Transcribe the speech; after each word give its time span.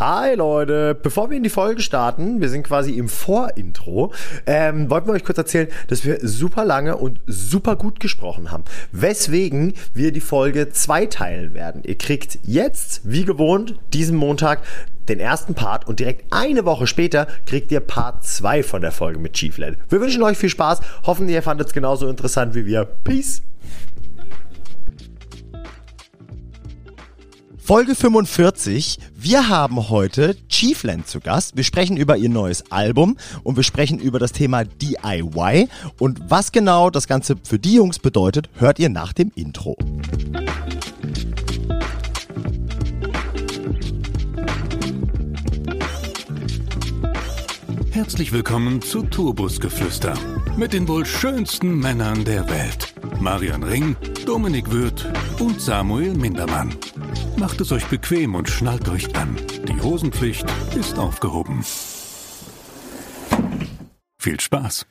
Hi 0.00 0.36
Leute, 0.36 0.94
bevor 0.94 1.28
wir 1.28 1.36
in 1.36 1.42
die 1.42 1.50
Folge 1.50 1.82
starten, 1.82 2.40
wir 2.40 2.48
sind 2.48 2.62
quasi 2.62 2.92
im 2.92 3.08
Vorintro, 3.08 4.12
ähm, 4.46 4.88
wollten 4.90 5.08
wir 5.08 5.14
euch 5.14 5.24
kurz 5.24 5.38
erzählen, 5.38 5.66
dass 5.88 6.04
wir 6.04 6.20
super 6.22 6.64
lange 6.64 6.96
und 6.96 7.18
super 7.26 7.74
gut 7.74 7.98
gesprochen 7.98 8.52
haben. 8.52 8.62
Weswegen 8.92 9.74
wir 9.94 10.12
die 10.12 10.20
Folge 10.20 10.70
zweiteilen 10.70 11.52
werden. 11.52 11.82
Ihr 11.82 11.98
kriegt 11.98 12.38
jetzt, 12.44 13.00
wie 13.02 13.24
gewohnt, 13.24 13.74
diesen 13.92 14.16
Montag 14.16 14.60
den 15.08 15.18
ersten 15.18 15.54
Part 15.54 15.88
und 15.88 15.98
direkt 15.98 16.32
eine 16.32 16.64
Woche 16.64 16.86
später 16.86 17.26
kriegt 17.44 17.72
ihr 17.72 17.80
Part 17.80 18.24
2 18.24 18.62
von 18.62 18.82
der 18.82 18.92
Folge 18.92 19.18
mit 19.18 19.32
Chiefland. 19.32 19.78
Wir 19.88 20.00
wünschen 20.00 20.22
euch 20.22 20.38
viel 20.38 20.48
Spaß, 20.48 20.78
hoffen 21.06 21.28
ihr 21.28 21.42
fandet 21.42 21.66
es 21.66 21.72
genauso 21.72 22.08
interessant 22.08 22.54
wie 22.54 22.66
wir. 22.66 22.84
Peace! 22.84 23.42
Folge 27.68 27.94
45. 27.94 28.98
Wir 29.14 29.50
haben 29.50 29.90
heute 29.90 30.36
Chiefland 30.48 31.06
zu 31.06 31.20
Gast. 31.20 31.54
Wir 31.54 31.64
sprechen 31.64 31.98
über 31.98 32.16
ihr 32.16 32.30
neues 32.30 32.72
Album 32.72 33.18
und 33.42 33.56
wir 33.56 33.62
sprechen 33.62 33.98
über 33.98 34.18
das 34.18 34.32
Thema 34.32 34.64
DIY. 34.64 35.68
Und 35.98 36.18
was 36.30 36.50
genau 36.50 36.88
das 36.88 37.06
Ganze 37.06 37.36
für 37.44 37.58
die 37.58 37.74
Jungs 37.74 37.98
bedeutet, 37.98 38.48
hört 38.54 38.78
ihr 38.78 38.88
nach 38.88 39.12
dem 39.12 39.32
Intro. 39.34 39.76
Herzlich 47.90 48.32
willkommen 48.32 48.80
zu 48.80 49.02
Tourbusgeflüster 49.02 50.14
mit 50.58 50.72
den 50.72 50.88
wohl 50.88 51.06
schönsten 51.06 51.78
Männern 51.78 52.24
der 52.24 52.50
Welt. 52.50 52.92
Marian 53.20 53.62
Ring, 53.62 53.96
Dominik 54.26 54.70
Würth 54.72 55.06
und 55.38 55.60
Samuel 55.60 56.14
Mindermann. 56.14 56.74
Macht 57.36 57.60
es 57.60 57.70
euch 57.70 57.86
bequem 57.86 58.34
und 58.34 58.48
schnallt 58.48 58.88
euch 58.88 59.14
an. 59.14 59.36
Die 59.68 59.80
Hosenpflicht 59.80 60.44
ist 60.76 60.98
aufgehoben. 60.98 61.64
Viel 64.18 64.40
Spaß. 64.40 64.84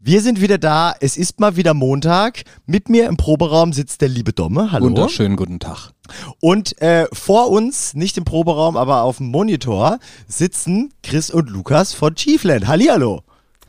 Wir 0.00 0.20
sind 0.20 0.40
wieder 0.40 0.58
da. 0.58 0.94
Es 1.00 1.16
ist 1.16 1.38
mal 1.38 1.56
wieder 1.56 1.74
Montag. 1.74 2.42
Mit 2.66 2.88
mir 2.88 3.06
im 3.06 3.16
Proberaum 3.16 3.72
sitzt 3.72 4.00
der 4.00 4.08
liebe 4.08 4.32
Domme. 4.32 4.72
Hallo. 4.72 4.86
Wunderschönen 4.86 5.36
guten 5.36 5.60
Tag. 5.60 5.92
Und 6.40 6.80
äh, 6.82 7.06
vor 7.12 7.50
uns, 7.50 7.94
nicht 7.94 8.18
im 8.18 8.24
Proberaum, 8.24 8.76
aber 8.76 9.02
auf 9.02 9.18
dem 9.18 9.28
Monitor, 9.28 10.00
sitzen 10.26 10.92
Chris 11.02 11.30
und 11.30 11.48
Lukas 11.48 11.94
von 11.94 12.16
Chiefland. 12.16 12.66
Hallihallo. 12.66 13.23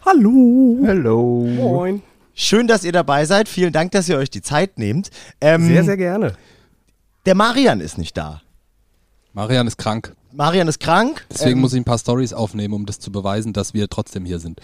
Hallo. 0.06 0.78
Hallo. 0.86 1.46
Moin. 1.48 2.02
Schön, 2.34 2.68
dass 2.68 2.84
ihr 2.84 2.92
dabei 2.92 3.26
seid. 3.26 3.48
Vielen 3.50 3.72
Dank, 3.74 3.92
dass 3.92 4.08
ihr 4.10 4.18
euch 4.18 4.30
die 4.30 4.42
Zeit 4.42 4.78
nehmt. 4.78 5.10
Ähm, 5.42 5.66
Sehr, 5.68 5.84
sehr 5.84 5.98
gerne. 5.98 6.34
Der 7.26 7.34
Marian 7.34 7.80
ist 7.82 7.98
nicht 7.98 8.16
da. 8.18 8.42
Marian 9.34 9.68
ist 9.68 9.78
krank. 9.78 10.14
Marian 10.32 10.68
ist 10.68 10.80
krank. 10.80 11.26
Deswegen 11.32 11.54
Ähm, 11.58 11.62
muss 11.62 11.74
ich 11.74 11.80
ein 11.80 11.86
paar 11.86 11.98
Stories 11.98 12.34
aufnehmen, 12.34 12.74
um 12.74 12.86
das 12.86 13.00
zu 13.00 13.12
beweisen, 13.12 13.54
dass 13.54 13.74
wir 13.74 13.88
trotzdem 13.88 14.26
hier 14.26 14.40
sind. 14.40 14.60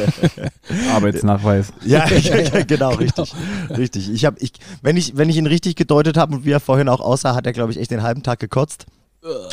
Arbeitsnachweis. 0.92 1.72
Ja, 1.84 2.06
genau, 2.66 2.90
richtig. 2.94 3.32
Richtig. 3.70 4.10
Ich 4.12 4.24
hab, 4.24 4.40
ich, 4.42 4.52
wenn, 4.82 4.96
ich, 4.96 5.16
wenn 5.16 5.28
ich 5.30 5.36
ihn 5.36 5.46
richtig 5.46 5.76
gedeutet 5.76 6.16
habe 6.16 6.34
und 6.36 6.44
wie 6.44 6.50
er 6.50 6.60
vorhin 6.60 6.88
auch 6.88 7.00
aussah, 7.00 7.34
hat 7.34 7.46
er, 7.46 7.52
glaube 7.52 7.70
ich, 7.72 7.78
echt 7.78 7.92
den 7.92 8.02
halben 8.02 8.22
Tag 8.24 8.40
gekotzt. 8.40 8.86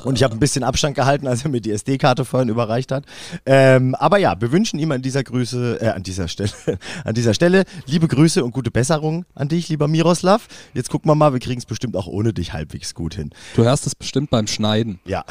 Und 0.03 0.15
ich 0.15 0.23
habe 0.23 0.33
ein 0.33 0.39
bisschen 0.39 0.63
Abstand 0.63 0.95
gehalten, 0.95 1.27
als 1.27 1.43
er 1.43 1.49
mir 1.49 1.59
die 1.59 1.71
SD-Karte 1.71 2.23
vorhin 2.23 2.47
überreicht 2.47 2.91
hat. 2.91 3.03
Ähm, 3.45 3.95
aber 3.95 4.17
ja, 4.17 4.39
wir 4.39 4.53
wünschen 4.53 4.79
ihm 4.79 4.93
an 4.93 5.01
dieser 5.01 5.23
Grüße, 5.23 5.81
äh, 5.81 5.89
an 5.89 6.03
dieser 6.03 6.29
Stelle, 6.29 6.51
an 7.03 7.13
dieser 7.13 7.33
Stelle 7.33 7.65
liebe 7.85 8.07
Grüße 8.07 8.43
und 8.45 8.51
gute 8.51 8.71
Besserung 8.71 9.25
an 9.35 9.49
dich, 9.49 9.67
lieber 9.67 9.89
Miroslav. 9.89 10.47
Jetzt 10.73 10.89
gucken 10.89 11.11
wir 11.11 11.15
mal, 11.15 11.33
wir 11.33 11.41
kriegen 11.41 11.59
es 11.59 11.65
bestimmt 11.65 11.97
auch 11.97 12.07
ohne 12.07 12.31
dich 12.31 12.53
halbwegs 12.53 12.93
gut 12.93 13.15
hin. 13.15 13.31
Du 13.55 13.63
hörst 13.65 13.85
es 13.87 13.93
bestimmt 13.93 14.29
beim 14.29 14.47
Schneiden. 14.47 14.99
Ja. 15.03 15.25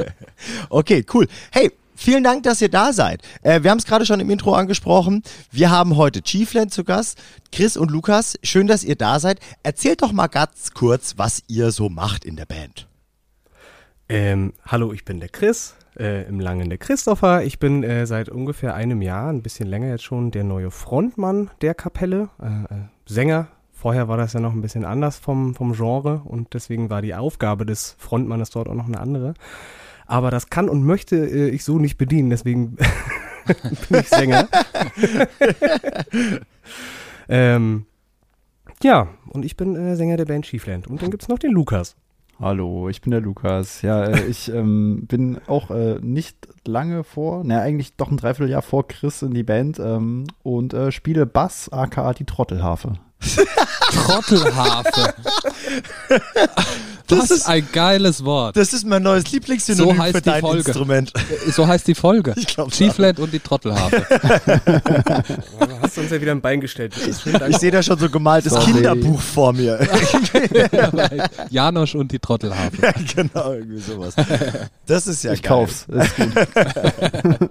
okay, 0.70 1.04
cool. 1.12 1.28
Hey, 1.52 1.70
vielen 1.94 2.24
Dank, 2.24 2.44
dass 2.44 2.62
ihr 2.62 2.70
da 2.70 2.94
seid. 2.94 3.20
Äh, 3.42 3.62
wir 3.62 3.70
haben 3.70 3.78
es 3.78 3.84
gerade 3.84 4.06
schon 4.06 4.20
im 4.20 4.30
Intro 4.30 4.54
angesprochen. 4.54 5.22
Wir 5.50 5.70
haben 5.70 5.96
heute 5.96 6.22
Chiefland 6.22 6.72
zu 6.72 6.82
Gast. 6.82 7.18
Chris 7.52 7.76
und 7.76 7.90
Lukas, 7.90 8.38
schön, 8.42 8.68
dass 8.68 8.84
ihr 8.84 8.96
da 8.96 9.20
seid. 9.20 9.38
Erzählt 9.62 10.00
doch 10.00 10.12
mal 10.12 10.28
ganz 10.28 10.70
kurz, 10.72 11.14
was 11.18 11.42
ihr 11.46 11.72
so 11.72 11.90
macht 11.90 12.24
in 12.24 12.36
der 12.36 12.46
Band. 12.46 12.86
Ähm, 14.08 14.52
hallo, 14.64 14.92
ich 14.92 15.04
bin 15.04 15.18
der 15.18 15.28
Chris, 15.28 15.74
äh, 15.98 16.28
im 16.28 16.38
Langen 16.38 16.68
der 16.68 16.78
Christopher. 16.78 17.42
Ich 17.42 17.58
bin 17.58 17.82
äh, 17.82 18.06
seit 18.06 18.28
ungefähr 18.28 18.74
einem 18.74 19.02
Jahr, 19.02 19.30
ein 19.30 19.42
bisschen 19.42 19.66
länger 19.66 19.88
jetzt 19.88 20.04
schon, 20.04 20.30
der 20.30 20.44
neue 20.44 20.70
Frontmann 20.70 21.50
der 21.60 21.74
Kapelle, 21.74 22.28
äh, 22.40 22.74
äh, 22.74 22.78
Sänger. 23.06 23.48
Vorher 23.72 24.06
war 24.06 24.16
das 24.16 24.32
ja 24.32 24.38
noch 24.40 24.52
ein 24.52 24.62
bisschen 24.62 24.84
anders 24.84 25.18
vom, 25.18 25.56
vom 25.56 25.72
Genre 25.72 26.22
und 26.24 26.54
deswegen 26.54 26.88
war 26.88 27.02
die 27.02 27.16
Aufgabe 27.16 27.66
des 27.66 27.96
Frontmannes 27.98 28.50
dort 28.50 28.68
auch 28.68 28.74
noch 28.74 28.86
eine 28.86 29.00
andere. 29.00 29.34
Aber 30.06 30.30
das 30.30 30.50
kann 30.50 30.68
und 30.68 30.84
möchte 30.84 31.16
äh, 31.16 31.48
ich 31.48 31.64
so 31.64 31.80
nicht 31.80 31.98
bedienen, 31.98 32.30
deswegen 32.30 32.76
bin 33.88 34.00
ich 34.00 34.08
Sänger. 34.08 34.48
ähm, 37.28 37.86
ja, 38.84 39.08
und 39.30 39.44
ich 39.44 39.56
bin 39.56 39.74
äh, 39.74 39.96
Sänger 39.96 40.16
der 40.16 40.26
Band 40.26 40.44
Chiefland. 40.44 40.86
Und 40.86 41.02
dann 41.02 41.10
gibt's 41.10 41.26
noch 41.26 41.40
den 41.40 41.50
Lukas. 41.50 41.96
Hallo, 42.38 42.90
ich 42.90 43.00
bin 43.00 43.12
der 43.12 43.22
Lukas. 43.22 43.80
Ja, 43.80 44.04
äh, 44.04 44.24
ich 44.28 44.52
ähm, 44.52 45.06
bin 45.06 45.38
auch 45.46 45.70
äh, 45.70 45.98
nicht 46.00 46.36
lange 46.66 47.02
vor, 47.02 47.42
na 47.44 47.60
eigentlich 47.60 47.96
doch 47.96 48.10
ein 48.10 48.18
Dreivierteljahr 48.18 48.62
vor 48.62 48.86
Chris 48.86 49.22
in 49.22 49.32
die 49.32 49.42
Band 49.42 49.78
ähm, 49.78 50.24
und 50.42 50.74
äh, 50.74 50.92
spiele 50.92 51.24
Bass, 51.24 51.70
aka 51.70 52.12
die 52.12 52.24
Trottelharfe. 52.24 52.98
Trottelharfe. 53.92 55.14
Das 57.08 57.18
Was 57.20 57.30
ist- 57.30 57.46
ein 57.48 57.66
geiles 57.72 58.24
Wort. 58.24 58.56
Das 58.56 58.72
ist 58.72 58.84
mein 58.84 59.02
neues 59.02 59.30
Lieblingssynonym 59.30 59.96
So 59.96 60.02
heißt 60.02 60.16
für 60.16 60.22
die 60.22 60.30
dein 60.30 60.40
Folge. 60.40 60.58
Instrument. 60.70 61.12
So 61.52 61.66
heißt 61.66 61.86
die 61.86 61.94
Folge. 61.94 62.34
Ich 62.36 62.46
glaub, 62.48 62.72
Chiefland 62.72 63.18
und 63.20 63.32
die 63.32 63.38
Trottelharfe. 63.40 64.04
Du 65.58 65.80
hast 65.82 65.98
uns 65.98 66.10
ja 66.10 66.20
wieder 66.20 66.32
ein 66.32 66.40
Bein 66.40 66.60
gestellt. 66.60 66.94
Ich 67.48 67.56
sehe 67.58 67.70
da 67.70 67.82
schon 67.82 67.98
so 67.98 68.08
gemaltes 68.10 68.52
Sorry. 68.52 68.72
Kinderbuch 68.72 69.20
vor 69.20 69.52
mir. 69.52 69.78
Janosch 71.50 71.94
und 71.94 72.10
die 72.12 72.18
Trottelharfe. 72.18 72.82
ja, 72.82 72.92
genau, 73.14 73.52
irgendwie 73.52 73.78
sowas. 73.80 74.14
Das 74.86 75.06
ist 75.06 75.22
ja 75.24 75.32
ich 75.32 75.42
geil. 75.42 75.50
kauf's. 75.50 75.86
Ist 75.88 76.16
gut. 76.16 77.50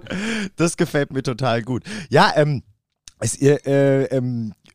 Das 0.56 0.76
gefällt 0.76 1.12
mir 1.12 1.22
total 1.22 1.62
gut. 1.62 1.82
Ja, 2.10 2.32
ähm, 2.36 2.62
es, 3.20 3.36
ihr, 3.38 3.64
äh, 3.66 4.04
ähm, 4.04 4.52
äh, 4.64 4.65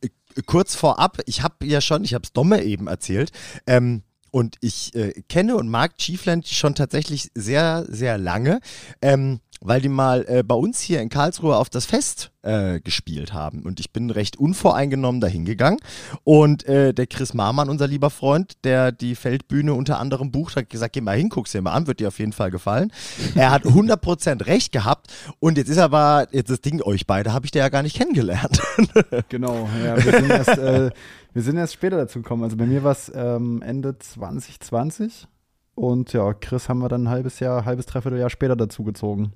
kurz 0.46 0.74
vorab, 0.74 1.18
ich 1.26 1.42
habe 1.42 1.66
ja 1.66 1.80
schon, 1.80 2.04
ich 2.04 2.14
habe 2.14 2.24
es 2.24 2.32
Domme 2.32 2.62
eben 2.62 2.86
erzählt, 2.86 3.32
ähm, 3.66 4.02
und 4.30 4.56
ich 4.60 4.94
äh, 4.94 5.22
kenne 5.28 5.56
und 5.56 5.68
mag 5.68 5.98
Chiefland 5.98 6.48
schon 6.48 6.74
tatsächlich 6.74 7.30
sehr, 7.34 7.84
sehr 7.88 8.16
lange, 8.18 8.60
ähm, 9.02 9.40
weil 9.64 9.80
die 9.80 9.88
mal 9.88 10.24
äh, 10.28 10.42
bei 10.42 10.54
uns 10.54 10.80
hier 10.80 11.00
in 11.00 11.08
Karlsruhe 11.08 11.56
auf 11.56 11.70
das 11.70 11.86
Fest 11.86 12.32
äh, 12.42 12.80
gespielt 12.80 13.32
haben. 13.32 13.62
Und 13.62 13.80
ich 13.80 13.92
bin 13.92 14.10
recht 14.10 14.36
unvoreingenommen 14.36 15.20
dahin 15.20 15.44
gegangen. 15.44 15.78
Und 16.24 16.66
äh, 16.66 16.92
der 16.92 17.06
Chris 17.06 17.34
Marmann, 17.34 17.68
unser 17.68 17.86
lieber 17.86 18.10
Freund, 18.10 18.64
der 18.64 18.92
die 18.92 19.14
Feldbühne 19.14 19.74
unter 19.74 19.98
anderem 19.98 20.32
bucht, 20.32 20.56
hat 20.56 20.68
gesagt, 20.68 20.94
geh 20.94 21.00
mal 21.00 21.16
hin, 21.16 21.28
guck's 21.28 21.52
dir 21.52 21.62
mal 21.62 21.72
an, 21.72 21.86
wird 21.86 22.00
dir 22.00 22.08
auf 22.08 22.18
jeden 22.18 22.32
Fall 22.32 22.50
gefallen. 22.50 22.92
Er 23.34 23.50
hat 23.50 23.64
100% 23.64 24.46
recht 24.46 24.72
gehabt. 24.72 25.12
Und 25.38 25.56
jetzt 25.58 25.68
ist 25.68 25.78
aber, 25.78 26.26
jetzt 26.32 26.50
das 26.50 26.60
Ding, 26.60 26.82
euch 26.82 27.06
beide 27.06 27.32
habe 27.32 27.46
ich 27.46 27.52
da 27.52 27.60
ja 27.60 27.68
gar 27.68 27.82
nicht 27.82 27.96
kennengelernt. 27.96 28.60
genau, 29.28 29.68
ja, 29.84 29.96
wir 30.04 30.12
sind 30.12 30.30
erst, 30.30 30.58
äh, 30.58 30.90
wir 31.32 31.42
sind 31.42 31.56
erst 31.56 31.74
später 31.74 31.96
dazu 31.96 32.20
gekommen. 32.20 32.42
Also 32.42 32.56
bei 32.56 32.66
mir 32.66 32.82
war 32.82 32.92
es 32.92 33.12
ähm, 33.14 33.62
Ende 33.62 33.98
2020 33.98 35.28
und 35.74 36.12
ja, 36.12 36.34
Chris 36.34 36.68
haben 36.68 36.80
wir 36.80 36.88
dann 36.88 37.04
ein 37.04 37.08
halbes 37.08 37.40
Jahr, 37.40 37.64
halbes 37.64 37.86
Dreivierteljahr 37.86 38.30
später 38.30 38.56
dazu 38.56 38.84
gezogen. 38.84 39.32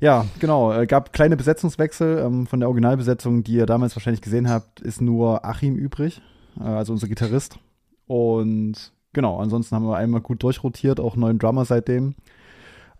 Ja, 0.00 0.24
genau. 0.38 0.72
Äh, 0.72 0.86
gab 0.86 1.12
kleine 1.12 1.36
Besetzungswechsel. 1.36 2.18
Ähm, 2.18 2.46
von 2.46 2.60
der 2.60 2.68
Originalbesetzung, 2.68 3.44
die 3.44 3.54
ihr 3.54 3.66
damals 3.66 3.94
wahrscheinlich 3.94 4.22
gesehen 4.22 4.48
habt, 4.48 4.80
ist 4.80 5.00
nur 5.00 5.44
Achim 5.44 5.76
übrig, 5.76 6.22
äh, 6.58 6.64
also 6.64 6.92
unser 6.92 7.06
Gitarrist. 7.06 7.58
Und 8.06 8.92
genau, 9.12 9.38
ansonsten 9.38 9.76
haben 9.76 9.86
wir 9.86 9.96
einmal 9.96 10.22
gut 10.22 10.42
durchrotiert, 10.42 11.00
auch 11.00 11.16
neuen 11.16 11.38
Drummer 11.38 11.64
seitdem. 11.64 12.14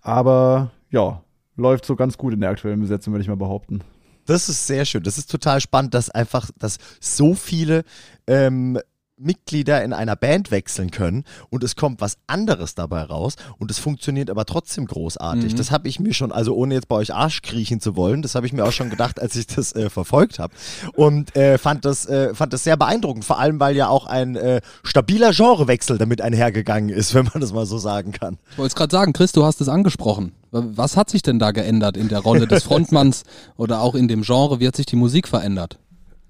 Aber 0.03 0.71
ja, 0.91 1.23
läuft 1.57 1.87
so 1.87 1.97
ganz 1.97 2.19
gut 2.19 2.35
in 2.35 2.41
der 2.41 2.51
aktuellen 2.51 2.81
Besetzung, 2.81 3.13
würde 3.13 3.23
ich 3.23 3.29
mal 3.29 3.37
behaupten. 3.37 3.81
Das 4.27 4.49
ist 4.49 4.67
sehr 4.67 4.85
schön. 4.85 5.03
Das 5.03 5.19
ist 5.19 5.31
total 5.31 5.61
spannend, 5.61 5.95
dass 5.95 6.11
einfach, 6.11 6.51
dass 6.59 6.79
so 7.01 7.35
viele 7.35 7.85
ähm, 8.27 8.79
Mitglieder 9.21 9.85
in 9.85 9.93
einer 9.93 10.17
Band 10.17 10.51
wechseln 10.51 10.91
können 10.91 11.25
und 11.51 11.63
es 11.63 11.77
kommt 11.77 12.01
was 12.01 12.17
anderes 12.27 12.75
dabei 12.75 13.03
raus 13.03 13.37
und 13.59 13.71
es 13.71 13.79
funktioniert 13.79 14.31
aber 14.31 14.47
trotzdem 14.47 14.87
großartig. 14.87 15.53
Mhm. 15.53 15.57
Das 15.57 15.71
habe 15.71 15.89
ich 15.89 16.01
mir 16.01 16.15
schon, 16.15 16.33
also 16.33 16.55
ohne 16.55 16.75
jetzt 16.75 16.89
bei 16.89 16.97
euch 16.97 17.15
Arsch 17.15 17.43
kriechen 17.43 17.81
zu 17.81 17.97
wollen, 17.97 18.23
das 18.23 18.35
habe 18.35 18.47
ich 18.47 18.53
mir 18.53 18.65
auch 18.65 18.73
schon 18.73 18.91
gedacht, 18.91 19.21
als 19.21 19.37
ich 19.37 19.47
das 19.47 19.75
äh, 19.75 19.91
verfolgt 19.91 20.39
habe 20.39 20.55
und 20.95 21.37
äh, 21.37 21.59
fand, 21.59 21.85
das, 21.85 22.07
äh, 22.07 22.35
fand 22.35 22.53
das 22.53 22.65
sehr 22.65 22.77
beeindruckend, 22.77 23.25
vor 23.25 23.39
allem 23.39 23.61
weil 23.61 23.77
ja 23.77 23.89
auch 23.89 24.07
ein 24.07 24.37
äh, 24.37 24.61
stabiler 24.83 25.33
Genrewechsel 25.33 25.99
damit 25.99 26.21
einhergegangen 26.21 26.91
ist, 26.91 27.15
wenn 27.15 27.27
man 27.27 27.41
das 27.41 27.53
mal 27.53 27.67
so 27.67 27.79
sagen 27.79 28.13
kann. 28.13 28.39
Ich 28.53 28.59
wollte 28.59 28.69
es 28.69 28.75
gerade 28.75 28.93
sagen, 28.93 29.13
Chris, 29.13 29.33
du 29.33 29.45
hast 29.45 29.61
es 29.61 29.69
angesprochen. 29.69 30.33
Was 30.53 30.97
hat 30.97 31.11
sich 31.11 31.23
denn 31.23 31.39
da 31.39 31.53
geändert 31.53 31.97
in 31.97 32.09
der 32.09 32.21
Rolle 32.21 32.47
des 32.47 32.65
Frontmanns 32.65 33.23
oder 33.57 33.81
auch 33.83 33.95
in 33.95 34.09
dem 34.09 34.23
Genre? 34.23 34.59
Wie 34.59 34.67
hat 34.67 34.77
sich 34.77 34.87
die 34.87 34.97
Musik 34.97 35.29
verändert? 35.29 35.79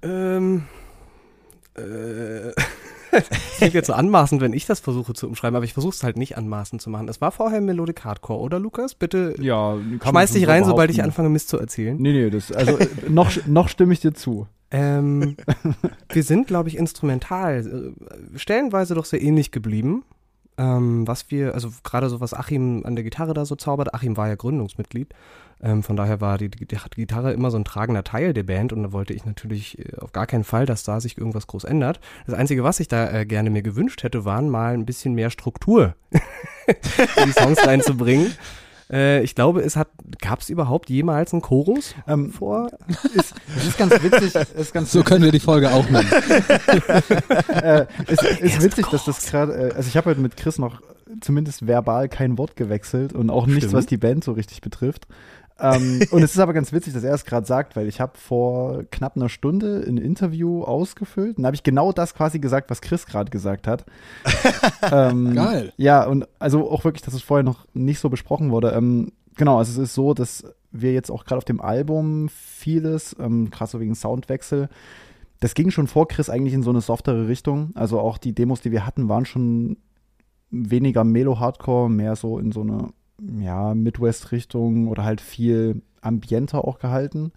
Ähm, 0.02 0.64
äh, 1.76 2.52
Das 3.11 3.29
klingt 3.57 3.75
jetzt 3.75 3.87
so 3.87 3.93
anmaßend, 3.93 4.41
wenn 4.41 4.53
ich 4.53 4.67
das 4.67 4.81
versuche 4.81 5.12
zu 5.15 5.27
umschreiben, 5.27 5.57
aber 5.57 5.65
ich 5.65 5.73
versuche 5.73 5.95
es 5.95 6.03
halt 6.03 6.17
nicht 6.17 6.37
anmaßend 6.37 6.81
zu 6.81 6.91
machen. 6.91 7.09
Es 7.09 7.21
war 7.21 7.33
vorher 7.33 7.61
Melodic 7.61 8.05
Hardcore, 8.05 8.41
oder 8.41 8.59
Lukas? 8.59 8.95
Bitte 8.95 9.35
Ja, 9.39 9.77
schmeiß 10.03 10.33
dich 10.33 10.47
rein, 10.49 10.65
sobald 10.65 10.91
ich 10.91 11.03
anfange, 11.03 11.29
Mist 11.29 11.49
zu 11.49 11.59
erzählen. 11.59 11.97
Nee, 11.99 12.12
nee, 12.12 12.31
das, 12.31 12.53
also 12.53 12.79
äh, 12.79 12.89
noch, 13.09 13.31
noch 13.47 13.69
stimme 13.69 13.93
ich 13.93 14.01
dir 14.01 14.15
zu. 14.15 14.47
Ähm, 14.71 15.37
wir 16.12 16.23
sind, 16.23 16.47
glaube 16.47 16.69
ich, 16.69 16.77
instrumental 16.77 17.95
äh, 18.35 18.39
stellenweise 18.39 18.95
doch 18.95 19.05
sehr 19.05 19.21
ähnlich 19.21 19.51
geblieben. 19.51 20.05
Ähm, 20.59 21.07
was 21.09 21.31
wir, 21.31 21.55
also 21.55 21.71
gerade 21.83 22.09
so 22.09 22.21
was 22.21 22.35
Achim 22.35 22.85
an 22.85 22.95
der 22.95 23.05
Gitarre 23.05 23.35
da 23.35 23.45
so 23.45 23.57
zaubert, 23.57 23.95
Achim 23.95 24.17
war 24.17 24.29
ja 24.29 24.35
Gründungsmitglied, 24.35 25.15
ähm, 25.62 25.83
von 25.83 25.97
daher 25.97 26.21
war 26.21 26.39
die, 26.39 26.49
die, 26.49 26.67
die 26.67 26.77
Gitarre 26.97 27.33
immer 27.33 27.51
so 27.51 27.59
ein 27.59 27.65
tragender 27.65 28.05
Teil 28.05 28.33
der 28.33 28.45
Band 28.45 28.73
und 28.73 28.83
da 28.83 28.93
wollte 28.93 29.12
ich 29.12 29.25
natürlich 29.25 29.79
äh, 29.79 29.97
auf 29.99 30.12
gar 30.12 30.27
keinen 30.27 30.45
Fall, 30.45 30.67
dass 30.67 30.83
da 30.85 31.01
sich 31.01 31.19
irgendwas 31.19 31.47
groß 31.47 31.65
ändert. 31.65 32.01
Das 32.27 32.35
Einzige, 32.35 32.65
was 32.65 32.81
ich 32.81 32.89
da 32.89 33.11
äh, 33.11 33.27
gerne 33.27 33.51
mir 33.51 33.62
gewünscht 33.62 34.03
hätte, 34.03 34.25
waren 34.25 34.49
mal 34.49 34.75
ein 34.75 34.87
bisschen 34.87 35.15
mehr 35.15 35.31
Struktur 35.31 35.95
in 36.11 37.27
die 37.27 37.33
Songs 37.33 37.67
reinzubringen. 37.67 38.33
Äh, 38.93 39.23
ich 39.23 39.37
glaube, 39.37 39.61
es 39.61 39.77
hat, 39.77 39.87
gab 40.21 40.41
es 40.41 40.49
überhaupt 40.49 40.91
jemals 40.91 41.33
einen 41.33 41.43
Chorus 41.43 41.95
Ähm, 42.09 42.33
vor? 42.33 42.73
ist, 43.15 43.35
es 43.57 43.67
ist 43.69 43.79
ganz 43.79 43.93
witzig, 44.03 44.35
ist 44.35 44.75
ganz 44.75 44.91
So 44.91 45.05
können 45.05 45.23
wir 45.25 45.31
die 45.31 45.39
Folge 45.39 45.71
auch 45.71 45.89
nennen. 45.89 46.11
äh, 47.62 47.87
es 48.09 48.41
ist 48.41 48.62
witzig, 48.62 48.89
dass 48.89 49.05
das 49.05 49.27
gerade, 49.27 49.53
äh, 49.53 49.75
also 49.75 49.87
ich 49.87 49.97
habe 49.97 50.11
heute 50.11 50.21
mit 50.21 50.37
Chris 50.37 50.59
noch 50.59 50.83
zumindest 51.21 51.67
verbal 51.67 52.09
kein 52.09 52.39
Wort 52.39 52.57
gewechselt 52.57 53.12
und 53.12 53.31
auch 53.31 53.47
nichts, 53.47 53.65
Stimmt. 53.65 53.75
was 53.75 53.87
die 53.87 53.97
Band 53.97 54.25
so 54.25 54.33
richtig 54.33 54.61
betrifft. 54.61 55.07
Ähm, 55.61 56.01
und 56.11 56.23
es 56.23 56.33
ist 56.33 56.39
aber 56.39 56.53
ganz 56.53 56.73
witzig, 56.73 56.95
dass 56.95 57.05
er 57.05 57.15
es 57.15 57.25
gerade 57.25 57.47
sagt, 57.47 57.77
weil 57.77 57.89
ich 57.89 58.01
habe 58.01 58.19
vor 58.19 58.85
knapp 58.91 59.17
einer 59.17 59.29
Stunde 59.29 59.85
ein 59.87 59.97
Interview 59.97 60.62
ausgefüllt 60.62 61.37
und 61.37 61.43
da 61.43 61.49
habe 61.49 61.57
ich 61.57 61.62
genau 61.62 61.93
das 61.93 62.15
quasi 62.15 62.39
gesagt, 62.39 62.71
was 62.71 62.81
Chris 62.81 63.07
gerade 63.07 63.31
gesagt 63.31 63.67
hat. 63.67 63.85
ähm, 64.93 65.35
Geil. 65.35 65.73
Ja, 65.77 66.05
und 66.07 66.27
also 66.39 66.71
auch 66.71 66.85
wirklich, 66.85 67.03
dass 67.03 67.15
es 67.15 67.23
vorher 67.23 67.45
noch 67.45 67.67
nicht 67.75 68.01
so 68.01 68.09
besprochen 68.09 68.51
wurde. 68.51 68.71
Ähm, 68.71 69.12
genau, 69.37 69.59
also 69.59 69.73
es 69.73 69.89
ist 69.89 69.95
so, 69.95 70.15
dass 70.15 70.45
wir 70.73 70.93
jetzt 70.93 71.11
auch 71.11 71.25
gerade 71.25 71.39
auf 71.39 71.45
dem 71.45 71.61
Album 71.61 72.29
vieles, 72.29 73.17
ähm, 73.19 73.51
krass 73.51 73.73
so 73.73 73.81
wegen 73.81 73.95
Soundwechsel, 73.95 74.69
das 75.41 75.55
ging 75.55 75.71
schon 75.71 75.87
vor 75.87 76.07
Chris 76.07 76.29
eigentlich 76.29 76.55
in 76.55 76.62
so 76.62 76.71
eine 76.71 76.83
softere 76.83 77.27
Richtung. 77.27 77.71
Also 77.75 77.99
auch 77.99 78.19
die 78.19 78.35
Demos, 78.35 78.61
die 78.61 78.73
wir 78.73 78.87
hatten, 78.87 79.09
waren 79.09 79.25
schon 79.25 79.79
weniger 80.51 81.03
Melo-Hardcore, 81.03 81.89
mehr 81.89 82.15
so 82.15 82.39
in 82.39 82.53
so 82.53 82.61
eine 82.61 82.89
ja, 83.38 83.75
Midwest-Richtung 83.75 84.88
oder 84.88 85.05
halt 85.05 85.20
viel 85.20 85.82
ambienter 86.00 86.64
auch 86.64 86.78
gehalten. 86.78 87.32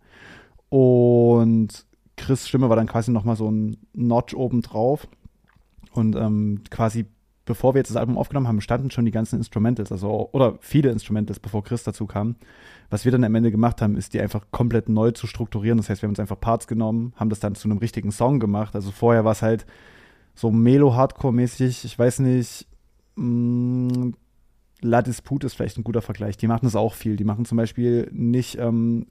Und 0.70 1.86
Chris' 2.18 2.48
Stimme 2.48 2.70
war 2.70 2.76
dann 2.76 2.88
quasi 2.88 3.12
nochmal 3.12 3.36
so 3.36 3.50
ein 3.50 3.78
Notch 3.94 4.34
obendrauf. 4.34 5.08
Und 5.92 6.16
ähm, 6.16 6.62
quasi, 6.70 7.06
bevor 7.46 7.74
wir 7.74 7.80
jetzt 7.80 7.90
das 7.90 7.98
Album 7.98 8.18
aufgenommen 8.18 8.48
haben, 8.48 8.62
standen 8.62 8.90
schon 8.90 9.06
die 9.06 9.12
ganzen 9.12 9.38
Instrumentals, 9.38 9.92
also 9.92 10.30
oder 10.32 10.58
viele 10.60 10.90
Instrumentals, 10.90 11.40
bevor 11.40 11.64
Chris 11.64 11.84
dazu 11.84 12.08
kam. 12.08 12.36
Was 12.90 13.06
wir 13.06 13.12
dann 13.12 13.24
am 13.24 13.36
Ende 13.36 13.52
gemacht 13.52 13.82
haben, 13.82 13.96
ist 13.96 14.14
die 14.14 14.22
einfach 14.22 14.46
komplett 14.52 14.90
neu 14.90 15.12
zu 15.12 15.28
strukturieren. 15.28 15.78
Das 15.78 15.90
heißt, 15.90 16.02
wir 16.02 16.08
haben 16.08 16.12
uns 16.12 16.20
einfach 16.20 16.40
Parts 16.40 16.68
genommen, 16.68 17.14
haben 17.16 17.30
das 17.30 17.40
dann 17.40 17.56
zu 17.56 17.68
einem 17.68 17.78
richtigen 17.78 18.12
Song 18.12 18.40
gemacht. 18.40 18.76
Also 18.76 18.92
vorher 18.92 19.26
war 19.26 19.34
es 19.34 19.42
halt 19.42 19.66
so 20.36 20.52
Melo-Hardcore-mäßig, 20.52 21.86
ich 21.86 22.00
weiß 22.00 22.20
nicht, 22.20 22.68
mh, 23.16 24.14
La 24.84 25.02
Dispute 25.02 25.48
ist 25.48 25.56
vielleicht 25.56 25.78
ein 25.78 25.84
guter 25.84 26.02
Vergleich. 26.02 26.38
Die 26.38 26.48
machen 26.48 26.66
das 26.66 26.76
auch 26.76 26.94
viel. 26.94 27.16
Die 27.16 27.24
machen 27.24 27.46
zum 27.46 27.58
Beispiel 27.58 28.10
nicht, 28.12 28.58
ähm, 28.58 29.08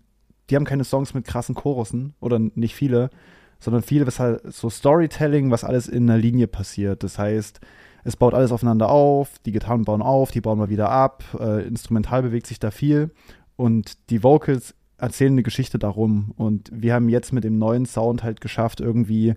die 0.50 0.56
haben 0.56 0.64
keine 0.64 0.84
Songs 0.84 1.14
mit 1.14 1.26
krassen 1.26 1.54
Chorussen 1.54 2.14
oder 2.20 2.38
nicht 2.38 2.74
viele, 2.74 3.10
sondern 3.58 3.82
viele, 3.82 4.06
was 4.06 4.18
halt 4.18 4.52
so 4.52 4.68
Storytelling, 4.68 5.50
was 5.50 5.64
alles 5.64 5.88
in 5.88 6.08
einer 6.08 6.18
Linie 6.18 6.46
passiert. 6.46 7.02
Das 7.02 7.18
heißt, 7.18 7.60
es 8.04 8.16
baut 8.16 8.34
alles 8.34 8.52
aufeinander 8.52 8.90
auf, 8.90 9.38
die 9.46 9.52
Gitarren 9.52 9.84
bauen 9.84 10.02
auf, 10.02 10.30
die 10.30 10.40
bauen 10.40 10.58
mal 10.58 10.68
wieder 10.68 10.90
ab, 10.90 11.24
äh, 11.38 11.66
instrumental 11.66 12.22
bewegt 12.22 12.48
sich 12.48 12.58
da 12.58 12.70
viel 12.70 13.10
und 13.56 14.10
die 14.10 14.22
Vocals 14.22 14.74
erzählen 14.98 15.32
eine 15.32 15.42
Geschichte 15.42 15.78
darum. 15.78 16.32
Und 16.36 16.70
wir 16.72 16.94
haben 16.94 17.08
jetzt 17.08 17.32
mit 17.32 17.44
dem 17.44 17.58
neuen 17.58 17.86
Sound 17.86 18.22
halt 18.22 18.40
geschafft, 18.40 18.80
irgendwie 18.80 19.34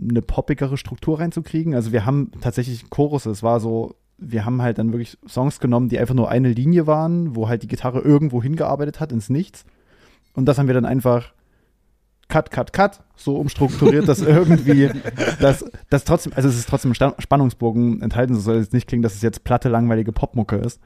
eine 0.00 0.22
poppigere 0.22 0.76
Struktur 0.76 1.20
reinzukriegen. 1.20 1.74
Also 1.74 1.92
wir 1.92 2.06
haben 2.06 2.30
tatsächlich 2.40 2.88
Chorus, 2.90 3.26
es 3.26 3.42
war 3.42 3.60
so, 3.60 3.96
wir 4.18 4.44
haben 4.44 4.60
halt 4.62 4.78
dann 4.78 4.92
wirklich 4.92 5.16
Songs 5.26 5.60
genommen, 5.60 5.88
die 5.88 5.98
einfach 5.98 6.14
nur 6.14 6.28
eine 6.28 6.50
Linie 6.50 6.86
waren, 6.86 7.34
wo 7.36 7.48
halt 7.48 7.62
die 7.62 7.68
Gitarre 7.68 8.00
irgendwo 8.00 8.42
hingearbeitet 8.42 9.00
hat, 9.00 9.12
ins 9.12 9.30
Nichts. 9.30 9.64
Und 10.34 10.46
das 10.46 10.58
haben 10.58 10.66
wir 10.66 10.74
dann 10.74 10.84
einfach 10.84 11.32
Cut, 12.28 12.50
Cut, 12.50 12.72
Cut, 12.72 13.00
so 13.16 13.36
umstrukturiert, 13.36 14.06
dass 14.06 14.20
irgendwie, 14.22 14.90
dass, 15.40 15.64
dass 15.88 16.04
trotzdem, 16.04 16.32
also 16.34 16.48
es 16.48 16.56
ist 16.58 16.68
trotzdem 16.68 16.92
Spannungsbogen 16.94 18.02
enthalten, 18.02 18.34
so 18.34 18.40
soll 18.40 18.56
es 18.56 18.72
nicht 18.72 18.86
klingen, 18.86 19.02
dass 19.02 19.14
es 19.14 19.22
jetzt 19.22 19.44
platte, 19.44 19.68
langweilige 19.68 20.12
Popmucke 20.12 20.56
ist. 20.56 20.80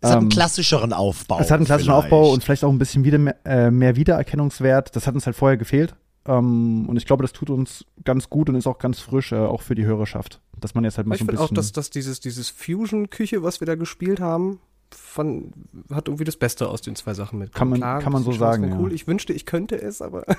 Es 0.00 0.10
hat 0.10 0.16
einen 0.18 0.26
Ähm, 0.26 0.30
klassischeren 0.30 0.92
Aufbau. 0.92 1.38
es 1.40 1.50
hat 1.50 1.58
einen 1.58 1.66
klassischen 1.66 1.92
vielleicht. 1.92 2.04
Aufbau 2.12 2.32
und 2.32 2.44
vielleicht 2.44 2.64
auch 2.64 2.70
ein 2.70 2.78
bisschen 2.78 3.04
wieder 3.04 3.18
mehr, 3.18 3.36
äh, 3.44 3.70
mehr 3.70 3.96
Wiedererkennungswert. 3.96 4.94
Das 4.96 5.06
hat 5.06 5.14
uns 5.14 5.26
halt 5.26 5.36
vorher 5.36 5.56
gefehlt. 5.56 5.94
Ähm, 6.26 6.86
und 6.88 6.96
ich 6.96 7.06
glaube, 7.06 7.22
das 7.22 7.32
tut 7.32 7.50
uns 7.50 7.84
ganz 8.04 8.30
gut 8.30 8.48
und 8.48 8.54
ist 8.54 8.66
auch 8.66 8.78
ganz 8.78 9.00
frisch, 9.00 9.32
äh, 9.32 9.36
auch 9.36 9.62
für 9.62 9.74
die 9.74 9.84
Hörerschaft. 9.84 10.40
Dass 10.58 10.74
man 10.74 10.84
jetzt 10.84 10.96
halt 10.96 11.06
mal 11.06 11.14
Ich 11.14 11.18
so 11.20 11.24
ein 11.24 11.28
finde 11.28 11.40
bisschen. 11.42 11.56
auch, 11.56 11.60
dass, 11.60 11.72
dass 11.72 11.90
dieses, 11.90 12.20
dieses 12.20 12.48
Fusion-Küche, 12.50 13.42
was 13.42 13.60
wir 13.60 13.66
da 13.66 13.74
gespielt 13.74 14.20
haben, 14.20 14.60
von, 14.90 15.52
hat 15.92 16.08
irgendwie 16.08 16.24
das 16.24 16.36
Beste 16.36 16.68
aus 16.68 16.80
den 16.80 16.94
zwei 16.96 17.14
Sachen 17.14 17.38
mit. 17.40 17.52
Kann 17.52 17.68
man- 17.68 17.80
kann 17.80 18.12
man 18.12 18.22
so 18.22 18.32
sagen, 18.32 18.68
ja. 18.68 18.78
Cool. 18.78 18.92
Ich 18.92 19.06
wünschte, 19.06 19.32
ich 19.32 19.44
könnte 19.44 19.80
es, 19.80 20.00
aber 20.00 20.24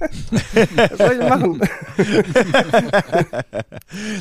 was 0.00 0.98
soll 0.98 1.18
ich 1.20 1.28
machen? 1.28 1.60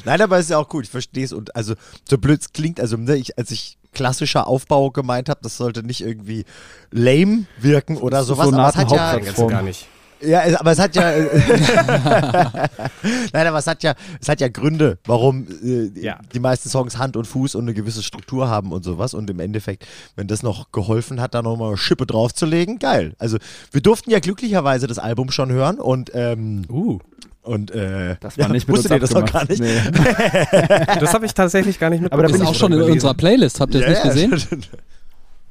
Nein, 0.05 0.21
aber 0.21 0.39
ist 0.39 0.49
ja 0.49 0.57
auch 0.57 0.67
gut, 0.67 0.85
ich 0.85 0.89
verstehe 0.89 1.23
es. 1.23 1.33
Und 1.33 1.55
also, 1.55 1.75
so 2.07 2.17
blöd 2.17 2.41
es 2.41 2.51
klingt, 2.51 2.79
also 2.79 2.97
ne, 2.97 3.15
ich, 3.15 3.37
als 3.37 3.51
ich 3.51 3.77
klassischer 3.93 4.47
Aufbau 4.47 4.91
gemeint 4.91 5.29
habe, 5.29 5.39
das 5.43 5.57
sollte 5.57 5.83
nicht 5.83 6.01
irgendwie 6.01 6.45
lame 6.91 7.45
wirken 7.59 7.97
oder 7.97 8.23
So 8.23 8.35
sowas. 8.35 8.53
aber 8.53 8.69
es 8.69 8.75
hat 8.75 8.91
ja, 8.91 9.47
gar 9.47 9.61
nicht. 9.61 9.87
Ja, 10.21 10.41
es- 10.43 10.55
aber 10.55 10.71
es 10.71 10.79
hat 10.79 10.95
ja, 10.95 11.11
nein, 13.33 13.47
aber 13.47 13.57
es 13.59 13.67
hat 13.67 13.83
ja, 13.83 13.93
es 14.21 14.27
hat 14.29 14.41
ja 14.41 14.47
Gründe, 14.49 14.97
warum 15.05 15.47
äh, 15.63 15.89
Ja. 15.99 16.19
die 16.33 16.39
meisten 16.39 16.69
Songs 16.69 16.97
Hand 16.97 17.17
und 17.17 17.25
Fuß 17.25 17.55
und 17.55 17.63
eine 17.63 17.73
gewisse 17.73 18.03
Struktur 18.03 18.49
haben 18.49 18.71
und 18.71 18.83
sowas. 18.83 19.13
Und 19.13 19.29
im 19.29 19.39
Endeffekt, 19.39 19.85
wenn 20.15 20.27
das 20.27 20.43
noch 20.43 20.71
geholfen 20.71 21.21
hat, 21.21 21.33
da 21.33 21.41
nochmal 21.41 21.77
Schippe 21.77 22.05
draufzulegen, 22.05 22.79
geil. 22.79 23.13
Also 23.19 23.37
wir 23.71 23.81
durften 23.81 24.11
ja 24.11 24.19
glücklicherweise 24.19 24.87
das 24.87 24.99
Album 24.99 25.31
schon 25.31 25.51
hören 25.51 25.79
und 25.79 26.11
ähm, 26.13 26.63
Uh, 26.69 26.99
und 27.41 27.71
äh, 27.71 28.17
das 28.19 28.37
war 28.37 28.47
ja, 28.47 28.51
nicht 28.51 28.67
mit 28.67 28.77
wusstet 28.77 28.91
uns 28.91 28.97
ihr 28.97 28.99
das 28.99 29.15
abgemacht. 29.15 29.33
gar 29.33 29.49
nicht? 29.49 29.61
Nee. 29.61 29.79
das 30.99 31.13
habe 31.13 31.25
ich 31.25 31.33
tatsächlich 31.33 31.79
gar 31.79 31.89
nicht 31.89 32.03
Aber 32.11 32.21
da 32.23 32.27
mitbekommen. 32.29 32.31
bin 32.33 32.41
Ist 32.41 32.41
ich 32.43 32.47
auch 32.49 32.55
schon 32.55 32.73
in 32.73 32.81
unserer 32.81 33.13
Playlist. 33.13 33.59
Habt 33.59 33.73
ihr 33.73 33.79
es 33.81 33.85
Ja, 34.03 34.11
nicht 34.13 34.19
ja. 34.21 34.29
gesehen? 34.29 34.63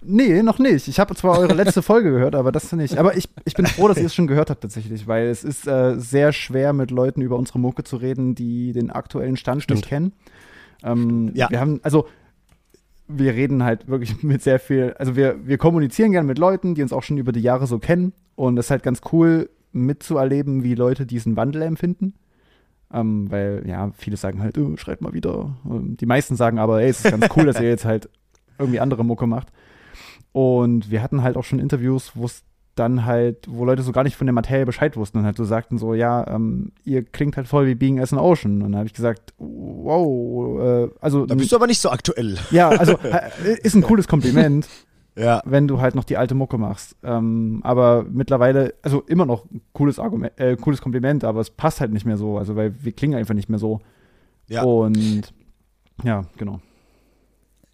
Nee, 0.01 0.43
noch 0.43 0.59
nicht. 0.59 0.87
Ich 0.89 1.01
habe 1.01 1.15
zwar 1.15 1.39
eure 1.39 1.55
letzte 1.55 1.83
Folge 1.83 2.11
gehört, 2.11 2.35
aber 2.35 2.53
das 2.53 2.71
nicht. 2.73 2.99
Aber 2.99 3.17
ich, 3.17 3.29
ich 3.45 3.55
bin 3.55 3.67
froh, 3.67 3.89
dass 3.89 3.99
ihr 3.99 4.07
es 4.07 4.15
schon 4.15 4.27
gehört 4.29 4.49
habt 4.51 4.61
tatsächlich, 4.61 5.07
weil 5.09 5.27
es 5.27 5.43
ist 5.45 5.67
äh, 5.67 5.99
sehr 5.99 6.33
schwer, 6.33 6.73
mit 6.73 6.91
Leuten 6.91 7.21
über 7.21 7.37
unsere 7.37 7.59
Mucke 7.59 7.83
zu 7.85 7.97
reden, 7.97 8.35
die 8.35 8.73
den 8.73 8.91
aktuellen 8.91 9.37
Stand 9.37 9.63
Stimmt. 9.65 9.79
nicht 9.81 9.89
kennen. 9.89 10.13
Ähm, 10.85 11.33
Ja. 11.35 11.51
Wir 11.51 11.59
haben, 11.61 11.81
also 11.83 12.07
wir 13.09 13.35
reden 13.35 13.65
halt 13.65 13.89
wirklich 13.89 14.23
mit 14.23 14.43
sehr 14.43 14.61
viel, 14.61 14.95
also 14.99 15.17
wir, 15.17 15.47
wir 15.47 15.59
kommunizieren 15.59 16.13
gerne 16.13 16.27
mit 16.27 16.39
Leuten, 16.39 16.75
die 16.75 16.83
uns 16.83 16.93
auch 16.93 17.03
schon 17.03 17.19
über 17.19 17.33
die 17.33 17.41
Jahre 17.41 17.67
so 17.67 17.79
kennen. 17.79 18.13
Und 18.37 18.57
es 18.59 18.67
ist 18.67 18.71
halt 18.71 18.83
ganz 18.85 19.01
cool 19.13 19.51
mitzuerleben, 19.73 20.63
wie 20.63 20.75
Leute 20.75 21.07
diesen 21.07 21.37
Wandel 21.37 21.63
empfinden. 21.63 22.15
Ähm, 22.93 23.31
weil, 23.31 23.65
ja, 23.67 23.91
viele 23.97 24.17
sagen 24.17 24.41
halt, 24.41 24.57
oh, 24.57 24.77
schreibt 24.77 25.03
mal 25.03 25.13
wieder. 25.13 25.57
Ähm, 25.69 25.97
Die 25.99 26.07
meisten 26.07 26.37
sagen 26.37 26.59
aber, 26.59 26.81
ey, 26.81 26.89
es 26.89 27.05
ist 27.05 27.11
ganz 27.11 27.27
cool, 27.37 27.45
dass 27.47 27.61
ihr 27.61 27.69
jetzt 27.69 27.85
halt 27.85 28.09
irgendwie 28.59 28.81
andere 28.81 29.05
Mucke 29.05 29.27
macht. 29.27 29.49
Und 30.33 30.91
wir 30.91 31.03
hatten 31.03 31.23
halt 31.23 31.37
auch 31.37 31.45
schon 31.45 31.59
Interviews, 31.59 32.13
wo 32.15 32.27
es 32.27 32.43
dann 32.75 33.05
halt, 33.07 33.47
wo 33.49 33.65
Leute 33.65 33.83
so 33.83 33.91
gar 33.91 34.05
nicht 34.05 34.15
von 34.17 34.27
der 34.29 34.35
Materie 34.35 34.65
Bescheid 34.65 34.97
wussten 34.97 35.19
und 35.19 35.25
halt 35.25 35.37
so 35.37 35.43
sagten 35.45 35.79
so, 35.79 35.95
ja, 35.95 36.25
ähm, 36.29 36.71
ihr 36.85 37.03
klingt 37.05 37.37
halt 37.37 37.49
voll 37.49 37.67
wie 37.67 37.75
Being 37.75 37.99
as 37.99 38.13
an 38.13 38.21
Ocean. 38.21 38.63
Und 38.63 38.71
dann 38.71 38.77
habe 38.77 38.87
ich 38.87 38.95
gesagt, 38.95 39.35
wow, 39.39 40.61
äh, 40.61 40.89
also 41.01 41.27
Da 41.27 41.35
bist 41.35 41.51
du 41.51 41.57
aber 41.57 41.67
nicht 41.67 41.81
so 41.81 41.91
aktuell. 41.91 42.37
ja, 42.53 42.69
also 42.69 42.93
äh, 43.03 43.59
ist 43.63 43.75
ein 43.75 43.83
cooles 43.83 44.07
Kompliment, 44.07 44.69
Ja. 45.17 45.43
wenn 45.45 45.67
du 45.67 45.81
halt 45.81 45.97
noch 45.97 46.05
die 46.05 46.17
alte 46.17 46.37
Mucke 46.37 46.57
machst. 46.57 46.95
Ähm, 47.03 47.61
aber 47.65 48.05
mittlerweile, 48.09 48.75
also 48.83 49.01
immer 49.09 49.27
noch 49.27 49.45
ein 49.51 49.61
cooles 49.73 49.99
Argument, 49.99 50.39
äh, 50.39 50.57
cooles 50.57 50.81
Kompliment, 50.81 51.25
aber 51.25 51.41
es 51.41 51.51
passt 51.51 51.81
halt 51.81 51.93
nicht 51.93 52.07
mehr 52.07 52.17
so, 52.17 52.39
also 52.39 52.55
weil 52.55 52.75
wir 52.85 52.93
klingen 52.93 53.19
einfach 53.19 53.35
nicht 53.35 53.49
mehr 53.49 53.59
so. 53.59 53.81
Ja. 54.47 54.63
Und 54.63 55.33
ja, 56.05 56.25
genau. 56.37 56.61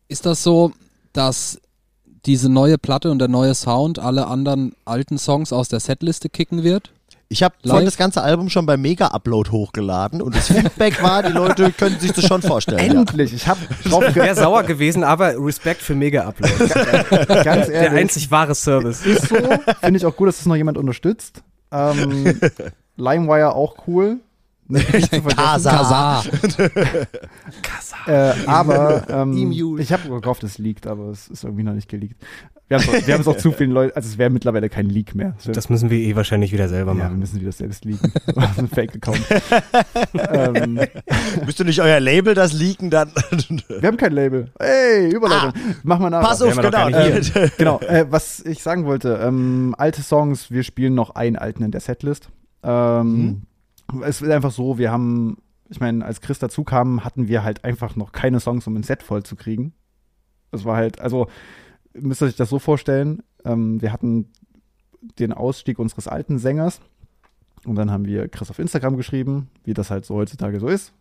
Ist 0.08 0.24
das 0.24 0.42
so, 0.42 0.72
dass 1.12 1.60
diese 2.26 2.48
neue 2.48 2.78
Platte 2.78 3.10
und 3.10 3.18
der 3.18 3.28
neue 3.28 3.54
Sound 3.54 3.98
alle 3.98 4.26
anderen 4.26 4.74
alten 4.84 5.18
Songs 5.18 5.52
aus 5.52 5.68
der 5.68 5.80
Setliste 5.80 6.28
kicken 6.28 6.62
wird? 6.62 6.90
Ich 7.28 7.42
habe 7.42 7.54
vorhin 7.66 7.86
das 7.86 7.96
ganze 7.96 8.22
Album 8.22 8.48
schon 8.50 8.66
beim 8.66 8.80
Mega-Upload 8.82 9.50
hochgeladen 9.50 10.20
und 10.22 10.36
das 10.36 10.48
Feedback 10.48 11.02
war, 11.02 11.22
die 11.22 11.32
Leute 11.32 11.72
können 11.72 11.98
sich 11.98 12.12
das 12.12 12.26
schon 12.26 12.42
vorstellen. 12.42 12.92
Ja. 12.92 13.00
Endlich, 13.00 13.32
ich 13.32 13.48
habe 13.48 13.60
drauf 13.84 14.04
Wäre 14.14 14.34
sauer 14.36 14.62
gewesen, 14.62 15.02
aber 15.02 15.34
Respekt 15.38 15.80
für 15.80 15.94
Mega-Upload. 15.94 16.52
ganz 17.44 17.66
Der 17.66 17.70
ehrlich. 17.70 18.00
einzig 18.00 18.30
wahre 18.30 18.54
Service. 18.54 19.04
ist 19.04 19.28
so. 19.28 19.36
Finde 19.80 19.96
ich 19.96 20.06
auch 20.06 20.14
gut, 20.14 20.28
dass 20.28 20.36
das 20.36 20.46
noch 20.46 20.54
jemand 20.56 20.78
unterstützt. 20.78 21.42
Ähm, 21.72 22.38
LimeWire 22.96 23.54
auch 23.54 23.76
cool. 23.88 24.18
Kasa. 25.36 25.70
Kasar. 25.70 26.24
Äh, 28.06 28.32
aber 28.46 29.08
ähm, 29.08 29.78
ich 29.78 29.92
habe 29.92 30.20
gehofft, 30.20 30.42
es 30.44 30.58
liegt, 30.58 30.86
aber 30.86 31.10
es 31.10 31.28
ist 31.28 31.44
irgendwie 31.44 31.64
noch 31.64 31.74
nicht 31.74 31.88
geleakt. 31.88 32.16
Wir 32.68 32.78
haben 32.78 32.94
es 32.94 33.06
wir 33.06 33.12
haben's 33.12 33.28
auch 33.28 33.36
zu 33.36 33.52
vielen 33.52 33.72
Leuten, 33.72 33.94
also 33.94 34.08
es 34.08 34.16
wäre 34.16 34.30
mittlerweile 34.30 34.70
kein 34.70 34.88
Leak 34.88 35.14
mehr. 35.14 35.36
Das 35.46 35.68
müssen 35.68 35.90
wir 35.90 35.98
eh 35.98 36.16
wahrscheinlich 36.16 36.50
wieder 36.50 36.66
selber 36.68 36.92
ja, 36.92 36.96
wir 36.96 37.04
machen. 37.04 37.18
müssen 37.18 37.38
wieder 37.38 37.52
selbst 37.52 37.84
leaken. 37.84 38.10
Ein 38.56 38.68
Fake-Account. 38.68 39.20
ähm, 40.14 40.80
Müsst 41.44 41.60
ihr 41.60 41.66
nicht 41.66 41.82
euer 41.82 42.00
Label 42.00 42.32
das 42.34 42.54
leaken 42.54 42.88
dann? 42.88 43.10
wir 43.68 43.86
haben 43.86 43.98
kein 43.98 44.12
Label. 44.12 44.50
Hey, 44.58 45.10
Überleitung. 45.10 45.52
Mach 45.82 45.98
mal 45.98 46.08
nach. 46.08 46.22
Pass 46.22 46.40
auf, 46.40 46.56
genau. 46.56 46.88
Äh, 46.88 47.20
genau, 47.58 47.80
äh, 47.80 48.06
was 48.08 48.40
ich 48.40 48.62
sagen 48.62 48.86
wollte, 48.86 49.20
ähm, 49.22 49.74
alte 49.76 50.00
Songs, 50.00 50.50
wir 50.50 50.62
spielen 50.62 50.94
noch 50.94 51.14
einen 51.14 51.36
alten 51.36 51.64
in 51.64 51.70
der 51.70 51.82
Setlist. 51.82 52.30
Ähm, 52.62 53.42
Es 54.02 54.22
ist 54.22 54.30
einfach 54.30 54.50
so, 54.50 54.78
wir 54.78 54.90
haben, 54.90 55.38
ich 55.68 55.80
meine, 55.80 56.04
als 56.04 56.20
Chris 56.20 56.38
dazu 56.38 56.64
kam, 56.64 57.04
hatten 57.04 57.28
wir 57.28 57.42
halt 57.42 57.64
einfach 57.64 57.96
noch 57.96 58.12
keine 58.12 58.40
Songs, 58.40 58.66
um 58.66 58.76
ein 58.76 58.82
Set 58.82 59.02
voll 59.02 59.22
zu 59.22 59.36
kriegen. 59.36 59.72
Das 60.50 60.64
war 60.64 60.76
halt, 60.76 61.00
also 61.00 61.28
müsst 61.94 62.22
ihr 62.22 62.26
euch 62.26 62.36
das 62.36 62.48
so 62.48 62.58
vorstellen, 62.58 63.22
ähm, 63.44 63.80
wir 63.80 63.92
hatten 63.92 64.30
den 65.18 65.32
Ausstieg 65.32 65.78
unseres 65.78 66.08
alten 66.08 66.38
Sängers 66.38 66.80
und 67.64 67.76
dann 67.76 67.90
haben 67.90 68.06
wir 68.06 68.28
Chris 68.28 68.50
auf 68.50 68.58
Instagram 68.58 68.96
geschrieben, 68.96 69.50
wie 69.64 69.74
das 69.74 69.90
halt 69.90 70.04
so 70.04 70.14
heutzutage 70.14 70.60
so 70.60 70.68
ist. 70.68 70.92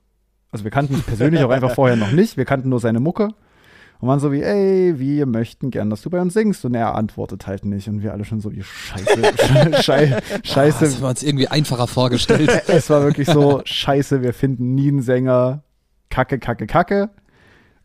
Also 0.52 0.64
wir 0.66 0.72
kannten 0.72 0.94
ihn 0.96 1.04
persönlich 1.04 1.44
auch 1.44 1.50
einfach 1.50 1.74
vorher 1.74 1.96
noch 1.96 2.12
nicht, 2.12 2.38
wir 2.38 2.46
kannten 2.46 2.70
nur 2.70 2.80
seine 2.80 3.00
Mucke 3.00 3.30
und 4.04 4.10
waren 4.10 4.20
so 4.20 4.34
wie, 4.34 4.42
ey, 4.42 5.00
wir 5.00 5.26
möchten 5.26 5.72
gern, 5.72 5.90
dass 5.90 6.02
du 6.02 6.10
bei 6.10 6.20
uns 6.20 6.34
singst. 6.34 6.66
Und 6.66 6.76
er 6.76 6.94
antwortet 6.96 7.48
halt 7.48 7.64
nicht. 7.64 7.88
Und 7.88 8.04
wir 8.04 8.12
alle 8.12 8.26
schon 8.26 8.42
so 8.42 8.52
wie, 8.52 8.62
scheiße, 8.62 9.82
schei 9.82 10.22
Das 10.30 10.52
scheiße. 10.52 10.86
haben 10.92 11.02
wir 11.04 11.08
uns 11.08 11.24
irgendwie 11.24 11.48
einfacher 11.48 11.88
vorgestellt. 11.88 12.52
Es 12.68 12.90
war 12.90 13.02
wirklich 13.04 13.30
so, 13.30 13.62
scheiße, 13.64 14.22
wir 14.22 14.34
finden 14.34 14.76
nie 14.76 14.90
einen 14.90 15.02
Sänger. 15.02 15.64
Kacke, 16.10 16.38
kacke, 16.38 16.68
kacke. 16.68 17.12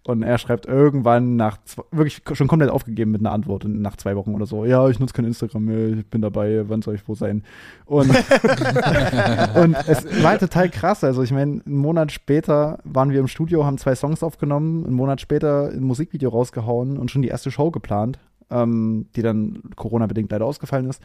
Und 0.08 0.22
er 0.22 0.38
schreibt 0.38 0.64
irgendwann 0.64 1.36
nach, 1.36 1.58
zwei, 1.66 1.82
wirklich 1.90 2.22
schon 2.32 2.48
komplett 2.48 2.70
aufgegeben 2.70 3.10
mit 3.10 3.20
einer 3.20 3.30
Antwort 3.30 3.66
und 3.66 3.82
nach 3.82 3.94
zwei 3.96 4.16
Wochen 4.16 4.34
oder 4.34 4.46
so. 4.46 4.64
Ja, 4.64 4.88
ich 4.88 4.98
nutze 4.98 5.12
kein 5.12 5.26
Instagram 5.26 5.66
mehr, 5.66 5.88
ich 5.88 6.06
bin 6.06 6.22
dabei, 6.22 6.66
wann 6.66 6.80
soll 6.80 6.94
ich 6.94 7.06
wo 7.06 7.14
sein? 7.14 7.44
Und, 7.84 8.08
und 9.54 9.76
es 9.86 10.06
war 10.22 10.30
halt 10.30 10.40
total 10.40 10.70
krass. 10.70 11.04
Also 11.04 11.22
ich 11.22 11.30
meine, 11.30 11.60
einen 11.62 11.76
Monat 11.76 12.10
später 12.10 12.78
waren 12.84 13.10
wir 13.10 13.20
im 13.20 13.28
Studio, 13.28 13.66
haben 13.66 13.76
zwei 13.76 13.94
Songs 13.94 14.22
aufgenommen, 14.22 14.86
einen 14.86 14.94
Monat 14.94 15.20
später 15.20 15.68
ein 15.68 15.82
Musikvideo 15.82 16.30
rausgehauen 16.30 16.96
und 16.96 17.10
schon 17.10 17.20
die 17.20 17.28
erste 17.28 17.50
Show 17.50 17.70
geplant, 17.70 18.18
ähm, 18.48 19.08
die 19.14 19.20
dann 19.20 19.60
Corona-bedingt 19.76 20.32
leider 20.32 20.46
ausgefallen 20.46 20.88
ist. 20.88 21.02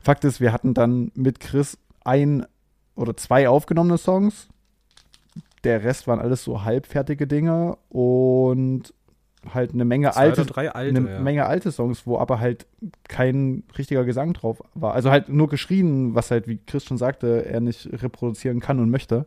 Fakt 0.00 0.26
ist, 0.26 0.42
wir 0.42 0.52
hatten 0.52 0.74
dann 0.74 1.10
mit 1.14 1.40
Chris 1.40 1.78
ein 2.04 2.44
oder 2.96 3.16
zwei 3.16 3.48
aufgenommene 3.48 3.96
Songs. 3.96 4.48
Der 5.64 5.84
Rest 5.84 6.06
waren 6.06 6.20
alles 6.20 6.44
so 6.44 6.64
halbfertige 6.64 7.26
Dinge 7.26 7.76
und 7.88 8.92
halt 9.54 9.72
eine 9.72 9.84
Menge 9.84 10.10
Zwei 10.10 10.20
alte, 10.20 10.56
alte, 10.56 10.74
eine 10.74 11.10
ja. 11.10 11.20
Menge 11.20 11.46
alte 11.46 11.70
Songs, 11.70 12.06
wo 12.06 12.18
aber 12.18 12.40
halt 12.40 12.66
kein 13.08 13.64
richtiger 13.76 14.04
Gesang 14.04 14.32
drauf 14.32 14.62
war. 14.74 14.94
Also 14.94 15.10
halt 15.10 15.28
nur 15.28 15.48
geschrien, 15.48 16.14
was 16.14 16.30
halt, 16.30 16.48
wie 16.48 16.58
Chris 16.66 16.84
schon 16.84 16.98
sagte, 16.98 17.44
er 17.46 17.60
nicht 17.60 17.88
reproduzieren 18.02 18.60
kann 18.60 18.80
und 18.80 18.90
möchte. 18.90 19.26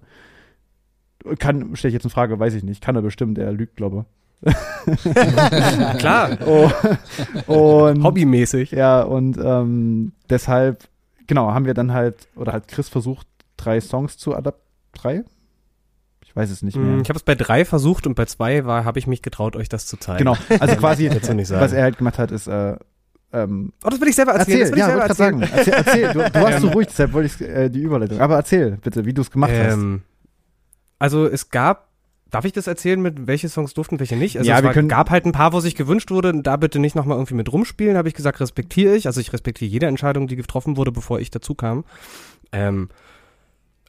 Kann, 1.38 1.76
stelle 1.76 1.90
ich 1.90 1.94
jetzt 1.94 2.06
in 2.06 2.10
Frage, 2.10 2.40
weiß 2.40 2.54
ich 2.54 2.64
nicht. 2.64 2.82
Kann 2.82 2.96
er 2.96 3.02
bestimmt, 3.02 3.38
er 3.38 3.52
lügt, 3.52 3.76
glaube 3.76 4.06
Klar, 6.00 6.32
ich. 6.34 6.48
Oh, 6.48 7.88
und 7.88 8.04
hobbymäßig. 8.04 8.72
ja, 8.72 9.02
und 9.02 9.38
ähm, 9.38 10.14
deshalb, 10.30 10.88
genau, 11.28 11.52
haben 11.52 11.66
wir 11.66 11.74
dann 11.74 11.92
halt, 11.92 12.28
oder 12.36 12.54
hat 12.54 12.68
Chris 12.70 12.88
versucht, 12.88 13.28
drei 13.58 13.82
Songs 13.82 14.18
zu 14.18 14.36
adaptieren. 14.36 14.66
Drei? 14.94 15.24
Ich 16.30 16.36
weiß 16.36 16.50
es 16.52 16.62
nicht 16.62 16.78
mehr. 16.78 16.98
Mm, 16.98 17.02
Ich 17.02 17.10
habe 17.10 17.18
es 17.18 17.24
bei 17.24 17.36
drei 17.36 17.66
versucht 17.66 18.06
und 18.08 18.14
bei 18.16 18.26
zwei 18.26 18.64
war, 18.66 18.86
habe 18.86 19.00
ich 19.00 19.08
mich 19.08 19.22
getraut, 19.22 19.56
euch 19.56 19.68
das 19.68 19.86
zu 19.88 19.98
zeigen. 19.98 20.20
Genau, 20.20 20.38
also 20.60 20.76
quasi, 20.80 21.10
Dazu 21.10 21.34
nicht 21.34 21.48
sagen. 21.48 21.62
was 21.62 21.74
er 21.74 21.84
halt 21.84 21.98
gemacht 21.98 22.18
hat, 22.20 22.32
ist, 22.32 22.48
äh, 22.48 22.76
ähm, 23.34 23.74
Oh, 23.84 23.90
das 23.90 24.00
will 24.02 24.08
ich 24.08 24.16
selber 24.16 24.34
erzählen. 24.34 24.60
erzähl, 24.62 24.70
das 24.70 24.72
will 24.72 24.80
ja, 24.80 24.88
ich 24.90 24.96
wollte 25.02 25.14
selber 25.16 25.38
gerade 25.40 25.48
sagen. 25.48 25.58
Erzähl, 25.68 25.74
erzähl. 25.74 26.14
Du, 26.14 26.30
du 26.32 26.42
warst 26.42 26.60
so 26.62 26.68
Ähm, 26.68 26.74
ruhig, 26.74 26.88
deshalb 26.88 27.14
wollte 27.14 27.28
ich 27.28 27.42
äh, 27.48 27.70
die 27.70 27.82
Überleitung. 27.82 28.20
Aber 28.20 28.36
erzähl 28.36 28.78
bitte, 28.82 29.06
wie 29.06 29.14
du 29.14 29.22
es 29.22 29.32
gemacht 29.32 29.52
hast. 29.52 29.74
Ähm, 29.74 30.02
also 31.00 31.26
es 31.28 31.50
gab, 31.50 31.90
darf 32.30 32.46
ich 32.46 32.54
das 32.54 32.68
erzählen, 32.68 33.02
mit 33.02 33.26
welche 33.28 33.50
Songs 33.50 33.74
durften, 33.74 34.00
welche 34.00 34.16
nicht? 34.16 34.38
Also 34.38 34.48
Ja, 34.50 34.58
es 34.58 34.64
wir 34.64 34.76
war, 34.76 34.84
gab 34.84 35.10
halt 35.10 35.26
ein 35.26 35.32
paar, 35.32 35.54
wo 35.54 35.60
sich 35.60 35.76
gewünscht 35.76 36.12
wurde, 36.12 36.42
da 36.42 36.58
bitte 36.58 36.80
nicht 36.80 36.96
nochmal 36.96 37.18
irgendwie 37.18 37.36
mit 37.36 37.52
rumspielen, 37.52 37.98
habe 37.98 38.08
ich 38.08 38.14
gesagt, 38.16 38.40
respektiere 38.40 38.96
ich. 38.96 39.08
Also 39.08 39.20
ich 39.22 39.32
respektiere 39.34 39.70
jede 39.70 39.86
Entscheidung, 39.88 40.28
die 40.28 40.36
getroffen 40.36 40.78
wurde, 40.78 40.92
bevor 40.92 41.20
ich 41.20 41.32
dazu 41.32 41.56
kam. 41.56 41.86
Ähm, 42.52 42.90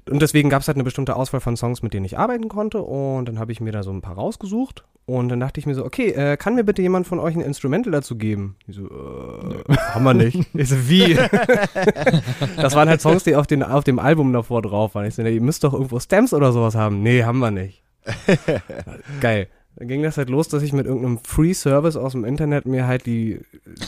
und 0.09 0.23
deswegen 0.23 0.49
gab 0.49 0.63
es 0.63 0.69
halt 0.69 0.77
eine 0.77 0.85
bestimmte 0.85 1.17
Auswahl 1.17 1.41
von 1.41 1.57
Songs, 1.57 1.83
mit 1.83 1.95
denen 1.95 2.05
ich 2.05 2.19
arbeiten 2.19 2.49
konnte. 2.49 2.83
Und 2.83 3.27
dann 3.27 3.39
habe 3.39 3.53
ich 3.53 3.61
mir 3.61 3.73
da 3.73 3.83
so 3.83 3.91
ein 3.91 4.01
paar 4.01 4.15
rausgesucht. 4.15 4.85
Und 5.07 5.29
dann 5.29 5.41
dachte 5.41 5.59
ich 5.59 5.67
mir 5.67 5.75
so, 5.75 5.85
okay, 5.85 6.11
äh, 6.11 6.37
kann 6.37 6.55
mir 6.55 6.63
bitte 6.63 6.83
jemand 6.83 7.07
von 7.07 7.19
euch 7.19 7.35
ein 7.35 7.41
Instrumental 7.41 7.91
dazu 7.91 8.17
geben? 8.17 8.57
Die 8.67 8.73
so, 8.73 8.85
äh, 8.85 9.77
haben 9.77 10.05
wir 10.05 10.15
nicht. 10.15 10.47
Ich 10.55 10.69
so, 10.69 10.89
wie? 10.89 11.15
das 12.57 12.75
waren 12.77 12.89
halt 12.89 13.01
Songs, 13.01 13.25
die 13.25 13.35
auf, 13.35 13.47
den, 13.47 13.63
auf 13.63 13.83
dem 13.83 13.99
Album 13.99 14.33
davor 14.33 14.63
drauf 14.63 14.95
waren. 14.95 15.07
Ich 15.07 15.15
so, 15.15 15.23
ihr 15.23 15.41
müsst 15.41 15.65
doch 15.65 15.73
irgendwo 15.73 15.99
Stamps 15.99 16.33
oder 16.33 16.53
sowas 16.53 16.77
haben. 16.77 17.03
Nee, 17.03 17.25
haben 17.25 17.41
wir 17.41 17.51
nicht. 17.51 17.83
Geil. 19.21 19.49
Dann 19.81 19.89
ging 19.89 20.03
das 20.03 20.19
halt 20.19 20.29
los, 20.29 20.47
dass 20.49 20.63
ich 20.63 20.75
mit 20.75 20.85
irgendeinem 20.85 21.21
Free-Service 21.25 21.97
aus 21.97 22.13
dem 22.13 22.27
Internet 22.27 22.67
mir 22.67 22.87
halt 22.87 23.07
die, 23.07 23.41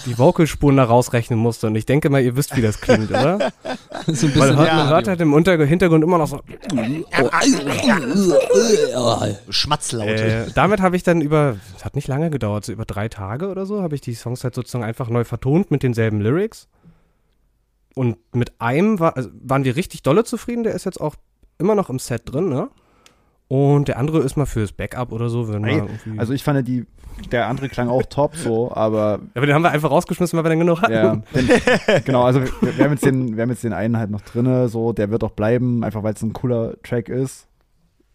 die 0.07 0.17
Vocalspuren 0.17 0.79
da 0.79 0.85
rausrechnen 0.85 1.39
musste. 1.39 1.67
Und 1.67 1.75
ich 1.75 1.85
denke 1.85 2.09
mal, 2.09 2.23
ihr 2.23 2.35
wisst, 2.35 2.57
wie 2.57 2.63
das 2.63 2.81
klingt, 2.81 3.11
oder? 3.11 3.53
so 4.07 4.27
ein 4.27 4.33
bisschen 4.33 4.57
hört, 4.57 4.73
man 4.73 4.89
hört 4.89 5.07
halt 5.07 5.21
im 5.21 5.35
Unterg- 5.35 5.63
Hintergrund 5.67 6.03
immer 6.03 6.17
noch 6.17 6.29
so. 6.29 6.41
Schmatzlaute. 9.51 10.47
Äh, 10.47 10.51
damit 10.55 10.81
habe 10.81 10.97
ich 10.97 11.03
dann 11.03 11.21
über, 11.21 11.59
es 11.77 11.85
hat 11.85 11.95
nicht 11.95 12.09
lange 12.09 12.31
gedauert, 12.31 12.65
so 12.65 12.73
über 12.73 12.87
drei 12.87 13.11
Tage 13.11 13.51
oder 13.51 13.67
so, 13.67 13.83
habe 13.83 13.95
ich 13.95 14.01
die 14.01 14.15
Songs 14.15 14.45
halt 14.45 14.55
sozusagen 14.55 14.85
einfach 14.85 15.11
neu 15.11 15.25
vertont 15.25 15.71
mit 15.71 15.83
denselben 15.83 16.23
Lyrics. 16.23 16.69
Und 17.95 18.17
mit 18.35 18.59
einem 18.63 18.99
war, 18.99 19.15
also 19.19 19.29
waren 19.43 19.65
wir 19.65 19.77
richtig 19.77 20.03
dolle 20.03 20.25
zufrieden, 20.25 20.63
der 20.65 20.73
ist 20.73 20.87
jetzt 20.87 21.03
auch 21.03 21.17
immer 21.59 21.75
noch 21.75 21.91
im 21.91 21.99
Set 21.99 22.23
drin, 22.25 22.49
ne? 22.49 22.71
Und 23.53 23.89
der 23.89 23.99
andere 23.99 24.21
ist 24.21 24.35
mal 24.35 24.47
fürs 24.47 24.73
Backup 24.73 25.13
oder 25.13 25.29
so, 25.29 25.47
wenn 25.53 25.63
wir 25.63 25.73
Ey, 25.73 25.79
irgendwie. 25.81 26.19
Also 26.19 26.33
ich 26.33 26.43
fand 26.43 26.67
die, 26.67 26.87
der 27.31 27.49
andere 27.49 27.69
klang 27.69 27.91
auch 27.91 28.03
top 28.05 28.35
so, 28.35 28.73
aber 28.73 29.19
ja, 29.21 29.29
aber 29.35 29.45
den 29.45 29.55
haben 29.55 29.63
wir 29.63 29.71
einfach 29.71 29.91
rausgeschmissen, 29.91 30.39
weil 30.39 30.45
wir 30.47 30.49
dann 30.49 30.61
genug 30.61 30.81
hatten. 30.81 30.95
ja, 30.95 31.17
den, 31.17 32.05
genau, 32.07 32.23
also 32.23 32.41
wir, 32.41 32.51
wir, 32.79 32.83
haben 32.83 32.93
jetzt 32.93 33.05
den, 33.05 33.37
wir 33.37 33.43
haben 33.43 33.51
jetzt 33.51 33.63
den 33.63 33.75
einen 33.75 33.99
halt 33.99 34.11
noch 34.11 34.23
drinne, 34.23 34.71
so, 34.71 34.95
der 34.95 35.11
wird 35.11 35.23
auch 35.23 35.33
bleiben, 35.33 35.85
einfach 35.85 36.03
weil 36.03 36.15
es 36.15 36.23
ein 36.23 36.33
cooler 36.33 36.81
Track 36.83 37.11
ist. 37.11 37.47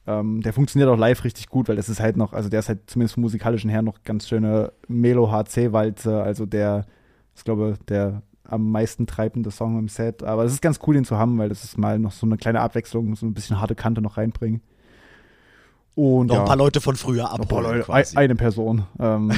Ähm, 0.07 0.41
der 0.41 0.53
funktioniert 0.53 0.89
auch 0.89 0.97
live 0.97 1.23
richtig 1.23 1.49
gut, 1.49 1.69
weil 1.69 1.75
das 1.75 1.87
ist 1.87 1.99
halt 1.99 2.17
noch, 2.17 2.33
also 2.33 2.49
der 2.49 2.61
ist 2.61 2.69
halt 2.69 2.89
zumindest 2.89 3.13
vom 3.13 3.21
musikalischen 3.21 3.69
her 3.69 3.83
noch 3.83 4.01
ganz 4.03 4.27
schöne 4.27 4.71
Melo-HC-Walze, 4.87 6.19
also 6.19 6.47
der, 6.47 6.87
ich 7.35 7.43
glaube, 7.43 7.77
der 7.87 8.23
am 8.43 8.71
meisten 8.71 9.05
treibende 9.05 9.51
Song 9.51 9.77
im 9.77 9.87
Set. 9.87 10.23
Aber 10.23 10.45
es 10.45 10.53
ist 10.53 10.63
ganz 10.63 10.79
cool, 10.87 10.95
den 10.95 11.05
zu 11.05 11.19
haben, 11.19 11.37
weil 11.37 11.49
das 11.49 11.63
ist 11.63 11.77
mal 11.77 11.99
noch 11.99 12.11
so 12.11 12.25
eine 12.25 12.37
kleine 12.37 12.61
Abwechslung, 12.61 13.15
so 13.15 13.27
ein 13.27 13.35
bisschen 13.35 13.61
harte 13.61 13.75
Kante 13.75 14.01
noch 14.01 14.17
reinbringen. 14.17 14.63
Und 15.97 16.27
Noch 16.27 16.35
ja, 16.35 16.41
ein 16.41 16.45
paar 16.45 16.57
Leute 16.57 16.79
von 16.79 16.95
früher 16.95 17.33
ein 17.33 17.41
abholen 17.41 17.63
Leute, 17.63 17.85
quasi. 17.85 18.15
eine 18.17 18.35
Person. 18.35 18.85
Ähm, 18.99 19.31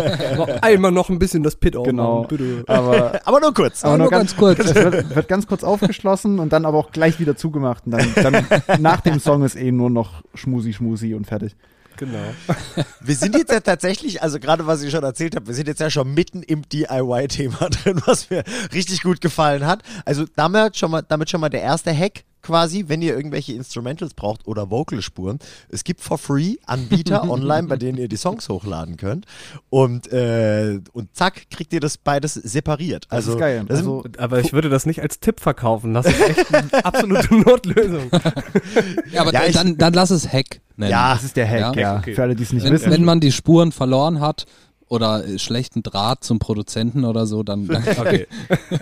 Einmal 0.60 0.90
noch 0.90 1.10
ein 1.10 1.20
bisschen 1.20 1.44
das 1.44 1.54
Pit 1.54 1.76
genau. 1.84 2.24
bitte. 2.24 2.64
Aber 2.66 3.20
Aber 3.24 3.38
nur 3.38 3.54
kurz. 3.54 3.84
aber 3.84 3.98
nur 3.98 4.06
nur 4.06 4.10
ganz 4.10 4.32
ganz, 4.32 4.36
kurz. 4.36 4.58
Es 4.58 4.74
wird, 4.74 5.14
wird 5.14 5.28
ganz 5.28 5.46
kurz 5.46 5.62
aufgeschlossen 5.62 6.40
und 6.40 6.52
dann 6.52 6.66
aber 6.66 6.78
auch 6.78 6.90
gleich 6.90 7.20
wieder 7.20 7.36
zugemacht. 7.36 7.86
Und 7.86 7.92
dann, 7.92 8.14
dann 8.16 8.82
nach 8.82 9.00
dem 9.00 9.20
Song 9.20 9.44
ist 9.44 9.54
eh 9.54 9.70
nur 9.70 9.90
noch 9.90 10.24
Schmusi, 10.34 10.72
Schmusi 10.72 11.14
und 11.14 11.24
fertig. 11.24 11.54
Genau. 11.98 12.18
Wir 13.00 13.14
sind 13.14 13.36
jetzt 13.36 13.52
ja 13.52 13.60
tatsächlich, 13.60 14.24
also 14.24 14.40
gerade 14.40 14.66
was 14.66 14.82
ich 14.82 14.90
schon 14.90 15.04
erzählt 15.04 15.36
habe, 15.36 15.46
wir 15.46 15.54
sind 15.54 15.68
jetzt 15.68 15.80
ja 15.80 15.88
schon 15.88 16.12
mitten 16.14 16.42
im 16.42 16.68
DIY-Thema 16.68 17.68
drin, 17.70 18.02
was 18.06 18.28
mir 18.28 18.42
richtig 18.74 19.04
gut 19.04 19.20
gefallen 19.20 19.66
hat. 19.66 19.84
Also 20.04 20.24
damit 20.34 20.76
schon 20.76 20.90
mal, 20.90 21.02
damit 21.02 21.30
schon 21.30 21.40
mal 21.40 21.48
der 21.48 21.62
erste 21.62 21.96
Hack 21.96 22.24
quasi, 22.42 22.84
wenn 22.88 23.02
ihr 23.02 23.14
irgendwelche 23.16 23.52
Instrumentals 23.52 24.14
braucht 24.14 24.46
oder 24.46 24.70
Vocalspuren. 24.70 25.38
Es 25.68 25.84
gibt 25.84 26.00
for 26.00 26.18
free 26.18 26.56
Anbieter 26.66 27.22
online, 27.30 27.68
bei 27.68 27.76
denen 27.76 27.98
ihr 27.98 28.08
die 28.08 28.16
Songs 28.16 28.48
hochladen 28.48 28.96
könnt. 28.96 29.26
Und, 29.70 30.12
äh, 30.12 30.80
und 30.92 31.14
zack, 31.16 31.48
kriegt 31.50 31.72
ihr 31.72 31.80
das 31.80 31.96
beides 31.98 32.34
separiert. 32.34 33.04
Das 33.10 33.18
Also, 33.18 33.32
ist 33.32 33.38
geil. 33.38 33.64
Das 33.68 33.78
sind, 33.78 33.86
Also, 33.88 34.04
Aber 34.18 34.40
ich 34.40 34.52
würde 34.52 34.68
das 34.68 34.86
nicht 34.86 35.00
als 35.00 35.20
Tipp 35.20 35.40
verkaufen. 35.40 35.94
Das 35.94 36.06
ist 36.06 36.20
echt 36.20 36.54
eine 36.54 36.68
absolute 36.84 37.34
Notlösung. 37.34 38.10
Ja, 39.12 39.22
aber 39.22 39.32
Ja, 39.32 39.44
ich- 39.46 39.54
dann, 39.54 39.76
dann 39.78 39.92
lass 39.92 40.10
es 40.10 40.26
Hack 40.32 40.60
nennen. 40.76 40.90
ja, 40.90 41.14
das 41.14 41.24
ist 41.24 41.36
der 41.36 41.46
Hack, 41.48 41.76
Ja. 41.76 41.80
ja. 41.80 41.96
Okay. 41.98 42.14
Für 42.14 42.22
alle, 42.22 42.34
die 42.34 42.42
es 42.42 42.52
nicht 42.52 42.64
Wenn, 42.64 42.72
wissen. 42.72 42.90
wenn 42.90 43.04
man 43.04 43.20
die 43.20 43.32
Spuren 43.32 43.72
verloren 43.72 44.20
hat 44.20 44.46
oder 44.92 45.24
äh, 45.26 45.38
schlechten 45.38 45.82
Draht 45.82 46.22
zum 46.22 46.38
Produzenten 46.38 47.04
oder 47.04 47.26
so, 47.26 47.42
dann, 47.42 47.66
dann 47.66 47.82
Okay. 47.98 48.26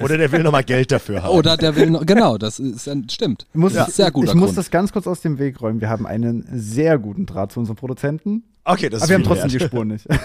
oder 0.02 0.18
der 0.18 0.32
will 0.32 0.42
nochmal 0.42 0.64
Geld 0.64 0.90
dafür 0.90 1.22
haben. 1.22 1.36
oder 1.36 1.56
der 1.56 1.76
will 1.76 1.90
noch, 1.90 2.04
genau, 2.04 2.36
das 2.36 2.58
ist 2.58 2.88
ein- 2.88 3.08
stimmt. 3.08 3.46
muss, 3.54 3.74
das 3.74 3.88
ist 3.90 3.96
sehr 3.96 4.10
guter 4.10 4.30
ich 4.30 4.34
muss 4.34 4.46
Grund. 4.48 4.58
das 4.58 4.70
ganz 4.70 4.92
kurz 4.92 5.06
aus 5.06 5.20
dem 5.20 5.38
Weg 5.38 5.60
räumen. 5.60 5.80
Wir 5.80 5.88
haben 5.88 6.06
einen 6.06 6.46
sehr 6.52 6.98
guten 6.98 7.26
Draht 7.26 7.52
zu 7.52 7.60
unserem 7.60 7.76
Produzenten, 7.76 8.42
okay, 8.64 8.88
das 8.88 9.02
aber 9.02 9.04
ist 9.04 9.08
wir 9.10 9.16
haben 9.16 9.22
trotzdem 9.24 9.52
wert. 9.52 9.62
die 9.62 9.66
Spuren 9.66 9.88
nicht. 9.88 10.06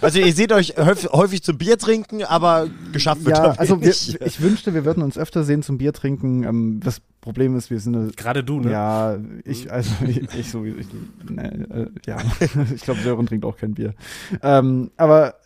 Also 0.00 0.18
ihr 0.18 0.32
seht 0.32 0.52
euch 0.52 0.74
häufig, 0.78 1.42
zum 1.42 1.58
Bier 1.58 1.78
trinken, 1.78 2.24
aber 2.24 2.68
geschafft 2.92 3.24
wird 3.24 3.36
ja, 3.38 3.52
also 3.52 3.76
wir, 3.80 3.86
wenig. 3.86 4.20
ich 4.20 4.40
wünschte, 4.40 4.74
wir 4.74 4.84
würden 4.84 5.02
uns 5.02 5.16
öfter 5.16 5.44
sehen 5.44 5.62
zum 5.62 5.78
Bier 5.78 5.92
trinken. 5.92 6.42
Ähm, 6.42 6.80
was 6.84 7.00
Problem 7.22 7.56
ist, 7.56 7.70
wir 7.70 7.78
sind 7.78 7.96
eine 7.96 8.10
Gerade 8.10 8.42
du, 8.42 8.60
ne? 8.60 8.72
Ja, 8.72 9.16
ich, 9.44 9.72
also 9.72 10.04
ich, 10.04 10.22
ich 10.34 10.50
so, 10.50 10.64
ich, 10.64 10.88
ne, 11.30 11.66
äh, 11.70 11.86
ja, 12.04 12.18
ich 12.74 12.82
glaube, 12.82 13.00
Sören 13.00 13.26
trinkt 13.26 13.44
auch 13.44 13.56
kein 13.56 13.74
Bier. 13.74 13.94
Ähm, 14.42 14.90
aber 14.96 15.36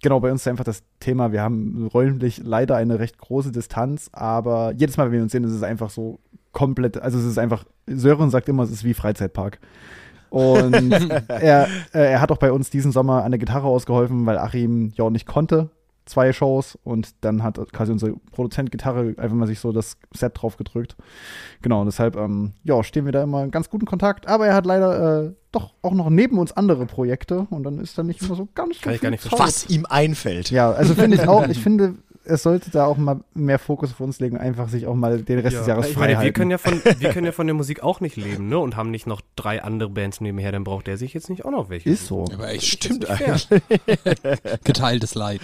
genau, 0.00 0.18
bei 0.18 0.32
uns 0.32 0.40
ist 0.40 0.48
einfach 0.48 0.64
das 0.64 0.82
Thema, 0.98 1.32
wir 1.32 1.42
haben 1.42 1.88
räumlich 1.92 2.40
leider 2.42 2.76
eine 2.76 2.98
recht 2.98 3.18
große 3.18 3.52
Distanz, 3.52 4.08
aber 4.12 4.72
jedes 4.78 4.96
Mal, 4.96 5.06
wenn 5.06 5.12
wir 5.12 5.22
uns 5.22 5.32
sehen, 5.32 5.44
ist 5.44 5.52
es 5.52 5.62
einfach 5.62 5.90
so 5.90 6.20
komplett, 6.52 6.96
also 6.96 7.18
es 7.18 7.26
ist 7.26 7.38
einfach, 7.38 7.66
Sören 7.86 8.30
sagt 8.30 8.48
immer, 8.48 8.62
es 8.62 8.70
ist 8.70 8.84
wie 8.84 8.94
Freizeitpark. 8.94 9.60
Und 10.30 10.72
er, 11.28 11.68
äh, 11.92 12.12
er 12.12 12.20
hat 12.22 12.32
auch 12.32 12.38
bei 12.38 12.50
uns 12.50 12.70
diesen 12.70 12.92
Sommer 12.92 13.24
an 13.24 13.30
der 13.30 13.38
Gitarre 13.38 13.66
ausgeholfen, 13.66 14.24
weil 14.24 14.38
Achim 14.38 14.90
ja 14.96 15.04
auch 15.04 15.10
nicht 15.10 15.26
konnte. 15.26 15.68
Zwei 16.06 16.32
Shows 16.32 16.78
und 16.84 17.14
dann 17.20 17.42
hat 17.42 17.60
quasi 17.72 17.92
unser 17.92 18.12
Produzent 18.30 18.70
Gitarre 18.70 19.14
einfach 19.18 19.36
mal 19.36 19.46
sich 19.46 19.58
so 19.58 19.72
das 19.72 19.96
Set 20.14 20.40
drauf 20.40 20.56
gedrückt. 20.56 20.96
Genau, 21.62 21.80
und 21.80 21.86
deshalb, 21.86 22.16
ähm, 22.16 22.52
ja, 22.62 22.82
stehen 22.84 23.04
wir 23.04 23.12
da 23.12 23.22
immer 23.22 23.42
in 23.42 23.50
ganz 23.50 23.68
guten 23.68 23.86
Kontakt. 23.86 24.28
Aber 24.28 24.46
er 24.46 24.54
hat 24.54 24.66
leider 24.66 25.24
äh, 25.24 25.32
doch 25.50 25.72
auch 25.82 25.92
noch 25.92 26.08
neben 26.08 26.38
uns 26.38 26.52
andere 26.52 26.86
Projekte 26.86 27.46
und 27.50 27.64
dann 27.64 27.78
ist 27.78 27.98
da 27.98 28.02
nicht 28.02 28.22
immer 28.22 28.36
so 28.36 28.48
ganz 28.54 28.76
so 28.76 28.82
Kann 28.82 28.94
ich 28.94 29.00
gar 29.00 29.10
nicht 29.10 29.22
verstehen. 29.22 29.46
Was 29.46 29.68
ihm 29.68 29.86
einfällt. 29.86 30.50
Ja, 30.50 30.70
also 30.70 30.94
finde 30.94 31.16
ich 31.16 31.26
auch, 31.26 31.46
ich 31.48 31.58
finde, 31.58 31.94
es 32.26 32.42
sollte 32.42 32.70
da 32.70 32.86
auch 32.86 32.96
mal 32.96 33.20
mehr 33.34 33.58
Fokus 33.58 33.92
auf 33.92 34.00
uns 34.00 34.20
legen, 34.20 34.36
einfach 34.36 34.68
sich 34.68 34.86
auch 34.86 34.94
mal 34.94 35.22
den 35.22 35.38
Rest 35.38 35.56
des 35.56 35.66
Jahres 35.66 35.86
ich 35.86 35.94
frei 35.94 36.00
meine, 36.00 36.12
wir 36.12 36.18
halten. 36.18 36.34
können, 36.34 36.50
ja 36.50 36.58
von, 36.58 36.82
wir 36.98 37.10
können 37.10 37.26
ja 37.26 37.32
von 37.32 37.46
der 37.46 37.54
Musik 37.54 37.82
auch 37.82 38.00
nicht 38.00 38.16
leben, 38.16 38.48
ne? 38.48 38.58
Und 38.58 38.76
haben 38.76 38.90
nicht 38.90 39.06
noch 39.06 39.20
drei 39.36 39.62
andere 39.62 39.90
Bands 39.90 40.20
nebenher, 40.20 40.52
dann 40.52 40.64
braucht 40.64 40.86
der 40.86 40.96
sich 40.98 41.14
jetzt 41.14 41.30
nicht 41.30 41.44
auch 41.44 41.50
noch 41.50 41.70
welche. 41.70 41.88
ist 41.90 42.06
so. 42.06 42.24
Aber 42.32 42.48
echt 42.50 42.64
Stimmt 42.66 43.08
eigentlich. 43.08 43.48
geteiltes 44.64 45.14
Leid. 45.14 45.40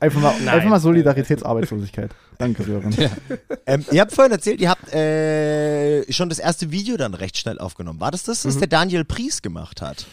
Einfach 0.00 0.20
mal, 0.20 0.34
Nein. 0.38 0.48
einfach 0.48 0.68
mal 0.68 0.80
Solidaritätsarbeitslosigkeit. 0.80 2.10
Danke, 2.38 2.64
Sören. 2.64 2.94
Ähm, 3.66 3.84
ihr 3.92 4.00
habt 4.00 4.12
vorhin 4.12 4.32
erzählt, 4.32 4.60
ihr 4.60 4.70
habt 4.70 4.92
äh, 4.92 6.10
schon 6.12 6.28
das 6.28 6.38
erste 6.38 6.70
Video 6.70 6.96
dann 6.96 7.14
recht 7.14 7.38
schnell 7.38 7.58
aufgenommen. 7.58 8.00
War 8.00 8.10
das 8.10 8.24
das, 8.24 8.44
was 8.44 8.58
der 8.58 8.68
Daniel 8.68 9.04
Pries 9.04 9.42
gemacht 9.42 9.82
hat? 9.82 10.06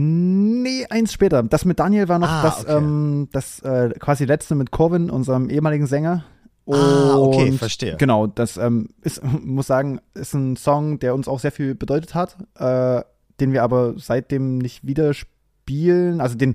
Nee, 0.00 0.86
eins 0.90 1.12
später. 1.12 1.42
Das 1.42 1.64
mit 1.64 1.80
Daniel 1.80 2.08
war 2.08 2.20
noch 2.20 2.28
Ah, 2.28 2.42
das, 2.44 2.60
okay. 2.60 2.76
ähm, 2.76 3.28
das 3.32 3.58
äh, 3.60 3.90
quasi 3.98 4.26
letzte 4.26 4.54
mit 4.54 4.70
Corvin, 4.70 5.10
unserem 5.10 5.50
ehemaligen 5.50 5.86
Sänger. 5.88 6.24
Ah, 6.70 7.16
okay, 7.16 7.50
Und 7.50 7.58
verstehe. 7.58 7.96
Genau, 7.96 8.28
das 8.28 8.58
ähm, 8.58 8.90
ist, 9.02 9.20
muss 9.44 9.66
sagen, 9.66 10.00
ist 10.14 10.34
ein 10.34 10.54
Song, 10.54 11.00
der 11.00 11.16
uns 11.16 11.26
auch 11.26 11.40
sehr 11.40 11.50
viel 11.50 11.74
bedeutet 11.74 12.14
hat, 12.14 12.36
äh, 12.56 13.02
den 13.40 13.52
wir 13.52 13.64
aber 13.64 13.94
seitdem 13.96 14.58
nicht 14.58 14.86
wieder 14.86 15.14
spielen. 15.14 16.20
Also 16.20 16.36
den 16.36 16.54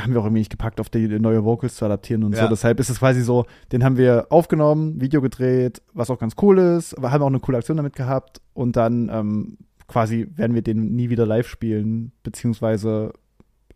haben 0.00 0.12
wir 0.12 0.20
auch 0.20 0.24
irgendwie 0.24 0.40
nicht 0.40 0.50
gepackt, 0.50 0.80
auf 0.80 0.88
die 0.88 1.06
neue 1.20 1.44
Vocals 1.44 1.76
zu 1.76 1.84
adaptieren 1.84 2.24
und 2.24 2.34
Ja. 2.34 2.42
so. 2.44 2.48
Deshalb 2.48 2.80
ist 2.80 2.90
es 2.90 2.98
quasi 2.98 3.22
so, 3.22 3.44
den 3.70 3.84
haben 3.84 3.96
wir 3.96 4.26
aufgenommen, 4.30 5.00
Video 5.00 5.20
gedreht, 5.20 5.82
was 5.94 6.10
auch 6.10 6.18
ganz 6.18 6.34
cool 6.42 6.58
ist, 6.58 6.94
aber 6.98 7.12
haben 7.12 7.22
auch 7.22 7.28
eine 7.28 7.38
coole 7.38 7.58
Aktion 7.58 7.76
damit 7.76 7.94
gehabt 7.94 8.40
und 8.54 8.74
dann 8.74 9.08
ähm, 9.12 9.58
quasi 9.88 10.26
werden 10.34 10.54
wir 10.54 10.62
den 10.62 10.94
nie 10.94 11.10
wieder 11.10 11.26
live 11.26 11.48
spielen, 11.48 12.12
beziehungsweise 12.22 13.12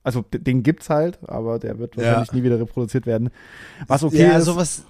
also 0.03 0.25
den 0.33 0.63
gibt's 0.63 0.89
halt, 0.89 1.19
aber 1.29 1.59
der 1.59 1.79
wird 1.79 1.95
Ja. 1.97 2.03
wahrscheinlich 2.05 2.33
nie 2.33 2.43
wieder 2.43 2.59
reproduziert 2.59 3.07
werden. 3.07 3.29
Was 3.87 4.03
okay 4.03 4.23
ja, 4.23 4.39
ist. 4.39 4.47
sowas. 4.47 4.85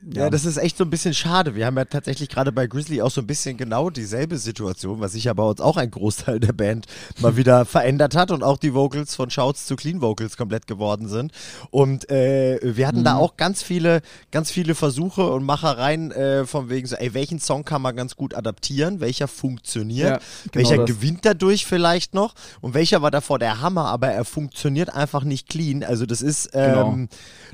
Ja. 0.00 0.30
das 0.30 0.44
ist 0.44 0.58
echt 0.58 0.76
so 0.76 0.84
ein 0.84 0.90
bisschen 0.90 1.12
schade. 1.12 1.54
Wir 1.56 1.66
haben 1.66 1.76
ja 1.76 1.84
tatsächlich 1.84 2.28
gerade 2.28 2.52
bei 2.52 2.66
Grizzly 2.68 3.02
auch 3.02 3.10
so 3.10 3.20
ein 3.20 3.26
bisschen 3.26 3.56
genau 3.56 3.90
dieselbe 3.90 4.38
Situation, 4.38 5.00
was 5.00 5.12
sich 5.12 5.24
ja 5.24 5.32
bei 5.34 5.42
uns 5.42 5.60
auch 5.60 5.76
ein 5.76 5.90
Großteil 5.90 6.38
der 6.38 6.52
Band 6.52 6.86
mal 7.20 7.36
wieder 7.36 7.64
verändert 7.64 8.14
hat 8.14 8.30
und 8.30 8.44
auch 8.44 8.58
die 8.58 8.74
Vocals 8.74 9.16
von 9.16 9.28
Shouts 9.30 9.66
zu 9.66 9.74
Clean 9.74 10.00
Vocals 10.00 10.36
komplett 10.36 10.66
geworden 10.68 11.08
sind. 11.08 11.32
Und 11.70 12.08
äh, 12.10 12.60
wir 12.62 12.86
hatten 12.86 13.02
da 13.02 13.16
auch 13.16 13.36
ganz 13.36 13.62
viele, 13.62 14.00
ganz 14.30 14.50
viele 14.52 14.76
Versuche 14.76 15.28
und 15.30 15.44
Machereien 15.44 16.12
äh, 16.12 16.46
von 16.46 16.68
wegen 16.70 16.86
so, 16.86 16.94
ey, 16.94 17.12
welchen 17.14 17.40
Song 17.40 17.64
kann 17.64 17.82
man 17.82 17.96
ganz 17.96 18.14
gut 18.14 18.34
adaptieren, 18.34 19.00
welcher 19.00 19.26
funktioniert, 19.26 20.08
Ja, 20.10 20.18
genau 20.52 20.54
welcher 20.54 20.76
das. 20.76 20.86
gewinnt 20.86 21.24
dadurch 21.24 21.66
vielleicht 21.66 22.14
noch 22.14 22.34
und 22.60 22.74
welcher 22.74 23.02
war 23.02 23.10
davor 23.10 23.38
der 23.40 23.60
Hammer, 23.60 23.86
aber 23.86 24.08
er 24.08 24.24
funktioniert 24.24 24.94
einfach 24.94 25.24
nicht 25.24 25.48
clean. 25.48 25.82
Also 25.82 26.06
das 26.06 26.22
ist, 26.22 26.52
Genau. 26.52 26.92
ähm, 26.92 27.08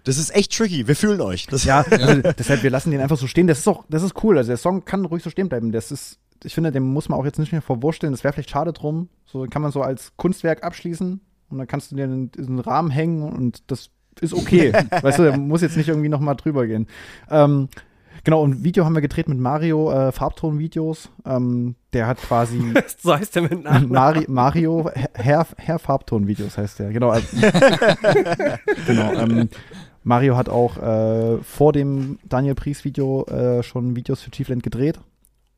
das 0.05 0.19
ist 0.19 0.35
echt 0.35 0.53
tricky. 0.55 0.87
Wir 0.87 0.97
fühlen 0.97 1.21
euch. 1.23 1.47
Das 1.47 1.65
Ja, 1.65 1.81
also 1.91 2.34
deshalb, 2.39 2.63
wir 2.63 2.71
lassen 2.71 2.91
den 2.91 3.01
einfach 3.01 3.17
so 3.17 3.27
stehen. 3.27 3.47
Das 3.47 3.59
ist 3.59 3.69
auch, 3.69 3.85
das 3.89 4.03
ist 4.03 4.23
cool. 4.23 4.37
Also 4.39 4.49
der 4.49 4.57
Song 4.57 4.85
kann 4.85 5.05
ruhig 5.05 5.23
so 5.23 5.31
stehen 5.31 5.49
bleiben. 5.49 5.73
Das 5.73 5.91
ist, 5.91 6.19
ich 6.43 6.55
finde, 6.55 6.73
dem 6.73 6.83
muss 6.93 7.09
man 7.09 7.19
auch 7.19 7.25
jetzt 7.25 7.39
nicht 7.39 7.53
mehr 7.53 7.63
vorwursteln. 7.63 8.13
Das 8.13 8.25
wäre 8.25 8.33
vielleicht 8.35 8.51
schade 8.51 8.73
drum. 8.73 9.09
So 9.25 9.47
kann 9.47 9.63
man 9.63 9.71
so 9.73 9.83
als 9.83 10.13
Kunstwerk 10.17 10.63
abschließen 10.65 11.21
und 11.51 11.59
dann 11.59 11.67
kannst 11.67 11.91
du 11.91 11.97
dir 11.97 12.05
in 12.05 12.31
diesen 12.31 12.59
Rahmen 12.61 12.91
hängen 12.91 13.23
und 13.23 13.63
das 13.71 13.91
ist 14.21 14.35
okay. 14.35 14.73
weißt 15.03 15.19
du, 15.19 15.23
der 15.25 15.37
muss 15.39 15.63
jetzt 15.63 15.77
nicht 15.77 15.89
irgendwie 15.89 16.09
nochmal 16.09 16.37
drüber 16.37 16.67
gehen. 16.67 16.87
Ähm, 17.31 17.69
genau, 18.23 18.43
und 18.43 18.63
Video 18.63 18.85
haben 18.85 18.95
wir 18.95 19.01
gedreht 19.01 19.29
mit 19.29 19.39
Mario, 19.39 19.91
äh, 19.91 20.13
Farbton-Videos. 20.13 21.11
Ähm, 21.27 21.75
der 21.93 22.07
hat 22.07 22.19
quasi 22.19 22.61
so 23.03 23.15
heißt 23.17 23.35
der 23.37 23.43
mit 23.43 23.65
Namen. 23.65 23.89
Mari 23.89 24.25
Mario, 24.29 24.91
Herr, 25.15 25.47
Herr 25.57 25.79
Farbton-Videos 25.79 26.59
heißt 26.59 26.79
der. 26.79 26.93
Genau. 26.93 27.11
also- 27.11 27.27
genau. 28.87 29.13
Ähm, 29.15 29.49
Mario 30.05 30.37
hat 30.37 30.49
auch 30.49 30.77
äh, 30.77 31.39
vor 31.43 31.73
dem 31.73 32.19
Daniel 32.29 32.55
Pries-Video 32.55 33.25
äh, 33.25 33.63
schon 33.63 33.97
Videos 33.97 34.21
für 34.21 34.31
Chiefland 34.31 34.63
gedreht 34.63 35.01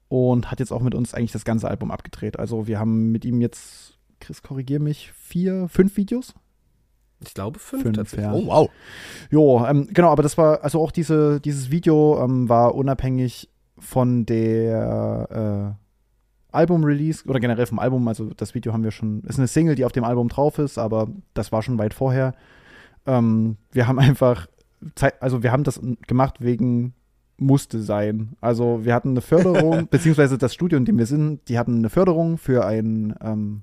und 0.09 0.51
hat 0.51 0.61
jetzt 0.61 0.73
auch 0.73 0.81
mit 0.81 0.95
uns 0.95 1.15
eigentlich 1.15 1.33
das 1.33 1.45
ganze 1.45 1.69
Album 1.69 1.91
abgedreht. 1.91 2.39
Also 2.39 2.69
wir 2.69 2.79
haben 2.79 3.11
mit 3.11 3.25
ihm 3.25 3.41
jetzt, 3.41 3.99
Chris, 4.21 4.43
korrigier 4.43 4.79
mich, 4.79 5.13
vier, 5.13 5.69
fünf 5.69 5.97
Videos? 5.97 6.33
Ich 7.25 7.35
glaube 7.35 7.59
fünf, 7.59 7.83
Fünf, 7.83 7.97
tatsächlich. 7.97 8.27
ja. 8.27 8.33
Oh, 8.33 8.47
wow. 8.47 8.71
Jo, 9.31 9.67
ähm, 9.67 9.89
genau, 9.93 10.11
aber 10.11 10.23
das 10.23 10.39
war, 10.39 10.63
also 10.63 10.81
auch 10.81 10.93
diese, 10.93 11.41
dieses 11.41 11.71
Video 11.71 12.23
ähm, 12.23 12.49
war 12.49 12.75
unabhängig 12.75 13.49
von 13.79 14.27
der 14.27 15.77
äh, 15.77 16.55
Album-Release 16.57 17.27
oder 17.27 17.41
generell 17.41 17.67
vom 17.67 17.79
Album. 17.81 18.07
Also 18.07 18.31
das 18.37 18.55
Video 18.55 18.73
haben 18.73 18.85
wir 18.85 18.91
schon, 18.93 19.23
ist 19.23 19.39
eine 19.39 19.49
Single, 19.49 19.75
die 19.75 19.85
auf 19.85 19.93
dem 19.93 20.05
Album 20.05 20.29
drauf 20.29 20.59
ist, 20.59 20.79
aber 20.79 21.09
das 21.35 21.51
war 21.53 21.63
schon 21.63 21.79
weit 21.79 21.95
vorher. 21.95 22.35
Ähm, 23.07 23.57
wir 23.73 23.87
haben 23.87 23.99
einfach, 23.99 24.47
Zeit, 24.95 25.21
also 25.23 25.42
wir 25.42 25.53
haben 25.53 25.64
das 25.64 25.81
gemacht 26.07 26.40
wegen 26.40 26.95
musste 27.38 27.83
sein. 27.83 28.35
Also 28.40 28.85
wir 28.85 28.95
hatten 28.95 29.11
eine 29.11 29.21
Förderung, 29.21 29.88
beziehungsweise 29.90 30.38
das 30.38 30.55
Studio, 30.55 30.79
in 30.79 30.87
dem 30.87 30.97
wir 30.97 31.07
sind, 31.07 31.47
die 31.49 31.59
hatten 31.59 31.77
eine 31.77 31.90
Förderung 31.90 32.38
für 32.38 32.64
ein 32.64 33.14
ähm, 33.21 33.62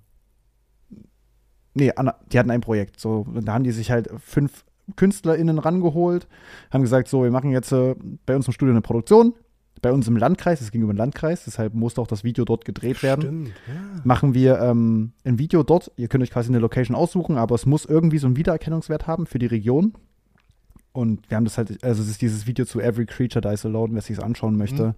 Nee, 1.75 1.91
die 2.32 2.39
hatten 2.39 2.51
ein 2.51 2.62
Projekt. 2.62 2.99
So, 2.99 3.25
und 3.34 3.45
da 3.47 3.53
haben 3.53 3.63
die 3.63 3.71
sich 3.71 3.89
halt 3.91 4.10
fünf 4.17 4.63
KünstlerInnen 4.95 5.60
rangeholt, 5.60 6.27
haben 6.71 6.82
gesagt, 6.82 7.08
so, 7.08 7.23
wir 7.23 7.32
machen 7.32 7.51
jetzt 7.51 7.71
äh, 7.71 7.95
bei 8.25 8.36
uns 8.36 8.47
im 8.47 8.53
Studio 8.53 8.73
eine 8.73 8.82
Produktion, 8.82 9.34
bei 9.81 9.91
uns 9.91 10.07
im 10.07 10.15
Landkreis, 10.15 10.62
es 10.62 10.71
ging 10.71 10.81
über 10.81 10.93
den 10.93 10.97
Landkreis, 10.97 11.45
deshalb 11.45 11.73
musste 11.73 12.01
auch 12.01 12.07
das 12.07 12.23
Video 12.23 12.45
dort 12.45 12.65
gedreht 12.65 13.03
werden. 13.03 13.21
Stimmt, 13.21 13.47
ja. 13.67 14.01
Machen 14.03 14.33
wir 14.33 14.59
ähm, 14.59 15.13
ein 15.25 15.39
Video 15.39 15.63
dort, 15.63 15.91
ihr 15.97 16.07
könnt 16.07 16.23
euch 16.23 16.31
quasi 16.31 16.49
eine 16.49 16.59
Location 16.59 16.95
aussuchen, 16.95 17.38
aber 17.38 17.55
es 17.55 17.65
muss 17.65 17.86
irgendwie 17.86 18.17
so 18.17 18.27
einen 18.27 18.38
Wiedererkennungswert 18.38 19.07
haben 19.07 19.25
für 19.25 19.39
die 19.39 19.45
Region. 19.45 19.93
Und 20.95 21.27
wir 21.27 21.38
haben 21.38 21.43
das 21.45 21.58
halt, 21.58 21.84
also 21.84 22.03
es 22.03 22.08
ist 22.08 22.21
dieses 22.21 22.45
Video 22.45 22.65
zu 22.65 22.79
Every 22.79 23.08
Creature 23.08 23.41
Dies 23.41 23.65
Alone, 23.65 23.95
wer 23.95 24.01
sich 24.03 24.17
es 24.17 24.23
anschauen 24.23 24.58
möchte. 24.58 24.93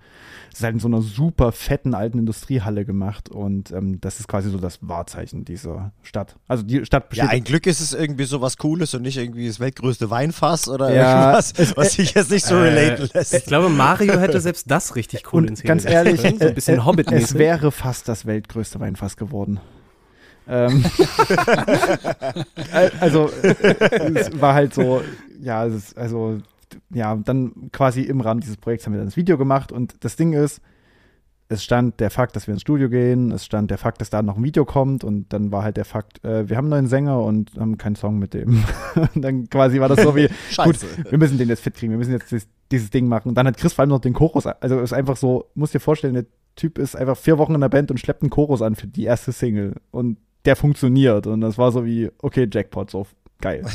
Es 0.51 0.58
ist 0.60 0.63
halt 0.65 0.73
in 0.73 0.79
so 0.81 0.89
einer 0.89 1.01
super 1.01 1.53
fetten 1.53 1.93
alten 1.95 2.19
Industriehalle 2.19 2.84
gemacht 2.84 3.29
und 3.29 3.71
ähm, 3.71 4.01
das 4.01 4.19
ist 4.19 4.27
quasi 4.27 4.49
so 4.49 4.58
das 4.58 4.79
Wahrzeichen 4.81 5.45
dieser 5.45 5.93
Stadt. 6.03 6.36
Also 6.49 6.63
die 6.63 6.84
Stadt 6.86 7.08
besteht 7.08 7.27
Ja, 7.27 7.31
ein 7.31 7.45
Glück 7.45 7.65
ist 7.65 7.79
es 7.79 7.93
irgendwie 7.93 8.25
so 8.25 8.41
was 8.41 8.58
Cooles 8.58 8.93
und 8.93 9.03
nicht 9.03 9.15
irgendwie 9.17 9.47
das 9.47 9.62
weltgrößte 9.62 10.10
Weinfass 10.10 10.67
oder 10.67 10.93
Ja, 10.93 11.21
irgendwas, 11.29 11.53
es- 11.55 11.77
was 11.77 11.93
sich 11.93 12.13
jetzt 12.13 12.29
nicht 12.29 12.45
so 12.45 12.60
relaten 12.60 13.03
Ich 13.05 13.13
lässt. 13.13 13.45
glaube, 13.47 13.69
Mario 13.69 14.13
hätte 14.19 14.41
selbst 14.41 14.69
das 14.69 14.97
richtig 14.97 15.31
cool 15.31 15.43
Und 15.43 15.47
ins 15.51 15.63
ganz 15.63 15.86
ehrlich, 15.86 16.19
so 16.19 16.27
ein 16.27 16.53
bisschen 16.53 16.79
äh, 16.79 16.84
hobbit 16.84 17.10
es 17.10 17.36
wäre 17.36 17.71
fast 17.71 18.10
das 18.10 18.25
weltgrößte 18.25 18.81
Weinfass 18.81 19.15
geworden. 19.15 19.62
Ähm, 20.47 20.84
Al- 22.71 22.91
also, 22.99 23.29
es 23.41 24.39
war 24.39 24.53
halt 24.53 24.73
so, 24.73 25.01
ja, 25.41 25.65
ist, 25.65 25.97
also, 25.97 26.39
ja, 26.91 27.15
dann 27.15 27.69
quasi 27.71 28.01
im 28.01 28.21
Rahmen 28.21 28.41
dieses 28.41 28.58
Projekts 28.58 28.86
haben 28.86 28.93
wir 28.93 28.99
dann 28.99 29.08
das 29.08 29.17
Video 29.17 29.38
gemacht 29.38 29.71
und 29.71 30.03
das 30.03 30.15
Ding 30.15 30.34
ist, 30.34 30.62
es 31.47 31.63
stand 31.63 31.99
der 31.99 32.10
Fakt, 32.10 32.36
dass 32.36 32.47
wir 32.47 32.53
ins 32.53 32.62
Studio 32.62 32.89
gehen, 32.89 33.31
es 33.31 33.45
stand 33.45 33.69
der 33.69 33.77
Fakt, 33.77 34.01
dass 34.01 34.10
da 34.10 34.23
noch 34.23 34.38
ein 34.38 34.43
Video 34.43 34.65
kommt 34.65 35.03
und 35.03 35.31
dann 35.31 35.51
war 35.51 35.63
halt 35.63 35.77
der 35.77 35.86
Fakt, 35.86 36.23
äh, 36.25 36.49
wir 36.49 36.58
haben 36.58 36.65
einen 36.65 36.71
neuen 36.71 36.88
Sänger 36.88 37.21
und 37.21 37.51
haben 37.60 37.77
keinen 37.77 37.95
Song 37.95 38.17
mit 38.17 38.34
dem. 38.34 38.63
und 39.13 39.21
dann 39.21 39.47
quasi 39.49 39.79
war 39.79 39.88
das 39.88 40.01
so 40.01 40.15
wie, 40.15 40.27
gut, 40.63 40.77
wir 41.10 41.17
müssen 41.17 41.38
den 41.38 41.49
jetzt 41.49 41.62
fit 41.62 41.75
kriegen, 41.75 41.91
wir 41.91 41.99
müssen 41.99 42.13
jetzt 42.13 42.31
dieses, 42.31 42.47
dieses 42.71 42.89
Ding 42.89 43.08
machen. 43.08 43.29
Und 43.29 43.36
dann 43.36 43.45
hat 43.47 43.58
Chris 43.58 43.73
vor 43.73 43.84
allem 43.84 43.89
noch 43.89 43.99
den 43.99 44.13
Chorus, 44.13 44.47
also 44.47 44.79
ist 44.79 44.93
einfach 44.93 45.17
so, 45.17 45.45
musst 45.53 45.73
dir 45.75 45.79
vorstellen, 45.79 46.15
der 46.15 46.25
Typ 46.55 46.79
ist 46.79 46.95
einfach 46.95 47.17
vier 47.17 47.38
Wochen 47.38 47.53
in 47.53 47.62
der 47.62 47.69
Band 47.69 47.91
und 47.91 47.99
schleppt 47.99 48.23
einen 48.23 48.29
Chorus 48.31 48.62
an 48.62 48.75
für 48.75 48.88
die 48.88 49.03
erste 49.03 49.31
Single. 49.31 49.75
Und 49.91 50.17
der 50.45 50.55
funktioniert. 50.55 51.27
Und 51.27 51.41
das 51.41 51.58
war 51.58 51.71
so 51.71 51.86
wie, 51.86 52.10
okay, 52.21 52.47
Jackpot, 52.51 52.91
so 52.91 53.08
geil. 53.41 53.65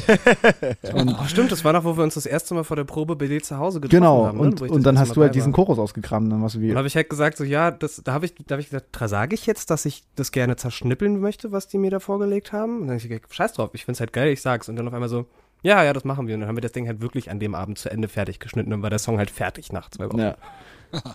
Und, 0.94 1.16
oh, 1.20 1.24
stimmt, 1.26 1.52
das 1.52 1.64
war 1.64 1.72
doch, 1.72 1.84
wo 1.84 1.96
wir 1.96 2.02
uns 2.02 2.14
das 2.14 2.26
erste 2.26 2.54
Mal 2.54 2.64
vor 2.64 2.76
der 2.76 2.84
Probe 2.84 3.16
bei 3.16 3.26
dir 3.26 3.42
zu 3.42 3.58
Hause 3.58 3.80
getroffen 3.80 4.00
genau. 4.00 4.26
haben. 4.26 4.38
ne? 4.38 4.44
Und, 4.44 4.62
und 4.62 4.82
dann 4.84 4.98
hast 4.98 5.16
du 5.16 5.22
halt 5.22 5.34
diesen. 5.34 5.52
Chorus 5.52 5.78
ausgekramt. 5.78 6.30
Dann 6.30 6.42
warst 6.42 6.56
du 6.56 6.60
wie, 6.60 6.68
Dann 6.68 6.78
habe 6.78 6.88
ich 6.88 6.96
halt 6.96 7.08
gesagt, 7.10 7.36
so, 7.36 7.44
ja, 7.44 7.70
das, 7.70 8.02
da 8.02 8.12
habe 8.12 8.24
ich, 8.24 8.34
da 8.34 8.54
hab 8.54 8.60
ich 8.60 8.70
gesagt, 8.70 8.96
sage 9.08 9.34
ich 9.34 9.46
jetzt, 9.46 9.70
dass 9.70 9.84
ich 9.84 10.04
das 10.16 10.32
gerne 10.32 10.56
zerschnippeln 10.56 11.20
möchte, 11.20 11.52
was 11.52 11.68
die 11.68 11.78
mir 11.78 11.90
da 11.90 12.00
vorgelegt 12.00 12.52
haben? 12.52 12.76
Und 12.76 12.80
dann 12.82 12.90
habe 12.90 12.98
ich 12.98 13.08
gesagt, 13.08 13.34
scheiß 13.34 13.52
drauf, 13.54 13.70
ich 13.74 13.84
find's 13.84 14.00
halt 14.00 14.12
geil, 14.12 14.28
ich 14.28 14.42
sag's. 14.42 14.68
Und 14.68 14.76
dann 14.76 14.88
auf 14.88 14.94
einmal 14.94 15.08
so, 15.08 15.26
ja, 15.62 15.84
ja, 15.84 15.92
das 15.92 16.04
machen 16.04 16.26
wir. 16.26 16.34
Und 16.34 16.40
dann 16.40 16.48
haben 16.48 16.56
wir 16.56 16.62
das 16.62 16.72
Ding 16.72 16.86
halt 16.86 17.00
wirklich 17.00 17.30
an 17.30 17.38
dem 17.38 17.54
Abend 17.54 17.78
zu 17.78 17.90
Ende 17.90 18.08
fertig 18.08 18.40
geschnitten 18.40 18.72
und 18.72 18.82
war 18.82 18.90
der 18.90 18.98
Song 18.98 19.18
halt 19.18 19.30
fertig 19.30 19.72
nach 19.72 19.90
zwei 19.90 20.06
Wochen. 20.08 20.18
ja. 20.18 20.36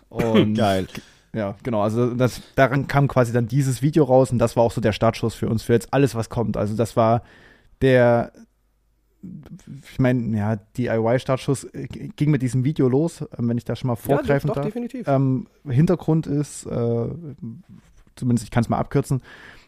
Und 0.10 0.54
Geil. 0.56 0.88
Ja, 1.36 1.56
genau. 1.64 1.82
Also 1.82 2.14
das, 2.14 2.42
daran 2.56 2.88
kam 2.88 3.10
quasi 3.10 3.34
dann 3.34 3.48
dieses 3.48 3.82
Video 3.82 4.06
raus 4.06 4.32
und 4.32 4.40
das 4.40 4.56
war 4.56 4.64
auch 4.64 4.72
so 4.72 4.80
der 4.80 4.94
Startschuss 4.94 5.36
für 5.36 5.50
uns, 5.50 5.64
für 5.64 5.74
jetzt 5.74 5.94
alles, 5.94 6.16
was 6.16 6.30
kommt. 6.30 6.56
Also 6.56 6.78
das 6.78 6.96
war 6.96 7.24
der, 7.82 8.32
ich 9.92 10.00
meine, 10.00 10.38
ja, 10.38 10.56
DIY-Startschuss 10.56 11.66
äh, 11.66 11.88
ging 12.16 12.32
mit 12.32 12.42
diesem 12.42 12.64
Video 12.64 12.88
los, 12.88 13.22
ähm, 13.38 13.50
wenn 13.50 13.58
ich 13.58 13.66
da 13.66 13.76
schon 13.76 13.90
mal 13.90 13.98
vorgreifen 13.98 14.48
ja, 14.48 14.54
doch, 14.54 14.62
darf. 14.62 14.66
definitiv. 14.66 15.08
Ähm, 15.10 15.48
Hintergrund 15.68 16.26
ist, 16.26 16.66
äh, 16.68 17.08
zumindest 18.16 18.46
ich 18.46 18.52
kann 18.52 18.64
es 18.64 18.70
mal 18.70 18.80
abkürzen, 18.80 19.22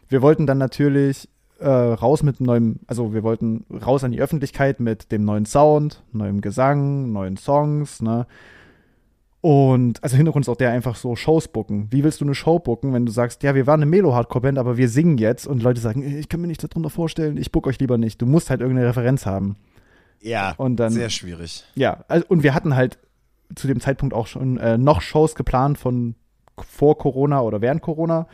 wir 0.08 0.22
wollten 0.22 0.46
dann 0.46 0.56
natürlich 0.56 1.28
äh, 1.58 1.68
raus 1.68 2.22
mit 2.22 2.40
neuem, 2.40 2.80
also 2.86 3.12
wir 3.12 3.22
wollten 3.22 3.66
raus 3.84 4.04
an 4.04 4.12
die 4.12 4.22
Öffentlichkeit 4.22 4.80
mit 4.80 5.12
dem 5.12 5.26
neuen 5.26 5.44
Sound, 5.44 6.02
neuem 6.12 6.40
Gesang, 6.40 7.12
neuen 7.12 7.36
Songs, 7.36 8.00
ne? 8.00 8.26
Und 9.48 10.04
also 10.04 10.14
Hintergrund 10.14 10.44
ist 10.44 10.50
auch 10.50 10.56
der 10.56 10.72
einfach 10.72 10.94
so 10.94 11.16
Shows 11.16 11.48
booken. 11.48 11.86
Wie 11.90 12.04
willst 12.04 12.20
du 12.20 12.26
eine 12.26 12.34
Show 12.34 12.58
booken, 12.58 12.92
wenn 12.92 13.06
du 13.06 13.12
sagst, 13.12 13.42
ja, 13.42 13.54
wir 13.54 13.66
waren 13.66 13.80
eine 13.80 13.90
Melo-Hardcore-Band, 13.90 14.58
aber 14.58 14.76
wir 14.76 14.90
singen 14.90 15.16
jetzt 15.16 15.46
und 15.46 15.62
Leute 15.62 15.80
sagen, 15.80 16.02
ich 16.02 16.28
kann 16.28 16.42
mir 16.42 16.48
nichts 16.48 16.66
darunter 16.68 16.90
vorstellen, 16.90 17.38
ich 17.38 17.50
book 17.50 17.66
euch 17.66 17.78
lieber 17.78 17.96
nicht. 17.96 18.20
Du 18.20 18.26
musst 18.26 18.50
halt 18.50 18.60
irgendeine 18.60 18.88
Referenz 18.88 19.24
haben. 19.24 19.56
Ja, 20.20 20.52
Und 20.58 20.76
dann, 20.76 20.92
sehr 20.92 21.08
schwierig. 21.08 21.64
ja, 21.76 22.04
also, 22.08 22.26
und 22.28 22.42
wir 22.42 22.52
hatten 22.52 22.76
halt 22.76 22.98
zu 23.54 23.68
dem 23.68 23.80
Zeitpunkt 23.80 24.12
auch 24.12 24.26
schon 24.26 24.58
äh, 24.58 24.76
noch 24.76 25.00
Shows 25.00 25.34
geplant 25.34 25.78
von 25.78 26.14
vor 26.58 26.98
Corona 26.98 27.40
oder 27.40 27.62
während 27.62 27.80
Corona. 27.80 28.26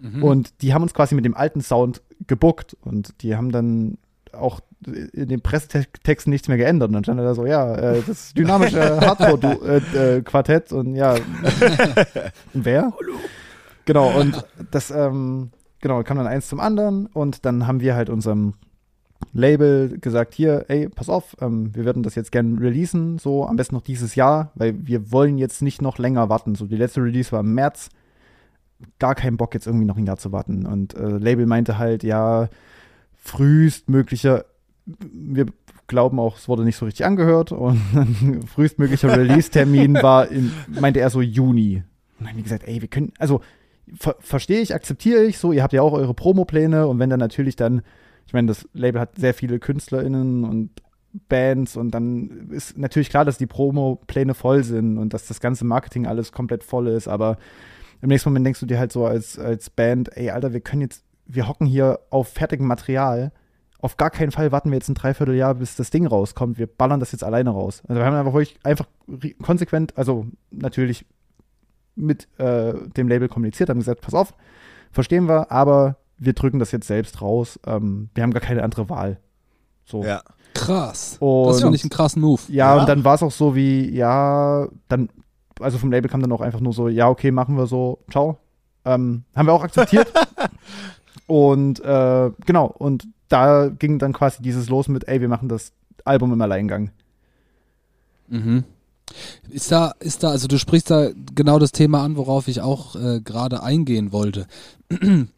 Mhm. 0.00 0.24
Und 0.24 0.62
die 0.62 0.72
haben 0.72 0.80
uns 0.80 0.94
quasi 0.94 1.14
mit 1.14 1.26
dem 1.26 1.34
alten 1.36 1.60
Sound 1.60 2.00
gebuckt 2.26 2.78
und 2.80 3.20
die 3.20 3.36
haben 3.36 3.52
dann 3.52 3.98
auch 4.34 4.60
in 4.84 5.28
den 5.28 5.40
Pressetexten 5.40 6.30
nichts 6.30 6.48
mehr 6.48 6.56
geändert. 6.56 6.88
Und 6.88 6.94
dann 6.94 7.04
stand 7.04 7.20
da 7.20 7.34
so, 7.34 7.46
ja, 7.46 7.74
äh, 7.74 8.02
das 8.06 8.34
dynamische 8.34 9.00
Hardcore-Quartett 9.00 10.72
und 10.72 10.96
ja, 10.96 11.14
und 12.54 12.64
wer? 12.64 12.92
Genau, 13.84 14.18
und 14.18 14.44
das, 14.70 14.90
ähm, 14.90 15.50
genau, 15.80 16.02
kam 16.02 16.16
dann 16.16 16.26
eins 16.26 16.48
zum 16.48 16.60
anderen 16.60 17.06
und 17.06 17.44
dann 17.44 17.66
haben 17.66 17.80
wir 17.80 17.94
halt 17.94 18.10
unserem 18.10 18.54
Label 19.32 19.98
gesagt, 20.00 20.34
hier, 20.34 20.64
ey, 20.68 20.88
pass 20.88 21.08
auf, 21.08 21.36
ähm, 21.40 21.74
wir 21.74 21.84
würden 21.84 22.02
das 22.02 22.14
jetzt 22.14 22.32
gerne 22.32 22.60
releasen, 22.60 23.18
so 23.18 23.46
am 23.46 23.56
besten 23.56 23.74
noch 23.74 23.82
dieses 23.82 24.14
Jahr, 24.14 24.50
weil 24.54 24.86
wir 24.86 25.12
wollen 25.12 25.38
jetzt 25.38 25.62
nicht 25.62 25.80
noch 25.80 25.98
länger 25.98 26.28
warten. 26.28 26.54
So, 26.54 26.66
die 26.66 26.76
letzte 26.76 27.02
Release 27.02 27.32
war 27.32 27.40
im 27.40 27.54
März, 27.54 27.88
gar 28.98 29.14
keinen 29.14 29.36
Bock 29.36 29.54
jetzt 29.54 29.66
irgendwie 29.66 29.84
noch 29.84 29.96
ein 29.96 30.06
Jahr 30.06 30.16
zu 30.16 30.32
warten. 30.32 30.66
Und 30.66 30.94
äh, 30.94 31.18
Label 31.18 31.46
meinte 31.46 31.78
halt, 31.78 32.02
ja, 32.02 32.48
frühestmöglicher, 33.22 34.44
wir 34.84 35.46
glauben 35.86 36.18
auch, 36.18 36.36
es 36.36 36.48
wurde 36.48 36.64
nicht 36.64 36.76
so 36.76 36.84
richtig 36.84 37.06
angehört 37.06 37.52
und 37.52 37.80
frühestmöglicher 38.54 39.16
Release-Termin 39.16 39.94
war, 39.94 40.28
in, 40.28 40.52
meinte 40.68 41.00
er 41.00 41.08
so 41.08 41.22
Juni. 41.22 41.76
Und 41.76 41.84
dann 42.20 42.28
haben 42.28 42.36
wir 42.36 42.42
gesagt, 42.42 42.64
ey, 42.66 42.80
wir 42.80 42.88
können, 42.88 43.12
also 43.18 43.40
ver 43.94 44.16
verstehe 44.18 44.60
ich, 44.60 44.74
akzeptiere 44.74 45.24
ich 45.24 45.38
so, 45.38 45.52
ihr 45.52 45.62
habt 45.62 45.72
ja 45.72 45.82
auch 45.82 45.92
eure 45.92 46.14
Promopläne 46.14 46.86
und 46.88 46.98
wenn 46.98 47.10
dann 47.10 47.20
natürlich 47.20 47.56
dann, 47.56 47.82
ich 48.26 48.32
meine, 48.32 48.48
das 48.48 48.68
Label 48.72 49.00
hat 49.00 49.16
sehr 49.16 49.34
viele 49.34 49.58
KünstlerInnen 49.58 50.44
und 50.44 50.70
Bands 51.28 51.76
und 51.76 51.92
dann 51.92 52.50
ist 52.50 52.76
natürlich 52.76 53.10
klar, 53.10 53.24
dass 53.24 53.38
die 53.38 53.46
Promopläne 53.46 54.34
voll 54.34 54.64
sind 54.64 54.98
und 54.98 55.14
dass 55.14 55.26
das 55.26 55.40
ganze 55.40 55.64
Marketing 55.64 56.06
alles 56.06 56.32
komplett 56.32 56.64
voll 56.64 56.88
ist, 56.88 57.06
aber 57.06 57.38
im 58.00 58.08
nächsten 58.08 58.30
Moment 58.30 58.46
denkst 58.46 58.60
du 58.60 58.66
dir 58.66 58.80
halt 58.80 58.90
so 58.90 59.06
als, 59.06 59.38
als 59.38 59.70
Band, 59.70 60.16
ey, 60.16 60.30
Alter, 60.30 60.52
wir 60.52 60.60
können 60.60 60.82
jetzt, 60.82 61.04
wir 61.34 61.48
hocken 61.48 61.66
hier 61.66 62.00
auf 62.10 62.28
fertigem 62.28 62.66
Material. 62.66 63.32
Auf 63.80 63.96
gar 63.96 64.10
keinen 64.10 64.30
Fall 64.30 64.52
warten 64.52 64.70
wir 64.70 64.76
jetzt 64.76 64.88
ein 64.88 64.94
Dreivierteljahr, 64.94 65.54
bis 65.56 65.74
das 65.76 65.90
Ding 65.90 66.06
rauskommt. 66.06 66.58
Wir 66.58 66.66
ballern 66.66 67.00
das 67.00 67.10
jetzt 67.12 67.24
alleine 67.24 67.50
raus. 67.50 67.82
Also 67.88 68.00
wir 68.00 68.06
haben 68.06 68.14
einfach 68.14 68.32
wirklich 68.34 68.56
einfach 68.62 68.86
konsequent, 69.42 69.96
also 69.98 70.26
natürlich 70.50 71.04
mit 71.96 72.28
äh, 72.38 72.74
dem 72.96 73.08
Label 73.08 73.28
kommuniziert, 73.28 73.68
haben 73.70 73.78
gesagt, 73.80 74.00
pass 74.00 74.14
auf, 74.14 74.34
verstehen 74.92 75.28
wir, 75.28 75.50
aber 75.50 75.96
wir 76.16 76.32
drücken 76.32 76.58
das 76.58 76.70
jetzt 76.70 76.86
selbst 76.86 77.20
raus. 77.20 77.58
Ähm, 77.66 78.10
wir 78.14 78.22
haben 78.22 78.32
gar 78.32 78.40
keine 78.40 78.62
andere 78.62 78.88
Wahl. 78.88 79.18
So. 79.84 80.04
Ja. 80.04 80.22
Krass. 80.54 81.16
Und 81.18 81.48
das 81.48 81.60
finde 81.62 81.76
ich 81.76 81.82
einen 81.82 81.90
krassen 81.90 82.22
Move. 82.22 82.40
ja, 82.48 82.74
Ja. 82.76 82.80
und 82.80 82.88
dann 82.88 83.04
war 83.04 83.14
es 83.14 83.22
auch 83.22 83.32
so 83.32 83.56
wie, 83.56 83.90
ja, 83.90 84.68
dann, 84.88 85.08
also 85.60 85.78
vom 85.78 85.90
Label 85.90 86.10
kam 86.10 86.20
dann 86.20 86.30
auch 86.32 86.40
einfach 86.42 86.60
nur 86.60 86.72
so, 86.72 86.88
ja, 86.88 87.08
okay, 87.08 87.30
machen 87.30 87.56
wir 87.56 87.66
so, 87.66 88.04
ciao. 88.10 88.38
Ähm, 88.84 89.24
haben 89.34 89.46
wir 89.46 89.52
auch 89.54 89.64
akzeptiert. 89.64 90.12
und 91.26 91.80
äh, 91.80 92.30
genau, 92.46 92.66
und 92.66 93.06
da 93.28 93.68
ging 93.68 93.98
dann 93.98 94.12
quasi 94.12 94.42
dieses 94.42 94.68
los 94.68 94.88
mit, 94.88 95.08
ey, 95.08 95.20
wir 95.20 95.28
machen 95.28 95.48
das 95.48 95.72
Album 96.04 96.32
im 96.32 96.40
Alleingang. 96.42 96.90
Mhm. 98.28 98.64
Ist 99.50 99.70
da, 99.72 99.92
ist 100.00 100.22
da, 100.22 100.30
also 100.30 100.48
du 100.48 100.58
sprichst 100.58 100.90
da 100.90 101.10
genau 101.34 101.58
das 101.58 101.72
Thema 101.72 102.02
an, 102.02 102.16
worauf 102.16 102.48
ich 102.48 102.60
auch 102.62 102.96
äh, 102.96 103.20
gerade 103.20 103.62
eingehen 103.62 104.12
wollte. 104.12 104.46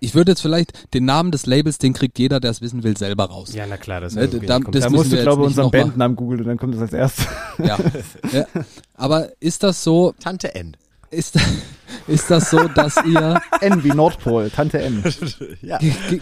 Ich 0.00 0.14
würde 0.14 0.30
jetzt 0.30 0.42
vielleicht 0.42 0.94
den 0.94 1.04
Namen 1.06 1.32
des 1.32 1.46
Labels, 1.46 1.78
den 1.78 1.92
kriegt 1.92 2.20
jeder, 2.20 2.38
der 2.38 2.52
es 2.52 2.60
wissen 2.60 2.84
will, 2.84 2.96
selber 2.96 3.24
raus. 3.24 3.52
ja, 3.52 3.66
na 3.68 3.76
klar, 3.76 4.00
das, 4.00 4.14
Ne, 4.14 4.22
ist 4.26 4.34
okay, 4.36 4.46
da- 4.46 4.60
das 4.60 4.84
da 4.84 4.90
musst 4.90 5.10
du, 5.12 5.20
glaube 5.20 5.42
ich, 5.42 5.48
unseren 5.48 5.72
Bandnamen 5.72 6.16
googeln 6.16 6.42
und 6.42 6.46
dann 6.46 6.56
kommt 6.56 6.74
das 6.74 6.82
als 6.82 6.92
erstes. 6.92 7.26
Ja. 7.58 7.76
ja. 8.32 8.46
Aber 8.94 9.30
ist 9.40 9.64
das 9.64 9.82
so, 9.82 10.14
Tante 10.20 10.54
N. 10.54 10.76
ist, 11.10 11.38
ist 12.06 12.30
das 12.30 12.50
so, 12.50 12.68
dass 12.68 12.96
ihr, 13.04 13.40
N 13.60 13.84
wie 13.84 13.90
Nordpol, 13.90 14.50
Tante 14.50 14.80
N. 14.80 15.02
ja. 15.62 15.78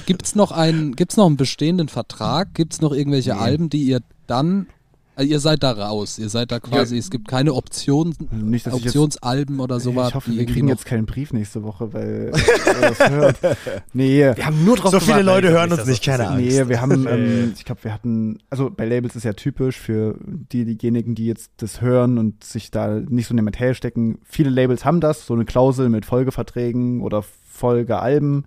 gibt 0.06 0.22
es 0.22 0.34
noch 0.34 0.52
einen, 0.52 0.96
gibt's 0.96 1.16
noch 1.16 1.26
einen 1.26 1.36
bestehenden 1.36 1.88
Vertrag? 1.88 2.54
Gibt 2.54 2.74
es 2.74 2.80
noch 2.80 2.92
irgendwelche 2.92 3.36
Alben, 3.36 3.70
die 3.70 3.84
ihr 3.84 4.00
dann, 4.26 4.68
also 5.16 5.30
ihr 5.30 5.40
seid 5.40 5.62
da 5.62 5.72
raus, 5.72 6.18
ihr 6.18 6.28
seid 6.28 6.52
da 6.52 6.60
quasi, 6.60 6.98
es 6.98 7.10
gibt 7.10 7.26
keine 7.26 7.54
Option, 7.54 8.14
Nicht, 8.30 8.66
dass 8.66 8.74
ich 8.74 8.84
jetzt 8.84 8.96
Optionsalben 8.96 9.60
oder 9.60 9.80
sowas. 9.80 10.10
ich 10.10 10.14
hoffe, 10.14 10.30
wir 10.30 10.44
kriegen 10.44 10.68
jetzt 10.68 10.84
keinen 10.84 11.06
Brief 11.06 11.32
nächste 11.32 11.62
Woche, 11.62 11.94
weil 11.94 12.32
er 12.66 12.90
das 12.90 13.10
hört. 13.10 13.36
Nee, 13.94 14.20
Wir 14.36 14.44
haben 14.46 14.62
nur 14.64 14.76
drauf 14.76 14.90
So 14.90 15.00
viele 15.00 15.20
gewartet, 15.20 15.44
Leute 15.44 15.58
hören 15.58 15.72
uns 15.72 15.86
nicht, 15.86 16.04
keine 16.04 16.28
Angst. 16.28 16.44
Nee, 16.44 16.68
wir 16.68 16.80
haben, 16.82 17.06
Äh. 17.06 17.10
ähm, 17.44 17.52
ich 17.56 17.64
glaube, 17.64 17.82
wir 17.84 17.94
hatten, 17.94 18.38
also 18.50 18.70
bei 18.70 18.84
Labels 18.84 19.16
ist 19.16 19.24
ja 19.24 19.32
typisch 19.32 19.78
für 19.78 20.18
die, 20.22 20.76
diejenigen, 20.76 21.14
die 21.14 21.26
jetzt 21.26 21.50
das 21.56 21.80
hören 21.80 22.18
und 22.18 22.44
sich 22.44 22.70
da 22.70 23.00
nicht 23.00 23.26
so 23.26 23.32
in 23.32 23.38
der 23.38 23.44
Materie 23.44 23.74
stecken. 23.74 24.18
Viele 24.22 24.50
Labels 24.50 24.84
haben 24.84 25.00
das, 25.00 25.26
so 25.26 25.32
eine 25.32 25.46
Klausel 25.46 25.88
mit 25.88 26.04
Folgeverträgen 26.04 27.00
oder 27.00 27.22
Folgealben. 27.22 28.44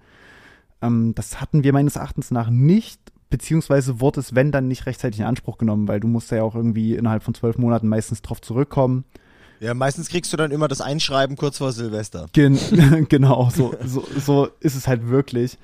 Ähm, 0.83 1.13
das 1.15 1.41
hatten 1.41 1.63
wir 1.63 1.73
meines 1.73 1.95
Erachtens 1.95 2.29
nach 2.29 2.51
nicht, 2.51 2.99
beziehungsweise 3.29 3.99
wurde 4.01 4.19
es, 4.19 4.35
wenn 4.35 4.51
dann, 4.51 4.67
nicht 4.67 4.85
rechtzeitig 4.85 5.19
in 5.19 5.25
Anspruch 5.25 5.57
genommen, 5.57 5.87
weil 5.87 5.99
du 5.99 6.07
musst 6.07 6.31
ja 6.31 6.43
auch 6.43 6.55
irgendwie 6.55 6.95
innerhalb 6.95 7.23
von 7.23 7.33
zwölf 7.33 7.57
Monaten 7.57 7.87
meistens 7.87 8.21
drauf 8.21 8.41
zurückkommen. 8.41 9.05
ja, 9.59 9.73
meistens 9.73 10.09
kriegst 10.09 10.31
du 10.33 10.37
dann 10.37 10.51
immer 10.51 10.67
das 10.67 10.81
Einschreiben 10.81 11.35
kurz 11.35 11.57
vor 11.59 11.71
Silvester. 11.71 12.27
Gen 12.33 12.57
genau, 13.09 13.49
so, 13.53 13.73
so, 13.85 14.03
so 14.17 14.47
ist 14.59 14.75
es 14.75 14.87
halt 14.87 15.07
wirklich. 15.09 15.57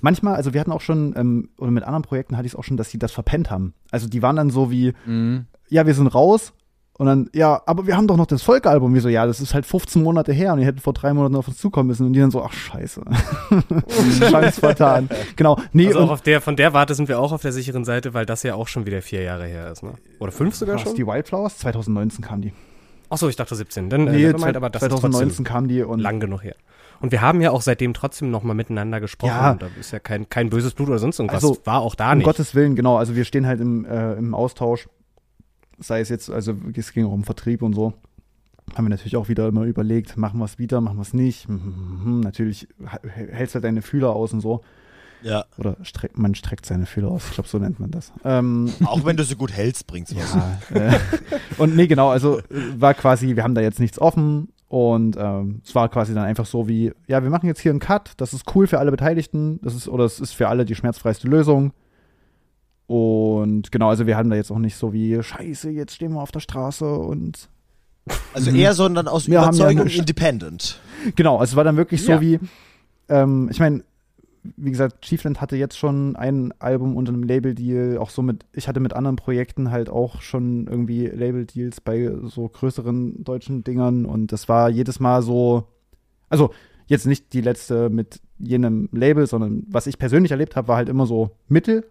Manchmal, 0.00 0.36
also 0.36 0.52
wir 0.54 0.60
hatten 0.60 0.72
auch 0.72 0.80
schon, 0.80 1.14
ähm, 1.16 1.48
oder 1.58 1.70
mit 1.72 1.82
anderen 1.84 2.02
Projekten 2.04 2.36
hatte 2.36 2.46
ich 2.46 2.52
es 2.52 2.56
auch 2.58 2.64
schon, 2.64 2.76
dass 2.76 2.90
die 2.90 2.98
das 2.98 3.12
verpennt 3.12 3.50
haben. 3.50 3.74
Also 3.90 4.08
die 4.08 4.22
waren 4.22 4.36
dann 4.36 4.50
so 4.50 4.70
wie, 4.70 4.92
Mhm. 5.06 5.46
ja, 5.68 5.86
wir 5.86 5.94
sind 5.94 6.06
raus. 6.08 6.52
Und 6.98 7.06
dann, 7.06 7.30
ja, 7.34 7.62
aber 7.66 7.86
wir 7.86 7.96
haben 7.96 8.06
doch 8.06 8.16
noch 8.16 8.26
das 8.26 8.42
Folgealbum. 8.42 8.92
Wir 8.92 9.00
so, 9.00 9.08
ja, 9.08 9.26
das 9.26 9.40
ist 9.40 9.54
halt 9.54 9.64
15 9.64 10.02
Monate 10.02 10.32
her 10.32 10.52
und 10.52 10.58
ihr 10.58 10.66
hättet 10.66 10.82
vor 10.82 10.92
drei 10.92 11.12
Monaten 11.14 11.36
auf 11.36 11.48
uns 11.48 11.56
zukommen 11.56 11.88
müssen. 11.88 12.06
Und 12.06 12.12
die 12.12 12.20
dann 12.20 12.30
so, 12.30 12.42
ach, 12.42 12.52
scheiße. 12.52 13.02
Chance 14.30 14.60
vertan. 14.60 15.08
Genau. 15.36 15.58
Nee, 15.72 15.88
Also 15.88 16.00
und 16.00 16.04
auch 16.06 16.12
auf 16.12 16.20
der, 16.20 16.40
von 16.40 16.56
der 16.56 16.74
Warte 16.74 16.94
sind 16.94 17.08
wir 17.08 17.18
auch 17.18 17.32
auf 17.32 17.42
der 17.42 17.52
sicheren 17.52 17.84
Seite, 17.84 18.14
weil 18.14 18.26
das 18.26 18.42
ja 18.42 18.54
auch 18.54 18.68
schon 18.68 18.84
wieder 18.86 19.00
vier 19.00 19.22
Jahre 19.22 19.46
her 19.46 19.72
ist, 19.72 19.82
ne? 19.82 19.94
Oder 20.20 20.32
fünf 20.32 20.54
sogar 20.54 20.76
was, 20.76 20.82
schon? 20.82 20.94
die 20.94 21.06
Wildflowers? 21.06 21.58
2019 21.58 22.22
kam 22.24 22.42
die. 22.42 22.52
Achso, 23.08 23.28
ich 23.28 23.36
dachte 23.36 23.54
17. 23.54 23.90
Dann, 23.90 24.04
Nee, 24.04 24.24
äh, 24.24 24.32
meint, 24.34 24.56
aber 24.56 24.70
das 24.70 24.82
ist 24.82 24.88
2019 24.90 25.28
trotzdem 25.28 25.44
kam 25.44 25.68
die 25.68 25.82
und 25.82 25.98
lang 25.98 26.20
genug 26.20 26.44
her. 26.44 26.54
Und 27.00 27.10
wir 27.10 27.20
haben 27.20 27.40
ja 27.40 27.50
auch 27.50 27.62
seitdem 27.62 27.94
trotzdem 27.94 28.30
noch 28.30 28.42
mal 28.42 28.54
miteinander 28.54 29.00
gesprochen. 29.00 29.32
Ja. 29.32 29.54
Da 29.54 29.66
ist 29.78 29.92
ja 29.92 29.98
kein, 29.98 30.28
kein 30.28 30.50
böses 30.50 30.72
Blut 30.72 30.88
oder 30.88 30.98
sonst 30.98 31.18
irgendwas. 31.18 31.42
Also, 31.42 31.58
war 31.64 31.80
auch 31.80 31.94
da 31.94 32.12
um 32.12 32.18
nicht. 32.18 32.24
Gottes 32.24 32.54
Willen, 32.54 32.76
genau. 32.76 32.96
Also 32.96 33.16
wir 33.16 33.24
stehen 33.24 33.46
halt 33.46 33.60
im, 33.60 33.84
äh, 33.84 34.14
im 34.14 34.34
Austausch. 34.34 34.88
Sei 35.82 36.00
es 36.00 36.08
jetzt, 36.08 36.30
also 36.30 36.54
es 36.74 36.92
ging 36.92 37.06
auch 37.06 37.12
um 37.12 37.24
Vertrieb 37.24 37.62
und 37.62 37.74
so. 37.74 37.94
Haben 38.74 38.86
wir 38.86 38.90
natürlich 38.90 39.16
auch 39.16 39.28
wieder 39.28 39.48
immer 39.48 39.64
überlegt, 39.64 40.16
machen 40.16 40.38
wir 40.38 40.44
es 40.44 40.58
wieder, 40.58 40.80
machen 40.80 40.96
wir 40.96 41.02
es 41.02 41.12
nicht. 41.12 41.48
Hm, 41.48 41.62
hm, 41.62 42.04
hm, 42.04 42.20
Natürlich 42.20 42.68
hältst 43.06 43.54
du 43.54 43.56
halt 43.56 43.64
deine 43.64 43.82
Fühler 43.82 44.10
aus 44.10 44.32
und 44.32 44.40
so. 44.40 44.62
Ja. 45.22 45.44
Oder 45.56 45.76
streck, 45.82 46.18
man 46.18 46.34
streckt 46.34 46.66
seine 46.66 46.86
Fühler 46.86 47.08
aus. 47.08 47.26
Ich 47.28 47.34
glaube, 47.34 47.48
so 47.48 47.58
nennt 47.58 47.80
man 47.80 47.90
das. 47.90 48.12
Ähm, 48.24 48.72
Auch 48.84 49.04
wenn 49.04 49.16
du 49.16 49.24
so 49.24 49.36
gut 49.36 49.52
hältst, 49.52 49.86
bringst 49.86 50.12
du 50.12 50.16
was. 50.16 50.34
ja, 50.34 50.58
äh, 50.74 50.98
und 51.58 51.76
nee, 51.76 51.86
genau, 51.86 52.08
also 52.08 52.38
äh, 52.38 52.44
war 52.76 52.94
quasi, 52.94 53.36
wir 53.36 53.42
haben 53.42 53.54
da 53.54 53.60
jetzt 53.60 53.80
nichts 53.80 54.00
offen 54.00 54.48
und 54.68 55.16
ähm, 55.18 55.60
es 55.64 55.74
war 55.74 55.88
quasi 55.88 56.14
dann 56.14 56.24
einfach 56.24 56.46
so 56.46 56.68
wie, 56.68 56.92
ja, 57.06 57.22
wir 57.22 57.30
machen 57.30 57.46
jetzt 57.46 57.60
hier 57.60 57.70
einen 57.70 57.80
Cut, 57.80 58.12
das 58.16 58.32
ist 58.32 58.54
cool 58.54 58.66
für 58.66 58.78
alle 58.78 58.90
Beteiligten, 58.90 59.60
das 59.62 59.74
ist, 59.74 59.88
oder 59.88 60.04
es 60.04 60.18
ist 60.18 60.32
für 60.32 60.48
alle 60.48 60.64
die 60.64 60.74
schmerzfreiste 60.74 61.28
Lösung. 61.28 61.72
Und 62.86 63.72
genau, 63.72 63.88
also 63.88 64.06
wir 64.06 64.16
haben 64.16 64.28
da 64.30 64.36
jetzt 64.36 64.50
auch 64.50 64.58
nicht 64.58 64.76
so 64.76 64.92
wie, 64.92 65.22
scheiße, 65.22 65.70
jetzt 65.70 65.94
stehen 65.94 66.12
wir 66.12 66.20
auf 66.22 66.32
der 66.32 66.40
Straße 66.40 66.84
und 66.92 67.48
Also 68.34 68.50
eher, 68.50 68.74
sondern 68.74 69.08
aus 69.08 69.28
Wir 69.28 69.40
haben 69.40 69.54
ja 69.56 69.64
Überzeugung 69.64 69.86
eine- 69.88 69.98
independent. 69.98 70.80
Genau, 71.14 71.38
also 71.38 71.52
es 71.52 71.56
war 71.56 71.64
dann 71.64 71.76
wirklich 71.76 72.02
so 72.04 72.12
Ja. 72.12 72.20
wie, 72.20 72.38
ähm, 73.08 73.48
ich 73.50 73.60
meine, 73.60 73.84
wie 74.56 74.70
gesagt, 74.72 75.02
Chiefland 75.02 75.40
hatte 75.40 75.56
jetzt 75.56 75.78
schon 75.78 76.16
ein 76.16 76.52
Album 76.58 76.96
unter 76.96 77.12
einem 77.12 77.22
Label-Deal, 77.22 77.98
auch 77.98 78.10
so 78.10 78.22
mit, 78.22 78.44
ich 78.52 78.66
hatte 78.66 78.80
mit 78.80 78.92
anderen 78.92 79.14
Projekten 79.16 79.70
halt 79.70 79.88
auch 79.88 80.20
schon 80.20 80.66
irgendwie 80.66 81.06
Label-Deals 81.06 81.80
bei 81.80 82.10
so 82.24 82.48
größeren 82.48 83.22
deutschen 83.22 83.62
Dingern 83.62 84.04
und 84.04 84.32
das 84.32 84.48
war 84.48 84.68
jedes 84.68 84.98
Mal 84.98 85.22
so, 85.22 85.68
also 86.28 86.50
jetzt 86.88 87.06
nicht 87.06 87.32
die 87.32 87.40
letzte 87.40 87.88
mit 87.88 88.20
jenem 88.40 88.88
Label, 88.90 89.28
sondern 89.28 89.62
was 89.68 89.86
ich 89.86 89.96
persönlich 89.98 90.32
erlebt 90.32 90.56
habe, 90.56 90.66
war 90.68 90.76
halt 90.76 90.88
immer 90.88 91.06
so 91.06 91.30
Mittel. 91.48 91.84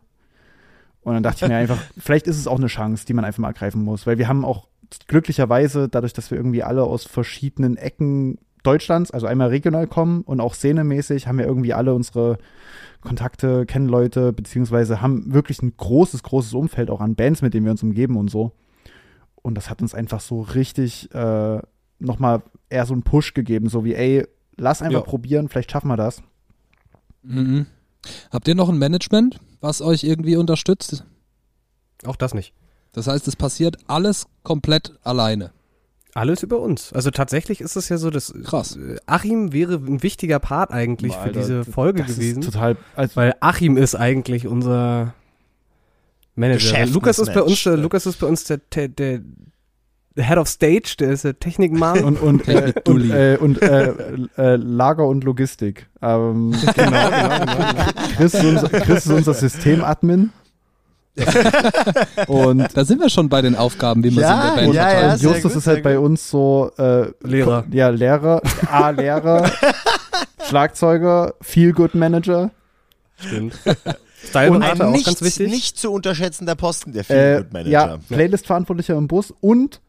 Und 1.03 1.13
dann 1.13 1.23
dachte 1.23 1.45
ich 1.45 1.49
mir 1.49 1.57
einfach, 1.57 1.77
vielleicht 1.97 2.27
ist 2.27 2.37
es 2.37 2.47
auch 2.47 2.57
eine 2.57 2.67
Chance, 2.67 3.05
die 3.05 3.13
man 3.13 3.25
einfach 3.25 3.39
mal 3.39 3.47
ergreifen 3.49 3.83
muss, 3.83 4.05
weil 4.05 4.17
wir 4.17 4.27
haben 4.27 4.45
auch 4.45 4.67
glücklicherweise, 5.07 5.87
dadurch, 5.89 6.13
dass 6.13 6.31
wir 6.31 6.37
irgendwie 6.37 6.63
alle 6.63 6.83
aus 6.83 7.05
verschiedenen 7.05 7.77
Ecken 7.77 8.37
Deutschlands, 8.63 9.09
also 9.09 9.25
einmal 9.25 9.47
regional 9.49 9.87
kommen 9.87 10.21
und 10.21 10.39
auch 10.39 10.53
szenemäßig, 10.53 11.27
haben 11.27 11.39
wir 11.39 11.45
irgendwie 11.45 11.73
alle 11.73 11.95
unsere 11.95 12.37
Kontakte, 13.01 13.65
kennen 13.65 13.87
Leute, 13.87 14.33
beziehungsweise 14.33 15.01
haben 15.01 15.33
wirklich 15.33 15.63
ein 15.63 15.73
großes, 15.75 16.21
großes 16.21 16.53
Umfeld 16.53 16.91
auch 16.91 17.01
an 17.01 17.15
Bands, 17.15 17.41
mit 17.41 17.53
denen 17.55 17.65
wir 17.65 17.71
uns 17.71 17.81
umgeben 17.81 18.17
und 18.17 18.29
so. 18.29 18.51
Und 19.41 19.55
das 19.55 19.71
hat 19.71 19.81
uns 19.81 19.95
einfach 19.95 20.19
so 20.19 20.41
richtig 20.41 21.11
äh, 21.15 21.59
nochmal 21.97 22.43
eher 22.69 22.85
so 22.85 22.93
einen 22.93 23.01
Push 23.01 23.33
gegeben, 23.33 23.69
so 23.69 23.83
wie, 23.83 23.95
ey, 23.95 24.27
lass 24.57 24.83
einfach 24.83 24.99
Ja. 24.99 25.05
probieren, 25.05 25.49
vielleicht 25.49 25.71
schaffen 25.71 25.87
wir 25.87 25.97
das. 25.97 26.21
Mhm. 27.23 27.65
Habt 28.31 28.47
ihr 28.47 28.55
noch 28.55 28.69
ein 28.69 28.77
Management, 28.77 29.39
was 29.59 29.81
euch 29.81 30.03
irgendwie 30.03 30.35
unterstützt? 30.35 31.05
Auch 32.05 32.15
das 32.15 32.33
nicht. 32.33 32.53
Das 32.93 33.07
heißt, 33.07 33.27
es 33.27 33.35
passiert 33.35 33.77
alles 33.87 34.27
komplett 34.43 34.93
alleine. 35.03 35.51
Alles 36.13 36.43
über 36.43 36.59
uns. 36.59 36.91
Also 36.91 37.09
tatsächlich 37.09 37.61
ist 37.61 37.77
es 37.77 37.87
ja 37.87 37.97
so, 37.97 38.09
dass 38.09 38.33
Krass. 38.43 38.75
äh, 38.75 38.97
Achim 39.05 39.53
wäre 39.53 39.75
ein 39.75 40.03
wichtiger 40.03 40.39
Part 40.39 40.71
eigentlich 40.71 41.13
für 41.13 41.19
Alter, 41.19 41.39
diese 41.39 41.63
Folge 41.63 42.03
das 42.03 42.15
gewesen. 42.15 42.41
Ist 42.41 42.51
total, 42.51 42.75
also, 42.95 43.15
Weil 43.15 43.35
Achim 43.39 43.77
ist 43.77 43.95
eigentlich 43.95 44.45
unser 44.45 45.13
Manager. 46.35 46.85
Lukas 46.87 47.19
ist 47.19 47.33
bei 47.33 47.41
uns, 47.41 47.63
der, 47.63 47.77
Lukas 47.77 48.05
ist 48.05 48.19
bei 48.19 48.27
uns 48.27 48.43
der, 48.43 48.57
der, 48.57 48.89
der 48.89 49.21
Head 50.17 50.37
of 50.37 50.47
Stage, 50.49 50.95
der 50.99 51.11
ist 51.11 51.23
der 51.23 51.39
Technikmann. 51.39 52.03
und, 52.03 52.17
und, 52.21 52.47
äh, 52.49 52.73
und, 52.75 52.87
Dulli. 52.87 53.11
äh, 53.11 53.37
und 53.37 53.61
äh, 53.61 53.93
äh, 54.37 54.55
Lager 54.57 55.07
und 55.07 55.23
Logistik. 55.23 55.87
Ähm, 56.01 56.51
genau, 56.75 57.09
genau, 57.09 57.39
genau. 57.39 57.83
Chris, 58.17 58.33
ist 58.33 58.43
unser, 58.43 58.69
Chris 58.69 59.05
ist 59.05 59.11
unser 59.11 59.33
Systemadmin. 59.33 60.31
und 62.27 62.67
Da 62.75 62.85
sind 62.85 63.01
wir 63.01 63.09
schon 63.09 63.27
bei 63.29 63.41
den 63.41 63.55
Aufgaben, 63.55 64.03
wie 64.03 64.11
man 64.11 64.21
Ja, 64.21 64.29
sie 64.29 64.47
in 64.47 64.55
der 64.55 64.61
Band 64.63 64.73
ja, 64.75 65.11
und 65.11 65.17
sehr 65.19 65.29
Justus 65.31 65.51
gut, 65.53 65.59
ist 65.61 65.67
halt 65.67 65.83
bei 65.83 65.99
uns 65.99 66.29
so 66.29 66.71
äh, 66.77 67.07
Lehrer. 67.21 67.65
Ja, 67.71 67.89
Lehrer, 67.89 68.41
A, 68.69 68.89
Lehrer, 68.91 69.51
Schlagzeuger, 70.47 71.33
Feel 71.41 71.73
Good 71.73 71.95
Manager. 71.95 72.51
Stimmt. 73.17 73.53
Styleberater 74.23 74.71
Ein 74.71 74.81
auch 74.81 74.91
nicht, 74.91 75.05
ganz 75.05 75.21
wichtig. 75.21 75.49
nicht 75.51 75.77
zu 75.77 75.91
unterschätzender 75.91 76.55
Posten, 76.55 76.93
der 76.93 77.01
Äh, 77.01 77.03
Feel-Good-Manager. 77.05 77.69
ja, 77.71 77.97
Playlist-Verantwortlicher 78.07 78.95
im 78.95 79.07
Bus 79.07 79.33
und 79.41 79.81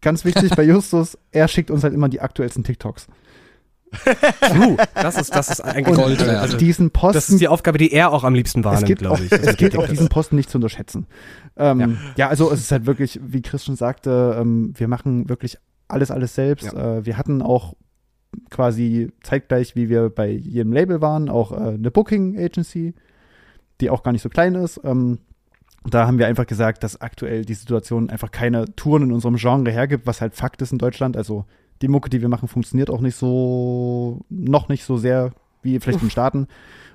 ganz 0.00 0.24
wichtig 0.24 0.54
bei 0.54 0.62
Justus, 0.62 1.18
er 1.30 1.48
schickt 1.48 1.70
uns 1.70 1.84
halt 1.84 1.94
immer 1.94 2.08
die 2.08 2.20
aktuellsten 2.20 2.64
TikToks. 2.64 3.06
Uh, 4.54 4.76
das 4.94 5.16
ist, 5.16 5.34
das 5.34 5.48
ist 5.48 5.60
eigentlich 5.60 5.96
Und 5.96 6.04
Gold 6.04 6.22
also, 6.22 6.56
diesen 6.56 6.90
Posten 6.90 7.14
Das 7.14 7.30
ist 7.30 7.40
die 7.40 7.48
Aufgabe, 7.48 7.78
die 7.78 7.92
er 7.92 8.12
auch 8.12 8.24
am 8.24 8.34
liebsten 8.34 8.64
wahrnimmt, 8.64 8.98
glaube 8.98 9.24
ich. 9.24 9.32
es 9.32 9.56
gibt 9.56 9.76
auch 9.76 9.88
diesen 9.88 10.08
Posten 10.08 10.36
nicht 10.36 10.50
zu 10.50 10.58
unterschätzen. 10.58 11.06
Ähm, 11.56 11.98
ja. 12.16 12.28
also 12.28 12.52
es 12.52 12.60
ist 12.60 12.72
halt 12.72 12.86
wirklich, 12.86 13.18
wie 13.22 13.40
Chris 13.42 13.64
schon 13.64 13.76
sagte, 13.76 14.36
ähm, 14.38 14.72
wir 14.76 14.88
machen 14.88 15.28
wirklich 15.28 15.58
alles, 15.86 16.10
alles 16.10 16.34
selbst. 16.34 16.72
Äh, 16.72 17.04
wir 17.04 17.16
hatten 17.16 17.42
auch 17.42 17.74
quasi 18.50 19.10
zeitgleich, 19.22 19.74
wie 19.74 19.88
wir 19.88 20.10
bei 20.10 20.28
jedem 20.28 20.72
Label 20.72 21.00
waren, 21.00 21.28
auch 21.28 21.52
äh, 21.52 21.74
eine 21.74 21.90
Booking 21.90 22.38
Agency, 22.38 22.94
die 23.80 23.90
auch 23.90 24.02
gar 24.02 24.12
nicht 24.12 24.22
so 24.22 24.28
klein 24.28 24.54
ist. 24.54 24.80
Ähm, 24.84 25.18
da 25.84 26.06
haben 26.06 26.18
wir 26.18 26.26
einfach 26.26 26.46
gesagt, 26.46 26.82
dass 26.82 27.00
aktuell 27.00 27.44
die 27.44 27.54
Situation 27.54 28.10
einfach 28.10 28.30
keine 28.30 28.74
Touren 28.74 29.04
in 29.04 29.12
unserem 29.12 29.36
Genre 29.36 29.70
hergibt, 29.70 30.06
was 30.06 30.20
halt 30.20 30.34
Fakt 30.34 30.60
ist 30.62 30.72
in 30.72 30.78
Deutschland. 30.78 31.16
Also 31.16 31.44
die 31.82 31.88
Mucke, 31.88 32.10
die 32.10 32.20
wir 32.20 32.28
machen, 32.28 32.48
funktioniert 32.48 32.90
auch 32.90 33.00
nicht 33.00 33.16
so, 33.16 34.20
noch 34.28 34.68
nicht 34.68 34.84
so 34.84 34.96
sehr 34.96 35.32
wie 35.62 35.78
vielleicht 35.80 36.00
in 36.00 36.06
den 36.06 36.10
Staaten. 36.10 36.40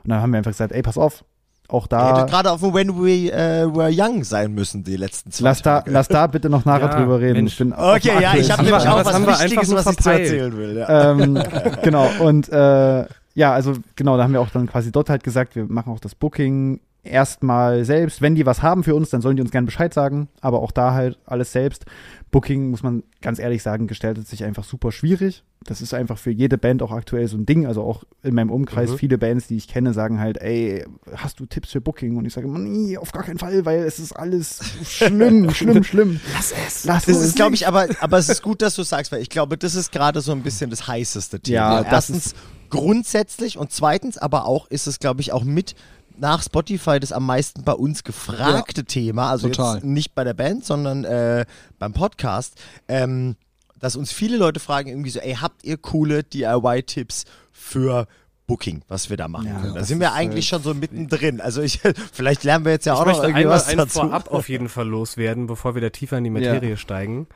Und 0.04 0.10
dann 0.10 0.22
haben 0.22 0.32
wir 0.32 0.38
einfach 0.38 0.52
gesagt, 0.52 0.74
ey, 0.74 0.82
pass 0.82 0.98
auf, 0.98 1.24
auch 1.69 1.88
da, 1.88 2.15
hättet 2.15 2.30
gerade 2.30 2.52
auf 2.52 2.60
dem 2.60 2.74
When 2.74 3.02
We 3.02 3.32
äh, 3.32 3.65
Were 3.74 3.89
Young 3.91 4.24
sein 4.24 4.54
müssen, 4.54 4.84
die 4.84 4.98
letzten 4.98 5.32
zwei 5.32 5.46
lass 5.46 5.62
da, 5.62 5.80
Tage. 5.80 5.91
lass 5.91 6.08
da 6.10 6.28
bitte 6.28 6.50
noch 6.50 6.65
nachher 6.65 6.89
Ja, 6.89 7.00
drüber 7.00 7.19
reden. 7.19 7.36
Mensch. 7.36 7.54
Ich 7.54 7.58
bin 7.58 7.74
Okay, 7.74 8.22
ja, 8.22 8.36
ich 8.36 8.52
habe 8.52 8.63
nämlich 8.63 8.88
auch 8.88 9.04
was 9.04 9.41
Wichtiges, 9.41 9.74
was 9.74 9.88
ich 9.88 9.98
zu 9.98 10.10
erzählen 10.10 10.58
will. 10.58 10.78
Ja. 10.78 11.12
ähm, 11.12 11.41
genau, 11.82 12.10
und 12.19 12.50
äh, 12.50 13.06
ja, 13.36 13.54
also 13.54 13.74
genau, 13.96 14.17
da 14.17 14.24
haben 14.24 14.34
wir 14.34 14.41
auch 14.41 14.50
dann 14.50 14.67
quasi 14.67 14.91
dort 14.91 15.10
halt 15.10 15.24
gesagt, 15.24 15.56
wir 15.56 15.65
machen 15.65 15.91
auch 15.91 16.00
das 16.00 16.15
Booking 16.15 16.82
erstmal 17.04 17.86
selbst. 17.86 18.22
Wenn 18.22 18.36
die 18.36 18.46
was 18.46 18.62
haben 18.62 18.84
für 18.84 18.96
uns, 18.96 19.10
dann 19.10 19.22
sollen 19.22 19.36
die 19.36 19.42
uns 19.42 19.52
gerne 19.52 19.66
Bescheid 19.66 19.94
sagen, 19.94 20.30
aber 20.42 20.62
auch 20.62 20.72
da 20.72 20.94
halt 20.94 21.20
alles 21.26 21.52
selbst. 21.52 21.86
Booking, 22.32 22.72
muss 22.72 22.82
man 22.82 23.04
ganz 23.22 23.38
ehrlich 23.38 23.62
sagen, 23.62 23.86
gestaltet 23.88 24.28
sich 24.28 24.44
einfach 24.44 24.63
super 24.63 24.92
schwierig. 24.92 25.44
Das 25.66 25.82
ist 25.82 25.94
einfach 25.94 26.18
für 26.18 26.32
jede 26.32 26.58
Band 26.58 26.82
auch 26.82 26.92
aktuell 26.92 27.28
so 27.28 27.38
ein 27.38 27.46
Ding. 27.46 27.68
Also 27.68 27.84
auch 27.84 28.04
in 28.24 28.34
meinem 28.34 28.50
Umkreis, 28.50 28.89
Mhm. 28.89 28.98
viele 28.98 29.18
Bands, 29.20 29.48
die 29.48 29.56
ich 29.56 29.68
kenne, 29.68 29.94
sagen 29.94 30.20
halt, 30.20 30.38
ey, 30.42 30.84
hast 31.16 31.39
du 31.39 31.46
Tipps 31.46 31.72
für 31.72 31.80
Booking? 31.82 32.18
Und 32.18 32.26
ich 32.26 32.34
sage 32.34 32.48
immer, 32.48 32.58
nee, 32.58 32.98
auf 32.98 33.12
gar 33.12 33.22
keinen 33.24 33.38
Fall, 33.38 33.63
weil 33.66 33.84
es 33.84 34.00
ist 34.00 34.13
alles 34.13 34.60
schlimm, 34.84 35.50
schlimm, 35.54 35.84
schlimm. 35.84 36.20
Lass 36.34 36.54
es. 36.68 36.86
Lass 36.86 37.06
Das 37.06 37.18
es. 37.18 37.24
ist, 37.28 37.36
glaube 37.36 37.54
ich, 37.54 37.68
aber, 37.68 37.88
aber 38.00 38.18
es 38.18 38.30
ist 38.30 38.42
gut, 38.42 38.62
dass 38.63 38.76
du 38.76 38.84
sagst, 38.84 39.12
weil 39.12 39.22
ich 39.22 39.30
glaube, 39.30 39.58
das 39.58 39.76
ist 39.76 39.92
gerade 39.92 40.22
so 40.22 40.32
ein 40.32 40.42
bisschen 40.42 40.70
das 40.72 40.88
heißeste 40.88 41.39
Thema. 41.39 41.56
Ja, 41.58 41.84
das 41.84 42.10
Erstens 42.10 42.36
grundsätzlich 42.72 43.58
und 43.60 43.72
zweitens 43.72 44.18
aber 44.18 44.46
auch 44.48 44.68
ist 44.72 44.88
es, 44.88 44.98
glaube 45.00 45.22
ich, 45.22 45.32
auch 45.32 45.44
mit 45.44 45.76
nach 46.17 46.43
Spotify 46.43 46.99
das 46.99 47.12
am 47.12 47.26
meisten 47.26 47.63
bei 47.63 47.73
uns 47.73 48.04
gefragte 48.04 48.86
Thema, 48.86 49.30
also 49.30 49.47
total. 49.49 49.76
jetzt 49.76 49.84
nicht 49.86 50.15
bei 50.15 50.23
der 50.23 50.34
Band, 50.34 50.65
sondern 50.65 51.04
äh, 51.04 51.45
beim 51.80 51.93
Podcast, 51.93 52.56
ähm, 52.88 53.36
dass 53.80 53.95
uns 53.95 54.12
viele 54.12 54.38
Leute 54.38 54.60
fragen 54.60 54.89
irgendwie 54.89 55.10
so, 55.10 55.19
ey, 55.19 55.36
habt 55.36 55.63
ihr 55.63 55.78
coole 55.78 56.23
DIY-Tipps 56.23 57.26
für 57.52 58.08
Booking, 58.47 58.82
was 58.88 59.10
wir 59.10 59.17
da 59.17 59.28
machen 59.28 59.47
Ja, 59.47 59.60
können? 59.60 59.76
Da 59.76 59.84
sind 59.84 59.99
wir 59.99 60.08
ist, 60.08 60.13
eigentlich 60.13 60.45
äh, 60.45 60.49
schon 60.49 60.63
so 60.63 60.73
mittendrin. 60.73 61.41
Also 61.41 61.62
ich, 61.62 61.80
vielleicht 62.13 62.43
lernen 62.43 62.65
wir 62.65 62.73
jetzt 62.73 62.86
ja 62.86 62.93
Ich 62.93 62.99
auch 62.99 63.06
noch 63.06 63.23
irgendwie 63.23 63.41
einmal 63.41 63.56
was 63.58 63.67
eins 63.67 63.78
dazu. 63.78 63.99
vorab 64.02 64.32
auf 64.32 64.49
jeden 64.49 64.69
Fall 64.69 64.88
loswerden, 64.88 65.47
bevor 65.47 65.76
wir 65.76 65.82
da 65.82 65.89
tiefer 65.89 66.17
in 66.17 66.23
die 66.26 66.30
Materie 66.30 66.78
steigen. 66.78 67.28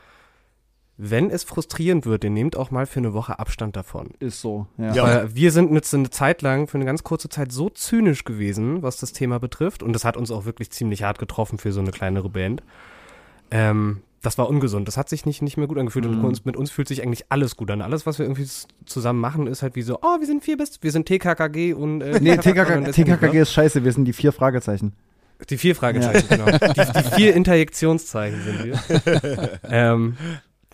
Wenn 0.99 1.29
es 1.29 1.43
frustrierend 1.43 2.07
wird, 2.07 2.23
dann 2.23 2.33
nehmt 2.33 2.55
auch 2.57 2.71
mal 2.71 2.87
für 2.87 2.99
eine 2.99 3.13
Woche 3.13 3.37
Abstand 3.37 3.75
davon. 3.75 4.09
Ist 4.19 4.41
so, 4.41 4.65
ja. 4.77 4.93
Ja. 4.93 5.03
Weil 5.03 5.35
wir 5.35 5.51
sind 5.51 5.71
jetzt 5.73 5.93
eine 5.93 6.09
Zeit 6.09 6.41
lang, 6.41 6.67
für 6.67 6.77
eine 6.77 6.85
ganz 6.85 7.03
kurze 7.03 7.29
Zeit, 7.29 7.51
so 7.51 7.69
zynisch 7.69 8.23
gewesen, 8.23 8.81
was 8.81 8.97
das 8.97 9.13
Thema 9.13 9.39
betrifft. 9.39 9.83
Und 9.83 9.93
das 9.93 10.03
hat 10.05 10.17
uns 10.17 10.31
auch 10.31 10.45
wirklich 10.45 10.71
ziemlich 10.71 11.03
hart 11.03 11.19
getroffen 11.19 11.59
für 11.59 11.71
so 11.71 11.81
eine 11.81 11.91
kleinere 11.91 12.29
Band. 12.29 12.63
Ähm, 13.51 14.01
das 14.23 14.39
war 14.39 14.49
ungesund. 14.49 14.87
Das 14.87 14.97
hat 14.97 15.07
sich 15.07 15.25
nicht, 15.27 15.43
nicht 15.43 15.57
mehr 15.57 15.67
gut 15.67 15.77
angefühlt. 15.77 16.05
Und 16.07 16.17
Mhm. 16.17 16.25
uns, 16.25 16.45
mit 16.45 16.57
uns 16.57 16.71
fühlt 16.71 16.87
sich 16.87 17.03
eigentlich 17.03 17.25
alles 17.29 17.55
gut 17.55 17.69
an. 17.69 17.83
Alles, 17.83 18.07
was 18.07 18.17
wir 18.17 18.25
irgendwie 18.25 18.47
zusammen 18.85 19.19
machen, 19.19 19.45
ist 19.45 19.61
halt 19.61 19.75
wie 19.75 19.83
so, 19.83 19.99
oh, 20.01 20.19
wir 20.19 20.25
sind 20.25 20.43
vier 20.43 20.57
bis, 20.57 20.79
wir 20.81 20.91
sind 20.91 21.05
TKKG 21.05 21.73
und 21.73 22.01
äh, 22.01 22.19
Nee, 22.19 22.31
und 22.31 22.41
TKK, 22.41 22.81
das 22.81 22.95
TKKG 22.95 23.39
ist 23.41 23.53
scheiße, 23.53 23.83
wir 23.83 23.91
sind 23.91 24.05
die 24.05 24.13
vier 24.13 24.31
Fragezeichen. 24.31 24.93
Die 25.51 25.57
vier 25.57 25.75
Fragezeichen, 25.75 26.27
genau. 26.29 26.45
Die, 26.49 26.73
die 26.99 27.15
vier 27.15 27.35
Interjektionszeichen 27.35 28.41
sind 28.41 28.63
wir. 28.65 29.59
ähm, 29.69 30.17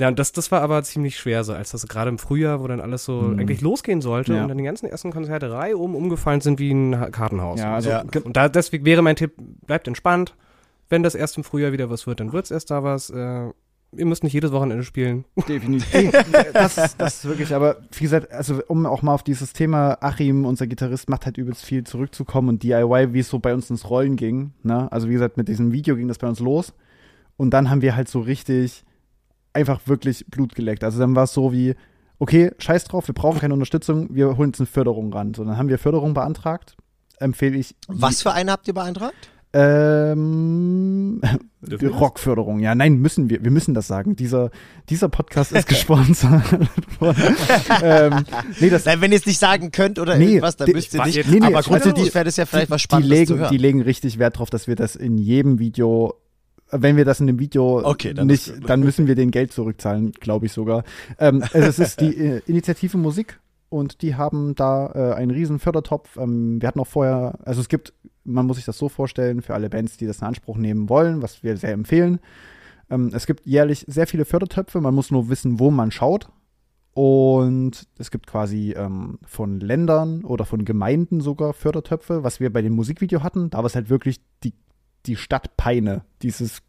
ja, 0.04 0.10
und 0.10 0.20
das, 0.20 0.34
das 0.34 0.52
war 0.52 0.62
aber 0.62 0.84
ziemlich 0.84 1.18
schwer, 1.18 1.46
so 1.46 1.54
als 1.54 1.72
das 1.72 1.88
gerade 1.88 2.10
im 2.10 2.18
Frühjahr, 2.18 2.62
wo 2.62 2.68
dann 2.68 2.82
alles 2.82 3.06
so 3.06 3.22
Mhm. 3.22 3.40
eigentlich 3.40 3.62
losgehen 3.62 4.02
sollte 4.02 4.34
Ja. 4.34 4.42
und 4.44 4.50
dann 4.50 4.58
die 4.58 4.66
ganzen 4.66 4.86
ersten 4.88 5.12
Konzerte 5.12 5.50
reihum 5.52 5.96
umgefallen 5.96 6.42
sind 6.42 6.60
wie 6.60 6.72
ein 6.72 7.00
Ha- 7.00 7.10
Kartenhaus. 7.10 7.60
Ja, 7.62 7.74
also 7.76 7.90
Ja. 7.90 8.04
Und 8.24 8.36
da 8.36 8.50
deswegen 8.50 8.84
wäre 8.86 9.02
mein 9.02 9.16
Tipp, 9.16 9.32
bleibt 9.66 9.88
entspannt. 9.88 10.36
Wenn 10.90 11.04
das 11.04 11.16
erst 11.16 11.38
im 11.38 11.44
Frühjahr 11.46 11.72
wieder 11.72 11.90
was 11.90 12.06
wird, 12.06 12.20
dann 12.20 12.34
wird's 12.34 12.52
erst 12.52 12.70
da 12.70 12.84
was. 12.84 13.10
Äh, 13.10 13.50
ihr 13.96 14.06
müsst 14.06 14.24
nicht 14.24 14.34
jedes 14.34 14.52
Wochenende 14.52 14.84
spielen. 14.84 15.24
definitiv. 15.48 16.12
Das, 16.52 16.78
ist- 16.78 16.96
das 17.00 17.16
ist 17.16 17.26
wirklich, 17.26 17.54
aber 17.56 17.78
wie 17.92 18.04
gesagt, 18.04 18.32
also 18.34 18.62
um 18.68 18.86
auch 18.86 19.04
mal 19.04 19.14
auf 19.14 19.24
dieses 19.24 19.54
Thema, 19.54 19.98
Achim, 20.02 20.46
unser 20.46 20.68
Gitarrist, 20.68 21.10
macht 21.10 21.26
halt 21.26 21.38
übelst 21.38 21.64
viel 21.64 21.84
zurückzukommen 21.86 22.50
und 22.50 22.64
DIY, 22.64 23.14
wie 23.14 23.20
es 23.20 23.30
so 23.30 23.40
bei 23.40 23.54
uns 23.54 23.70
ins 23.70 23.90
Rollen 23.90 24.18
ging. 24.18 24.52
Ne? 24.64 24.92
Also 24.92 25.08
wie 25.08 25.14
gesagt, 25.14 25.38
mit 25.38 25.48
diesem 25.48 25.72
Video 25.72 25.96
ging 25.96 26.10
das 26.10 26.18
bei 26.18 26.28
uns 26.28 26.40
los. 26.40 26.74
Und 27.38 27.52
dann 27.52 27.70
haben 27.70 27.82
wir 27.82 27.96
halt 27.96 28.10
so 28.10 28.20
richtig 28.20 28.84
einfach 29.54 29.82
wirklich 29.86 30.26
Blut 30.28 30.56
geleckt. 30.56 30.84
Also 30.84 31.00
dann 31.00 31.16
war 31.16 31.24
es 31.24 31.34
so 31.34 31.52
wie, 31.54 31.76
okay, 32.20 32.52
scheiß 32.58 32.86
drauf, 32.86 33.08
wir 33.08 33.16
brauchen 33.16 33.40
keine 33.40 33.54
Unterstützung, 33.54 34.08
wir 34.14 34.38
holen 34.38 34.50
uns 34.50 34.60
eine 34.60 34.68
Förderung 34.68 35.12
ran. 35.14 35.34
So, 35.34 35.44
dann 35.44 35.58
haben 35.58 35.70
wir 35.70 35.78
Förderung 35.80 36.14
beantragt. 36.14 36.76
Empfehle 37.20 37.58
ich. 37.58 37.76
Was 37.88 38.22
für 38.22 38.34
eine 38.34 38.52
habt 38.52 38.68
ihr 38.68 38.74
beantragt? 38.74 39.30
Ähm, 39.56 41.22
die? 41.62 41.86
Rockförderung, 41.86 42.60
ja, 42.60 42.74
nein, 42.74 42.96
müssen 42.96 43.30
wir, 43.30 43.44
wir 43.44 43.52
müssen 43.52 43.76
das 43.76 43.86
sagen. 43.88 44.16
Dieser, 44.16 44.50
dieser 44.90 45.10
Podcast 45.10 45.52
ist 45.52 45.68
gesponsert 45.68 46.44
ähm, 47.84 48.26
nee, 48.60 48.70
das, 48.72 48.86
Nein, 48.86 49.02
wenn 49.02 49.12
ihr 49.12 49.20
es 49.20 49.26
nicht 49.28 49.40
sagen 49.40 49.72
könnt 49.72 50.00
oder 50.00 50.18
Nee, 50.18 50.26
irgendwas, 50.26 50.58
dann 50.58 50.66
die- 50.68 50.74
müsst 50.74 50.94
ihr 50.96 51.00
was 51.02 51.08
nicht. 51.08 51.30
nee, 51.30 51.40
nee, 51.40 51.46
aber 51.46 51.58
also 51.58 51.70
grundsätzlich 51.70 52.10
die- 52.10 52.16
wäre 52.16 52.26
das 52.26 52.38
ja 52.38 52.46
vielleicht 52.48 52.72
was 52.72 52.78
die 52.82 52.84
Spannendes 52.84 53.10
legen, 53.12 53.28
zu 53.28 53.38
hören. 53.38 53.52
die 53.52 53.58
legen 53.58 53.82
richtig 53.84 54.18
Wert 54.18 54.40
drauf, 54.40 54.50
dass 54.50 54.68
wir 54.68 54.76
das 54.76 54.96
in 54.96 55.18
jedem 55.20 55.60
Video, 55.60 56.16
wenn 56.76 56.98
wir 56.98 57.06
das 57.06 57.20
in 57.20 57.28
dem 57.28 57.40
Video 57.40 57.86
Okay, 57.86 58.14
dann 58.14 58.28
nicht, 58.28 58.52
dann 58.68 58.82
müssen 58.82 59.08
wir 59.08 59.16
den 59.16 59.32
Geld 59.32 59.52
zurückzahlen, 59.52 60.12
glaube 60.12 60.48
ich 60.48 60.52
sogar. 60.52 60.84
Ähm, 61.20 61.44
also 61.54 61.68
es 61.68 61.80
ist 61.80 62.02
die 62.02 62.18
äh, 62.18 62.42
Initiative 62.48 62.98
Musik 62.98 63.40
und 63.70 64.02
die 64.02 64.16
haben 64.16 64.56
da 64.56 64.92
äh, 64.94 65.14
einen 65.16 65.32
riesen 65.32 65.60
Fördertopf. 65.60 66.18
Ähm, 66.18 66.62
wir 66.62 66.68
hatten 66.68 66.80
auch 66.80 66.88
vorher, 66.88 67.40
also 67.44 67.62
es 67.62 67.70
gibt, 67.70 67.94
man 68.24 68.46
muss 68.46 68.58
sich 68.58 68.66
das 68.66 68.78
so 68.78 68.90
vorstellen, 68.90 69.42
für 69.42 69.54
alle 69.54 69.70
Bands, 69.70 69.98
die 69.98 70.06
das 70.06 70.20
in 70.20 70.28
Anspruch 70.28 70.58
nehmen 70.58 70.90
wollen, 70.90 71.22
was 71.22 71.44
wir 71.44 71.58
sehr 71.58 71.74
empfehlen. 71.74 72.20
Ähm, 72.90 73.12
es 73.14 73.26
gibt 73.26 73.46
jährlich 73.46 73.86
sehr 73.88 74.08
viele 74.08 74.26
Fördertöpfe, 74.26 74.82
man 74.82 74.94
muss 74.94 75.12
nur 75.12 75.30
wissen, 75.30 75.60
wo 75.60 75.72
man 75.72 75.92
schaut. 75.92 76.28
Und 76.94 77.88
es 77.98 78.12
gibt 78.12 78.28
quasi 78.28 78.76
ähm, 78.78 79.18
von 79.26 79.60
Ländern 79.60 80.24
oder 80.24 80.46
von 80.46 80.64
Gemeinden 80.64 81.22
sogar 81.22 81.54
Fördertöpfe, 81.54 82.24
was 82.24 82.40
wir 82.40 82.54
bei 82.54 82.62
dem 82.62 82.74
Musikvideo 82.74 83.24
hatten. 83.24 83.50
Da 83.50 83.58
war 83.60 83.66
es 83.66 83.74
halt 83.74 83.90
wirklich 83.90 84.22
die, 84.44 84.54
die 85.06 85.16
Stadt 85.16 85.56
Peine, 85.58 86.04
dieses 86.22 86.62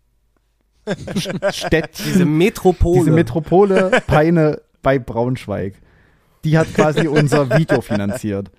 Städt, 1.50 1.98
Diese 1.98 2.24
Metropole. 2.24 3.00
diese 3.00 3.10
Metropole 3.10 4.02
Peine 4.06 4.60
bei 4.82 4.98
Braunschweig. 4.98 5.74
Die 6.44 6.58
hat 6.58 6.74
quasi 6.74 7.06
unser 7.08 7.48
Video 7.56 7.80
finanziert. 7.80 8.50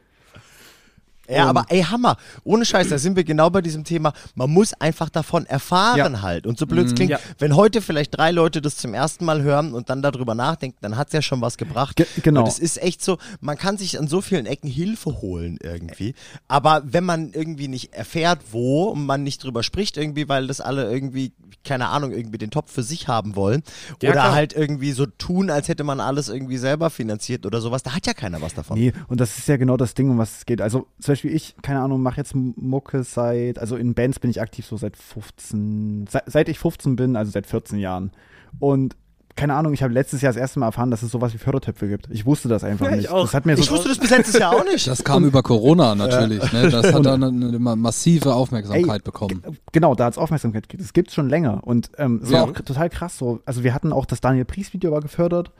Ja, 1.29 1.45
aber 1.47 1.65
ey, 1.69 1.81
Hammer. 1.83 2.17
Ohne 2.43 2.65
Scheiß, 2.65 2.89
da 2.89 2.97
sind 2.97 3.15
wir 3.15 3.23
genau 3.23 3.49
bei 3.49 3.61
diesem 3.61 3.83
Thema. 3.83 4.13
Man 4.35 4.49
muss 4.51 4.73
einfach 4.73 5.09
davon 5.09 5.45
erfahren 5.45 5.97
Ja. 5.97 6.21
halt. 6.21 6.45
Und 6.47 6.57
so 6.59 6.67
blöd 6.67 6.88
es 6.88 6.95
klingt, 6.95 7.11
Ja. 7.11 7.19
wenn 7.39 7.55
heute 7.55 7.81
vielleicht 7.81 8.17
drei 8.17 8.31
Leute 8.31 8.61
das 8.61 8.77
zum 8.77 8.93
ersten 8.93 9.25
Mal 9.25 9.41
hören 9.41 9.73
und 9.73 9.89
dann 9.89 10.01
darüber 10.01 10.35
nachdenken, 10.35 10.77
dann 10.81 10.97
hat 10.97 11.07
es 11.07 11.13
ja 11.13 11.21
schon 11.21 11.41
was 11.41 11.57
gebracht. 11.57 11.95
Ge 11.95 12.05
genau. 12.21 12.41
Und 12.41 12.47
es 12.47 12.59
ist 12.59 12.81
echt 12.81 13.03
so, 13.03 13.17
man 13.41 13.57
kann 13.57 13.77
sich 13.77 13.97
an 13.99 14.07
so 14.07 14.21
vielen 14.21 14.45
Ecken 14.45 14.69
Hilfe 14.69 15.21
holen 15.21 15.57
irgendwie. 15.61 16.13
Aber 16.47 16.81
wenn 16.85 17.03
man 17.03 17.31
irgendwie 17.33 17.67
nicht 17.67 17.93
erfährt, 17.93 18.39
wo 18.51 18.85
und 18.89 19.05
man 19.05 19.23
nicht 19.23 19.43
drüber 19.43 19.63
spricht 19.63 19.97
irgendwie, 19.97 20.29
weil 20.29 20.47
das 20.47 20.61
alle 20.61 20.91
irgendwie, 20.91 21.33
keine 21.63 21.88
Ahnung, 21.88 22.11
irgendwie 22.11 22.38
den 22.38 22.51
Topf 22.51 22.71
für 22.71 22.83
sich 22.83 23.07
haben 23.07 23.35
wollen. 23.35 23.63
Ja, 24.01 24.09
oder 24.11 24.21
klar. 24.21 24.33
halt 24.33 24.53
irgendwie 24.53 24.91
so 24.91 25.05
tun, 25.05 25.49
als 25.49 25.67
hätte 25.67 25.83
man 25.83 25.99
alles 25.99 26.29
irgendwie 26.29 26.57
selber 26.57 26.89
finanziert 26.89 27.45
oder 27.45 27.61
sowas. 27.61 27.83
Da 27.83 27.93
hat 27.95 28.05
ja 28.05 28.13
keiner 28.13 28.41
was 28.41 28.53
davon. 28.53 28.77
Nee, 28.77 28.93
und 29.07 29.19
das 29.19 29.38
ist 29.38 29.47
ja 29.47 29.57
genau 29.57 29.77
das 29.77 29.93
Ding, 29.93 30.09
um 30.09 30.17
was 30.17 30.38
es 30.39 30.45
geht. 30.45 30.61
Also 30.61 30.88
zum 30.99 31.14
Beispiel 31.15 31.34
ich, 31.36 31.56
keine 31.62 31.82
Ahnung, 31.82 32.01
mache 32.01 32.17
jetzt 32.17 32.34
Mucke 32.36 33.04
seit, 33.04 33.60
also 33.60 33.75
in 33.75 33.93
Bands 33.95 34.19
bin 34.19 34.30
ich 34.30 34.41
aktiv 34.41 34.65
so 34.65 34.78
seit 34.78 34.95
15, 34.97 36.06
seit, 36.10 36.23
seit 36.32 36.49
ich 36.49 36.60
15 36.60 36.95
bin, 36.95 37.15
also 37.15 37.32
seit 37.32 37.47
14 37.47 37.80
Jahren. 37.80 38.12
Und 38.60 38.95
keine 39.38 39.54
Ahnung, 39.56 39.73
ich 39.73 39.84
habe 39.84 39.93
letztes 39.93 40.21
Jahr 40.21 40.32
das 40.32 40.39
erste 40.39 40.60
Mal 40.60 40.67
erfahren, 40.67 40.91
dass 40.91 41.04
es 41.04 41.12
sowas 41.12 41.34
wie 41.34 41.38
Fördertöpfe 41.38 41.89
gibt. 41.89 42.08
Ich 42.10 42.25
wusste 42.25 42.47
das 42.47 42.63
einfach 42.63 42.86
Ja, 42.86 42.91
ich 42.93 42.97
nicht. 42.99 43.10
auch. 43.10 43.23
Das 43.23 43.34
hat 43.34 43.45
mir 43.45 43.58
so 43.58 43.63
Ich 43.63 43.71
wusste 43.71 43.89
das 43.89 43.97
bis 43.97 44.10
letztes 44.10 44.39
Jahr 44.39 44.56
auch 44.56 44.63
nicht. 44.63 44.88
Das 44.88 45.04
kam 45.04 45.25
über 45.25 45.43
Corona 45.43 45.93
natürlich. 45.93 46.54
Ne? 46.54 46.69
Das 46.69 46.93
hat 46.93 47.06
dann 47.06 47.21
eine, 47.21 47.47
eine 47.49 47.60
massive 47.75 48.34
Aufmerksamkeit 48.34 49.04
bekommen. 49.04 49.41
Genau, 49.73 49.93
da 49.93 50.06
hat 50.06 50.13
es 50.13 50.17
Aufmerksamkeit 50.17 50.69
gegeben. 50.69 50.84
Das 50.84 50.93
gibt 50.93 51.10
es 51.10 51.15
schon 51.15 51.28
länger. 51.28 51.60
Und 51.65 51.91
ähm, 51.97 52.21
es 52.23 52.30
Ja. 52.30 52.39
war 52.39 52.43
auch 52.45 52.54
total 52.54 52.89
krass 52.89 53.17
so. 53.17 53.41
Also 53.45 53.63
wir 53.65 53.73
hatten 53.73 53.91
auch 53.91 54.06
das 54.06 54.21
Daniel 54.21 54.45
Pries-Video 54.45 54.91
war 54.93 55.01
gefördert. 55.01 55.51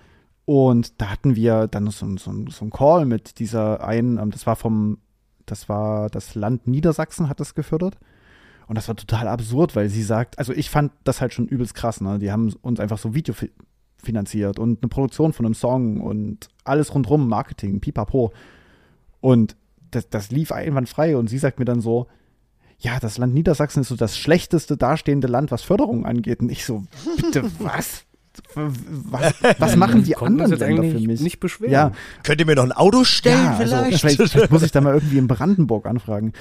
Und 0.46 1.02
da 1.02 1.08
hatten 1.10 1.36
wir 1.36 1.68
dann 1.68 1.88
so, 1.90 2.06
so, 2.18 2.32
so 2.50 2.62
einen 2.62 2.70
Call 2.72 3.06
mit 3.06 3.40
dieser 3.40 3.86
einen, 3.86 4.20
ähm, 4.20 4.32
das 4.32 4.46
war 4.48 4.56
vom, 4.56 5.00
das 5.46 5.70
war 5.70 6.10
das 6.10 6.36
Land 6.36 6.68
Niedersachsen 6.68 7.30
hat 7.30 7.40
das 7.40 7.56
gefördert. 7.56 7.98
Und 8.68 8.78
das 8.78 8.88
war 8.88 8.96
total 8.96 9.28
absurd, 9.28 9.76
weil 9.76 9.90
sie 9.90 10.02
sagt, 10.02 10.40
also 10.40 10.52
ich 10.52 10.70
fand 10.70 10.92
das 11.04 11.22
halt 11.22 11.34
schon 11.34 11.48
übelst 11.48 11.76
krass, 11.76 12.02
ne? 12.02 12.18
Die 12.18 12.32
haben 12.32 12.52
uns 12.62 12.80
einfach 12.80 12.98
so 12.98 13.14
Video 13.14 13.34
fi 13.34 13.52
finanziert 13.98 14.60
und 14.60 14.84
eine 14.84 14.90
Produktion 14.90 15.34
von 15.34 15.48
einem 15.48 15.56
Song 15.56 16.00
und 16.00 16.50
alles 16.64 16.94
rundrum, 16.94 17.28
Marketing, 17.28 17.80
pipapo. 17.80 18.32
Und 19.20 19.56
das, 19.90 20.10
das 20.10 20.30
lief 20.30 20.52
einwandfrei 20.52 21.18
und 21.18 21.28
sie 21.28 21.40
sagt 21.40 21.58
mir 21.58 21.66
dann 21.66 21.82
so, 21.82 22.08
ja, 22.78 23.00
das 23.00 23.18
Land 23.18 23.34
Niedersachsen 23.34 23.82
ist 23.82 23.88
so 23.88 23.96
das 23.96 24.18
schlechteste 24.18 24.78
dastehende 24.78 25.28
Land, 25.28 25.52
was 25.52 25.64
Förderung 25.64 26.06
angeht. 26.06 26.42
Und 26.42 26.52
ich 26.52 26.66
so, 26.66 26.84
bitte, 27.16 27.50
was? 27.60 28.06
Was, 28.56 29.34
was 29.60 29.76
machen 29.78 30.04
die 30.04 30.16
anderen 30.18 30.52
jetzt 30.52 30.60
Länder 30.60 30.82
eigentlich 30.84 31.02
für 31.02 31.08
mich? 31.08 31.22
nicht 31.22 31.40
beschweren. 31.40 31.72
Ja, 31.72 31.92
Könnt 32.24 32.40
ihr 32.40 32.46
mir 32.46 32.56
noch 32.56 32.64
ein 32.64 32.72
Auto 32.72 33.04
stellen 33.04 33.44
ja, 33.44 33.58
also 33.58 33.76
vielleicht? 33.78 34.00
vielleicht, 34.02 34.22
vielleicht 34.32 34.52
muss 34.52 34.64
ich 34.64 34.72
da 34.72 34.82
mal 34.82 34.94
irgendwie 34.94 35.18
in 35.18 35.28
Brandenburg 35.28 35.86
anfragen. 35.86 36.34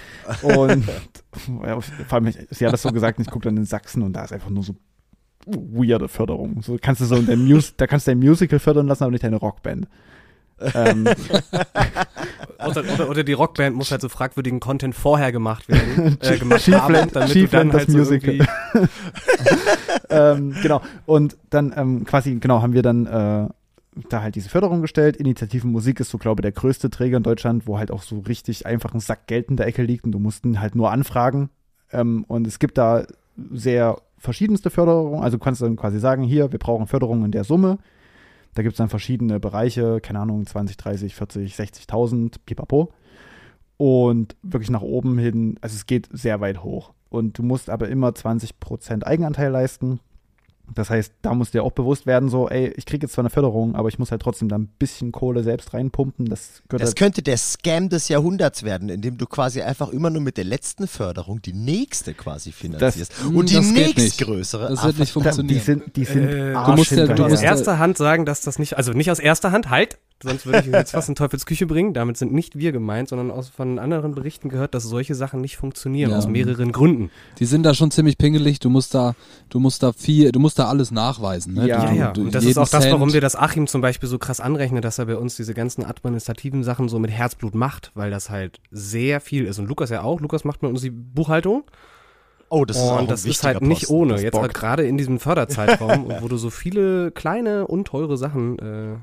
Und 0.42 0.84
ja, 1.66 1.80
vor 1.80 2.12
allem, 2.12 2.32
sie 2.50 2.66
hat 2.66 2.72
das 2.72 2.82
so 2.82 2.90
gesagt, 2.90 3.20
ich 3.20 3.28
gucke 3.30 3.44
dann 3.48 3.56
in 3.56 3.64
Sachsen 3.64 4.02
und 4.02 4.12
da 4.14 4.24
ist 4.24 4.32
einfach 4.32 4.50
nur 4.50 4.62
so 4.62 4.74
weirde 5.46 6.08
Förderung. 6.08 6.62
So 6.62 6.78
kannst 6.80 7.00
du 7.02 7.04
so 7.04 7.16
in 7.16 7.26
dein 7.26 7.44
Mus 7.44 7.74
da 7.76 7.86
kannst 7.86 8.06
du 8.06 8.10
dein 8.12 8.18
Musical 8.18 8.58
fördern 8.58 8.86
lassen, 8.86 9.02
aber 9.04 9.10
nicht 9.12 9.24
deine 9.24 9.36
Rockband. 9.36 9.88
ähm, 10.74 11.06
Oder, 12.66 12.84
oder, 12.94 13.10
oder 13.10 13.24
die 13.24 13.32
Rockband 13.32 13.76
muss 13.76 13.90
halt 13.90 14.00
so 14.00 14.08
fragwürdigen 14.08 14.60
Content 14.60 14.94
vorher 14.94 15.32
gemacht 15.32 15.68
werden, 15.68 16.16
äh, 16.20 16.38
gemacht 16.38 16.62
Schiefland- 16.62 16.96
haben, 16.96 17.10
damit 17.12 17.30
Schiefland, 17.30 17.74
du 17.74 17.76
das 17.78 17.86
dann 17.86 17.96
halt 17.96 18.06
so 18.06 18.14
Musical. 18.14 18.46
Ähm, 20.10 20.54
genau. 20.62 20.80
Und 21.06 21.36
dann 21.50 21.72
ähm, 21.76 22.04
quasi, 22.04 22.34
genau, 22.36 22.62
haben 22.62 22.72
wir 22.72 22.82
dann 22.82 23.06
äh, 23.06 23.48
da 24.08 24.22
halt 24.22 24.34
diese 24.34 24.48
Förderung 24.48 24.82
gestellt. 24.82 25.16
Initiativen 25.16 25.70
Musik 25.70 26.00
ist 26.00 26.10
so, 26.10 26.18
glaube 26.18 26.40
ich, 26.40 26.42
der 26.42 26.52
größte 26.52 26.90
Träger 26.90 27.16
in 27.16 27.22
Deutschland, 27.22 27.66
wo 27.66 27.78
halt 27.78 27.90
auch 27.90 28.02
so 28.02 28.20
richtig 28.20 28.66
einfach 28.66 28.92
ein 28.94 29.00
Sack 29.00 29.26
Geld 29.26 29.48
in 29.48 29.56
der 29.56 29.66
Ecke 29.66 29.82
liegt 29.82 30.04
und 30.04 30.12
du 30.12 30.18
musst 30.18 30.44
ihn 30.44 30.60
halt 30.60 30.74
nur 30.74 30.90
anfragen. 30.90 31.50
Ähm, 31.92 32.24
und 32.28 32.46
es 32.46 32.58
gibt 32.58 32.78
da 32.78 33.04
sehr 33.52 33.98
verschiedenste 34.18 34.70
Förderungen. 34.70 35.22
Also 35.22 35.36
du 35.36 35.44
kannst 35.44 35.62
dann 35.62 35.76
quasi 35.76 35.98
sagen, 35.98 36.22
hier, 36.22 36.50
wir 36.50 36.58
brauchen 36.58 36.86
Förderung 36.86 37.24
in 37.24 37.30
der 37.30 37.44
Summe. 37.44 37.78
Da 38.54 38.62
gibt 38.62 38.74
es 38.74 38.78
dann 38.78 38.88
verschiedene 38.88 39.40
Bereiche, 39.40 40.00
keine 40.00 40.20
Ahnung, 40.20 40.46
20, 40.46 40.76
30, 40.76 41.14
40, 41.14 41.54
60.000, 41.54 42.36
pipapo. 42.46 42.92
Und 43.76 44.36
wirklich 44.42 44.70
nach 44.70 44.82
oben 44.82 45.18
hin, 45.18 45.56
also 45.60 45.74
es 45.74 45.86
geht 45.86 46.08
sehr 46.12 46.40
weit 46.40 46.62
hoch. 46.62 46.92
Und 47.14 47.38
du 47.38 47.42
musst 47.42 47.70
aber 47.70 47.88
immer 47.88 48.08
20% 48.10 49.04
Eigenanteil 49.04 49.50
leisten. 49.50 50.00
Das 50.74 50.88
heißt, 50.88 51.12
da 51.20 51.34
muss 51.34 51.50
dir 51.50 51.62
auch 51.62 51.72
bewusst 51.72 52.06
werden, 52.06 52.30
so, 52.30 52.48
ey, 52.48 52.72
ich 52.74 52.86
kriege 52.86 53.04
jetzt 53.04 53.12
zwar 53.12 53.22
eine 53.22 53.28
Förderung, 53.28 53.74
aber 53.74 53.88
ich 53.90 53.98
muss 53.98 54.10
halt 54.10 54.22
trotzdem 54.22 54.48
da 54.48 54.56
ein 54.56 54.68
bisschen 54.78 55.12
Kohle 55.12 55.42
selbst 55.42 55.74
reinpumpen. 55.74 56.24
Das 56.24 56.62
gehört 56.68 56.80
Das 56.80 56.88
halt, 56.88 56.96
könnte 56.96 57.22
der 57.22 57.36
Scam 57.36 57.90
des 57.90 58.08
Jahrhunderts 58.08 58.62
werden, 58.62 58.88
indem 58.88 59.18
du 59.18 59.26
quasi 59.26 59.60
einfach 59.60 59.90
immer 59.90 60.08
nur 60.08 60.22
mit 60.22 60.38
der 60.38 60.44
letzten 60.44 60.86
Förderung 60.86 61.42
die 61.42 61.52
nächste 61.52 62.14
quasi 62.14 62.50
finanzierst. 62.50 63.12
Mm, 63.30 63.36
und 63.36 63.50
die 63.50 63.56
das 63.56 63.66
nächstgrößere. 63.72 64.68
Das 64.70 64.84
wird 64.84 64.98
nicht 65.00 65.14
da, 65.14 65.20
die 65.20 65.24
funktionieren. 65.24 65.60
sind, 65.60 65.96
die 65.96 66.04
sind 66.06 66.28
Äh, 66.28 66.52
du 66.54 66.72
musst 66.72 66.90
ja- 66.92 67.06
du 67.08 67.24
aus 67.24 67.30
musst 67.32 67.42
ja- 67.42 67.50
erster 67.50 67.78
Hand 67.78 67.98
sagen, 67.98 68.24
dass 68.24 68.40
das 68.40 68.58
nicht, 68.58 68.78
also 68.78 68.92
nicht 68.92 69.10
aus 69.10 69.18
erster 69.18 69.52
Hand, 69.52 69.68
halt, 69.68 69.98
sonst 70.24 70.44
würde 70.46 70.60
ich 70.60 70.66
jetzt 70.66 70.94
was 70.94 71.08
in 71.08 71.14
Teufels 71.14 71.46
Küche 71.46 71.66
bringen. 71.66 71.94
Damit 71.94 72.16
sind 72.16 72.32
nicht 72.32 72.58
wir 72.58 72.72
gemeint, 72.72 73.08
sondern 73.08 73.30
aus 73.30 73.48
von 73.48 73.78
anderen 73.78 74.14
Berichten 74.14 74.48
gehört, 74.48 74.74
dass 74.74 74.82
solche 74.82 75.14
Sachen 75.14 75.40
nicht 75.40 75.56
funktionieren, 75.56 76.10
Ja. 76.10 76.18
aus 76.18 76.26
mehreren 76.26 76.72
Gründen. 76.72 77.10
Die 77.38 77.44
sind 77.44 77.62
da 77.62 77.74
schon 77.74 77.90
ziemlich 77.90 78.18
pingelig. 78.18 78.58
Du 78.58 78.70
musst 78.70 78.94
da, 78.94 79.14
du 79.50 79.60
musst 79.60 79.82
da 79.82 79.92
viel, 79.92 80.32
du 80.32 80.40
musst 80.40 80.58
da 80.58 80.68
alles 80.68 80.90
nachweisen. 80.90 81.54
Ne? 81.54 81.68
Ja. 81.68 81.86
du, 81.86 81.94
Ja. 81.94 82.10
Du, 82.12 82.22
Und 82.22 82.34
das 82.34 82.44
ist 82.44 82.58
auch 82.58 82.68
das, 82.68 82.90
warum 82.90 83.12
wir 83.12 83.20
das 83.20 83.36
Achim 83.36 83.66
zum 83.66 83.80
Beispiel 83.80 84.08
so 84.08 84.18
krass 84.18 84.40
anrechnet, 84.40 84.84
dass 84.84 84.98
er 84.98 85.06
bei 85.06 85.16
uns 85.16 85.36
diese 85.36 85.54
ganzen 85.54 85.84
administrativen 85.84 86.64
Sachen 86.64 86.88
so 86.88 86.98
mit 86.98 87.10
Herzblut 87.12 87.54
macht, 87.54 87.92
weil 87.94 88.10
das 88.10 88.30
halt 88.30 88.58
sehr 88.70 89.20
viel 89.20 89.44
ist. 89.44 89.58
Und 89.58 89.68
Lukas 89.68 89.90
ja 89.90 90.02
auch. 90.02 90.20
Lukas 90.20 90.44
macht 90.44 90.62
mit 90.62 90.70
uns 90.70 90.80
die 90.82 90.90
Buchhaltung. 90.90 91.64
Oh, 92.50 92.64
das 92.64 92.76
ist 92.76 92.82
auch 92.84 92.92
ein 92.96 92.98
und 93.00 93.10
das 93.10 93.24
ist 93.24 93.42
halt 93.42 93.62
nicht 93.62 93.80
Posten. 93.82 93.94
ohne. 93.94 94.12
Das 94.12 94.22
Jetzt 94.22 94.38
halt 94.38 94.54
gerade 94.54 94.84
in 94.86 94.96
diesem 94.96 95.18
Förderzeitraum, 95.18 96.12
wo 96.20 96.28
du 96.28 96.36
so 96.36 96.50
viele 96.50 97.10
kleine, 97.10 97.66
unteure 97.66 98.16
Sachen 98.16 98.58
äh, 98.58 98.96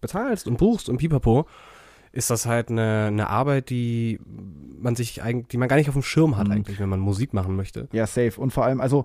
bezahlst 0.00 0.46
und 0.46 0.58
buchst 0.58 0.88
und 0.88 0.98
pipapo, 0.98 1.46
ist 2.12 2.30
das 2.30 2.46
halt 2.46 2.70
eine, 2.70 3.06
eine 3.06 3.28
Arbeit, 3.30 3.70
die 3.70 4.18
man 4.80 4.96
sich 4.96 5.22
eigentlich, 5.22 5.48
die 5.48 5.56
man 5.58 5.68
gar 5.68 5.76
nicht 5.76 5.88
auf 5.88 5.94
dem 5.94 6.02
Schirm 6.02 6.36
hat 6.36 6.46
Mhm. 6.48 6.52
eigentlich, 6.54 6.80
wenn 6.80 6.88
man 6.88 7.00
Musik 7.00 7.34
machen 7.34 7.54
möchte. 7.56 7.88
Ja, 7.92 8.06
safe. 8.06 8.40
Und 8.40 8.52
vor 8.52 8.64
allem, 8.64 8.80
also 8.80 9.04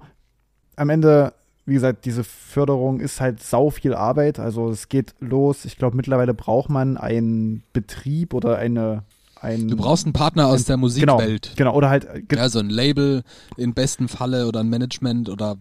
am 0.76 0.90
Ende, 0.90 1.34
wie 1.68 1.74
gesagt, 1.76 2.06
diese 2.06 2.24
Förderung 2.24 3.00
ist 3.00 3.22
halt 3.22 3.42
sau 3.44 3.70
viel 3.70 3.94
Arbeit. 3.94 4.40
Also 4.40 4.70
es 4.70 4.90
geht 4.90 5.14
los. 5.20 5.66
Ich 5.66 5.78
glaube, 5.78 5.96
mittlerweile 5.96 6.34
braucht 6.34 6.70
man 6.70 6.98
einen 6.98 7.64
Betrieb 7.74 8.34
oder 8.34 8.58
eine. 8.58 9.04
Ein, 9.42 9.68
Du 9.68 9.76
brauchst 9.76 10.06
einen 10.06 10.14
Partner 10.14 10.48
aus 10.48 10.64
der 10.64 10.76
genau, 10.76 10.82
Musikwelt. 10.82 11.54
genau. 11.56 11.76
Oder 11.76 11.90
halt, 11.90 12.08
ge- 12.30 12.40
Ja, 12.40 12.50
so 12.50 12.58
ein 12.60 12.70
Label 12.70 13.22
im 13.58 13.74
besten 13.76 14.08
Falle 14.08 14.48
oder 14.48 14.62
ein 14.62 14.70
Management 14.70 15.30
oder 15.30 15.58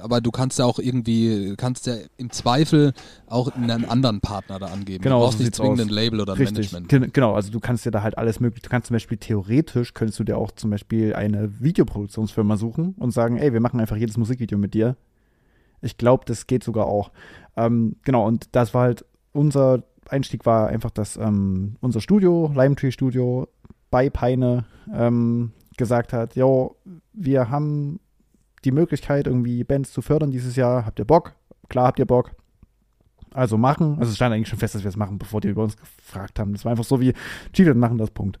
aber 0.00 0.20
du 0.20 0.30
kannst 0.30 0.58
ja 0.58 0.64
auch 0.64 0.78
irgendwie, 0.78 1.54
kannst 1.56 1.86
ja 1.86 1.94
im 2.16 2.30
Zweifel 2.30 2.92
auch 3.26 3.54
einen 3.54 3.84
anderen 3.84 4.20
Partner 4.20 4.58
da 4.58 4.66
angeben. 4.66 5.02
Genau, 5.02 5.18
du 5.20 5.24
brauchst 5.26 5.38
so 5.38 5.44
nicht 5.44 5.54
zwingend 5.54 5.80
aus. 5.80 5.86
ein 5.86 5.90
Label 5.92 6.20
oder 6.20 6.32
ein 6.34 6.38
Richtig, 6.38 6.72
Management. 6.72 6.88
gen- 6.88 7.12
genau, 7.12 7.34
also 7.34 7.50
du 7.50 7.60
kannst 7.60 7.84
dir 7.86 7.90
da 7.90 8.02
halt 8.02 8.18
alles 8.18 8.40
möglich, 8.40 8.62
du 8.62 8.68
kannst 8.70 8.88
zum 8.88 8.94
Beispiel 8.94 9.18
theoretisch, 9.18 9.94
könntest 9.94 10.18
du 10.18 10.24
dir 10.24 10.36
auch 10.38 10.50
zum 10.52 10.70
Beispiel 10.70 11.14
eine 11.14 11.60
Videoproduktionsfirma 11.60 12.56
suchen 12.56 12.94
und 12.98 13.10
sagen, 13.12 13.36
ey, 13.38 13.52
wir 13.52 13.60
machen 13.60 13.80
einfach 13.80 13.96
jedes 13.96 14.16
Musikvideo 14.16 14.58
mit 14.58 14.74
dir. 14.74 14.96
Ich 15.82 15.98
glaube, 15.98 16.24
das 16.26 16.46
geht 16.46 16.64
sogar 16.64 16.86
auch. 16.86 17.10
Ähm, 17.56 17.96
genau, 18.02 18.26
und 18.26 18.48
das 18.56 18.74
war 18.74 18.82
halt, 18.82 19.04
unser 19.32 19.84
Einstieg 20.08 20.46
war 20.46 20.68
einfach, 20.68 20.90
dass 20.90 21.16
ähm, 21.16 21.76
unser 21.80 22.00
Studio, 22.00 22.50
Lime 22.54 22.76
Tree 22.76 22.90
Studio 22.90 23.48
bei 23.90 24.08
Peine 24.10 24.64
ähm, 24.92 25.52
gesagt 25.76 26.12
hat, 26.12 26.34
jo, 26.36 26.76
wir 27.12 27.50
haben 27.50 28.00
die 28.66 28.72
Möglichkeit, 28.72 29.26
irgendwie 29.26 29.64
Bands 29.64 29.92
zu 29.92 30.02
fördern 30.02 30.30
dieses 30.30 30.56
Jahr. 30.56 30.84
Habt 30.84 30.98
ihr 30.98 31.04
Bock? 31.04 31.34
Klar 31.68 31.86
habt 31.86 31.98
ihr 31.98 32.06
Bock. 32.06 32.32
Also 33.32 33.56
machen. 33.56 33.96
Also 33.98 34.10
es 34.10 34.16
stand 34.16 34.34
eigentlich 34.34 34.48
schon 34.48 34.58
fest, 34.58 34.74
dass 34.74 34.82
wir 34.82 34.88
es 34.88 34.96
machen, 34.96 35.18
bevor 35.18 35.40
die 35.40 35.48
über 35.48 35.62
uns 35.62 35.76
gefragt 35.76 36.38
haben. 36.38 36.52
Das 36.52 36.64
war 36.64 36.72
einfach 36.72 36.84
so 36.84 37.00
wie, 37.00 37.14
Chieftain 37.52 37.78
machen 37.78 37.98
das, 37.98 38.10
Punkt. 38.10 38.38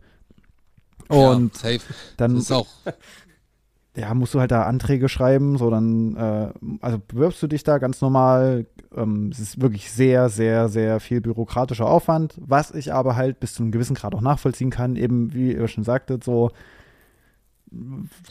Und 1.08 1.62
ja, 1.62 1.78
dann, 2.16 2.36
ist 2.36 2.50
auch 2.50 2.66
ja, 3.96 4.12
musst 4.12 4.34
du 4.34 4.40
halt 4.40 4.50
da 4.50 4.64
Anträge 4.64 5.08
schreiben, 5.08 5.56
so 5.56 5.70
dann, 5.70 6.16
äh, 6.16 6.52
also 6.80 6.98
bewirbst 7.06 7.42
du 7.42 7.46
dich 7.46 7.64
da 7.64 7.78
ganz 7.78 8.00
normal. 8.00 8.66
Ähm, 8.94 9.30
es 9.32 9.38
ist 9.38 9.60
wirklich 9.60 9.90
sehr, 9.90 10.28
sehr, 10.28 10.68
sehr 10.68 11.00
viel 11.00 11.20
bürokratischer 11.20 11.86
Aufwand, 11.86 12.34
was 12.38 12.72
ich 12.72 12.92
aber 12.92 13.16
halt 13.16 13.40
bis 13.40 13.54
zu 13.54 13.62
einem 13.62 13.72
gewissen 13.72 13.94
Grad 13.94 14.14
auch 14.14 14.20
nachvollziehen 14.20 14.70
kann, 14.70 14.96
eben 14.96 15.32
wie 15.32 15.52
ihr 15.52 15.68
schon 15.68 15.84
sagtet, 15.84 16.24
so 16.24 16.50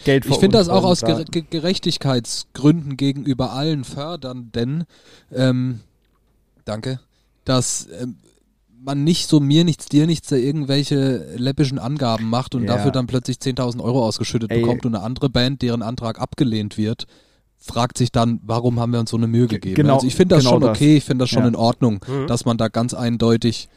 Geld 0.06 0.26
Ich 0.26 0.38
finde 0.38 0.58
das 0.58 0.70
auch 0.70 0.84
aus 0.84 1.02
Ger 1.02 1.24
Ge- 1.26 1.44
Gerechtigkeitsgründen 1.50 2.98
gegenüber 2.98 3.52
allen 3.52 3.84
Fördernden, 3.84 4.86
ähm, 5.32 5.82
danke, 6.64 7.00
dass 7.44 7.88
ähm, 8.02 8.16
man 8.82 9.04
nicht 9.04 9.28
so 9.28 9.40
mir 9.40 9.64
nichts, 9.66 9.88
dir 9.88 10.06
nichts, 10.08 10.30
da 10.30 10.36
irgendwelche 10.36 11.36
läppischen 11.38 11.80
Angaben 11.80 12.30
macht 12.30 12.56
und 12.56 12.64
Ja. 12.64 12.76
dafür 12.76 12.92
dann 12.92 13.08
plötzlich 13.08 13.38
10.000 13.38 13.82
Euro 13.84 14.06
ausgeschüttet 14.06 14.52
Ey. 14.52 14.62
bekommt 14.62 14.86
und 14.86 14.96
eine 14.96 15.04
andere 15.04 15.30
Band, 15.30 15.62
deren 15.62 15.82
Antrag 15.82 16.20
abgelehnt 16.20 16.78
wird, 16.78 17.06
fragt 17.58 17.98
sich 17.98 18.12
dann, 18.12 18.40
warum 18.44 18.80
haben 18.80 18.94
wir 18.94 19.00
uns 19.00 19.10
so 19.10 19.18
eine 19.18 19.28
Mühe 19.28 19.48
Ge- 19.48 19.60
gegeben? 19.60 19.76
genau- 19.76 19.96
also 19.96 20.08
ich 20.08 20.16
finde 20.16 20.36
das 20.36 20.44
genau 20.44 20.54
schon 20.56 20.62
das. 20.62 20.70
okay, 20.78 20.98
ich 20.98 21.04
finde 21.04 21.24
das 21.24 21.30
schon 21.30 21.42
Ja. 21.44 21.48
in 21.50 21.56
Ordnung, 21.56 22.00
Mhm. 22.08 22.28
dass 22.28 22.46
man 22.46 22.58
da 22.58 22.68
ganz 22.68 22.94
eindeutig 22.94 23.70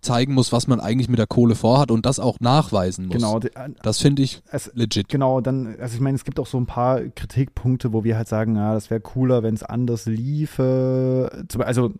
zeigen 0.00 0.32
muss, 0.34 0.52
was 0.52 0.66
man 0.68 0.78
eigentlich 0.80 1.08
mit 1.08 1.18
der 1.18 1.26
Kohle 1.26 1.54
vorhat 1.56 1.90
und 1.90 2.06
das 2.06 2.20
auch 2.20 2.38
nachweisen 2.40 3.06
muss. 3.06 3.16
Genau, 3.16 3.38
die, 3.40 3.50
Das 3.82 3.98
finde 3.98 4.22
ich 4.22 4.42
es, 4.52 4.70
legit. 4.74 5.08
Genau, 5.08 5.40
dann, 5.40 5.74
also 5.80 5.94
ich 5.96 6.00
meine, 6.00 6.14
es 6.14 6.24
gibt 6.24 6.38
auch 6.38 6.46
so 6.46 6.56
ein 6.58 6.66
paar 6.66 7.00
Kritikpunkte, 7.00 7.92
wo 7.92 8.04
wir 8.04 8.16
halt 8.16 8.28
sagen, 8.28 8.54
ja, 8.56 8.74
das 8.74 8.90
wäre 8.90 9.00
cooler, 9.00 9.42
wenn 9.42 9.54
es 9.54 9.62
anders 9.62 10.06
liefe. 10.06 11.44
Also 11.58 11.92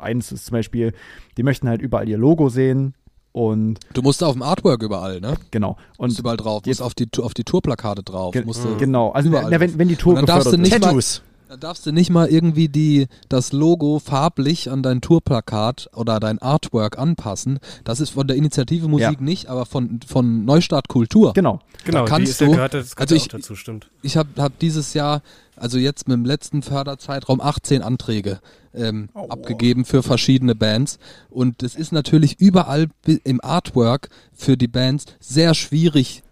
eins 0.00 0.32
ist 0.32 0.46
zum 0.46 0.52
Beispiel, 0.54 0.92
die 1.36 1.42
möchten 1.42 1.68
halt 1.68 1.82
überall 1.82 2.08
ihr 2.08 2.18
Logo 2.18 2.48
sehen 2.48 2.94
und 3.32 3.78
Du 3.94 4.02
musst 4.02 4.22
auf 4.22 4.32
dem 4.34 4.42
Artwork 4.42 4.82
überall, 4.82 5.20
ne? 5.20 5.34
genau. 5.50 5.76
Und 5.98 6.10
Und 6.10 6.18
überall 6.18 6.36
drauf, 6.36 6.62
jetzt- 6.66 6.80
musst 6.80 6.82
auf 6.82 6.94
die, 6.94 7.08
auf 7.22 7.34
die 7.34 7.44
Tourplakate 7.44 8.02
drauf. 8.02 8.34
musst 8.44 8.66
genau, 8.78 9.10
also 9.10 9.30
na, 9.30 9.58
wenn, 9.60 9.78
wenn 9.78 9.88
die 9.88 9.96
Tour 9.96 10.12
Und 10.14 10.16
dann 10.20 10.26
darfst 10.26 10.52
du 10.52 10.56
nicht 10.58 10.74
ist. 10.74 10.80
mal-. 10.82 11.31
Dann 11.52 11.60
darfst 11.60 11.84
du 11.84 11.92
nicht 11.92 12.08
mal 12.08 12.28
irgendwie 12.28 12.70
die, 12.70 13.08
das 13.28 13.52
Logo 13.52 13.98
farblich 13.98 14.70
an 14.70 14.82
dein 14.82 15.02
Tourplakat 15.02 15.90
oder 15.94 16.18
dein 16.18 16.38
Artwork 16.40 16.98
anpassen. 16.98 17.58
Das 17.84 18.00
ist 18.00 18.08
von 18.08 18.26
der 18.26 18.38
Initiative 18.38 18.88
Musik 18.88 19.18
Ja. 19.18 19.20
nicht, 19.20 19.48
aber 19.48 19.66
von, 19.66 20.00
von 20.06 20.46
Neustart 20.46 20.88
Kultur. 20.88 21.34
Genau. 21.34 21.60
Genau, 21.84 22.06
kannst 22.06 22.28
die 22.28 22.30
ist 22.30 22.40
ja 22.40 22.46
du- 22.46 22.52
gehört, 22.52 22.72
das 22.72 22.96
also 22.96 23.14
ich- 23.14 23.24
auch 23.24 23.28
dazu, 23.28 23.54
stimmt. 23.54 23.90
Ich 24.00 24.16
habe 24.16 24.30
hab 24.38 24.58
dieses 24.60 24.94
Jahr, 24.94 25.20
also 25.54 25.76
jetzt 25.76 26.08
mit 26.08 26.14
dem 26.16 26.24
letzten 26.24 26.62
Förderzeitraum, 26.62 27.42
18 27.42 27.82
Anträge 27.82 28.40
ähm, 28.72 29.10
Oh. 29.12 29.26
abgegeben 29.28 29.84
für 29.84 30.02
verschiedene 30.02 30.54
Bands. 30.54 30.98
Und 31.28 31.62
es 31.62 31.74
ist 31.74 31.92
natürlich 31.92 32.40
überall 32.40 32.86
im 33.24 33.44
Artwork 33.44 34.08
für 34.32 34.56
die 34.56 34.68
Bands 34.68 35.04
sehr 35.20 35.52
schwierig 35.52 36.22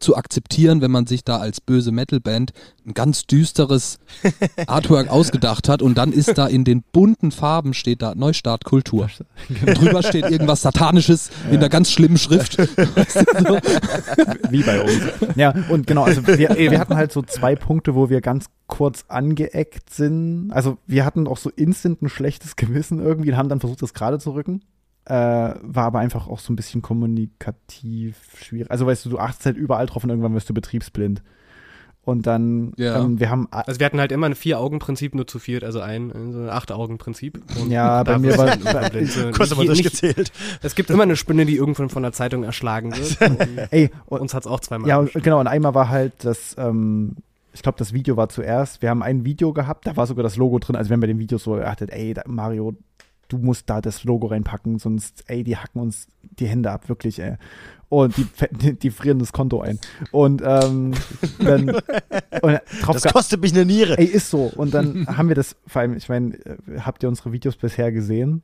zu 0.00 0.16
akzeptieren, 0.16 0.80
wenn 0.80 0.90
man 0.90 1.06
sich 1.06 1.24
da 1.24 1.36
als 1.36 1.60
böse 1.60 1.92
Metalband 1.92 2.52
ein 2.86 2.94
ganz 2.94 3.26
düsteres 3.26 3.98
Artwork 4.66 5.08
ausgedacht 5.08 5.68
hat 5.68 5.82
und 5.82 5.96
dann 5.96 6.12
ist 6.12 6.36
da 6.38 6.46
in 6.46 6.64
den 6.64 6.82
bunten 6.92 7.30
Farben 7.30 7.74
steht 7.74 8.02
da 8.02 8.14
Neustart 8.14 8.64
Kultur. 8.64 9.08
Und 9.48 9.78
drüber 9.78 10.02
steht 10.02 10.30
irgendwas 10.30 10.62
Satanisches 10.62 11.30
in 11.50 11.58
einer 11.58 11.68
ganz 11.68 11.92
schlimmen 11.92 12.18
Schrift. 12.18 12.58
Wie 14.50 14.62
bei 14.62 14.80
uns. 14.82 15.00
ja, 15.36 15.54
und 15.68 15.86
genau, 15.86 16.04
also 16.04 16.26
wir, 16.26 16.56
wir 16.56 16.80
hatten 16.80 16.96
halt 16.96 17.12
so 17.12 17.22
zwei 17.22 17.54
Punkte, 17.54 17.94
wo 17.94 18.10
wir 18.10 18.20
ganz 18.20 18.46
kurz 18.66 19.04
angeeckt 19.08 19.90
sind. 19.92 20.50
Also 20.52 20.78
wir 20.86 21.04
hatten 21.04 21.26
auch 21.26 21.36
so 21.36 21.50
instant 21.50 22.02
ein 22.02 22.08
schlechtes 22.08 22.56
Gewissen 22.56 22.98
irgendwie 23.00 23.30
und 23.30 23.36
haben 23.36 23.48
dann 23.48 23.60
versucht, 23.60 23.82
das 23.82 23.94
gerade 23.94 24.18
zu 24.18 24.32
rücken. 24.32 24.62
Äh, 25.10 25.54
war 25.62 25.84
aber 25.86 25.98
einfach 25.98 26.28
auch 26.28 26.38
so 26.38 26.52
ein 26.52 26.56
bisschen 26.56 26.82
kommunikativ 26.82 28.16
schwierig. 28.40 28.70
Also 28.70 28.86
weißt 28.86 29.04
du, 29.06 29.10
du 29.10 29.18
achtest 29.18 29.44
halt 29.46 29.56
überall 29.56 29.86
drauf 29.86 30.04
und 30.04 30.10
irgendwann 30.10 30.34
wirst 30.34 30.48
du 30.48 30.54
betriebsblind. 30.54 31.22
Und 32.02 32.26
dann, 32.26 32.72
Ja. 32.76 33.02
ähm, 33.02 33.20
wir 33.20 33.28
haben, 33.28 33.46
Also 33.50 33.78
wir 33.78 33.84
hatten 33.86 34.00
halt 34.00 34.10
immer 34.10 34.26
ein 34.26 34.34
Vier-Augen-Prinzip 34.34 35.14
nur 35.14 35.26
zu 35.26 35.38
viert, 35.38 35.64
also 35.64 35.80
ein, 35.80 36.10
so 36.32 36.38
ein 36.40 36.48
Acht-Augen-Prinzip. 36.48 37.42
Ja, 37.68 38.02
bei 38.04 38.12
da 38.12 38.18
mir 38.18 38.38
war-. 38.38 38.56
So, 39.06 39.30
Kurz 39.32 39.50
nicht- 39.56 39.68
durchgezählt. 39.68 40.32
Es 40.62 40.74
gibt 40.74 40.88
immer 40.90 41.02
eine 41.02 41.16
Spinne, 41.16 41.44
die 41.44 41.56
irgendwann 41.56 41.90
von 41.90 42.02
der 42.02 42.12
Zeitung 42.12 42.42
erschlagen 42.42 42.92
wird. 42.96 43.20
Und 43.30 43.40
ey, 43.70 43.90
und, 44.06 44.20
uns 44.20 44.32
hat's 44.32 44.46
auch 44.46 44.60
zweimal 44.60 44.88
Ja, 44.88 44.98
und, 44.98 45.12
genau, 45.12 45.40
und 45.40 45.46
einmal 45.46 45.74
war 45.74 45.88
halt 45.90 46.12
das, 46.24 46.56
ähm, 46.58 47.16
ich 47.52 47.62
glaube, 47.62 47.76
das 47.78 47.92
Video 47.92 48.16
war 48.16 48.28
zuerst. 48.30 48.80
Wir 48.80 48.88
haben 48.90 49.02
ein 49.02 49.24
Video 49.24 49.52
gehabt, 49.52 49.86
da 49.86 49.96
war 49.96 50.06
sogar 50.06 50.22
das 50.22 50.36
Logo 50.36 50.58
drin. 50.58 50.76
Also 50.76 50.88
wir 50.88 50.94
haben 50.94 51.00
bei 51.00 51.06
dem 51.06 51.18
Video 51.18 51.36
so 51.36 51.52
geachtet, 51.52 51.90
ey, 51.90 52.14
da, 52.14 52.22
Mario, 52.26 52.74
du 53.32 53.38
musst 53.38 53.70
da 53.70 53.80
das 53.80 54.04
Logo 54.04 54.26
reinpacken, 54.26 54.78
sonst, 54.78 55.24
ey, 55.28 55.44
die 55.44 55.56
hacken 55.56 55.80
uns 55.80 56.08
die 56.22 56.46
Hände 56.46 56.70
ab, 56.70 56.88
wirklich, 56.88 57.20
ey. 57.20 57.36
Und 57.88 58.16
die, 58.16 58.26
die, 58.50 58.78
die 58.78 58.90
frieren 58.90 59.18
das 59.18 59.32
Konto 59.32 59.60
ein. 59.60 59.78
Und 60.12 60.42
ähm, 60.44 60.94
dann 61.38 61.70
und 62.42 62.60
Das 62.86 63.04
kostet 63.04 63.40
mich 63.40 63.52
eine 63.52 63.64
Niere. 63.64 63.98
Ey, 63.98 64.04
ist 64.04 64.30
so. 64.30 64.44
Und 64.44 64.74
dann 64.74 65.06
haben 65.08 65.28
wir 65.28 65.34
das, 65.34 65.56
vor 65.66 65.82
allem, 65.82 65.96
ich 65.96 66.08
meine, 66.08 66.34
äh, 66.36 66.80
habt 66.80 67.02
ihr 67.02 67.08
unsere 67.08 67.32
Videos 67.32 67.56
bisher 67.56 67.90
gesehen? 67.90 68.42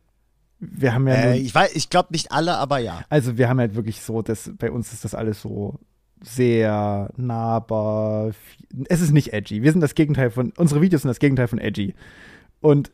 Wir 0.59 0.95
haben 0.95 1.07
ja 1.07 1.15
Äh, 1.15 1.39
ich 1.39 1.55
weiß, 1.55 1.77
ich 1.77 1.91
glaube 1.91 2.09
nicht 2.13 2.33
alle, 2.33 2.57
aber 2.57 2.79
ja. 2.79 3.05
also 3.09 3.37
wir 3.39 3.49
haben 3.49 3.61
halt 3.61 3.75
wirklich 3.77 4.01
so, 4.01 4.23
das, 4.23 4.51
bei 4.59 4.71
uns 4.71 4.93
ist 4.93 5.05
das 5.05 5.15
alles 5.15 5.43
so 5.43 5.79
sehr 6.23 7.11
nahbar. 7.17 8.33
Es 8.89 9.01
ist 9.01 9.13
nicht 9.13 9.33
edgy. 9.33 9.63
Wir 9.63 9.71
sind 9.71 9.81
das 9.81 9.95
Gegenteil 9.95 10.31
von, 10.31 10.53
unsere 10.57 10.81
Videos 10.81 11.03
sind 11.03 11.11
das 11.11 11.19
Gegenteil 11.19 11.47
von 11.47 11.59
edgy. 11.59 11.95
Und 12.67 12.91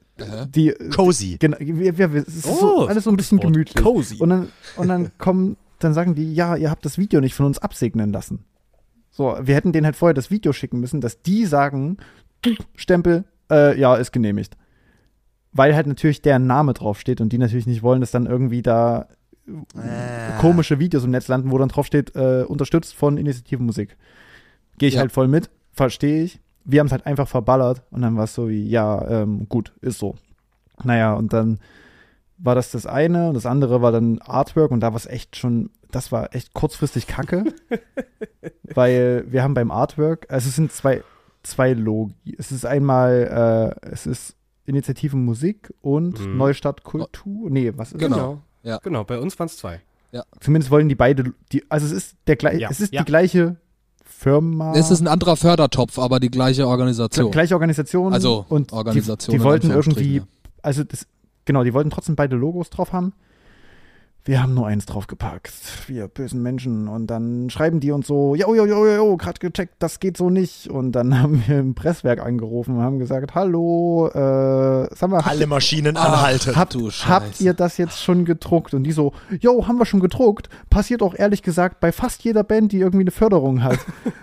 die, 0.55 0.73
Cozy. 0.95 1.37
genau, 1.39 1.57
wir, 1.59 1.99
wir, 1.99 2.15
es 2.15 2.29
ist 2.37 2.47
Oh, 2.47 2.55
so, 2.83 2.87
alles 2.87 3.05
so 3.05 3.11
ein 3.11 3.17
bisschen 3.17 3.39
Wort. 3.39 3.53
gemütlich. 3.53 3.83
Cozy. 3.83 4.17
Und 4.19 4.29
dann, 4.31 4.49
und 4.77 4.89
dann 4.89 5.11
kommen, 5.19 5.57
dann 5.79 5.95
sagen 5.95 6.15
die, 6.15 6.33
ja, 6.35 6.55
ihr 6.57 6.71
habt 6.71 6.85
das 6.85 6.99
Video 6.99 7.21
nicht 7.21 7.35
von 7.35 7.47
uns 7.47 7.59
absegnen 7.59 8.13
lassen. 8.13 8.45
So, 9.11 9.37
wir 9.43 9.55
hätten 9.55 9.73
denen 9.73 9.85
halt 9.87 9.97
vorher 9.97 10.15
das 10.15 10.31
Video 10.31 10.53
schicken 10.53 10.81
müssen, 10.81 11.01
dass 11.01 11.23
die 11.23 11.45
sagen, 11.47 11.97
Stempel, 12.77 13.25
äh, 13.51 13.79
ja, 13.79 13.97
ist 13.97 14.13
genehmigt. 14.13 14.57
Weil 15.53 15.75
halt 15.75 15.87
natürlich 15.87 16.23
deren 16.23 16.47
Name 16.47 16.73
draufsteht 16.73 17.21
und 17.21 17.31
die 17.33 17.39
natürlich 17.39 17.67
nicht 17.67 17.83
wollen, 17.83 18.01
dass 18.01 18.11
dann 18.11 18.27
irgendwie 18.27 18.63
da 18.63 19.09
Ah. 19.77 20.39
komische 20.41 20.79
Videos 20.79 21.03
im 21.05 21.11
Netz 21.11 21.27
landen, 21.27 21.51
wo 21.51 21.59
dann 21.59 21.69
draufsteht, 21.69 22.15
äh, 22.15 22.45
unterstützt 22.47 22.95
von 22.95 23.17
Initiativenmusik. 23.19 23.97
Gehe 24.79 24.89
ich 24.89 24.95
Ja. 24.95 25.01
halt 25.01 25.11
voll 25.11 25.27
mit, 25.27 25.51
verstehe 25.73 26.23
ich. 26.23 26.41
Wir 26.65 26.81
haben 26.81 26.87
es 26.87 26.93
halt 26.93 27.07
einfach 27.07 27.29
verballert 27.29 27.83
und 27.91 28.03
dann 28.03 28.17
war 28.17 28.25
es 28.25 28.35
so 28.35 28.49
wie, 28.49 28.69
ja, 28.69 29.07
ähm, 29.09 29.47
gut, 29.49 29.73
ist 29.81 29.99
so. 29.99 30.17
Naja, 30.85 31.15
und 31.15 31.33
dann 31.33 31.59
war 32.39 32.55
das 32.55 32.71
das 32.73 32.87
eine 32.87 33.29
und 33.29 33.35
das 33.35 33.47
andere 33.47 33.83
war 33.83 33.93
dann 33.93 34.19
Artwork 34.21 34.71
und 34.71 34.81
da 34.81 34.89
war 34.89 34.97
es 34.97 35.07
echt 35.07 35.37
schon, 35.37 35.71
das 35.91 36.11
war 36.13 36.35
echt 36.35 36.55
kurzfristig 36.55 37.07
kacke, 37.07 37.45
weil 38.75 39.25
wir 39.29 39.43
haben 39.43 39.55
beim 39.55 39.71
Artwork, 39.71 40.27
also 40.31 40.49
es 40.49 40.57
sind 40.57 40.73
zwei, 40.73 41.03
zwei 41.43 41.73
Logi. 41.73 42.35
Es 42.39 42.53
ist 42.53 42.65
einmal, 42.65 43.75
äh, 43.83 43.89
es 43.91 44.07
ist 44.07 44.37
Initiative 44.67 45.17
Musik 45.17 45.73
und 45.81 46.21
Mhm. 46.21 46.37
Neustart 46.37 46.85
Kultur. 46.85 47.51
Nee, 47.51 47.73
was 47.77 47.93
ist 47.93 47.99
Genau. 47.99 48.09
das? 48.17 48.17
Genau. 48.25 48.43
Ja. 48.63 48.79
Genau, 48.83 49.05
bei 49.05 49.19
uns 49.19 49.39
waren 49.39 49.47
es 49.47 49.57
zwei. 49.57 49.81
Zumindest 50.41 50.71
wollen 50.71 50.89
die 50.91 50.95
beide, 50.95 51.33
die, 51.53 51.65
also 51.71 51.87
es 51.87 51.93
ist 51.93 52.17
der 52.27 52.37
gleiche, 52.37 52.61
Ja, 52.61 52.69
es 52.71 52.81
ist 52.81 52.93
ja. 52.93 53.01
die 53.01 53.07
gleiche 53.07 53.57
Firma. 54.13 54.75
Es 54.75 54.91
ist 54.91 55.01
ein 55.01 55.09
anderer 55.09 55.37
Fördertopf, 55.37 55.99
aber 55.99 56.21
die 56.21 56.31
gleiche 56.31 56.67
Organisation. 56.67 57.31
gleiche 57.31 57.55
Organisation. 57.55 58.13
Also 58.13 58.45
und 58.49 58.73
Organisation 58.73 59.33
Die, 59.33 59.39
die 59.39 59.45
wollten 59.45 59.71
irgendwie, 59.71 60.23
also 60.63 60.85
das, 60.85 61.07
genau, 61.45 61.65
die 61.65 61.75
wollten 61.75 61.91
trotzdem 61.91 62.17
beide 62.17 62.37
Logos 62.37 62.71
drauf 62.71 62.93
haben. 62.93 63.13
Wir 64.25 64.41
haben 64.41 64.55
nur 64.55 64.69
eins 64.69 64.87
draufgepackt, 64.87 65.53
wir 65.89 66.07
bösen 66.07 66.43
Menschen. 66.43 66.87
Und 66.87 67.09
dann 67.09 67.51
schreiben 67.51 67.81
die 67.81 67.91
uns 67.91 68.07
so, 68.07 68.37
jo, 68.37 68.55
jo, 68.55 68.65
jo, 68.67 68.87
jo, 68.87 69.17
gerade 69.17 69.41
gecheckt, 69.41 69.75
das 69.81 69.99
geht 69.99 70.17
so 70.17 70.31
nicht. 70.31 70.69
Und 70.69 70.93
dann 70.93 71.19
haben 71.21 71.43
wir 71.47 71.59
im 71.59 71.75
Presswerk 71.75 72.21
angerufen 72.21 72.77
und 72.77 72.83
haben 72.83 73.01
gesagt, 73.01 73.35
hallo, 73.35 74.07
äh, 74.09 74.89
sag 74.95 75.11
mal, 75.11 75.21
Alle 75.25 75.49
Maschinen 75.49 75.97
Ach, 75.97 76.05
anhalten. 76.13 76.55
habt, 76.55 76.77
habt 77.09 77.41
ihr 77.41 77.53
das 77.53 77.79
jetzt 77.79 78.01
schon 78.01 78.25
gedruckt? 78.25 78.75
Und 78.75 78.85
die 78.85 78.93
so, 78.93 79.13
jo, 79.41 79.67
haben 79.67 79.79
wir 79.79 79.87
schon 79.87 79.99
gedruckt. 80.01 80.49
Passiert 80.71 81.03
auch 81.03 81.15
ehrlich 81.17 81.43
gesagt 81.43 81.81
bei 81.81 81.91
fast 81.91 82.23
jeder 82.23 82.45
Band, 82.45 82.71
die 82.71 82.79
irgendwie 82.79 83.03
eine 83.03 83.11
Förderung 83.11 83.65
hat. 83.65 83.81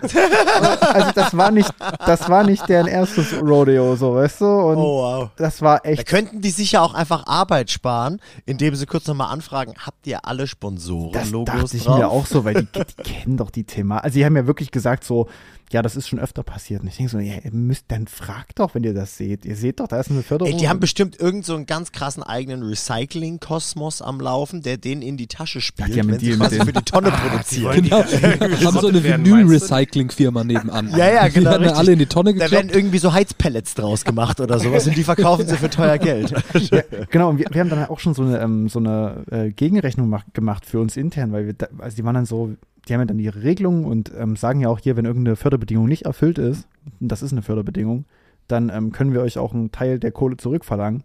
also 0.94 1.10
das 1.14 1.36
war 1.36 1.50
nicht, 1.50 1.72
das 2.06 2.28
war 2.28 2.44
nicht 2.44 2.68
deren 2.68 2.86
erstes 2.86 3.34
Rodeo, 3.40 3.96
so, 3.96 4.14
weißt 4.14 4.40
du? 4.40 4.46
Und 4.46 4.76
Oh, 4.78 5.02
wow. 5.02 5.30
das 5.36 5.60
war 5.60 5.80
Da 5.80 5.90
echt 5.90 6.06
könnten 6.06 6.40
die 6.40 6.50
sich 6.50 6.72
ja 6.72 6.80
auch 6.80 6.94
einfach 6.94 7.26
Arbeit 7.26 7.70
sparen, 7.70 8.20
indem 8.46 8.74
sie 8.74 8.86
kurz 8.86 9.06
nochmal 9.06 9.32
anfragen, 9.32 9.74
habt 9.90 10.06
ihr 10.06 10.24
alle 10.24 10.46
Sponsoren, 10.46 11.12
Das 11.12 11.32
dachte 11.44 11.76
ich 11.76 11.82
drauf? 11.84 11.98
mir 11.98 12.08
auch 12.08 12.24
so, 12.26 12.44
weil 12.44 12.54
die, 12.54 12.66
die 12.72 13.02
kennen 13.02 13.36
doch 13.36 13.50
die 13.50 13.64
Thema. 13.64 13.98
Also 13.98 14.14
die 14.18 14.24
haben 14.24 14.36
ja 14.36 14.46
wirklich 14.46 14.70
gesagt 14.70 15.02
so, 15.02 15.28
ja, 15.72 15.82
das 15.82 15.94
ist 15.94 16.08
schon 16.08 16.18
öfter 16.18 16.42
passiert. 16.42 16.82
Und 16.82 16.88
ich 16.88 16.96
denke 16.96 17.12
so, 17.12 17.18
ja, 17.18 17.34
ihr 17.44 17.52
müsst, 17.52 17.84
dann 17.88 18.08
fragt 18.08 18.58
doch, 18.58 18.74
wenn 18.74 18.82
ihr 18.82 18.92
das 18.92 19.16
seht. 19.16 19.44
Ihr 19.44 19.54
seht 19.54 19.78
doch, 19.78 19.86
da 19.86 20.00
ist 20.00 20.10
eine 20.10 20.22
Förderung. 20.22 20.52
Ey, 20.52 20.58
die 20.58 20.68
haben 20.68 20.80
bestimmt 20.80 21.20
irgend 21.20 21.44
so 21.46 21.54
einen 21.54 21.66
ganz 21.66 21.92
krassen 21.92 22.24
eigenen 22.24 22.64
Recycling-Kosmos 22.64 24.02
am 24.02 24.20
Laufen, 24.20 24.62
der 24.62 24.78
den 24.78 25.00
in 25.00 25.16
die 25.16 25.28
Tasche 25.28 25.60
spielt, 25.60 25.94
die 25.94 26.00
haben 26.00 26.08
einen 26.08 26.20
wenn 26.20 26.32
sie 26.32 26.36
quasi 26.36 26.60
für 26.60 26.72
die 26.72 26.82
Tonne 26.82 27.10
produzieren. 27.10 27.88
Genau. 27.90 28.02
haben 28.02 28.80
so 28.80 28.88
eine 28.88 29.02
werden, 29.02 29.24
Vinyl-Recycling-Firma 29.24 30.44
nebenan. 30.44 30.90
Ja, 30.96 31.08
ja, 31.10 31.28
Die 31.28 31.34
genau, 31.34 31.50
werden 31.50 31.62
dann 31.62 31.62
richtig. 31.62 31.78
alle 31.78 31.92
in 31.92 31.98
die 31.98 32.06
Tonne 32.06 32.34
Da 32.34 32.38
werden 32.40 32.50
geklappt. 32.50 32.74
irgendwie 32.74 32.98
so 32.98 33.12
Heizpellets 33.12 33.74
draus 33.74 34.04
gemacht 34.04 34.40
oder 34.40 34.58
sowas 34.58 34.86
und 34.86 34.96
die 34.96 35.04
verkaufen 35.04 35.46
sie 35.46 35.56
für 35.56 35.70
teuer 35.70 35.98
Geld. 35.98 36.30
ja, 36.70 36.82
genau, 37.10 37.30
und 37.30 37.38
wir, 37.38 37.46
wir 37.50 37.60
haben 37.60 37.70
dann 37.70 37.84
auch 37.86 38.00
schon 38.00 38.14
so 38.14 38.22
eine, 38.22 38.40
ähm, 38.40 38.68
so 38.68 38.78
eine 38.78 39.24
äh, 39.30 39.50
Gegenrechnung 39.50 40.08
mach, 40.08 40.24
gemacht 40.32 40.66
für 40.66 40.80
uns 40.80 40.96
intern, 40.96 41.32
weil 41.32 41.46
wir, 41.46 41.52
da, 41.54 41.68
also 41.78 41.96
die 41.96 42.04
waren 42.04 42.14
dann 42.14 42.26
so, 42.26 42.54
die 42.88 42.94
haben 42.94 43.00
ja 43.00 43.06
dann 43.06 43.18
ihre 43.18 43.42
Regelungen 43.42 43.84
und 43.84 44.12
ähm, 44.16 44.36
sagen 44.36 44.60
ja 44.60 44.68
auch 44.68 44.78
hier, 44.78 44.96
wenn 44.96 45.04
irgendeine 45.04 45.36
Förderbedingung 45.36 45.86
nicht 45.86 46.06
erfüllt 46.06 46.38
ist, 46.38 46.66
und 47.00 47.08
das 47.08 47.22
ist 47.22 47.32
eine 47.32 47.42
Förderbedingung, 47.42 48.04
dann 48.48 48.70
ähm, 48.70 48.92
können 48.92 49.12
wir 49.12 49.20
euch 49.20 49.38
auch 49.38 49.54
einen 49.54 49.70
Teil 49.72 49.98
der 49.98 50.12
Kohle 50.12 50.36
zurückverlangen. 50.36 51.04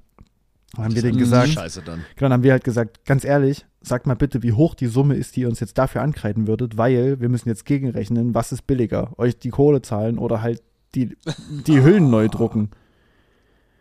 Dann 0.75 0.85
haben 0.85 0.95
wir 0.95 1.01
denen 1.01 1.17
gesagt, 1.17 1.49
Scheiße 1.49 1.81
dann. 1.83 1.99
Genau, 2.15 2.29
dann 2.29 2.33
haben 2.33 2.43
wir 2.43 2.51
halt 2.51 2.63
gesagt, 2.63 3.05
ganz 3.05 3.23
ehrlich, 3.23 3.65
sagt 3.81 4.07
mal 4.07 4.15
bitte, 4.15 4.43
wie 4.43 4.51
hoch 4.51 4.75
die 4.75 4.87
Summe 4.87 5.15
ist, 5.15 5.35
die 5.35 5.41
ihr 5.41 5.47
uns 5.47 5.59
jetzt 5.59 5.77
dafür 5.77 6.01
ankreiden 6.01 6.47
würdet, 6.47 6.77
weil 6.77 7.19
wir 7.21 7.29
müssen 7.29 7.49
jetzt 7.49 7.65
gegenrechnen, 7.65 8.33
was 8.33 8.51
ist 8.51 8.67
billiger, 8.67 9.17
euch 9.17 9.37
die 9.37 9.49
Kohle 9.49 9.81
zahlen 9.81 10.17
oder 10.17 10.41
halt 10.41 10.61
die, 10.95 11.15
die 11.67 11.81
Hüllen 11.81 12.09
neu 12.09 12.27
drucken. 12.27 12.71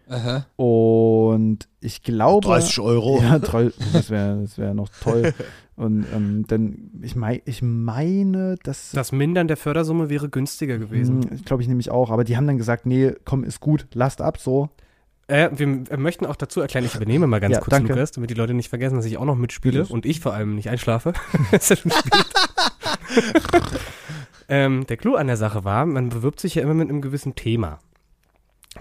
Aha. 0.09 0.47
Und 0.57 1.69
ich 1.81 2.03
glaube. 2.03 2.47
30 2.47 2.81
Euro. 2.81 3.21
Ja, 3.23 3.39
toll. 3.39 3.73
Das 3.93 4.11
wäre 4.11 4.43
das 4.43 4.59
wär 4.59 4.75
noch 4.75 4.91
toll. 5.03 5.33
Und 5.77 6.07
ähm, 6.15 6.45
dann, 6.47 6.91
ich, 7.03 7.17
mei 7.17 7.43
ich 7.47 7.61
meine, 7.63 8.57
dass. 8.63 8.93
Das 8.93 9.11
Mindern 9.11 9.49
der 9.49 9.57
Fördersumme 9.57 10.09
wäre 10.09 10.29
günstiger 10.29 10.79
gewesen. 10.79 11.29
Hm, 11.29 11.45
glaube 11.45 11.63
ich 11.63 11.69
nämlich 11.69 11.91
auch. 11.91 12.11
Aber 12.11 12.25
die 12.25 12.37
haben 12.37 12.47
dann 12.47 12.59
gesagt, 12.59 12.87
nee, 12.87 13.13
komm, 13.25 13.43
ist 13.45 13.61
gut, 13.61 13.87
lasst 13.93 14.21
ab 14.21 14.39
so. 14.39 14.71
Äh, 15.27 15.51
wir 15.55 15.67
möchten 15.97 16.27
auch 16.27 16.37
dazu 16.37 16.61
erklären, 16.61 16.85
ich 16.85 16.95
übernehme 16.95 17.27
mal 17.27 17.41
ganz 17.41 17.55
Ja, 17.55 17.61
kurz, 17.61 17.71
danke. 17.71 17.95
Lukas, 17.95 18.13
damit 18.13 18.31
die 18.31 18.35
Leute 18.35 18.53
nicht 18.53 18.69
vergessen, 18.69 18.97
dass 18.97 19.07
ich 19.07 19.17
auch 19.17 19.25
noch 19.25 19.37
mitspiele 19.37 19.81
Bitte. 19.81 19.93
und 19.93 20.05
ich 20.05 20.21
vor 20.21 20.35
allem 20.35 20.55
nicht 20.55 20.69
einschlafe. 20.69 21.15
ähm, 24.49 24.87
der 24.87 24.97
Clou 24.99 25.15
an 25.15 25.27
der 25.27 25.39
Sache 25.39 25.65
war, 25.65 25.87
man 25.87 26.11
bewirbt 26.11 26.41
sich 26.41 26.57
ja 26.57 26.63
immer 26.63 26.75
mit 26.75 26.91
einem 26.91 27.01
gewissen 27.01 27.35
Thema 27.35 27.79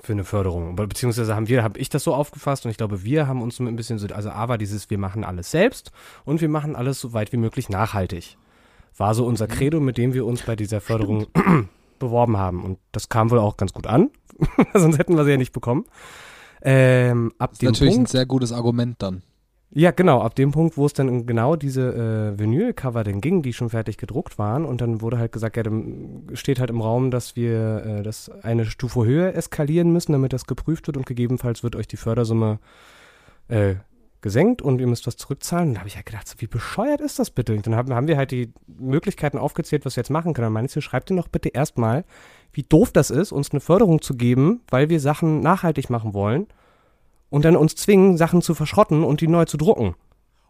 für 0.02 0.14
eine 0.14 0.24
Förderung. 0.24 0.76
Beziehungsweise 0.76 1.36
haben 1.36 1.48
wir, 1.48 1.64
habe 1.64 1.80
ich 1.80 1.89
das 1.89 2.04
so 2.04 2.14
aufgefasst 2.14 2.66
und 2.66 2.72
ich 2.72 2.78
glaube, 2.78 3.04
wir 3.04 3.28
haben 3.28 3.41
uns 3.41 3.58
so 3.58 3.64
ein 3.64 3.76
bisschen 3.76 4.00
so, 4.00 4.08
also 4.08 4.30
A 4.30 4.48
war 4.48 4.58
dieses, 4.58 4.89
wir 4.89 4.98
machen 4.98 5.24
alles 5.24 5.52
selbst 5.52 5.91
und 6.26 6.41
wir 6.41 6.50
machen 6.50 6.76
alles 6.76 7.00
so 7.00 7.14
weit 7.14 7.32
wie 7.32 7.38
möglich 7.38 7.70
nachhaltig. 7.70 8.38
War 8.98 9.16
so 9.16 9.26
unser 9.26 9.48
Credo, 9.48 9.80
mit 9.80 9.98
dem 9.98 10.14
wir 10.14 10.26
uns 10.26 10.44
bei 10.44 10.56
dieser 10.56 10.82
Förderung 10.82 11.28
beworben 12.00 12.38
haben. 12.38 12.64
Und 12.64 12.80
das 12.91 13.10
kam 13.10 13.32
wohl 13.32 13.39
auch 13.39 13.58
ganz 13.58 13.74
gut 13.74 13.88
an. 13.88 14.12
Sonst 14.74 14.98
hätten 15.00 15.16
wir 15.16 15.26
sie 15.26 15.32
ja 15.32 15.38
nicht 15.38 15.54
bekommen. 15.54 15.86
Ähm, 16.62 17.34
ab 17.39 17.52
Das 17.52 17.56
ist 17.56 17.62
dem 17.62 17.68
natürlich 17.68 17.94
Punkt, 17.96 18.10
ein 18.10 18.12
sehr 18.12 18.26
gutes 18.26 18.52
Argument 18.52 19.02
dann. 19.02 19.24
Ja, 19.76 19.90
genau, 19.90 20.22
ab 20.22 20.36
dem 20.36 20.52
Punkt, 20.52 20.78
wo 20.78 20.86
es 20.86 20.94
dann 20.94 21.26
genau 21.26 21.56
diese 21.56 22.36
äh, 22.36 22.40
Vinyl-Cover 22.40 23.04
denn 23.04 23.22
ging, 23.22 23.42
die 23.42 23.54
schon 23.54 23.72
fertig 23.72 23.98
gedruckt 23.98 24.38
waren 24.38 24.66
und 24.66 24.82
dann 24.82 25.02
wurde 25.02 25.18
halt 25.18 25.32
gesagt, 25.32 25.58
ja, 25.58 25.64
dann 25.64 26.28
steht 26.34 26.60
halt 26.60 26.70
im 26.70 26.80
Raum, 26.80 27.10
dass 27.10 27.36
wir 27.36 27.84
äh, 27.84 28.04
das 28.04 28.30
eine 28.44 28.66
Stufe 28.66 29.04
höher 29.04 29.34
eskalieren 29.34 29.92
müssen, 29.92 30.12
damit 30.12 30.32
das 30.32 30.46
geprüft 30.46 30.86
wird 30.86 30.98
und 30.98 31.08
gegebenenfalls 31.08 31.64
wird 31.64 31.76
euch 31.76 31.88
die 31.88 31.98
Fördersumme 31.98 32.60
äh, 33.48 33.76
gesenkt 34.22 34.62
und 34.62 34.80
ihr 34.80 34.86
müsst 34.86 35.08
was 35.08 35.18
zurückzahlen. 35.18 35.70
Und 35.70 35.74
da 35.74 35.80
habe 35.80 35.90
ich 35.90 35.96
halt 35.96 36.06
gedacht, 36.06 36.28
so, 36.28 36.36
wie 36.38 36.48
bescheuert 36.48 37.02
ist 37.02 37.18
das 37.18 37.32
bitte? 37.32 37.54
Und 37.54 37.66
dann 37.66 37.76
haben, 37.76 37.96
haben 37.96 38.08
wir 38.08 38.16
halt 38.18 38.30
die 38.30 38.54
Möglichkeiten 38.68 39.40
aufgezählt, 39.40 39.86
was 39.86 39.96
wir 39.96 40.02
jetzt 40.02 40.12
machen 40.12 40.36
können. 40.36 40.46
Dann 40.46 40.54
meinte 40.54 40.78
ich, 40.78 40.86
schreibt 40.86 41.10
ihr 41.10 41.18
doch 41.18 41.28
bitte 41.30 41.50
erstmal, 41.50 42.06
wie 42.52 42.64
doof 42.64 42.92
das 42.92 43.10
ist, 43.10 43.32
uns 43.32 43.50
eine 43.50 43.60
Förderung 43.60 44.04
zu 44.04 44.16
geben, 44.16 44.62
weil 44.70 44.90
wir 44.90 45.00
Sachen 45.00 45.40
nachhaltig 45.40 45.90
machen 45.90 46.14
wollen 46.14 46.46
und 47.34 47.46
dann 47.46 47.56
uns 47.56 47.74
zwingen, 47.76 48.16
Sachen 48.16 48.44
zu 48.44 48.54
verschrotten 48.54 49.04
und 49.04 49.20
die 49.20 49.28
neu 49.28 49.46
zu 49.46 49.58
drucken. 49.58 49.96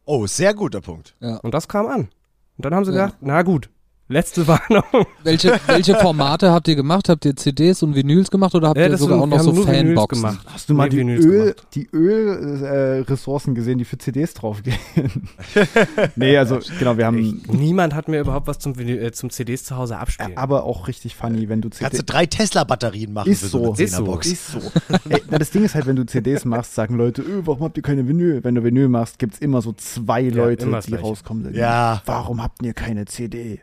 Oh, 0.03 0.27
sehr 0.27 0.53
guter 0.53 0.81
Punkt. 0.81 1.15
Und 1.41 1.53
das 1.53 1.69
kam 1.69 1.87
an. 1.87 2.09
Und 2.57 2.65
dann 2.65 2.75
haben 2.75 2.83
sie 2.83 2.91
Ja. 2.91 3.05
gedacht, 3.05 3.19
na 3.21 3.41
gut, 3.41 3.69
letzte 4.13 4.47
Warnung. 4.47 4.83
Welche, 5.23 5.59
welche 5.67 5.95
Formate 5.95 6.51
habt 6.51 6.67
ihr 6.67 6.75
gemacht? 6.75 7.09
Habt 7.09 7.25
ihr 7.25 7.35
CDs 7.35 7.83
und 7.83 7.95
Vinyls 7.95 8.29
gemacht 8.31 8.55
oder 8.55 8.69
habt 8.69 8.77
Ja, 8.77 8.85
ihr 8.85 8.89
das 8.91 8.99
sogar 9.01 9.19
sind- 9.19 9.33
auch 9.33 9.37
noch 9.37 9.43
so 9.43 9.51
nur 9.51 9.67
Vinyls 9.67 9.85
Fanboxen? 9.87 10.21
gemacht. 10.21 10.45
Hast 10.51 10.69
du 10.69 10.73
mal 10.73 10.83
Nee, 10.85 10.89
die 10.91 10.97
Vinyls 10.97 11.25
Öl, 11.25 11.39
gemacht. 11.53 11.67
die 11.75 11.87
Ölressourcen 11.91 13.53
äh, 13.53 13.55
gesehen, 13.55 13.77
die 13.77 13.85
für 13.85 13.97
CDs 13.97 14.33
draufgehen? 14.33 14.77
nee, 16.15 16.37
also 16.37 16.59
genau, 16.79 16.97
wir 16.97 17.05
haben. 17.05 17.41
Niemand 17.51 17.93
hat 17.93 18.07
mir 18.07 18.19
überhaupt 18.19 18.47
was 18.47 18.59
zum, 18.59 18.73
Vinyl- 18.75 19.01
äh, 19.01 19.11
zum 19.11 19.29
CDs 19.29 19.63
zu 19.63 19.75
Hause 19.77 19.97
abspielen. 19.97 20.37
Aber 20.37 20.63
auch 20.63 20.87
richtig 20.87 21.15
funny, 21.15 21.49
wenn 21.49 21.61
du 21.61 21.69
Kannst 21.69 21.81
du 21.81 21.97
CDs. 21.97 22.05
drei 22.05 22.25
Tesla-Batterien 22.25 23.13
machen 23.13 23.31
Ist 23.31 23.41
für 23.41 23.47
so, 23.47 23.57
so, 23.65 23.73
eine 23.73 23.83
ist 23.83 23.91
so, 23.91 23.97
Zehnerbox. 23.97 24.27
Ist 24.27 24.47
so. 24.51 24.59
Ey, 25.09 25.21
na, 25.29 25.37
das 25.39 25.51
Ding 25.51 25.63
ist 25.63 25.75
halt, 25.75 25.85
wenn 25.85 25.95
du 25.95 26.05
CDs 26.05 26.45
machst, 26.45 26.75
sagen 26.75 26.95
Leute, 26.97 27.21
öh, 27.21 27.41
warum 27.45 27.63
habt 27.63 27.77
ihr 27.77 27.83
keine 27.83 28.07
Vinyl? 28.07 28.43
Wenn 28.43 28.55
du 28.55 28.63
Vinyl 28.63 28.87
machst, 28.89 29.19
gibt's 29.19 29.39
immer 29.39 29.61
so 29.61 29.73
zwei 29.73 30.21
Leute, 30.23 30.65
die 30.65 30.71
Gleiche. 30.71 30.99
rauskommen. 30.99 31.53
Ja. 31.53 32.01
Warum 32.05 32.41
habt 32.43 32.61
ihr 32.63 32.73
keine 32.73 33.05
CD? 33.05 33.61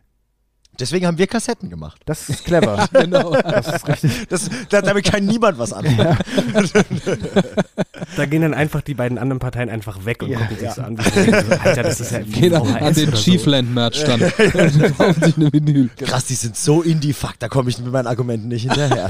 Deswegen 0.80 1.06
haben 1.06 1.18
wir 1.18 1.26
Kassetten 1.26 1.70
gemacht. 1.70 2.00
Das 2.06 2.28
ist 2.28 2.44
clever. 2.44 2.88
Genau. 3.00 3.32
Das 3.32 3.66
ist 3.66 3.88
richtig. 3.88 4.28
Das, 4.28 4.50
da, 4.68 4.82
damit 4.82 5.04
kann 5.04 5.24
niemand 5.24 5.58
was 5.58 5.72
anfangen. 5.72 6.18
da 8.16 8.26
gehen 8.26 8.42
dann 8.42 8.54
einfach 8.54 8.80
die 8.82 8.94
beiden 8.94 9.16
anderen 9.18 9.38
Parteien 9.38 9.70
einfach 9.70 10.04
weg 10.04 10.22
und 10.22 10.30
Ja, 10.30 10.38
gucken 10.38 10.56
sich 10.56 10.66
ja. 10.66 10.74
so 10.74 10.82
an. 10.82 10.96
So, 10.96 11.54
Alter, 11.64 11.82
das 11.82 12.00
ist 12.00 12.12
ja 12.12 12.18
Geht 12.26 12.52
an, 12.52 12.64
den 12.64 13.08
oder 13.08 13.16
so. 13.16 13.22
Chiefland-Merch-Stand 13.22 14.22
und 14.22 15.24
sich 15.24 15.36
eine 15.36 15.52
Vinyl. 15.52 15.90
Krass, 15.96 16.26
die 16.26 16.34
sind 16.34 16.56
so 16.56 16.82
indie-fuck, 16.82 17.38
da 17.38 17.48
komme 17.48 17.70
ich 17.70 17.78
mit 17.78 17.92
meinen 17.92 18.06
Argumenten 18.06 18.48
nicht 18.48 18.70
hinterher. 18.70 19.08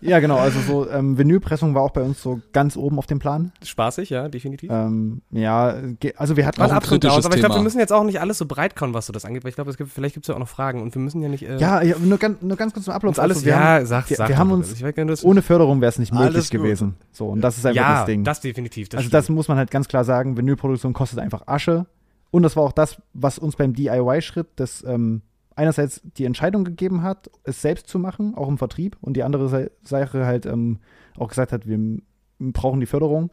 Ja, 0.00 0.20
genau. 0.20 0.36
Also 0.36 0.60
so 0.60 0.90
ähm, 0.90 1.18
Vinylpressung 1.18 1.74
war 1.74 1.82
auch 1.82 1.90
bei 1.90 2.02
uns 2.02 2.22
so 2.22 2.40
ganz 2.52 2.76
oben 2.76 2.98
auf 2.98 3.06
dem 3.06 3.18
Plan. 3.18 3.52
Spaßig, 3.64 4.10
ja, 4.10 4.28
definitiv. 4.28 4.70
Ähm, 4.70 5.22
ja, 5.30 5.74
also 6.16 6.36
wir 6.36 6.46
hatten 6.46 6.58
War 6.58 6.66
Auch 6.66 6.70
ein 6.70 6.76
absolut 6.76 7.02
kritisches 7.02 7.18
aus, 7.18 7.26
aber 7.26 7.34
ich 7.34 7.40
glaube, 7.40 7.56
wir 7.56 7.62
müssen 7.62 7.78
jetzt 7.78 7.92
auch 7.92 8.04
nicht 8.04 8.20
alles 8.20 8.38
so 8.38 8.46
breit 8.46 8.76
kauen, 8.76 8.94
was 8.94 9.06
so 9.06 9.12
das 9.12 9.24
angeht, 9.24 9.44
weil 9.44 9.50
ich 9.50 9.54
glaube, 9.56 9.70
es 9.70 9.76
gibt, 9.76 9.90
vielleicht 9.90 10.05
gibt 10.14 10.24
es 10.24 10.28
ja 10.28 10.34
auch 10.34 10.38
noch 10.38 10.48
Fragen 10.48 10.82
und 10.82 10.94
wir 10.94 11.00
müssen 11.02 11.22
ja 11.22 11.28
nicht. 11.28 11.42
Äh, 11.42 11.58
Ja, 11.58 11.82
ja 11.82 11.96
nur, 11.98 12.18
ganz, 12.18 12.40
nur 12.42 12.56
ganz 12.56 12.72
kurz 12.72 12.84
zum 12.84 12.94
Ablauf. 12.94 13.18
alles. 13.18 13.38
Also 13.38 13.46
wir 13.46 13.52
ja, 13.52 13.58
haben, 13.60 13.86
sag, 13.86 14.08
wir, 14.10 14.16
sag 14.16 14.28
wir 14.28 14.38
haben 14.38 14.50
uns 14.52 14.82
weiß 14.82 15.24
ohne 15.24 15.42
Förderung 15.42 15.80
wäre 15.80 15.88
es 15.90 15.98
nicht 15.98 16.12
möglich 16.12 16.50
gewesen. 16.50 16.94
So 17.12 17.28
und 17.28 17.40
das 17.40 17.58
ist 17.58 17.66
einfach 17.66 17.76
ja, 17.76 17.96
das 17.98 18.06
Ding. 18.06 18.24
das 18.24 18.40
definitiv. 18.40 18.88
Das 18.88 18.98
also 18.98 19.08
stimmt. 19.08 19.14
das 19.14 19.28
muss 19.28 19.48
man 19.48 19.58
halt 19.58 19.70
ganz 19.70 19.88
klar 19.88 20.04
sagen. 20.04 20.36
Vinylproduktion 20.36 20.92
kostet 20.92 21.18
einfach 21.18 21.46
Asche. 21.46 21.86
Und 22.30 22.42
das 22.42 22.56
war 22.56 22.64
auch 22.64 22.72
das, 22.72 23.00
was 23.14 23.38
uns 23.38 23.56
beim 23.56 23.72
DIY-Schritt 23.72 24.48
das 24.56 24.84
ähm, 24.86 25.22
einerseits 25.54 26.02
die 26.18 26.24
Entscheidung 26.24 26.64
gegeben 26.64 27.02
hat, 27.02 27.30
es 27.44 27.62
selbst 27.62 27.88
zu 27.88 27.98
machen, 27.98 28.34
auch 28.34 28.48
im 28.48 28.58
Vertrieb, 28.58 28.96
und 29.00 29.16
die 29.16 29.22
andere 29.22 29.48
Sa- 29.48 29.68
Sache 29.84 30.26
halt 30.26 30.44
ähm, 30.44 30.80
auch 31.16 31.28
gesagt 31.28 31.52
hat, 31.52 31.66
wir 31.66 31.78
brauchen 32.38 32.80
die 32.80 32.86
Förderung. 32.86 33.30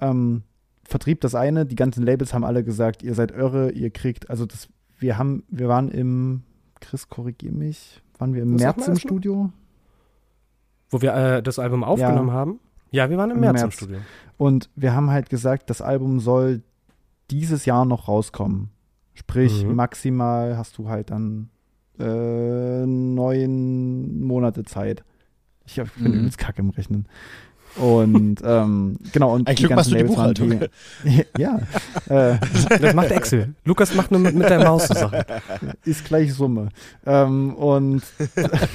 Ähm, 0.00 0.42
Vertrieb 0.84 1.20
das 1.20 1.34
eine, 1.34 1.66
die 1.66 1.74
ganzen 1.76 2.02
Labels 2.04 2.32
haben 2.32 2.44
alle 2.44 2.64
gesagt, 2.64 3.02
ihr 3.02 3.14
seid 3.14 3.30
irre, 3.30 3.70
ihr 3.72 3.90
kriegt, 3.90 4.30
also 4.30 4.46
das, 4.46 4.68
wir 4.98 5.18
haben, 5.18 5.44
wir 5.48 5.68
waren 5.68 5.88
im, 5.90 6.42
Chris, 6.80 7.08
korrigier 7.08 7.52
mich, 7.52 8.02
waren 8.18 8.34
wir 8.34 8.42
im 8.42 8.54
Was 8.54 8.60
März 8.62 8.88
im? 8.88 8.96
Studio? 8.96 9.52
Wo 10.90 11.00
wir 11.02 11.14
äh, 11.14 11.42
das 11.42 11.58
Album 11.58 11.84
aufgenommen 11.84 12.32
haben. 12.32 12.60
Ja, 12.90 13.10
wir 13.10 13.18
waren 13.18 13.30
im, 13.30 13.36
Im 13.36 13.40
März, 13.42 13.60
im 13.60 13.66
März. 13.66 13.74
Studio. 13.74 13.98
Und 14.38 14.70
wir 14.76 14.94
haben 14.94 15.10
halt 15.10 15.28
gesagt, 15.28 15.68
das 15.70 15.82
Album 15.82 16.20
soll 16.20 16.62
dieses 17.30 17.64
Jahr 17.66 17.84
noch 17.84 18.08
rauskommen. 18.08 18.70
Sprich, 19.14 19.64
Mhm. 19.64 19.74
maximal 19.74 20.56
hast 20.56 20.78
du 20.78 20.88
halt 20.88 21.10
dann 21.10 21.50
äh, 21.98 22.86
neun 22.86 24.20
Monate 24.20 24.62
Zeit. 24.64 25.04
Ich 25.66 25.74
bin 25.74 25.88
Mhm. 25.98 26.12
übelst 26.20 26.38
kacke 26.38 26.60
im 26.62 26.70
Rechnen. 26.70 27.06
Und 27.78 28.38
ähm, 28.44 28.96
genau, 29.12 29.34
und 29.34 29.48
Ein 29.48 29.56
Glück 29.56 29.74
machst 29.74 29.90
du 29.90 29.94
die 29.94 30.02
Labels 30.02 30.16
waren 30.16 30.34
Buchhaltung. 30.34 30.68
Die, 31.04 31.24
ja, 31.38 31.58
äh, 32.08 32.38
Das 32.80 32.94
macht 32.94 33.10
Excel. 33.10 33.54
Lukas 33.64 33.94
macht 33.94 34.10
nur 34.10 34.20
mit, 34.20 34.34
mit 34.34 34.48
der 34.48 34.64
Maus 34.64 34.88
so 34.88 34.94
Sachen. 34.94 35.22
ist 35.84 36.04
gleich 36.04 36.34
Summe. 36.34 36.70
Ähm, 37.06 37.54
und 37.54 38.02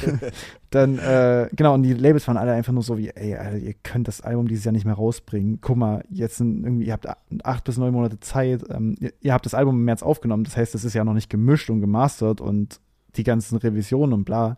dann, 0.70 0.98
äh, 1.00 1.50
genau, 1.56 1.74
und 1.74 1.84
die 1.84 1.94
Labels 1.94 2.28
waren 2.28 2.38
alle 2.38 2.54
einfach 2.54 2.74
nur 2.74 2.84
so 2.84 2.98
wie, 2.98 3.10
ey, 3.10 3.36
Alter, 3.36 3.58
ihr 3.58 3.74
könnt 3.84 4.08
das 4.08 4.22
Album 4.22 4.48
dieses 4.48 4.66
Jahr 4.66 4.72
nicht 4.72 4.86
mehr 4.86 4.96
rausbringen. 4.96 5.60
Guck 5.62 5.78
mal, 5.78 6.04
jetzt 6.10 6.38
sind 6.38 6.64
irgendwie, 6.64 6.86
ihr 6.86 6.94
habt 6.94 7.08
acht 7.44 7.64
bis 7.64 7.78
neun 7.78 7.94
Monate 7.94 8.20
Zeit. 8.20 8.64
Ähm, 8.70 8.96
ihr, 9.00 9.14
ihr 9.22 9.34
habt 9.34 9.46
das 9.46 9.54
Album 9.54 9.76
im 9.76 9.86
März 9.86 10.04
aufgenommen, 10.04 10.44
das 10.46 10.58
heißt, 10.58 10.76
es 10.76 10.84
ist 10.84 10.94
ja 10.94 11.04
noch 11.04 11.14
nicht 11.14 11.30
gemischt 11.30 11.70
und 11.70 11.82
gemastert 11.82 12.42
und 12.42 12.80
die 13.16 13.24
ganzen 13.24 13.58
Revisionen 13.58 14.14
und 14.14 14.24
bla. 14.24 14.58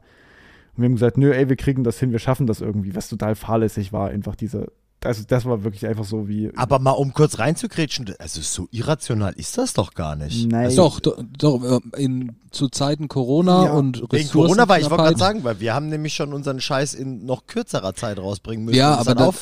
Und 0.76 0.82
wir 0.82 0.86
haben 0.86 0.94
gesagt, 0.96 1.18
nö, 1.18 1.32
ey, 1.34 1.48
wir 1.50 1.56
kriegen 1.56 1.84
das 1.84 2.00
hin, 2.00 2.12
wir 2.12 2.20
schaffen 2.20 2.48
das 2.48 2.62
irgendwie, 2.62 2.96
was 2.96 3.08
total 3.10 3.36
fahrlässig 3.36 3.94
war, 3.94 4.10
einfach 4.10 4.36
diese, 4.36 4.68
also 5.04 5.24
das 5.28 5.46
war 5.46 5.64
wirklich 5.64 5.86
einfach 5.86 6.04
so 6.04 6.28
wie, 6.28 6.52
Aber 6.56 6.80
mal 6.80 6.92
um 6.92 7.14
kurz 7.14 7.38
reinzugrätschen, 7.40 8.14
also 8.18 8.42
so 8.42 8.68
irrational 8.72 9.34
ist 9.38 9.58
das 9.58 9.74
doch 9.74 9.94
gar 9.94 10.16
nicht. 10.16 10.50
nein. 10.52 10.66
Also, 10.66 10.82
Doch, 10.84 11.00
doch, 11.00 11.24
doch 11.38 11.82
äh, 11.96 12.04
in, 12.04 12.36
zu 12.52 12.70
Zeiten 12.70 13.08
Corona 13.08 13.66
Ja, 13.66 13.72
und 13.74 14.02
Wegen 14.12 14.30
Corona 14.30 14.68
war 14.68 14.80
ich 14.80 14.90
wollte 14.90 15.04
gerade 15.04 15.18
sagen, 15.18 15.44
weil 15.44 15.60
wir 15.60 15.74
haben 15.76 15.90
nämlich 15.90 16.14
schon 16.14 16.34
unseren 16.34 16.60
Scheiß 16.60 16.94
in 16.96 17.26
noch 17.26 17.46
kürzerer 17.48 17.94
Zeit 17.94 18.18
rausbringen 18.18 18.66
müssen. 18.66 18.78
Ja, 18.78 18.96
aber 18.96 19.12
hat 19.12 19.20
da- 19.20 19.26
auch 19.28 19.36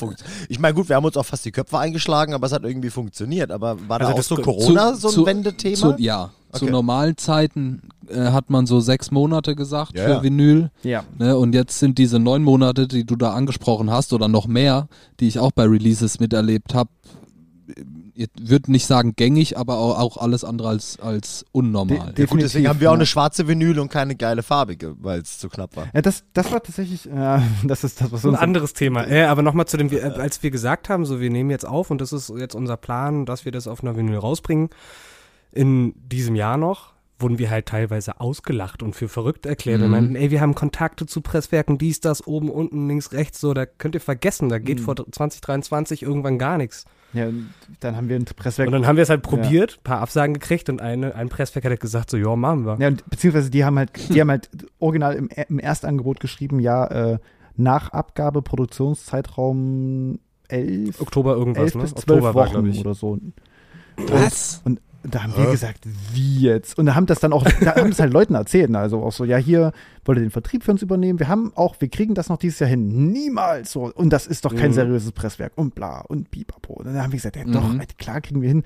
Ich 0.48 0.58
meine, 0.58 0.74
gut, 0.74 0.88
wir 0.88 0.96
haben 0.96 1.04
uns 1.04 1.16
auch 1.16 1.24
fast 1.26 1.44
die 1.44 1.52
Köpfe 1.52 1.78
eingeschlagen, 1.78 2.34
aber 2.34 2.46
es 2.46 2.52
hat 2.52 2.64
irgendwie 2.64 2.90
funktioniert. 2.90 3.50
Aber 3.50 3.78
war 3.88 3.98
da 4.00 4.06
Also 4.06 4.12
auch 4.12 4.16
das 4.18 4.28
so 4.28 4.36
Corona 4.36 4.94
so 4.94 5.08
ein 5.08 5.14
zu- 5.14 5.26
Wendethema? 5.26 5.96
Zu, 5.96 6.02
ja, 6.02 6.30
zu 6.54 6.66
normalen 6.66 7.16
Zeiten 7.16 7.88
äh, 8.08 8.30
hat 8.30 8.50
man 8.50 8.66
so 8.66 8.80
sechs 8.80 9.10
Monate 9.10 9.54
gesagt 9.54 9.96
Ja, 9.96 10.04
für 10.04 10.10
ja. 10.10 10.22
Vinyl. 10.22 10.70
Ja. 10.82 11.04
Ne? 11.18 11.36
Und 11.36 11.54
jetzt 11.54 11.78
sind 11.78 11.98
diese 11.98 12.18
neun 12.18 12.42
Monate, 12.42 12.86
die 12.88 13.04
du 13.04 13.16
da 13.16 13.32
angesprochen 13.32 13.90
hast, 13.90 14.12
oder 14.12 14.28
noch 14.28 14.46
mehr, 14.46 14.88
die 15.20 15.28
ich 15.28 15.38
auch 15.38 15.52
bei 15.52 15.64
Releases 15.64 16.20
miterlebt 16.20 16.74
habe, 16.74 16.90
ich 18.16 18.28
würde 18.40 18.70
nicht 18.70 18.86
sagen 18.86 19.14
gängig, 19.16 19.58
aber 19.58 19.78
auch, 19.78 19.98
auch 19.98 20.16
alles 20.18 20.44
andere 20.44 20.68
als, 20.68 21.00
als 21.00 21.44
unnormal. 21.50 21.96
De- 21.96 21.96
ja, 21.98 22.04
gut, 22.10 22.18
definitiv, 22.18 22.42
deswegen 22.52 22.68
haben 22.68 22.78
wir 22.80 22.90
auch 22.90 22.94
eine 22.94 23.06
schwarze 23.06 23.48
Vinyl 23.48 23.80
und 23.80 23.88
keine 23.88 24.14
geile 24.14 24.44
farbige, 24.44 24.94
weil 25.00 25.20
es 25.22 25.38
zu 25.38 25.48
knapp 25.48 25.74
war. 25.76 25.88
Ja, 25.92 26.00
das, 26.02 26.22
das 26.32 26.52
war 26.52 26.62
tatsächlich, 26.62 27.10
äh, 27.10 27.40
das 27.64 27.82
ist 27.82 28.00
das, 28.00 28.12
was 28.12 28.24
Ein 28.24 28.30
uns 28.30 28.38
anderes 28.38 28.72
Thema. 28.74 29.08
Äh, 29.08 29.24
aber 29.24 29.42
nochmal 29.42 29.66
zu 29.66 29.76
dem, 29.78 29.90
wir- 29.90 30.04
äh, 30.04 30.20
als 30.20 30.42
wir 30.44 30.52
gesagt 30.52 30.88
haben, 30.88 31.04
so 31.06 31.18
wir 31.20 31.30
nehmen 31.30 31.50
jetzt 31.50 31.66
auf 31.66 31.90
und 31.90 32.00
das 32.00 32.12
ist 32.12 32.30
jetzt 32.38 32.54
unser 32.54 32.76
Plan, 32.76 33.26
dass 33.26 33.44
wir 33.44 33.50
das 33.52 33.66
auf 33.66 33.82
einer 33.82 33.96
Vinyl 33.96 34.18
rausbringen, 34.18 34.68
in 35.54 35.94
diesem 36.08 36.34
Jahr 36.34 36.56
noch, 36.56 36.92
wurden 37.18 37.38
wir 37.38 37.48
halt 37.48 37.66
teilweise 37.66 38.20
ausgelacht 38.20 38.82
und 38.82 38.94
für 38.94 39.08
verrückt 39.08 39.46
erklärt. 39.46 39.78
Mhm. 39.78 39.82
Wir 39.84 39.88
meinten, 39.88 40.16
ey, 40.16 40.30
wir 40.30 40.40
haben 40.40 40.54
Kontakte 40.54 41.06
zu 41.06 41.20
Presswerken, 41.20 41.78
dies, 41.78 42.00
das, 42.00 42.26
oben, 42.26 42.50
unten, 42.50 42.88
links, 42.88 43.12
rechts, 43.12 43.40
so, 43.40 43.54
da 43.54 43.66
könnt 43.66 43.94
ihr 43.94 44.00
vergessen, 44.00 44.48
da 44.48 44.58
geht 44.58 44.80
Mhm. 44.80 44.82
vor 44.84 44.96
2023 44.96 46.02
irgendwann 46.02 46.38
gar 46.38 46.58
nichts. 46.58 46.84
Ja, 47.12 47.28
dann 47.78 47.96
haben 47.96 48.08
wir 48.08 48.16
ein 48.16 48.24
Presswerk. 48.24 48.66
Und 48.66 48.72
dann 48.72 48.88
haben 48.88 48.96
wir 48.96 49.04
es 49.04 49.08
halt 49.10 49.22
probiert, 49.22 49.78
paar 49.84 50.00
Absagen 50.00 50.34
gekriegt 50.34 50.68
und 50.68 50.80
eine, 50.80 51.14
ein 51.14 51.28
Presswerk 51.28 51.64
hat 51.64 51.70
halt 51.70 51.80
gesagt, 51.80 52.10
so, 52.10 52.16
ja, 52.16 52.34
machen 52.34 52.66
wir. 52.66 52.76
Ja, 52.80 52.88
und 52.88 53.08
beziehungsweise 53.08 53.50
die 53.50 53.64
haben 53.64 53.78
halt, 53.78 53.92
die 54.12 54.20
haben 54.20 54.30
halt 54.30 54.50
original 54.80 55.14
im, 55.14 55.28
im 55.48 55.60
Erstangebot 55.60 56.18
geschrieben, 56.18 56.58
ja, 56.58 57.12
äh, 57.12 57.18
nach 57.56 57.90
Abgabe 57.90 58.42
Produktionszeitraum 58.42 60.18
11, 60.48 61.00
Oktober 61.00 61.36
irgendwas, 61.36 61.74
11 61.74 61.74
ne? 61.76 61.82
bis 61.82 61.90
12 61.92 61.98
Oktober 62.02 62.34
war, 62.34 62.46
Wochen 62.46 62.50
glaube 62.52 62.68
ich. 62.70 62.80
oder 62.80 62.94
so. 62.94 63.18
Was? 63.96 64.60
Und 64.64 64.80
da 65.06 65.22
haben 65.22 65.36
wir 65.36 65.50
gesagt, 65.50 65.86
wie 66.12 66.40
jetzt? 66.40 66.78
Und 66.78 66.86
da 66.86 66.94
haben 66.94 67.06
das 67.06 67.20
dann 67.20 67.32
auch, 67.32 67.44
da 67.60 67.76
haben 67.76 67.90
das 67.90 68.00
halt 68.00 68.12
Leuten 68.12 68.34
erzählt, 68.34 68.70
ne? 68.70 68.78
also 68.78 69.02
auch 69.02 69.12
so, 69.12 69.24
ja, 69.24 69.36
hier 69.36 69.72
wollt 70.04 70.18
ihr 70.18 70.22
den 70.22 70.30
Vertrieb 70.30 70.64
für 70.64 70.70
uns 70.72 70.82
übernehmen? 70.82 71.18
Wir 71.18 71.28
haben 71.28 71.52
auch, 71.54 71.76
wir 71.80 71.88
kriegen 71.88 72.14
das 72.14 72.28
noch 72.28 72.38
dieses 72.38 72.58
Jahr 72.58 72.70
hin. 72.70 73.10
Niemals 73.12 73.72
so. 73.72 73.92
Und 73.92 74.10
das 74.10 74.26
ist 74.26 74.44
doch 74.44 74.54
kein 74.54 74.70
Mhm. 74.70 74.74
seriöses 74.74 75.12
Presswerk 75.12 75.52
und 75.56 75.74
bla 75.74 76.00
und 76.00 76.30
pipapo. 76.30 76.74
Und 76.74 76.86
dann 76.86 77.02
haben 77.02 77.12
wir 77.12 77.18
gesagt, 77.18 77.36
ja, 77.36 77.44
doch, 77.44 77.72
Mhm. 77.72 77.82
klar 77.98 78.20
kriegen 78.20 78.40
wir 78.40 78.48
hin. 78.48 78.62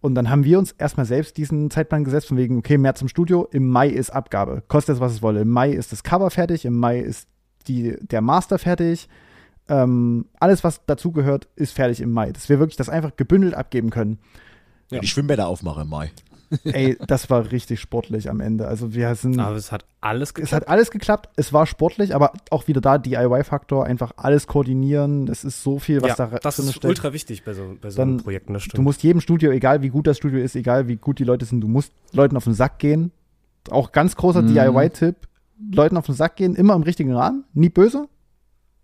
Und 0.00 0.14
dann 0.14 0.28
haben 0.28 0.44
wir 0.44 0.58
uns 0.58 0.72
erstmal 0.72 1.06
selbst 1.06 1.36
diesen 1.38 1.70
Zeitplan 1.70 2.04
gesetzt, 2.04 2.28
von 2.28 2.36
wegen, 2.36 2.58
okay, 2.58 2.76
März 2.76 3.00
im 3.00 3.08
Studio, 3.08 3.48
im 3.52 3.68
Mai 3.68 3.88
ist 3.88 4.10
Abgabe. 4.10 4.62
Kostet 4.68 4.96
es, 4.96 5.00
was 5.00 5.12
es 5.12 5.22
wolle. 5.22 5.40
Im 5.42 5.48
Mai 5.48 5.70
ist 5.70 5.92
das 5.92 6.02
Cover 6.02 6.30
fertig, 6.30 6.64
im 6.66 6.78
Mai 6.78 6.98
ist 7.00 7.26
die, 7.68 7.96
der 8.02 8.20
Master 8.20 8.58
fertig. 8.58 9.08
Ähm, 9.66 10.26
alles, 10.40 10.62
was 10.62 10.84
dazugehört, 10.84 11.48
ist 11.56 11.72
fertig 11.72 12.02
im 12.02 12.12
Mai. 12.12 12.32
Dass 12.32 12.50
wir 12.50 12.58
wirklich 12.58 12.76
das 12.76 12.90
einfach 12.90 13.16
gebündelt 13.16 13.54
abgeben 13.54 13.88
können. 13.88 14.18
Wenn 14.90 15.00
die 15.00 15.06
Schwimmbäder 15.08 15.46
aufmache 15.48 15.82
im 15.82 15.88
Mai. 15.88 16.10
Ey, 16.64 16.96
das 17.08 17.30
war 17.30 17.50
richtig 17.50 17.80
sportlich 17.80 18.30
am 18.30 18.38
Ende. 18.40 18.68
Also 18.68 18.94
wir 18.94 19.12
sind, 19.16 19.40
Aber 19.40 19.56
es 19.56 19.72
hat 19.72 19.84
alles 20.00 20.28
es 20.28 20.34
geklappt. 20.34 20.52
hat 20.52 20.68
alles 20.68 20.90
geklappt. 20.92 21.28
Es 21.36 21.52
war 21.52 21.66
sportlich, 21.66 22.14
aber 22.14 22.32
auch 22.50 22.68
wieder 22.68 22.80
da 22.80 22.98
DIY-Faktor, 22.98 23.84
einfach 23.86 24.12
alles 24.16 24.46
koordinieren. 24.46 25.26
Es 25.26 25.42
ist 25.42 25.62
so 25.64 25.80
viel, 25.80 26.00
was 26.00 26.16
ja, 26.16 26.26
da 26.26 26.38
das 26.38 26.56
drin 26.56 26.66
ist 26.66 26.72
steckt. 26.74 26.84
ultra 26.84 27.12
wichtig 27.12 27.44
bei 27.44 27.54
so, 27.54 27.74
bei 27.80 27.90
so 27.90 27.96
Dann- 27.96 28.08
einem 28.10 28.16
Projekten, 28.18 28.52
das 28.52 28.62
Du 28.64 28.70
stimmt. 28.70 28.84
musst 28.84 29.02
jedem 29.02 29.20
Studio, 29.20 29.50
egal 29.50 29.82
wie 29.82 29.88
gut 29.88 30.06
das 30.06 30.16
Studio 30.16 30.38
ist, 30.38 30.54
egal 30.54 30.86
wie 30.86 30.96
gut 30.96 31.18
die 31.18 31.24
Leute 31.24 31.44
sind, 31.44 31.60
du 31.60 31.66
musst 31.66 31.92
Leuten 32.12 32.36
auf 32.36 32.44
den 32.44 32.54
Sack 32.54 32.78
gehen. 32.78 33.10
Auch 33.70 33.90
ganz 33.90 34.14
großer 34.14 34.42
Mhm. 34.42 34.48
DIY-Tipp. 34.54 35.16
Leuten 35.72 35.96
auf 35.96 36.06
den 36.06 36.14
Sack 36.14 36.36
gehen, 36.36 36.54
immer 36.54 36.74
im 36.74 36.82
richtigen 36.82 37.12
Rahmen, 37.14 37.44
nie 37.54 37.68
böse. 37.70 38.06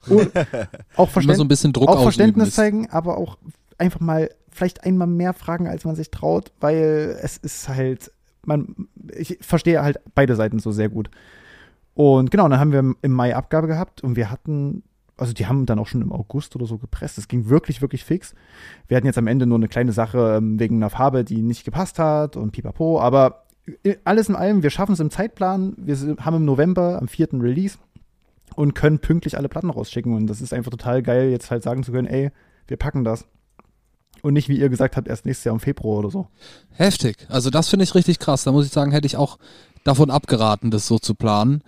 Und 0.08 0.30
auch, 0.96 1.04
Immer 1.04 1.06
Verständ 1.06 1.36
so 1.36 1.44
ein 1.44 1.48
bisschen 1.48 1.72
Druck 1.72 1.88
auch 1.88 2.02
Verständnis 2.02 2.54
zeigen, 2.54 2.88
aber 2.90 3.18
auch 3.18 3.36
einfach 3.76 4.00
mal 4.00 4.30
vielleicht 4.50 4.84
einmal 4.84 5.06
mehr 5.08 5.32
fragen, 5.32 5.66
als 5.68 5.84
man 5.84 5.94
sich 5.96 6.10
traut, 6.10 6.52
weil 6.60 7.18
es 7.22 7.36
ist 7.36 7.68
halt, 7.68 8.10
man, 8.44 8.74
ich 9.16 9.38
verstehe 9.40 9.82
halt 9.82 9.98
beide 10.14 10.36
Seiten 10.36 10.58
so 10.58 10.72
sehr 10.72 10.88
gut. 10.88 11.10
Und 11.94 12.30
genau, 12.30 12.48
dann 12.48 12.60
haben 12.60 12.72
wir 12.72 12.94
im 13.02 13.12
Mai 13.12 13.34
Abgabe 13.36 13.66
gehabt 13.66 14.02
und 14.02 14.16
wir 14.16 14.30
hatten, 14.30 14.82
also 15.16 15.32
die 15.32 15.46
haben 15.46 15.66
dann 15.66 15.78
auch 15.78 15.86
schon 15.86 16.02
im 16.02 16.12
August 16.12 16.56
oder 16.56 16.66
so 16.66 16.78
gepresst. 16.78 17.18
Es 17.18 17.28
ging 17.28 17.48
wirklich, 17.48 17.82
wirklich 17.82 18.04
fix. 18.04 18.34
Wir 18.88 18.96
hatten 18.96 19.06
jetzt 19.06 19.18
am 19.18 19.26
Ende 19.26 19.46
nur 19.46 19.58
eine 19.58 19.68
kleine 19.68 19.92
Sache 19.92 20.36
ähm, 20.38 20.58
wegen 20.58 20.76
einer 20.76 20.90
Farbe, 20.90 21.24
die 21.24 21.42
nicht 21.42 21.64
gepasst 21.64 21.98
hat 21.98 22.36
und 22.36 22.52
pipapo, 22.52 23.00
aber 23.00 23.44
i- 23.84 23.96
alles 24.04 24.28
in 24.28 24.36
allem, 24.36 24.62
wir 24.62 24.70
schaffen 24.70 24.92
es 24.92 25.00
im 25.00 25.10
Zeitplan. 25.10 25.74
Wir 25.76 25.96
haben 26.20 26.36
im 26.36 26.44
November 26.44 26.98
am 27.00 27.08
4. 27.08 27.28
Release 27.34 27.76
und 28.56 28.74
können 28.74 28.98
pünktlich 29.00 29.36
alle 29.36 29.48
Platten 29.48 29.70
rausschicken. 29.70 30.14
Und 30.14 30.26
das 30.28 30.40
ist 30.40 30.54
einfach 30.54 30.70
total 30.70 31.02
geil, 31.02 31.28
jetzt 31.30 31.50
halt 31.50 31.62
sagen 31.62 31.82
zu 31.82 31.92
können, 31.92 32.08
ey, 32.08 32.30
wir 32.66 32.76
packen 32.78 33.04
das. 33.04 33.26
Und 34.22 34.34
nicht, 34.34 34.48
wie 34.48 34.58
ihr 34.58 34.68
gesagt 34.68 34.96
habt, 34.96 35.08
erst 35.08 35.26
nächstes 35.26 35.44
Jahr 35.44 35.54
im 35.54 35.60
Februar 35.60 35.98
oder 35.98 36.10
so. 36.10 36.28
Heftig. 36.70 37.16
Also 37.28 37.50
das 37.50 37.68
finde 37.68 37.84
ich 37.84 37.94
richtig 37.94 38.18
krass. 38.18 38.44
Da 38.44 38.52
muss 38.52 38.66
ich 38.66 38.72
sagen, 38.72 38.92
hätte 38.92 39.06
ich 39.06 39.16
auch 39.16 39.38
davon 39.84 40.10
abgeraten, 40.10 40.70
das 40.70 40.86
so 40.86 40.98
zu 40.98 41.14
planen. 41.14 41.62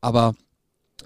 Aber 0.00 0.34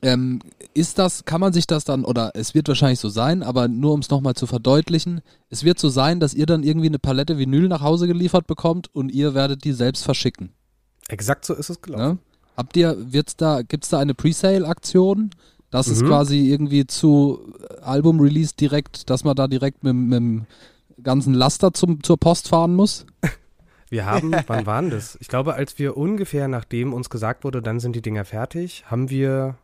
ähm, 0.03 0.41
ist 0.73 0.99
das, 0.99 1.25
kann 1.25 1.41
man 1.41 1.53
sich 1.53 1.67
das 1.67 1.85
dann, 1.85 2.05
oder 2.05 2.33
es 2.35 2.55
wird 2.55 2.69
wahrscheinlich 2.69 3.01
so 3.01 3.09
sein, 3.09 3.43
aber 3.43 3.69
nur 3.69 3.93
um 3.93 4.01
es 4.01 4.11
nochmal 4.11 4.35
zu 4.35 4.47
verdeutlichen, 4.47 5.21
es 5.51 5.65
wird 5.65 5.79
so 5.79 5.89
sein, 5.89 6.21
dass 6.21 6.33
ihr 6.35 6.47
dann 6.47 6.63
irgendwie 6.63 6.87
eine 6.87 6.99
Palette 6.99 7.39
Vinyl 7.39 7.69
nach 7.69 7.83
Hause 7.83 8.07
geliefert 8.07 8.47
bekommt 8.47 8.95
und 8.95 9.11
ihr 9.11 9.35
werdet 9.35 9.65
die 9.65 9.73
selbst 9.73 10.05
verschicken. 10.05 10.53
Exakt 11.09 11.45
so 11.45 11.55
ist 11.55 11.71
es 11.71 11.83
gelaufen. 11.83 12.05
Ne? 12.05 12.19
Habt 12.57 12.77
ihr, 12.77 12.97
wird's 13.13 13.37
da, 13.37 13.63
gibt's 13.63 13.89
da 13.89 13.99
eine 13.99 14.15
Presale-Aktion? 14.15 15.31
Das 15.71 15.87
ist 15.89 16.03
Mhm. 16.03 16.09
quasi 16.09 16.51
irgendwie 16.51 16.87
zu 16.87 17.53
Album-Release 17.83 18.55
direkt, 18.59 19.09
dass 19.11 19.25
man 19.25 19.37
da 19.37 19.47
direkt 19.47 19.85
mit, 19.85 19.95
mit 19.95 20.17
dem 20.17 20.47
ganzen 21.03 21.33
Laster 21.35 21.73
zum, 21.73 22.03
zur 22.03 22.19
Post 22.19 22.49
fahren 22.49 22.75
muss? 22.75 23.07
Wir 23.89 24.07
haben, 24.07 24.33
wann 24.47 24.67
waren 24.67 24.91
das? 24.91 25.17
Ich 25.21 25.29
glaube, 25.29 25.55
als 25.55 25.79
wir 25.79 25.97
ungefähr, 25.97 26.47
nachdem 26.47 26.93
uns 26.93 27.11
gesagt 27.11 27.43
wurde, 27.43 27.61
dann 27.61 27.81
sind 27.81 27.97
die 27.97 28.03
Dinger 28.03 28.25
fertig, 28.25 28.85
haben 28.87 29.11
wir 29.11 29.57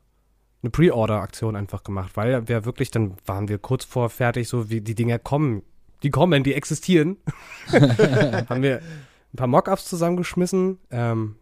eine 0.62 0.70
Pre-Order-Aktion 0.70 1.54
einfach 1.54 1.84
gemacht, 1.84 2.12
weil 2.16 2.48
wir 2.48 2.64
wirklich, 2.64 2.90
dann 2.90 3.14
waren 3.24 3.48
wir 3.48 3.58
kurz 3.58 3.84
vor 3.84 4.10
fertig, 4.10 4.48
so 4.48 4.68
wie 4.68 4.80
die 4.80 4.96
Dinger 4.96 5.20
kommen. 5.20 5.62
Die 6.02 6.10
kommen, 6.10 6.42
die 6.42 6.54
existieren. 6.54 7.18
haben 7.70 8.62
wir 8.62 8.78
ein 8.78 9.36
paar 9.36 9.46
Mockups 9.46 9.84
zusammengeschmissen 9.84 10.78
ähm, 10.90 11.36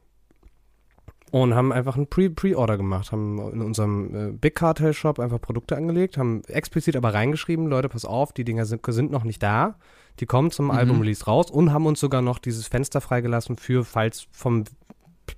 und 1.42 1.52
haben 1.54 1.72
einfach 1.72 1.96
ein 1.96 2.06
Pre- 2.06 2.30
Pre-Order 2.30 2.76
gemacht, 2.76 3.10
haben 3.10 3.40
in 3.52 3.60
unserem 3.60 4.14
äh, 4.14 4.30
Big 4.30 4.54
Cartel 4.54 4.92
Shop 4.92 5.18
einfach 5.18 5.40
Produkte 5.40 5.76
angelegt, 5.76 6.16
haben 6.16 6.42
explizit 6.44 6.94
aber 6.94 7.12
reingeschrieben, 7.12 7.66
Leute, 7.66 7.88
pass 7.88 8.04
auf, 8.04 8.32
die 8.32 8.44
Dinger 8.44 8.66
sind, 8.66 8.86
sind 8.86 9.10
noch 9.10 9.24
nicht 9.24 9.42
da. 9.42 9.74
Die 10.20 10.26
kommen 10.26 10.52
zum 10.52 10.66
Mhm. 10.66 10.70
Album-Release 10.70 11.24
raus 11.24 11.50
und 11.50 11.72
haben 11.72 11.86
uns 11.86 11.98
sogar 11.98 12.22
noch 12.22 12.38
dieses 12.38 12.68
Fenster 12.68 13.00
freigelassen 13.00 13.56
für, 13.56 13.84
falls 13.84 14.28
vom 14.30 14.62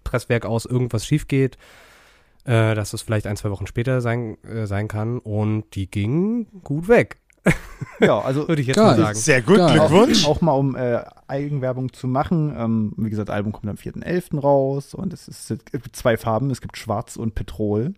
Presswerk 0.04 0.44
aus 0.44 0.66
irgendwas 0.66 1.06
schief 1.06 1.28
geht, 1.28 1.56
äh, 2.44 2.74
dass 2.74 2.92
es 2.92 3.00
vielleicht 3.00 3.26
ein, 3.26 3.36
zwei 3.38 3.50
Wochen 3.50 3.66
später 3.66 4.02
sein, 4.02 4.36
äh, 4.44 4.66
sein 4.66 4.88
kann. 4.88 5.18
Und 5.18 5.74
die 5.76 5.90
gingen 5.90 6.46
gut 6.62 6.88
weg, 6.88 7.16
Ja, 8.00 8.18
also 8.20 8.46
würde 8.48 8.60
ich 8.60 8.68
jetzt 8.68 8.76
Geil. 8.76 8.84
mal 8.86 8.96
sagen. 8.96 9.14
Sehr 9.18 9.40
gut, 9.42 9.56
Geil. 9.56 9.78
Glückwunsch. 9.78 10.26
Auch 10.26 10.40
mal 10.42 10.52
um 10.52 10.76
äh, 10.76 11.00
Eigenwerbung 11.28 11.92
zu 11.92 12.06
machen. 12.06 12.54
Ähm, 12.56 12.92
wie 12.96 13.08
gesagt, 13.10 13.30
Album 13.30 13.52
kommt 13.52 13.68
am 13.68 13.76
4.11. 13.76 14.38
raus 14.38 14.94
und 14.94 15.12
es, 15.12 15.28
ist, 15.28 15.50
es 15.50 15.58
gibt 15.64 15.96
zwei 15.96 16.16
Farben, 16.16 16.50
es 16.50 16.60
gibt 16.60 16.76
Schwarz 16.76 17.16
und 17.16 17.34
Petrol. 17.34 17.94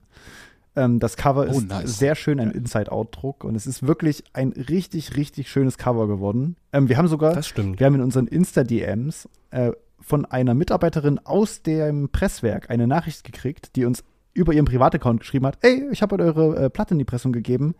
Ähm, 0.76 1.00
das 1.00 1.16
Cover 1.16 1.46
Oh, 1.48 1.58
ist 1.58 1.68
nice. 1.68 1.98
sehr 1.98 2.14
schön, 2.14 2.38
ein 2.38 2.52
Inside-Out-Druck 2.52 3.42
und 3.42 3.56
es 3.56 3.66
ist 3.66 3.86
wirklich 3.86 4.22
ein 4.34 4.50
richtig, 4.52 5.16
richtig 5.16 5.50
schönes 5.50 5.78
Cover 5.78 6.06
geworden. 6.06 6.56
Ähm, 6.72 6.88
wir 6.88 6.96
haben 6.96 7.08
sogar, 7.08 7.34
Das 7.34 7.48
stimmt. 7.48 7.80
wir 7.80 7.86
haben 7.86 7.94
in 7.96 8.02
unseren 8.02 8.28
Insta-DMs 8.28 9.28
äh, 9.50 9.72
von 10.00 10.24
einer 10.26 10.54
Mitarbeiterin 10.54 11.18
aus 11.24 11.62
dem 11.62 12.08
Presswerk 12.10 12.70
eine 12.70 12.86
Nachricht 12.86 13.24
gekriegt, 13.24 13.74
die 13.74 13.84
uns 13.84 14.04
über 14.32 14.52
ihren 14.52 14.66
Privataccount 14.66 15.18
geschrieben 15.20 15.46
hat, 15.46 15.58
ey, 15.62 15.88
ich 15.90 16.02
habe 16.02 16.14
heute 16.14 16.24
eure 16.24 16.56
äh, 16.66 16.70
Platte 16.70 16.94
in 16.94 16.98
die 16.98 17.04
Pressung 17.04 17.32
gegeben. 17.32 17.74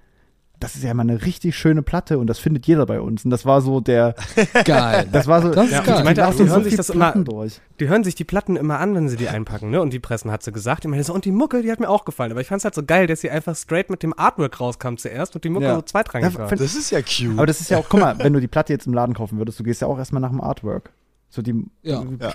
Das 0.60 0.74
ist 0.74 0.82
ja 0.82 0.92
mal 0.92 1.02
eine 1.02 1.24
richtig 1.24 1.56
schöne 1.56 1.82
Platte 1.82 2.18
und 2.18 2.26
das 2.26 2.40
findet 2.40 2.66
jeder 2.66 2.84
bei 2.84 3.00
uns. 3.00 3.24
Und 3.24 3.30
das 3.30 3.46
war 3.46 3.60
so 3.60 3.80
der, 3.80 4.16
Geil. 4.64 5.06
das 5.12 5.28
war 5.28 5.40
so, 5.40 5.50
Das 5.50 5.66
ist 5.66 5.72
Ja, 5.72 5.82
geil. 5.82 5.98
ich 5.98 6.04
meinte, 6.04 6.20
die 6.22 6.36
die 6.42 6.48
hören 6.50 6.64
so 6.64 6.68
sich 6.68 6.76
das 6.76 6.90
immer, 6.90 7.12
Platten 7.12 7.24
durch. 7.24 7.60
die 7.78 7.88
hören 7.88 8.02
sich 8.02 8.16
die 8.16 8.24
Platten 8.24 8.56
immer 8.56 8.80
an, 8.80 8.92
wenn 8.96 9.08
sie 9.08 9.16
die 9.16 9.28
einpacken, 9.28 9.70
ne? 9.70 9.80
Und 9.80 9.92
die 9.92 10.00
pressen, 10.00 10.32
hat 10.32 10.42
sie 10.42 10.50
gesagt. 10.50 10.84
Ich 10.84 10.90
meine 10.90 11.04
so, 11.04 11.14
und 11.14 11.24
die 11.24 11.30
Mucke, 11.30 11.62
die 11.62 11.70
hat 11.70 11.78
mir 11.78 11.88
auch 11.88 12.04
gefallen. 12.04 12.32
Aber 12.32 12.40
ich 12.40 12.48
fand 12.48 12.58
es 12.58 12.64
halt 12.64 12.74
so 12.74 12.82
geil, 12.84 13.06
dass 13.06 13.20
sie 13.20 13.30
einfach 13.30 13.54
straight 13.54 13.88
mit 13.88 14.02
dem 14.02 14.18
Artwork 14.18 14.58
rauskam 14.60 14.96
zuerst 14.96 15.34
und 15.36 15.44
die 15.44 15.48
Mucke 15.48 15.66
Ja. 15.66 15.76
so 15.76 15.82
zweitrangig 15.82 16.32
Ja, 16.34 16.38
war. 16.40 16.48
Das 16.50 16.74
ist 16.74 16.90
ja 16.90 17.02
cute. 17.02 17.36
Aber 17.38 17.46
das 17.46 17.60
ist 17.60 17.70
ja 17.70 17.78
auch, 17.78 17.86
guck 17.88 18.00
mal, 18.00 18.18
wenn 18.22 18.32
du 18.32 18.40
die 18.40 18.48
Platte 18.48 18.72
jetzt 18.72 18.86
im 18.88 18.94
Laden 18.94 19.14
kaufen 19.14 19.38
würdest, 19.38 19.60
du 19.60 19.62
gehst 19.62 19.80
ja 19.80 19.86
auch 19.86 19.98
erstmal 19.98 20.20
nach 20.20 20.30
dem 20.30 20.40
Artwork. 20.40 20.90
So 21.30 21.40
die, 21.40 21.54
Ja. 21.82 22.00
du, 22.02 22.16
Ja. 22.20 22.32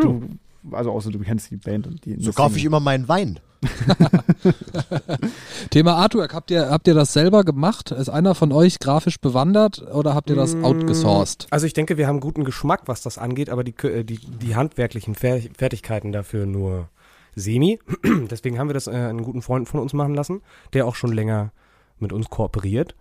also 0.77 0.91
außer 0.91 1.11
du 1.11 1.19
kennst 1.19 1.51
die 1.51 1.57
Band 1.57 1.87
und 1.87 2.05
die. 2.05 2.15
so 2.21 2.31
kaufe 2.31 2.57
ich 2.57 2.63
immer 2.63 2.79
meinen 2.79 3.07
Wein. 3.09 3.39
Thema 5.69 5.95
Artwork, 5.95 6.33
habt 6.33 6.51
ihr, 6.51 6.69
habt 6.69 6.87
ihr 6.87 6.93
das 6.93 7.13
selber 7.13 7.43
gemacht? 7.43 7.91
Ist 7.91 8.09
einer 8.09 8.35
von 8.35 8.51
euch 8.51 8.79
grafisch 8.79 9.19
bewandert 9.19 9.81
oder 9.93 10.15
habt 10.15 10.29
ihr 10.29 10.35
das 10.35 10.55
Mm, 10.55 10.65
outgesourced? 10.65 11.47
Also 11.49 11.65
ich 11.65 11.73
denke, 11.73 11.97
wir 11.97 12.07
haben 12.07 12.19
guten 12.19 12.43
Geschmack, 12.43 12.81
was 12.85 13.01
das 13.01 13.17
angeht, 13.17 13.49
aber 13.49 13.63
die, 13.63 13.75
äh, 13.87 14.03
die, 14.03 14.19
die 14.19 14.55
handwerklichen 14.55 15.15
Fer 15.15 15.39
Fertigkeiten 15.57 16.11
dafür 16.11 16.45
nur 16.45 16.89
semi. 17.35 17.79
Deswegen 18.29 18.59
haben 18.59 18.69
wir 18.69 18.73
das 18.73 18.87
äh, 18.87 18.91
einen 18.91 19.23
guten 19.23 19.41
Freund 19.41 19.67
von 19.67 19.79
uns 19.79 19.93
machen 19.93 20.13
lassen, 20.13 20.41
der 20.73 20.85
auch 20.85 20.95
schon 20.95 21.11
länger 21.11 21.51
mit 21.99 22.13
uns 22.13 22.29
kooperiert. 22.29 22.95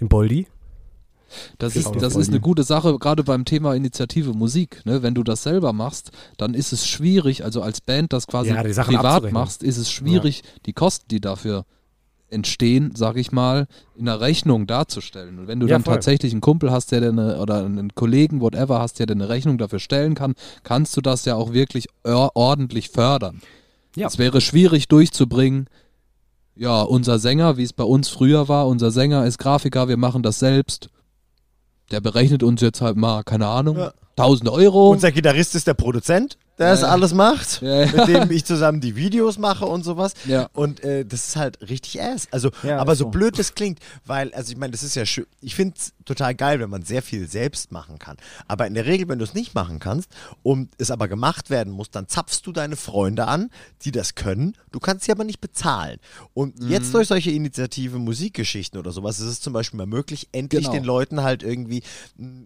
Den 0.00 0.08
Boldi. 0.08 0.46
Das 1.58 1.74
Genau, 1.74 1.92
ist, 1.92 2.02
das 2.02 2.16
ist 2.16 2.28
eine 2.30 2.40
gute 2.40 2.62
Sache, 2.62 2.98
gerade 2.98 3.24
beim 3.24 3.44
Thema 3.44 3.74
Initiative 3.74 4.32
Musik. 4.32 4.82
Ne? 4.84 5.02
Wenn 5.02 5.14
du 5.14 5.22
das 5.22 5.42
selber 5.42 5.72
machst, 5.72 6.10
dann 6.36 6.54
ist 6.54 6.72
es 6.72 6.86
schwierig, 6.86 7.44
also 7.44 7.62
als 7.62 7.80
Band 7.80 8.12
das 8.12 8.26
quasi 8.26 8.50
Ja, 8.50 8.62
privat 8.62 9.32
machst, 9.32 9.62
ist 9.62 9.76
es 9.76 9.90
schwierig, 9.90 10.42
die 10.66 10.72
Kosten, 10.72 11.06
die 11.10 11.20
dafür 11.20 11.64
entstehen, 12.28 12.92
sag 12.96 13.16
ich 13.16 13.30
mal, 13.30 13.68
in 13.94 14.06
der 14.06 14.20
Rechnung 14.20 14.66
darzustellen. 14.66 15.38
Und 15.38 15.46
wenn 15.46 15.60
du 15.60 15.66
Ja, 15.66 15.74
dann 15.74 15.84
voll. 15.84 15.94
tatsächlich 15.94 16.32
einen 16.32 16.40
Kumpel 16.40 16.72
hast, 16.72 16.90
der 16.90 17.00
eine, 17.02 17.38
oder 17.40 17.64
einen 17.64 17.94
Kollegen, 17.94 18.40
whatever, 18.40 18.80
hast, 18.80 18.98
der 18.98 19.06
dir 19.06 19.12
eine 19.12 19.28
Rechnung 19.28 19.58
dafür 19.58 19.78
stellen 19.78 20.14
kann, 20.14 20.34
kannst 20.64 20.96
du 20.96 21.00
das 21.00 21.24
ja 21.24 21.36
auch 21.36 21.52
wirklich 21.52 21.86
or- 22.04 22.32
ordentlich 22.34 22.88
fördern. 22.90 23.40
Ja. 23.94 24.08
Es 24.08 24.18
wäre 24.18 24.40
schwierig 24.40 24.88
durchzubringen, 24.88 25.66
ja, 26.56 26.82
unser 26.82 27.18
Sänger, 27.18 27.58
wie 27.58 27.62
es 27.62 27.72
bei 27.72 27.84
uns 27.84 28.08
früher 28.08 28.48
war, 28.48 28.66
unser 28.66 28.90
Sänger 28.90 29.24
ist 29.26 29.38
Grafiker, 29.38 29.88
wir 29.88 29.96
machen 29.98 30.22
das 30.22 30.38
selbst. 30.38 30.88
Der 31.90 32.00
berechnet 32.00 32.42
uns 32.42 32.60
jetzt 32.60 32.80
halt 32.80 32.96
mal, 32.96 33.22
keine 33.22 33.46
Ahnung, 33.46 33.78
Ja. 33.78 33.92
1000 34.16 34.48
Euro. 34.48 34.90
Unser 34.90 35.12
Gitarrist 35.12 35.54
ist 35.54 35.66
der 35.66 35.74
Produzent. 35.74 36.38
der 36.58 36.70
das 36.70 36.80
Ja. 36.80 36.88
alles 36.88 37.12
macht, 37.12 37.60
Ja, 37.60 37.84
ja. 37.84 37.92
mit 37.92 38.08
dem 38.08 38.30
ich 38.30 38.46
zusammen 38.46 38.80
die 38.80 38.96
Videos 38.96 39.36
mache 39.38 39.66
und 39.66 39.84
sowas. 39.84 40.14
Ja. 40.24 40.48
Und 40.54 40.82
äh, 40.82 41.04
das 41.04 41.28
ist 41.28 41.36
halt 41.36 41.60
richtig 41.68 42.00
ass. 42.00 42.28
Also, 42.30 42.50
Ja, 42.62 42.78
aber 42.78 42.96
so 42.96 43.04
so. 43.04 43.10
blöd 43.10 43.38
das 43.38 43.54
klingt, 43.54 43.78
weil, 44.06 44.32
also 44.32 44.52
ich 44.52 44.56
meine, 44.58 44.70
das 44.72 44.82
ist 44.82 44.94
ja 44.96 45.04
schön. 45.04 45.26
Ich 45.42 45.54
finde 45.54 45.74
es 45.78 45.92
total 46.06 46.34
geil, 46.34 46.60
wenn 46.60 46.70
man 46.70 46.82
sehr 46.82 47.02
viel 47.02 47.28
selbst 47.28 47.72
machen 47.72 47.98
kann. 47.98 48.16
Aber 48.48 48.66
in 48.66 48.72
der 48.74 48.86
Regel, 48.86 49.08
wenn 49.08 49.18
du 49.18 49.24
es 49.24 49.34
nicht 49.34 49.54
machen 49.54 49.78
kannst 49.80 50.10
und 50.42 50.70
es 50.78 50.90
aber 50.90 51.08
gemacht 51.08 51.50
werden 51.50 51.72
muss, 51.72 51.90
dann 51.90 52.08
zapfst 52.08 52.40
du 52.44 52.52
deine 52.52 52.76
Freunde 52.76 53.26
an, 53.26 53.50
die 53.82 53.90
das 53.90 54.14
können. 54.14 54.54
Du 54.72 54.80
kannst 54.80 55.04
sie 55.04 55.12
aber 55.12 55.24
nicht 55.24 55.40
bezahlen. 55.40 55.98
Und 56.32 56.60
Mhm. 56.60 56.70
jetzt 56.70 56.94
durch 56.94 57.08
solche 57.08 57.30
Initiative 57.32 57.98
Musikgeschichten 57.98 58.78
oder 58.78 58.92
sowas 58.92 59.18
ist 59.18 59.26
es 59.26 59.40
zum 59.40 59.52
Beispiel 59.52 59.76
mal 59.78 59.86
möglich, 59.86 60.28
endlich 60.32 60.62
Genau. 60.62 60.72
den 60.74 60.84
Leuten 60.84 61.22
halt 61.22 61.42
irgendwie 61.42 61.82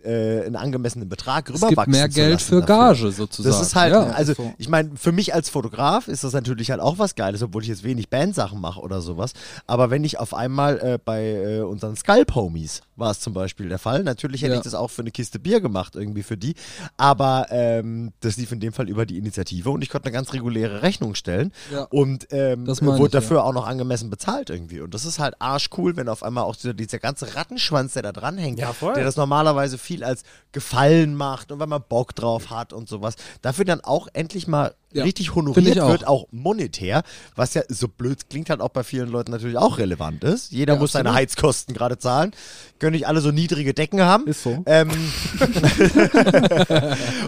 äh, 0.04 0.44
einen 0.46 0.56
angemessenen 0.56 1.08
Betrag 1.08 1.48
Es 1.50 1.56
rüberwachsen 1.56 1.76
gibt 1.84 1.88
mehr 1.88 2.08
zu 2.11 2.14
Geld 2.14 2.32
lassen 2.32 2.44
für 2.48 2.61
dafür. 2.62 2.76
Gage 2.94 3.12
sozusagen. 3.12 3.54
Das 3.54 3.62
ist 3.66 3.74
halt, 3.76 3.92
ja. 3.92 4.04
also 4.11 4.34
so. 4.34 4.54
ich 4.58 4.68
meine, 4.68 4.90
für 4.96 5.12
mich 5.12 5.34
als 5.34 5.50
Fotograf 5.50 6.08
ist 6.08 6.24
das 6.24 6.32
natürlich 6.32 6.70
halt 6.70 6.80
auch 6.80 6.98
was 6.98 7.14
Geiles, 7.14 7.42
obwohl 7.42 7.62
ich 7.62 7.68
jetzt 7.68 7.84
wenig 7.84 8.08
Bandsachen 8.08 8.61
mache 8.61 8.80
oder 8.80 9.00
sowas. 9.02 9.32
Aber 9.66 9.90
wenn 9.90 10.02
ich 10.04 10.18
auf 10.18 10.32
einmal 10.34 10.78
äh, 10.80 10.98
bei 11.04 11.24
äh, 11.26 11.61
unseren 11.61 11.94
Scalp-Homies 11.96 12.82
war 12.96 13.11
es 13.11 13.20
zum 13.20 13.32
Beispiel 13.34 13.49
der 13.59 13.78
Fall. 13.78 14.03
Natürlich 14.03 14.42
hätte 14.42 14.53
Ja. 14.53 14.59
ich 14.59 14.64
das 14.64 14.74
auch 14.74 14.88
für 14.90 15.03
eine 15.03 15.11
Kiste 15.11 15.38
Bier 15.38 15.61
gemacht, 15.61 15.96
irgendwie 15.96 16.22
für 16.22 16.36
die. 16.36 16.55
Aber 16.96 17.46
ähm, 17.51 18.12
das 18.20 18.36
lief 18.36 18.53
in 18.53 18.61
dem 18.61 18.72
Fall 18.72 18.88
über 18.88 19.07
die 19.07 19.18
Initiative 19.18 19.70
und 19.70 19.82
ich 19.82 19.88
konnte 19.90 20.07
eine 20.07 20.12
ganz 20.14 20.32
reguläre 20.32 20.82
Rechnung 20.82 21.14
stellen 21.14 21.53
Ja. 21.72 21.84
und 21.90 22.28
ähm, 22.30 22.66
wurde 22.66 22.78
ich, 22.96 23.01
ja. 23.03 23.09
dafür 23.20 23.44
auch 23.44 23.53
noch 23.53 23.66
angemessen 23.66 24.11
bezahlt 24.11 24.51
irgendwie. 24.51 24.80
Und 24.80 24.94
das 24.94 25.05
ist 25.05 25.18
halt 25.18 25.34
arschcool, 25.40 25.96
wenn 25.96 26.09
auf 26.09 26.22
einmal 26.22 26.44
auch 26.44 26.57
dieser, 26.57 26.74
dieser 26.74 26.98
ganze 26.98 27.34
Rattenschwanz, 27.36 27.94
der 27.94 28.03
da 28.03 28.12
dran 28.12 28.38
hängt, 28.38 28.59
Ja, 28.59 28.74
der 28.80 29.05
das 29.05 29.16
normalerweise 29.16 29.78
viel 29.78 30.05
als 30.05 30.22
Gefallen 30.53 31.14
macht 31.14 31.53
und 31.53 31.59
weil 31.59 31.66
man 31.66 31.82
Bock 31.88 32.14
drauf 32.14 32.51
hat 32.51 32.72
und 32.72 32.88
sowas, 32.88 33.14
dafür 33.42 33.64
dann 33.64 33.80
auch 33.80 34.09
endlich 34.12 34.46
mal 34.48 34.74
Ja, 34.92 35.05
richtig 35.05 35.34
honoriert 35.34 35.66
ich 35.76 35.80
auch. 35.80 35.88
wird, 35.90 36.07
auch 36.07 36.26
monetär, 36.32 37.03
was 37.36 37.55
ja 37.55 37.62
so 37.68 37.86
blöd 37.88 38.28
klingt 38.28 38.51
halt 38.51 38.61
auch 38.61 38.70
bei 38.70 38.82
vielen 38.82 39.09
Leuten 39.09 39.30
natürlich 39.30 39.57
auch 39.57 39.78
relevant 39.78 40.24
ist. 40.24 40.51
Jeder 40.53 40.74
Ja, 40.74 40.80
muss 40.80 40.92
seine 40.92 41.11
absolut. 41.11 41.28
Heizkosten 41.30 41.74
gerade 41.74 41.98
zahlen, 41.98 42.32
können 42.80 42.92
nicht 42.92 43.07
alle 43.07 43.20
so 43.20 43.30
niedrige 43.41 43.74
Decken 43.74 44.01
haben. 44.01 44.26
Ist 44.26 44.43
so. 44.43 44.62
Ähm, 44.66 44.91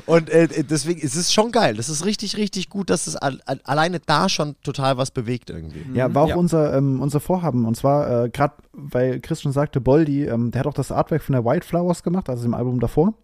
und 0.07 0.31
äh, 0.31 0.65
deswegen 0.65 1.01
ist 1.01 1.17
es 1.17 1.33
schon 1.33 1.53
geil. 1.53 1.77
Das 1.77 1.89
ist 1.89 2.05
richtig, 2.05 2.37
richtig 2.37 2.69
gut, 2.69 2.91
dass 2.91 3.07
es 3.07 3.17
al 3.17 3.41
al 3.47 3.61
alleine 3.65 4.01
da 4.01 4.29
schon 4.29 4.57
total 4.63 4.97
was 4.99 5.11
bewegt 5.11 5.51
irgendwie. 5.51 5.85
Ja, 5.95 6.13
war 6.15 6.25
auch 6.25 6.29
Ja. 6.29 6.37
Unser, 6.37 6.77
ähm, 6.77 7.01
unser 7.01 7.21
Vorhaben. 7.21 7.67
Und 7.67 7.77
zwar, 7.77 8.25
äh, 8.25 8.29
gerade 8.31 8.55
weil 8.73 9.21
Chris 9.21 9.43
schon 9.43 9.53
sagte, 9.53 9.81
Boldi, 9.81 10.25
ähm, 10.25 10.51
der 10.51 10.61
hat 10.61 10.67
auch 10.67 10.75
das 10.75 10.93
Artwork 10.93 11.23
von 11.23 11.35
der 11.35 11.45
White 11.45 11.67
Flowers 11.67 12.03
gemacht, 12.03 12.29
also 12.29 12.43
dem 12.43 12.55
Album 12.55 12.81
davor. 12.81 13.15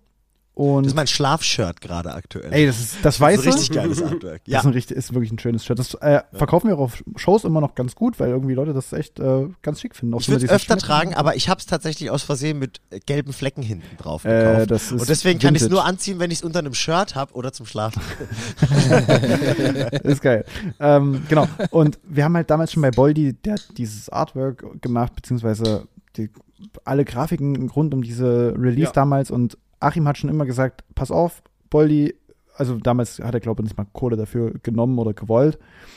Und 0.58 0.82
Das 0.86 0.90
ist 0.92 0.96
mein 0.96 1.06
Schlafshirt 1.06 1.80
gerade 1.80 2.12
aktuell. 2.12 2.52
ey, 2.52 2.66
das 2.66 2.80
ist 2.80 2.94
das 2.96 3.02
das 3.02 3.14
ist 3.14 3.20
Weiße. 3.20 3.42
ein 3.42 3.52
richtig 3.54 3.70
geiles 3.76 4.02
Artwork. 4.02 4.40
Das 4.44 4.52
Ja. 4.52 4.58
ist, 4.58 4.66
ein 4.66 4.72
richtig, 4.72 4.96
ist 4.96 5.14
wirklich 5.14 5.30
ein 5.30 5.38
schönes 5.38 5.64
Shirt. 5.64 5.78
Das 5.78 5.94
äh, 5.94 6.20
verkaufen 6.32 6.66
wir 6.68 6.74
auch 6.76 6.80
auf 6.80 7.04
Shows 7.14 7.44
immer 7.44 7.60
noch 7.60 7.76
ganz 7.76 7.94
gut, 7.94 8.18
weil 8.18 8.30
irgendwie 8.30 8.54
Leute 8.54 8.72
das 8.72 8.92
echt 8.92 9.20
äh, 9.20 9.46
ganz 9.62 9.80
schick 9.80 9.94
finden. 9.94 10.14
Auch 10.14 10.20
Ich 10.20 10.28
würde 10.28 10.44
es 10.44 10.50
öfter 10.50 10.72
Schnitte. 10.74 10.86
tragen, 10.86 11.14
aber 11.14 11.36
ich 11.36 11.48
habe 11.48 11.60
es 11.60 11.66
tatsächlich 11.66 12.10
aus 12.10 12.24
Versehen 12.24 12.58
mit 12.58 12.80
äh, 12.90 12.98
gelben 12.98 13.32
Flecken 13.32 13.62
hinten 13.62 13.96
drauf 13.98 14.24
Äh, 14.24 14.30
gekauft. 14.30 14.70
das 14.72 14.82
ist 14.90 15.00
Und 15.00 15.08
deswegen 15.08 15.38
kann 15.38 15.54
ich 15.54 15.62
es 15.62 15.68
nur 15.68 15.84
anziehen, 15.84 16.18
wenn 16.18 16.32
ich 16.32 16.38
es 16.38 16.44
unter 16.44 16.58
einem 16.58 16.74
Shirt 16.74 17.14
habe 17.14 17.34
oder 17.34 17.52
zum 17.52 17.64
Schlafen. 17.64 18.02
ist 20.02 20.22
geil. 20.22 20.44
ähm, 20.80 21.22
genau. 21.28 21.46
Und 21.70 21.98
wir 22.02 22.24
haben 22.24 22.34
halt 22.34 22.50
damals 22.50 22.72
schon 22.72 22.82
bei 22.82 22.90
Boldi, 22.90 23.34
der 23.34 23.54
hat 23.54 23.66
dieses 23.76 24.08
Artwork 24.08 24.82
gemacht, 24.82 25.14
beziehungsweise 25.14 25.86
die, 26.16 26.30
alle 26.84 27.04
Grafiken 27.04 27.68
rund 27.70 27.94
um 27.94 28.02
diese 28.02 28.54
Release 28.58 28.86
Ja. 28.88 28.92
damals. 28.92 29.30
Und 29.30 29.56
Achim 29.80 30.08
hat 30.08 30.18
schon 30.18 30.30
immer 30.30 30.46
gesagt, 30.46 30.84
pass 30.94 31.10
auf, 31.10 31.42
Boldi, 31.70 32.14
also 32.56 32.76
damals 32.76 33.20
hat 33.20 33.34
er, 33.34 33.40
glaube 33.40 33.62
ich, 33.62 33.64
nicht 33.64 33.78
mal 33.78 33.86
Kohle 33.92 34.16
dafür 34.16 34.54
genommen 34.62 34.98
oder 34.98 35.14
gewollt. 35.14 35.56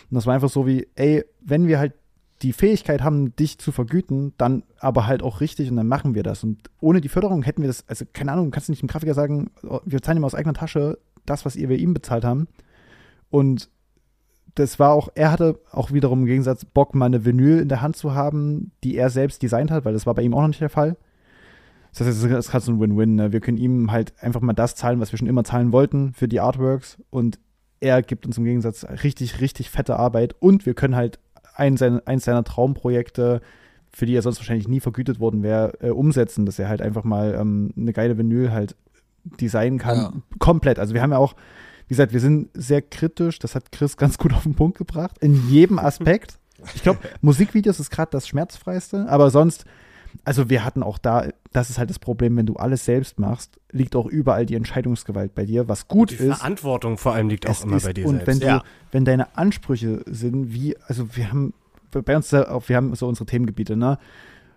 Und 0.10 0.16
das 0.16 0.26
war 0.26 0.36
einfach 0.36 0.50
so 0.50 0.68
wie, 0.68 0.88
ey, 0.96 1.26
wenn 1.42 1.68
wir 1.68 1.80
halt 1.80 1.94
die 2.42 2.54
Fähigkeit 2.54 3.02
haben, 3.02 3.36
dich 3.36 3.60
zu 3.60 3.72
vergüten, 3.72 4.34
dann 4.38 4.64
aber 4.80 5.06
halt 5.08 5.22
auch 5.22 5.42
richtig 5.42 5.70
und 5.70 5.76
dann 5.76 5.88
machen 5.88 6.16
wir 6.16 6.24
das. 6.24 6.44
Und 6.44 6.70
ohne 6.80 7.02
die 7.02 7.10
Förderung 7.10 7.44
hätten 7.44 7.62
wir 7.62 7.68
das, 7.68 7.88
also 7.88 8.06
keine 8.14 8.32
Ahnung, 8.32 8.52
kannst 8.52 8.68
du 8.68 8.72
nicht 8.72 8.82
dem 8.82 8.88
Grafiker 8.88 9.14
sagen, 9.14 9.52
wir 9.86 10.02
zahlen 10.02 10.18
ihm 10.18 10.26
aus 10.26 10.36
eigener 10.36 10.54
Tasche 10.54 10.98
das, 11.26 11.46
was 11.46 11.56
ihr 11.56 11.70
wir 11.70 11.78
ihm 11.78 11.94
bezahlt 11.94 12.24
haben. 12.24 12.48
Und 13.30 13.70
das 14.56 14.80
war 14.80 14.92
auch, 14.92 15.10
er 15.16 15.32
hatte 15.32 15.60
auch 15.72 15.92
wiederum 15.92 16.22
im 16.22 16.26
Gegensatz 16.26 16.66
Bock, 16.66 16.96
mal 16.96 17.06
eine 17.06 17.26
Vinyl 17.26 17.60
in 17.60 17.70
der 17.70 17.82
Hand 17.82 17.96
zu 17.96 18.14
haben, 18.14 18.72
die 18.84 18.96
er 18.96 19.10
selbst 19.10 19.42
designt 19.44 19.72
hat, 19.72 19.86
weil 19.86 19.94
das 19.94 20.06
war 20.06 20.16
bei 20.16 20.24
ihm 20.24 20.34
auch 20.34 20.42
noch 20.42 20.48
nicht 20.48 20.62
der 20.62 20.70
Fall. 20.70 20.98
Das 21.92 22.08
heißt, 22.08 22.24
es 22.24 22.24
ist 22.24 22.52
gerade 22.52 22.66
so 22.66 22.72
ein 22.72 22.80
Win-Win. 22.80 23.16
Ne? 23.16 23.34
Wir 23.34 23.42
können 23.42 23.58
ihm 23.58 23.92
halt 23.92 24.14
einfach 24.22 24.42
mal 24.42 24.54
das 24.54 24.76
zahlen, 24.76 25.00
was 25.00 25.12
wir 25.12 25.20
schon 25.20 25.28
immer 25.28 25.44
zahlen 25.44 25.72
wollten 25.72 26.14
für 26.14 26.28
die 26.28 26.40
Artworks 26.40 26.98
und 27.10 27.40
er 27.82 28.02
gibt 28.04 28.26
uns 28.26 28.38
im 28.38 28.46
Gegensatz 28.46 28.86
richtig, 29.04 29.42
richtig 29.42 29.70
fette 29.70 29.98
Arbeit 29.98 30.36
und 30.40 30.66
wir 30.66 30.76
können 30.76 30.96
halt 30.96 31.20
ein, 31.56 31.78
sein, 31.78 32.06
eins 32.08 32.26
seiner 32.26 32.44
Traumprojekte, 32.44 33.42
für 33.92 34.06
die 34.06 34.16
er 34.16 34.22
sonst 34.22 34.38
wahrscheinlich 34.38 34.68
nie 34.68 34.80
vergütet 34.80 35.20
worden 35.20 35.44
wäre, 35.44 35.74
äh, 35.82 35.90
umsetzen, 35.90 36.46
dass 36.46 36.60
er 36.60 36.70
halt 36.70 36.82
einfach 36.82 37.04
mal 37.04 37.36
ähm, 37.38 37.74
eine 37.76 37.92
geile 37.92 38.18
Vinyl 38.18 38.52
halt 38.52 38.76
designen 39.24 39.80
kann. 39.80 39.98
Ja. 39.98 40.14
Komplett. 40.40 40.80
Also 40.80 40.94
wir 40.94 41.02
haben 41.02 41.12
ja 41.12 41.18
auch, 41.18 41.36
wie 41.88 41.94
gesagt, 41.94 42.14
wir 42.14 42.20
sind 42.20 42.50
sehr 42.54 42.82
kritisch, 42.82 43.40
das 43.40 43.56
hat 43.56 43.72
Chris 43.72 43.98
ganz 43.98 44.18
gut 44.18 44.34
auf 44.34 44.44
den 44.44 44.56
Punkt 44.56 44.78
gebracht, 44.78 45.18
in 45.20 45.50
jedem 45.50 45.80
Aspekt. 45.80 46.38
Ich 46.76 46.84
glaube, 46.84 47.00
Musikvideos 47.22 47.80
ist 47.80 47.90
gerade 47.90 48.12
das 48.12 48.28
schmerzfreiste, 48.28 49.08
aber 49.10 49.32
sonst, 49.32 49.66
also 50.26 50.50
wir 50.50 50.64
hatten 50.66 50.84
auch 50.84 50.98
da, 50.98 51.28
das 51.54 51.70
ist 51.70 51.78
halt 51.78 51.90
das 51.90 52.00
Problem, 52.00 52.36
wenn 52.38 52.46
du 52.46 52.56
alles 52.56 52.86
selbst 52.86 53.20
machst, 53.20 53.60
liegt 53.72 53.96
auch 53.96 54.06
überall 54.06 54.46
die 54.46 54.56
Entscheidungsgewalt 54.56 55.34
bei 55.36 55.46
dir, 55.46 55.68
was 55.68 55.88
gut 55.88 56.12
Die 56.12 56.16
ist. 56.16 56.38
Verantwortung 56.38 56.98
vor 56.98 57.14
allem 57.14 57.30
liegt 57.30 57.48
auch 57.50 57.64
immer 57.64 57.78
ist, 57.78 57.84
bei 57.86 57.94
dir 57.94 58.06
und 58.06 58.16
selbst. 58.16 58.28
wenn 58.28 58.40
du, 58.40 58.46
Ja. 58.46 58.64
wenn 58.92 59.06
deine 59.06 59.38
Ansprüche 59.38 60.04
sind, 60.06 60.54
wie, 60.54 60.76
also 60.88 61.16
wir 61.16 61.30
haben 61.30 61.54
bei 61.92 62.16
uns 62.16 62.32
wir 62.32 62.76
haben 62.76 62.96
so 62.96 63.08
unsere 63.08 63.26
Themengebiete, 63.26 63.76
ne? 63.76 63.98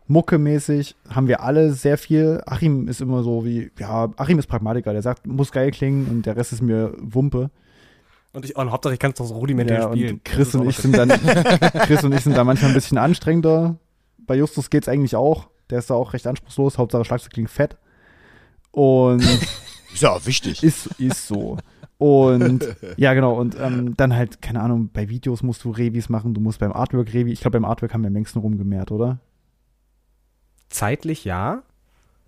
Muckemäßig 0.06 0.96
haben 1.08 1.28
wir 1.28 1.42
alle 1.42 1.72
sehr 1.72 1.96
viel. 1.96 2.42
Achim 2.46 2.88
ist 2.88 3.00
immer 3.00 3.22
so 3.22 3.44
wie, 3.44 3.70
ja, 3.78 4.08
Achim 4.16 4.38
ist 4.38 4.46
Pragmatiker, 4.48 4.92
der 4.92 5.00
sagt, 5.02 5.26
muss 5.26 5.50
geil 5.50 5.70
klingen 5.70 6.06
und 6.08 6.26
der 6.26 6.36
Rest 6.36 6.52
ist 6.52 6.60
mir 6.62 6.92
Wumpe. 7.00 7.50
und, 8.34 8.44
ich, 8.44 8.54
und 8.54 8.70
Hauptsache, 8.70 8.92
ich 8.94 9.00
kann 9.00 9.12
es 9.12 9.16
doch 9.16 9.24
so 9.24 9.34
rudimentär 9.34 9.78
Ja, 9.80 9.90
spielen. 9.90 10.14
und 10.16 10.24
Chris 10.24 10.54
und 10.54 10.68
ich 10.68 10.76
sind 10.76 10.94
dann, 10.96 11.08
Chris 11.86 12.04
und 12.04 12.12
ich 12.14 12.20
sind 12.20 12.36
da 12.36 12.44
manchmal 12.44 12.70
ein 12.70 12.74
bisschen 12.74 12.98
anstrengender. 12.98 13.76
Bei 14.26 14.36
Justus 14.36 14.70
geht's 14.70 14.88
eigentlich 14.88 15.16
auch. 15.16 15.48
Der 15.70 15.78
ist 15.78 15.90
da 15.90 15.94
auch 15.94 16.12
recht 16.12 16.26
anspruchslos. 16.26 16.78
Hauptsache 16.78 17.04
Schlagzeug 17.04 17.32
klingt 17.32 17.50
fett. 17.50 17.76
Und 18.70 19.22
Ist 19.92 20.02
ja 20.02 20.10
auch 20.10 20.26
wichtig. 20.26 20.62
ist, 20.62 20.86
ist 20.98 21.28
so. 21.28 21.56
Und 21.98 22.76
ja, 22.96 23.14
genau. 23.14 23.34
Und 23.34 23.56
ähm, 23.58 23.96
dann 23.96 24.14
halt, 24.14 24.42
keine 24.42 24.60
Ahnung, 24.60 24.90
bei 24.92 25.08
Videos 25.08 25.42
musst 25.42 25.62
du 25.64 25.70
Revis 25.70 26.08
machen, 26.08 26.34
du 26.34 26.40
musst 26.40 26.58
beim 26.58 26.72
Artwork 26.72 27.14
Revi. 27.14 27.32
Ich 27.32 27.40
glaube, 27.40 27.60
beim 27.60 27.64
Artwork 27.64 27.94
haben 27.94 28.02
wir 28.02 28.08
am 28.08 28.14
längsten 28.14 28.40
rumgemehrt, 28.40 28.90
oder? 28.90 29.20
zeitlich 30.74 31.24
ja. 31.24 31.62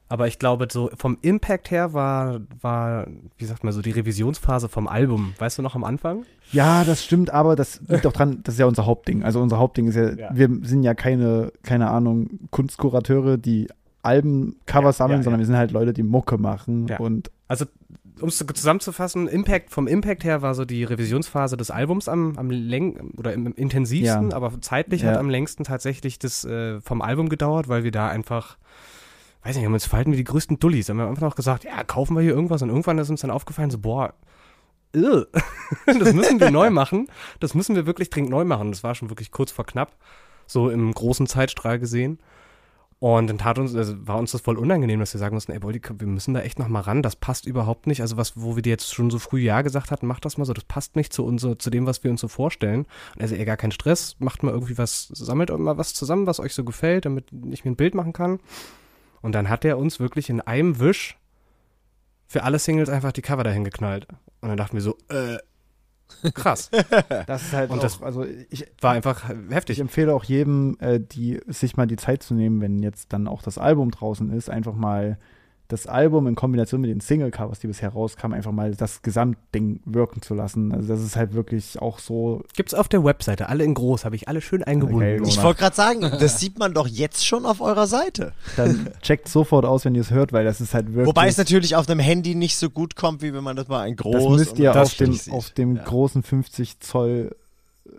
Aber 0.08 0.28
ich 0.28 0.38
glaube, 0.38 0.68
so 0.70 0.90
vom 0.96 1.18
Impact 1.22 1.70
her 1.70 1.92
war, 1.92 2.40
war, 2.60 3.06
wie 3.38 3.44
sagt 3.44 3.64
man 3.64 3.72
so, 3.72 3.82
die 3.82 3.90
Revisionsphase 3.90 4.68
vom 4.68 4.86
Album, 4.86 5.34
weißt 5.38 5.58
du 5.58 5.62
noch 5.62 5.74
am 5.74 5.82
Anfang? 5.82 6.24
Ja, 6.52 6.84
das 6.84 7.04
stimmt, 7.04 7.30
aber 7.30 7.56
das 7.56 7.80
liegt 7.88 8.06
auch 8.06 8.12
dran, 8.12 8.40
das 8.44 8.54
ist 8.54 8.60
ja 8.60 8.66
unser 8.66 8.86
Hauptding. 8.86 9.24
Also 9.24 9.40
unser 9.40 9.58
Hauptding 9.58 9.88
ist 9.88 9.96
ja, 9.96 10.10
Ja. 10.14 10.30
wir 10.32 10.48
sind 10.62 10.84
ja 10.84 10.94
keine, 10.94 11.52
keine 11.64 11.90
Ahnung, 11.90 12.38
Kunstkurateure, 12.52 13.36
die 13.36 13.66
Alben-Cover 14.02 14.86
Ja, 14.88 14.92
sammeln, 14.92 15.18
ja, 15.20 15.22
sondern 15.24 15.40
wir 15.40 15.46
sind 15.46 15.56
halt 15.56 15.72
Leute, 15.72 15.92
die 15.92 16.04
Mucke 16.04 16.38
machen. 16.38 16.88
Und 16.98 17.30
Also, 17.48 17.64
um 18.20 18.28
es 18.28 18.38
zusammenzufassen, 18.38 19.26
Impact, 19.26 19.70
vom 19.70 19.86
Impact 19.88 20.24
her 20.24 20.40
war 20.40 20.54
so 20.54 20.64
die 20.64 20.84
Revisionsphase 20.84 21.56
des 21.56 21.70
Albums 21.70 22.08
am, 22.08 22.38
am 22.38 22.50
läng 22.50 23.12
oder 23.18 23.32
im, 23.34 23.46
im 23.46 23.54
intensivsten, 23.54 24.32
aber 24.32 24.52
zeitlich 24.60 25.04
hat 25.04 25.16
am 25.18 25.28
längsten 25.28 25.64
tatsächlich 25.64 26.18
das 26.18 26.44
äh, 26.44 26.80
vom 26.80 27.02
Album 27.02 27.28
gedauert, 27.28 27.68
weil 27.68 27.84
wir 27.84 27.90
da 27.90 28.08
einfach, 28.08 28.56
weiß 29.46 29.56
nicht, 29.56 29.64
haben 29.64 29.74
uns 29.74 29.86
verhalten 29.86 30.12
wie 30.12 30.16
die 30.16 30.24
größten 30.24 30.58
Dullis. 30.58 30.88
Haben 30.88 30.98
wir 30.98 31.06
einfach 31.06 31.22
noch 31.22 31.36
gesagt, 31.36 31.64
ja, 31.64 31.84
kaufen 31.84 32.16
wir 32.16 32.22
hier 32.22 32.32
irgendwas 32.32 32.62
und 32.62 32.68
irgendwann 32.68 32.98
ist 32.98 33.10
uns 33.10 33.20
dann 33.20 33.30
aufgefallen, 33.30 33.70
so, 33.70 33.78
boah, 33.78 34.14
das 34.92 36.12
müssen 36.14 36.40
wir 36.40 36.50
neu 36.50 36.70
machen. 36.70 37.08
Das 37.38 37.54
müssen 37.54 37.76
wir 37.76 37.86
wirklich 37.86 38.10
dringend 38.10 38.30
neu 38.30 38.44
machen. 38.44 38.70
Das 38.70 38.82
war 38.82 38.94
schon 38.94 39.10
wirklich 39.10 39.30
kurz 39.30 39.50
vor 39.50 39.66
knapp, 39.66 39.94
so 40.46 40.70
im 40.70 40.92
großen 40.92 41.26
Zeitstrahl 41.26 41.78
gesehen. 41.78 42.18
Und 42.98 43.26
dann 43.26 43.36
tat 43.36 43.58
uns, 43.58 43.74
also 43.74 43.94
war 44.06 44.16
uns 44.16 44.32
das 44.32 44.40
voll 44.40 44.56
unangenehm, 44.56 45.00
dass 45.00 45.12
wir 45.12 45.18
sagen 45.18 45.34
mussten, 45.34 45.52
ey, 45.52 45.58
Boldi, 45.58 45.82
wir 45.98 46.06
müssen 46.06 46.32
da 46.32 46.40
echt 46.40 46.58
noch 46.58 46.68
mal 46.68 46.80
ran, 46.80 47.02
das 47.02 47.14
passt 47.14 47.44
überhaupt 47.44 47.86
nicht. 47.86 48.00
Also 48.00 48.16
was, 48.16 48.40
wo 48.40 48.56
wir 48.56 48.62
dir 48.62 48.70
jetzt 48.70 48.94
schon 48.94 49.10
so 49.10 49.18
früh 49.18 49.40
Ja 49.40 49.60
gesagt 49.60 49.90
hatten, 49.90 50.06
mach 50.06 50.18
das 50.18 50.38
mal 50.38 50.46
so, 50.46 50.54
das 50.54 50.64
passt 50.64 50.96
nicht 50.96 51.12
zu 51.12 51.22
unser, 51.22 51.58
zu 51.58 51.68
dem, 51.68 51.84
was 51.84 52.02
wir 52.04 52.10
uns 52.10 52.22
so 52.22 52.28
vorstellen. 52.28 52.86
Und 53.14 53.20
er 53.20 53.28
so, 53.28 53.34
ey, 53.34 53.44
gar 53.44 53.58
kein 53.58 53.70
Stress, 53.70 54.16
macht 54.18 54.42
mal 54.42 54.52
irgendwie 54.52 54.78
was, 54.78 55.08
sammelt 55.08 55.56
mal 55.58 55.76
was 55.76 55.92
zusammen, 55.92 56.26
was 56.26 56.40
euch 56.40 56.54
so 56.54 56.64
gefällt, 56.64 57.04
damit 57.04 57.26
ich 57.50 57.66
mir 57.66 57.72
ein 57.72 57.76
Bild 57.76 57.94
machen 57.94 58.14
kann. 58.14 58.40
Und 59.26 59.32
dann 59.34 59.48
hat 59.48 59.64
er 59.64 59.76
uns 59.76 59.98
wirklich 59.98 60.30
in 60.30 60.40
einem 60.40 60.78
Wisch 60.78 61.18
für 62.28 62.44
alle 62.44 62.60
Singles 62.60 62.88
einfach 62.88 63.10
die 63.10 63.22
Cover 63.22 63.42
dahin 63.42 63.64
geknallt. 63.64 64.06
Und 64.40 64.50
dann 64.50 64.56
dachten 64.56 64.74
wir 64.74 64.82
so, 64.82 64.96
äh, 65.08 65.38
krass. 66.32 66.70
das 67.26 67.42
ist 67.42 67.52
halt 67.52 67.70
Und 67.70 67.78
auch, 67.78 67.82
das- 67.82 68.00
also 68.02 68.24
ich, 68.50 68.66
War 68.80 68.92
einfach 68.92 69.28
ich 69.28 69.52
heftig. 69.52 69.80
empfehle 69.80 70.14
auch 70.14 70.22
jedem, 70.22 70.76
äh, 70.78 71.00
die 71.00 71.40
sich 71.48 71.76
mal 71.76 71.86
die 71.88 71.96
Zeit 71.96 72.22
zu 72.22 72.34
nehmen, 72.34 72.60
wenn 72.60 72.84
jetzt 72.84 73.12
dann 73.12 73.26
auch 73.26 73.42
das 73.42 73.58
Album 73.58 73.90
draußen 73.90 74.30
ist, 74.30 74.48
einfach 74.48 74.74
mal 74.74 75.18
das 75.68 75.86
Album 75.86 76.26
in 76.28 76.34
Kombination 76.36 76.80
mit 76.80 76.90
den 76.90 77.00
Single-Covers, 77.00 77.58
die 77.58 77.66
bisher 77.66 77.88
rauskamen, 77.88 78.36
einfach 78.36 78.52
mal 78.52 78.74
das 78.76 79.02
Gesamtding 79.02 79.80
wirken 79.84 80.22
zu 80.22 80.34
lassen. 80.34 80.72
Also 80.72 80.86
das 80.88 81.02
ist 81.02 81.16
halt 81.16 81.34
wirklich 81.34 81.80
auch 81.82 81.98
so. 81.98 82.42
Gibt's 82.54 82.72
auf 82.74 82.88
der 82.88 83.02
Webseite, 83.04 83.48
alle 83.48 83.64
in 83.64 83.74
groß, 83.74 84.04
habe 84.04 84.14
ich 84.14 84.28
alle 84.28 84.40
schön 84.40 84.62
eingebunden. 84.62 85.20
Okay, 85.20 85.28
Ich 85.28 85.42
wollte 85.42 85.60
gerade 85.60 85.74
sagen, 85.74 86.00
das 86.02 86.38
sieht 86.38 86.58
man 86.58 86.72
doch 86.72 86.86
jetzt 86.86 87.26
schon 87.26 87.44
auf 87.46 87.60
eurer 87.60 87.86
Seite. 87.88 88.32
Dann 88.56 88.90
checkt 89.02 89.28
sofort 89.28 89.64
aus, 89.64 89.84
wenn 89.84 89.94
ihr 89.96 90.02
es 90.02 90.10
hört, 90.10 90.32
weil 90.32 90.44
das 90.44 90.60
ist 90.60 90.72
halt 90.72 90.88
wirklich. 90.88 91.06
Wobei 91.06 91.26
es 91.28 91.36
natürlich 91.36 91.74
auf 91.74 91.88
einem 91.88 91.98
Handy 92.00 92.34
nicht 92.36 92.56
so 92.56 92.70
gut 92.70 92.94
kommt, 92.94 93.22
wie 93.22 93.34
wenn 93.34 93.42
man 93.44 93.56
das 93.56 93.66
mal 93.68 93.80
ein 93.80 93.96
groß 93.96 94.14
das 94.14 94.38
müsst 94.38 94.58
ihr 94.58 94.74
auf 94.80 94.94
dem, 94.94 95.18
auf 95.30 95.50
dem 95.50 95.76
Ja. 95.76 95.82
großen 95.84 96.22
50 96.22 96.78
Zoll 96.80 97.34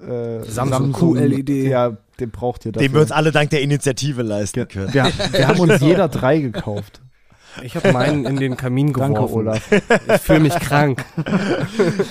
äh, 0.07 0.43
Samsung 0.43 0.93
QLED. 0.93 1.49
Ja, 1.67 1.97
den 2.19 2.31
braucht 2.31 2.65
ihr 2.65 2.71
dafür. 2.71 2.87
Den 2.87 2.93
wir 2.93 3.01
uns 3.01 3.11
alle 3.11 3.31
dank 3.31 3.49
der 3.49 3.61
Initiative 3.61 4.21
leisten 4.21 4.67
können. 4.67 4.93
wir, 4.93 5.05
wir 5.31 5.47
haben 5.47 5.59
uns 5.59 5.79
jeder 5.81 6.07
drei 6.07 6.39
gekauft. 6.39 7.01
Ich 7.63 7.75
habe 7.75 7.91
meinen 7.91 8.25
in 8.25 8.37
den 8.37 8.55
Kamin 8.57 8.93
geworfen. 8.93 9.13
Danke, 9.15 9.33
Olaf. 9.33 9.71
Ich 9.71 10.21
fühle 10.21 10.39
mich 10.41 10.55
krank. 10.55 11.03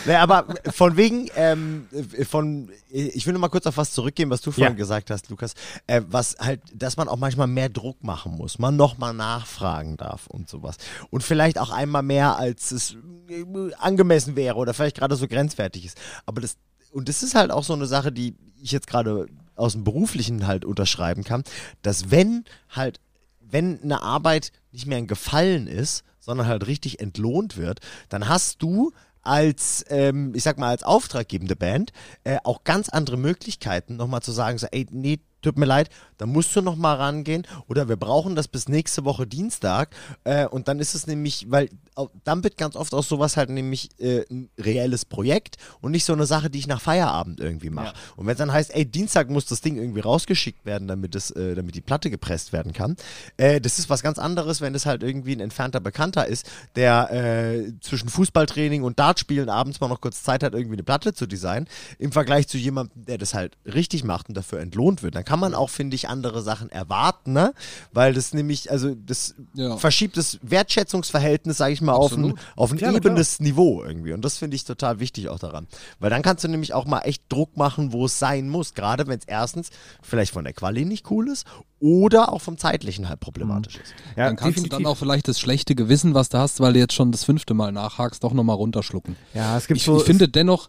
Nee, 0.06 0.14
aber 0.14 0.46
von 0.70 0.96
wegen, 0.96 1.28
ähm, 1.36 1.86
von, 2.28 2.70
ich 2.90 3.26
will 3.26 3.32
noch 3.32 3.40
mal 3.40 3.48
kurz 3.48 3.66
auf 3.66 3.76
was 3.76 3.92
zurückgehen, 3.92 4.30
was 4.30 4.40
du 4.40 4.50
vorhin 4.52 4.72
Ja. 4.74 4.76
gesagt 4.76 5.10
hast, 5.10 5.28
Lukas, 5.30 5.54
äh, 5.86 6.02
was 6.08 6.36
halt, 6.38 6.60
dass 6.74 6.96
man 6.96 7.08
auch 7.08 7.16
manchmal 7.16 7.46
mehr 7.46 7.68
Druck 7.68 8.02
machen 8.04 8.36
muss, 8.36 8.58
man 8.58 8.76
noch 8.76 8.98
mal 8.98 9.12
nachfragen 9.12 9.96
darf 9.96 10.26
und 10.26 10.48
sowas. 10.48 10.76
Und 11.10 11.22
vielleicht 11.22 11.58
auch 11.58 11.70
einmal 11.70 12.02
mehr, 12.02 12.36
als 12.36 12.70
es 12.70 12.96
äh, 13.28 13.44
angemessen 13.78 14.36
wäre 14.36 14.56
oder 14.56 14.74
vielleicht 14.74 14.96
gerade 14.98 15.16
so 15.16 15.26
grenzwertig 15.26 15.84
ist. 15.86 15.98
Aber 16.26 16.40
das, 16.40 16.56
und 16.92 17.08
das 17.08 17.22
ist 17.22 17.34
halt 17.34 17.50
auch 17.50 17.64
so 17.64 17.72
eine 17.72 17.86
Sache, 17.86 18.12
die 18.12 18.34
ich 18.62 18.72
jetzt 18.72 18.86
gerade 18.86 19.26
aus 19.56 19.72
dem 19.72 19.84
Beruflichen 19.84 20.46
halt 20.46 20.64
unterschreiben 20.64 21.24
kann, 21.24 21.42
dass 21.82 22.10
wenn 22.10 22.44
halt 22.70 23.00
wenn 23.50 23.82
eine 23.82 24.02
Arbeit 24.02 24.52
nicht 24.72 24.86
mehr 24.86 24.98
ein 24.98 25.06
Gefallen 25.06 25.66
ist, 25.66 26.04
sondern 26.20 26.46
halt 26.46 26.66
richtig 26.66 27.00
entlohnt 27.00 27.56
wird, 27.56 27.80
dann 28.08 28.28
hast 28.28 28.62
du 28.62 28.92
als, 29.22 29.84
ähm, 29.88 30.32
ich 30.34 30.42
sag 30.42 30.58
mal, 30.58 30.68
als 30.68 30.82
auftraggebende 30.82 31.56
Band 31.56 31.92
äh, 32.24 32.38
auch 32.44 32.64
ganz 32.64 32.88
andere 32.88 33.16
Möglichkeiten, 33.16 33.96
nochmal 33.96 34.22
zu 34.22 34.32
sagen, 34.32 34.58
so, 34.58 34.66
ey, 34.70 34.86
nee, 34.90 35.20
tut 35.46 35.58
mir 35.58 35.66
leid, 35.66 35.90
da 36.18 36.26
musst 36.26 36.54
du 36.56 36.60
nochmal 36.60 36.96
rangehen 36.96 37.46
oder 37.68 37.88
wir 37.88 37.96
brauchen 37.96 38.34
das 38.34 38.48
bis 38.48 38.68
nächste 38.68 39.04
Woche 39.04 39.26
Dienstag 39.26 39.94
äh, 40.24 40.46
und 40.46 40.68
dann 40.68 40.80
ist 40.80 40.94
es 40.94 41.06
nämlich, 41.06 41.46
weil 41.50 41.68
dann 42.24 42.44
wird 42.44 42.58
ganz 42.58 42.76
oft 42.76 42.92
auch 42.94 43.04
sowas 43.04 43.36
halt 43.36 43.50
nämlich 43.50 43.90
äh, 44.00 44.24
ein 44.30 44.50
reelles 44.58 45.04
Projekt 45.04 45.56
und 45.80 45.92
nicht 45.92 46.04
so 46.04 46.12
eine 46.12 46.26
Sache, 46.26 46.50
die 46.50 46.58
ich 46.58 46.66
nach 46.66 46.80
Feierabend 46.80 47.40
irgendwie 47.40 47.70
mache. 47.70 47.94
Und 48.16 48.26
wenn 48.26 48.32
es 48.32 48.38
dann 48.38 48.52
heißt, 48.52 48.74
ey, 48.74 48.84
Dienstag 48.84 49.30
muss 49.30 49.46
das 49.46 49.60
Ding 49.60 49.76
irgendwie 49.76 50.00
rausgeschickt 50.00 50.66
werden, 50.66 50.88
damit, 50.88 51.14
es, 51.14 51.30
äh, 51.30 51.54
damit 51.54 51.74
die 51.74 51.80
Platte 51.80 52.10
gepresst 52.10 52.52
werden 52.52 52.72
kann, 52.72 52.96
äh, 53.36 53.60
das 53.60 53.78
ist 53.78 53.88
was 53.88 54.02
ganz 54.02 54.18
anderes, 54.18 54.60
wenn 54.60 54.74
es 54.74 54.84
halt 54.84 55.02
irgendwie 55.02 55.32
ein 55.32 55.40
entfernter 55.40 55.80
Bekannter 55.80 56.26
ist, 56.26 56.50
der 56.74 57.12
äh, 57.12 57.72
zwischen 57.80 58.08
Fußballtraining 58.08 58.82
und 58.82 58.98
Dartspielen 58.98 59.48
abends 59.48 59.80
mal 59.80 59.88
noch 59.88 60.00
kurz 60.00 60.22
Zeit 60.22 60.42
hat, 60.42 60.54
irgendwie 60.54 60.76
eine 60.76 60.82
Platte 60.82 61.14
zu 61.14 61.26
designen, 61.26 61.68
im 61.98 62.12
Vergleich 62.12 62.48
zu 62.48 62.58
jemandem, 62.58 63.04
der 63.06 63.18
das 63.18 63.32
halt 63.32 63.56
richtig 63.64 64.04
macht 64.04 64.28
und 64.28 64.36
dafür 64.36 64.60
entlohnt 64.60 65.02
wird. 65.02 65.14
Dann 65.14 65.24
kann 65.24 65.35
man 65.38 65.54
auch, 65.54 65.70
finde 65.70 65.94
ich, 65.96 66.08
andere 66.08 66.42
Sachen 66.42 66.70
erwarten, 66.70 67.32
ne? 67.32 67.52
Weil 67.92 68.14
das 68.14 68.32
nämlich, 68.34 68.70
also 68.70 68.94
das 68.94 69.34
Ja. 69.54 69.76
verschiebt 69.76 70.16
das 70.16 70.38
Wertschätzungsverhältnis, 70.42 71.56
sage 71.56 71.72
ich 71.72 71.80
mal, 71.80 71.92
auf 71.92 72.12
ein, 72.12 72.18
Absolut. 72.24 72.40
auf 72.56 72.72
ein 72.72 72.78
Ja, 72.78 72.92
na 72.92 72.98
klar. 73.00 73.12
ebenes 73.12 73.40
Niveau 73.40 73.82
irgendwie. 73.84 74.12
Und 74.12 74.24
das 74.24 74.38
finde 74.38 74.56
ich 74.56 74.64
total 74.64 75.00
wichtig 75.00 75.28
auch 75.28 75.38
daran. 75.38 75.66
Weil 75.98 76.10
dann 76.10 76.22
kannst 76.22 76.44
du 76.44 76.48
nämlich 76.48 76.74
auch 76.74 76.84
mal 76.86 77.00
echt 77.00 77.22
Druck 77.28 77.56
machen, 77.56 77.92
wo 77.92 78.06
es 78.06 78.18
sein 78.18 78.48
muss. 78.48 78.74
Gerade 78.74 79.06
wenn 79.06 79.18
es 79.18 79.24
erstens 79.26 79.70
vielleicht 80.02 80.32
von 80.32 80.44
der 80.44 80.52
Quali 80.52 80.84
nicht 80.84 81.10
cool 81.10 81.28
ist 81.28 81.46
oder 81.80 82.32
auch 82.32 82.40
vom 82.40 82.56
zeitlichen 82.58 83.08
halt 83.08 83.20
problematisch 83.20 83.76
ist. 83.76 83.94
Ja, 84.16 84.26
dann 84.26 84.36
kannst 84.36 84.58
du 84.58 84.62
definitiv. 84.62 84.78
dann 84.78 84.86
auch 84.86 84.96
vielleicht 84.96 85.28
das 85.28 85.38
schlechte 85.38 85.74
Gewissen, 85.74 86.14
was 86.14 86.28
du 86.30 86.38
hast, 86.38 86.60
weil 86.60 86.72
du 86.72 86.78
jetzt 86.78 86.94
schon 86.94 87.12
das 87.12 87.24
fünfte 87.24 87.54
Mal 87.54 87.72
nachhakst, 87.72 88.24
doch 88.24 88.32
nochmal 88.32 88.56
runterschlucken. 88.56 89.16
Ja, 89.34 89.56
es 89.56 89.66
gibt 89.66 89.78
Ich, 89.80 89.84
so. 89.84 89.98
ich 89.98 90.04
finde 90.04 90.28
dennoch, 90.28 90.68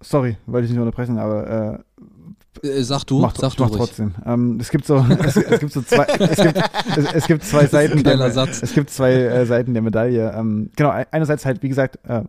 sorry, 0.00 0.36
wollte 0.46 0.64
ich 0.66 0.70
nicht 0.70 0.80
unterbrechen, 0.80 1.18
aber 1.18 1.46
äh, 1.74 1.78
äh, 2.62 2.82
sag 2.82 3.04
du, 3.04 3.20
mach, 3.20 3.34
sag 3.36 3.54
du 3.56 3.62
mach 3.62 3.70
ruhig. 3.70 3.78
trotzdem. 3.78 4.14
Ähm, 4.24 4.58
es 4.60 4.70
gibt 4.70 4.86
so, 4.86 4.96
es, 5.24 5.36
es 5.36 5.60
gibt 5.60 5.72
so 5.72 5.82
zwei, 5.82 6.04
es 6.04 6.36
gibt, 6.40 6.58
es, 6.96 7.12
es 7.14 7.26
gibt 7.26 7.44
zwei 7.44 7.66
Seiten. 7.66 8.02
der, 8.02 8.30
Satz. 8.30 8.62
Es 8.62 8.72
gibt 8.72 8.90
zwei 8.90 9.12
äh, 9.12 9.46
Seiten 9.46 9.74
der 9.74 9.82
Medaille. 9.82 10.32
Ähm, 10.34 10.70
genau, 10.76 10.90
einerseits 11.10 11.44
halt, 11.44 11.62
wie 11.62 11.68
gesagt, 11.68 11.98
äh, 12.04 12.22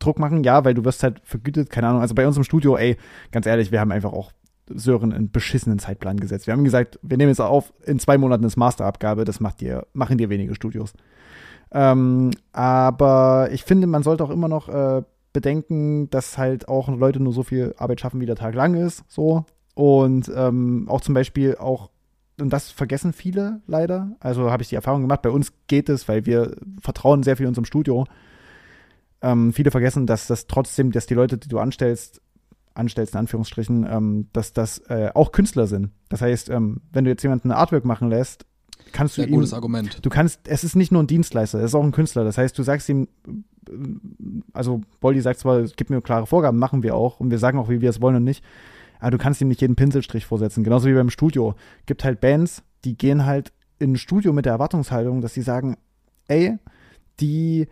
Druck 0.00 0.18
machen, 0.18 0.44
ja, 0.44 0.64
weil 0.64 0.74
du 0.74 0.84
wirst 0.84 1.02
halt 1.02 1.20
vergütet, 1.24 1.70
keine 1.70 1.88
Ahnung. 1.88 2.00
Also 2.00 2.14
bei 2.14 2.26
uns 2.26 2.36
im 2.36 2.44
Studio, 2.44 2.76
ey, 2.76 2.96
ganz 3.30 3.46
ehrlich, 3.46 3.72
wir 3.72 3.80
haben 3.80 3.92
einfach 3.92 4.12
auch 4.12 4.32
Sören 4.68 5.12
einen 5.12 5.30
beschissenen 5.30 5.78
Zeitplan 5.78 6.18
gesetzt. 6.18 6.46
Wir 6.46 6.52
haben 6.52 6.64
gesagt, 6.64 6.98
wir 7.02 7.16
nehmen 7.16 7.30
jetzt 7.30 7.40
auf, 7.40 7.72
in 7.84 7.98
zwei 7.98 8.18
Monaten 8.18 8.44
ist 8.44 8.56
Masterabgabe, 8.56 9.24
das 9.24 9.40
macht 9.40 9.60
dir, 9.60 9.86
machen 9.92 10.18
dir 10.18 10.30
wenige 10.30 10.54
Studios. 10.54 10.92
Ähm, 11.70 12.30
aber 12.52 13.48
ich 13.52 13.64
finde, 13.64 13.86
man 13.86 14.02
sollte 14.02 14.24
auch 14.24 14.30
immer 14.30 14.48
noch 14.48 14.68
äh, 14.68 15.02
bedenken, 15.32 16.08
dass 16.10 16.38
halt 16.38 16.68
auch 16.68 16.88
Leute 16.88 17.20
nur 17.20 17.32
so 17.32 17.42
viel 17.42 17.74
Arbeit 17.76 18.00
schaffen, 18.00 18.20
wie 18.20 18.26
der 18.26 18.36
Tag 18.36 18.54
lang 18.54 18.74
ist. 18.74 19.04
So. 19.08 19.44
Und 19.74 20.30
ähm, 20.34 20.86
auch 20.88 21.00
zum 21.00 21.14
Beispiel 21.14 21.56
auch, 21.56 21.90
und 22.40 22.50
das 22.50 22.70
vergessen 22.70 23.12
viele 23.12 23.60
leider. 23.66 24.16
Also 24.20 24.50
habe 24.50 24.62
ich 24.62 24.68
die 24.68 24.76
Erfahrung 24.76 25.02
gemacht, 25.02 25.22
bei 25.22 25.30
uns 25.30 25.52
geht 25.66 25.88
es, 25.88 26.08
weil 26.08 26.26
wir 26.26 26.56
vertrauen 26.80 27.22
sehr 27.22 27.36
viel 27.36 27.46
unserem 27.46 27.64
Studio. 27.64 28.06
Ähm, 29.20 29.52
viele 29.52 29.70
vergessen, 29.70 30.06
dass 30.06 30.26
das 30.26 30.46
trotzdem, 30.46 30.92
dass 30.92 31.06
die 31.06 31.14
Leute, 31.14 31.38
die 31.38 31.48
du 31.48 31.58
anstellst, 31.58 32.20
anstellst 32.74 33.14
in 33.14 33.20
Anführungsstrichen, 33.20 33.86
ähm, 33.88 34.28
dass 34.32 34.52
das 34.52 34.78
äh, 34.88 35.10
auch 35.14 35.32
Künstler 35.32 35.66
sind. 35.66 35.90
Das 36.08 36.20
heißt, 36.20 36.50
ähm, 36.50 36.80
wenn 36.92 37.04
du 37.04 37.10
jetzt 37.10 37.22
jemanden 37.22 37.50
ein 37.50 37.56
Artwork 37.56 37.84
machen 37.84 38.08
lässt, 38.10 38.46
kannst 38.92 39.16
du 39.16 39.22
Sehr 39.22 39.28
ihm 39.28 39.36
gutes 39.36 39.54
Argument. 39.54 40.04
Du 40.04 40.10
kannst, 40.10 40.40
es 40.46 40.64
ist 40.64 40.76
nicht 40.76 40.92
nur 40.92 41.02
ein 41.02 41.06
Dienstleister, 41.06 41.58
es 41.58 41.66
ist 41.66 41.74
auch 41.74 41.84
ein 41.84 41.92
Künstler. 41.92 42.24
Das 42.24 42.38
heißt, 42.38 42.56
du 42.58 42.62
sagst 42.62 42.88
ihm, 42.88 43.08
also 44.52 44.82
Boldi 45.00 45.20
sagt 45.20 45.40
zwar, 45.40 45.58
es 45.60 45.76
gibt 45.76 45.90
mir 45.90 46.00
klare 46.02 46.26
Vorgaben, 46.26 46.58
machen 46.58 46.82
wir 46.82 46.94
auch 46.94 47.20
und 47.20 47.30
wir 47.30 47.38
sagen 47.38 47.58
auch, 47.58 47.68
wie 47.68 47.80
wir 47.80 47.90
es 47.90 48.00
wollen 48.00 48.16
und 48.16 48.24
nicht. 48.24 48.44
Aber 49.04 49.10
du 49.10 49.18
kannst 49.18 49.42
ihm 49.42 49.48
nicht 49.48 49.60
jeden 49.60 49.76
Pinselstrich 49.76 50.24
vorsetzen. 50.24 50.64
Genauso 50.64 50.88
wie 50.88 50.94
beim 50.94 51.10
Studio. 51.10 51.56
Gibt 51.84 52.04
halt 52.04 52.22
Bands, 52.22 52.62
die 52.86 52.96
gehen 52.96 53.26
halt 53.26 53.52
in 53.78 53.92
ein 53.92 53.96
Studio 53.96 54.32
mit 54.32 54.46
der 54.46 54.54
Erwartungshaltung, 54.54 55.20
dass 55.20 55.34
sie 55.34 55.42
sagen, 55.42 55.76
ey, 56.26 56.56
die 57.20 57.68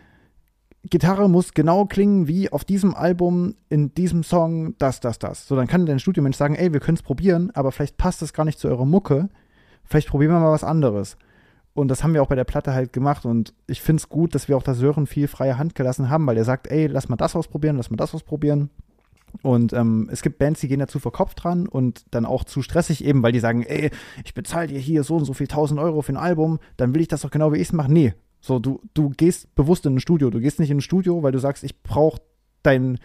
Gitarre 0.83 1.31
muss 1.31 1.55
genau 1.55 1.87
klingen 1.87 2.29
wie 2.29 2.53
auf 2.53 2.67
diesem 2.67 2.95
Album, 2.95 3.55
in 3.71 3.95
diesem 3.95 4.25
Song, 4.25 4.77
das, 4.77 5.01
das, 5.01 5.19
das. 5.19 5.49
So, 5.49 5.57
dann 5.57 5.69
kann 5.69 5.87
dein 5.87 6.01
Studiomensch 6.01 6.37
sagen, 6.37 6.55
ey, 6.55 6.75
wir 6.75 6.81
können 6.81 6.97
es 6.97 7.03
probieren, 7.03 7.51
aber 7.55 7.73
vielleicht 7.73 7.97
passt 7.97 8.21
es 8.21 8.35
gar 8.35 8.45
nicht 8.45 8.59
zu 8.59 8.69
eurer 8.69 8.85
Mucke. 8.85 9.31
Vielleicht 9.85 10.09
probieren 10.09 10.33
wir 10.33 10.41
mal 10.41 10.53
was 10.53 10.65
anderes. 10.65 11.17
Und 11.73 11.89
das 11.89 12.05
haben 12.05 12.13
wir 12.13 12.23
auch 12.23 12.29
bei 12.29 12.35
der 12.35 12.45
Platte 12.45 12.75
halt 12.75 12.93
gemacht. 12.93 13.25
Und 13.25 13.55
ich 13.67 13.81
finde 13.81 14.03
es 14.03 14.11
gut, 14.11 14.35
dass 14.35 14.49
wir 14.49 14.57
auch 14.59 14.63
das 14.63 14.77
Sören 14.77 15.07
viel 15.07 15.29
freie 15.29 15.57
Hand 15.57 15.75
gelassen 15.75 16.11
haben, 16.11 16.27
weil 16.27 16.37
er 16.37 16.45
sagt, 16.45 16.67
ey, 16.67 16.89
lass 16.89 17.09
mal 17.09 17.17
das 17.17 17.35
ausprobieren, 17.35 17.79
lass 17.79 17.91
mal 17.91 17.97
das 17.97 18.15
ausprobieren. 18.15 18.69
Und 19.41 19.73
ähm, 19.73 20.09
es 20.13 20.23
gibt 20.23 20.39
Bands, 20.39 20.61
die 20.61 20.69
gehen 20.69 20.79
dazu 20.79 20.99
verkopft 20.99 21.43
dran 21.43 21.67
und 21.67 22.05
dann 22.11 22.27
auch 22.27 22.45
zu 22.45 22.63
stressig 22.63 23.05
eben, 23.05 23.23
weil 23.23 23.33
die 23.33 23.41
sagen, 23.41 23.63
ey, 23.63 23.91
ich 24.25 24.35
bezahle 24.35 24.69
dir 24.69 24.79
hier 24.79 25.03
so 25.05 25.17
und 25.17 25.25
so 25.25 25.33
viel 25.33 25.47
tausend 25.47 25.81
Euro 25.81 26.03
für 26.03 26.13
ein 26.13 26.19
Album, 26.19 26.59
dann 26.77 26.95
will 26.95 27.01
ich 27.01 27.09
das 27.09 27.23
doch 27.23 27.31
genau 27.31 27.53
wie 27.53 27.57
ich 27.57 27.69
es 27.69 27.73
mache. 27.73 27.91
Nee, 27.91 28.15
so 28.41 28.59
du, 28.59 28.81
du 28.95 29.11
gehst 29.11 29.55
bewusst 29.55 29.87
in 29.87 29.95
ein 29.95 30.01
Studio. 30.01 30.31
Du 30.31 30.41
gehst 30.41 30.61
nicht 30.61 30.71
in 30.71 30.79
ein 30.79 30.83
Studio, 30.83 31.23
weil 31.23 31.33
du 31.33 31.39
sagst, 31.39 31.65
ich 31.65 31.83
brauche 31.83 32.21
dein 32.63 32.99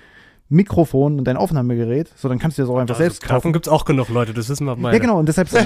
Mikrofon 0.50 1.20
und 1.20 1.26
dein 1.26 1.36
Aufnahmegerät. 1.38 2.10
So, 2.16 2.30
dann 2.30 2.40
kannst 2.40 2.58
du 2.58 2.62
das 2.62 2.70
auch 2.70 2.78
einfach 2.78 2.96
selbst 2.96 3.22
kaufen. 3.22 3.34
Davon 3.36 3.54
gibt 3.54 3.68
es 3.68 3.72
auch 3.74 3.84
genug 3.86 4.10
Leute, 4.10 4.34
das 4.34 4.48
wissen 4.50 4.66
wir 4.66 4.76
beide. 4.78 4.96
Ja, 4.96 5.02
genau, 5.02 5.20
und 5.20 5.28
deshalb, 5.28 5.50
de, 5.52 5.60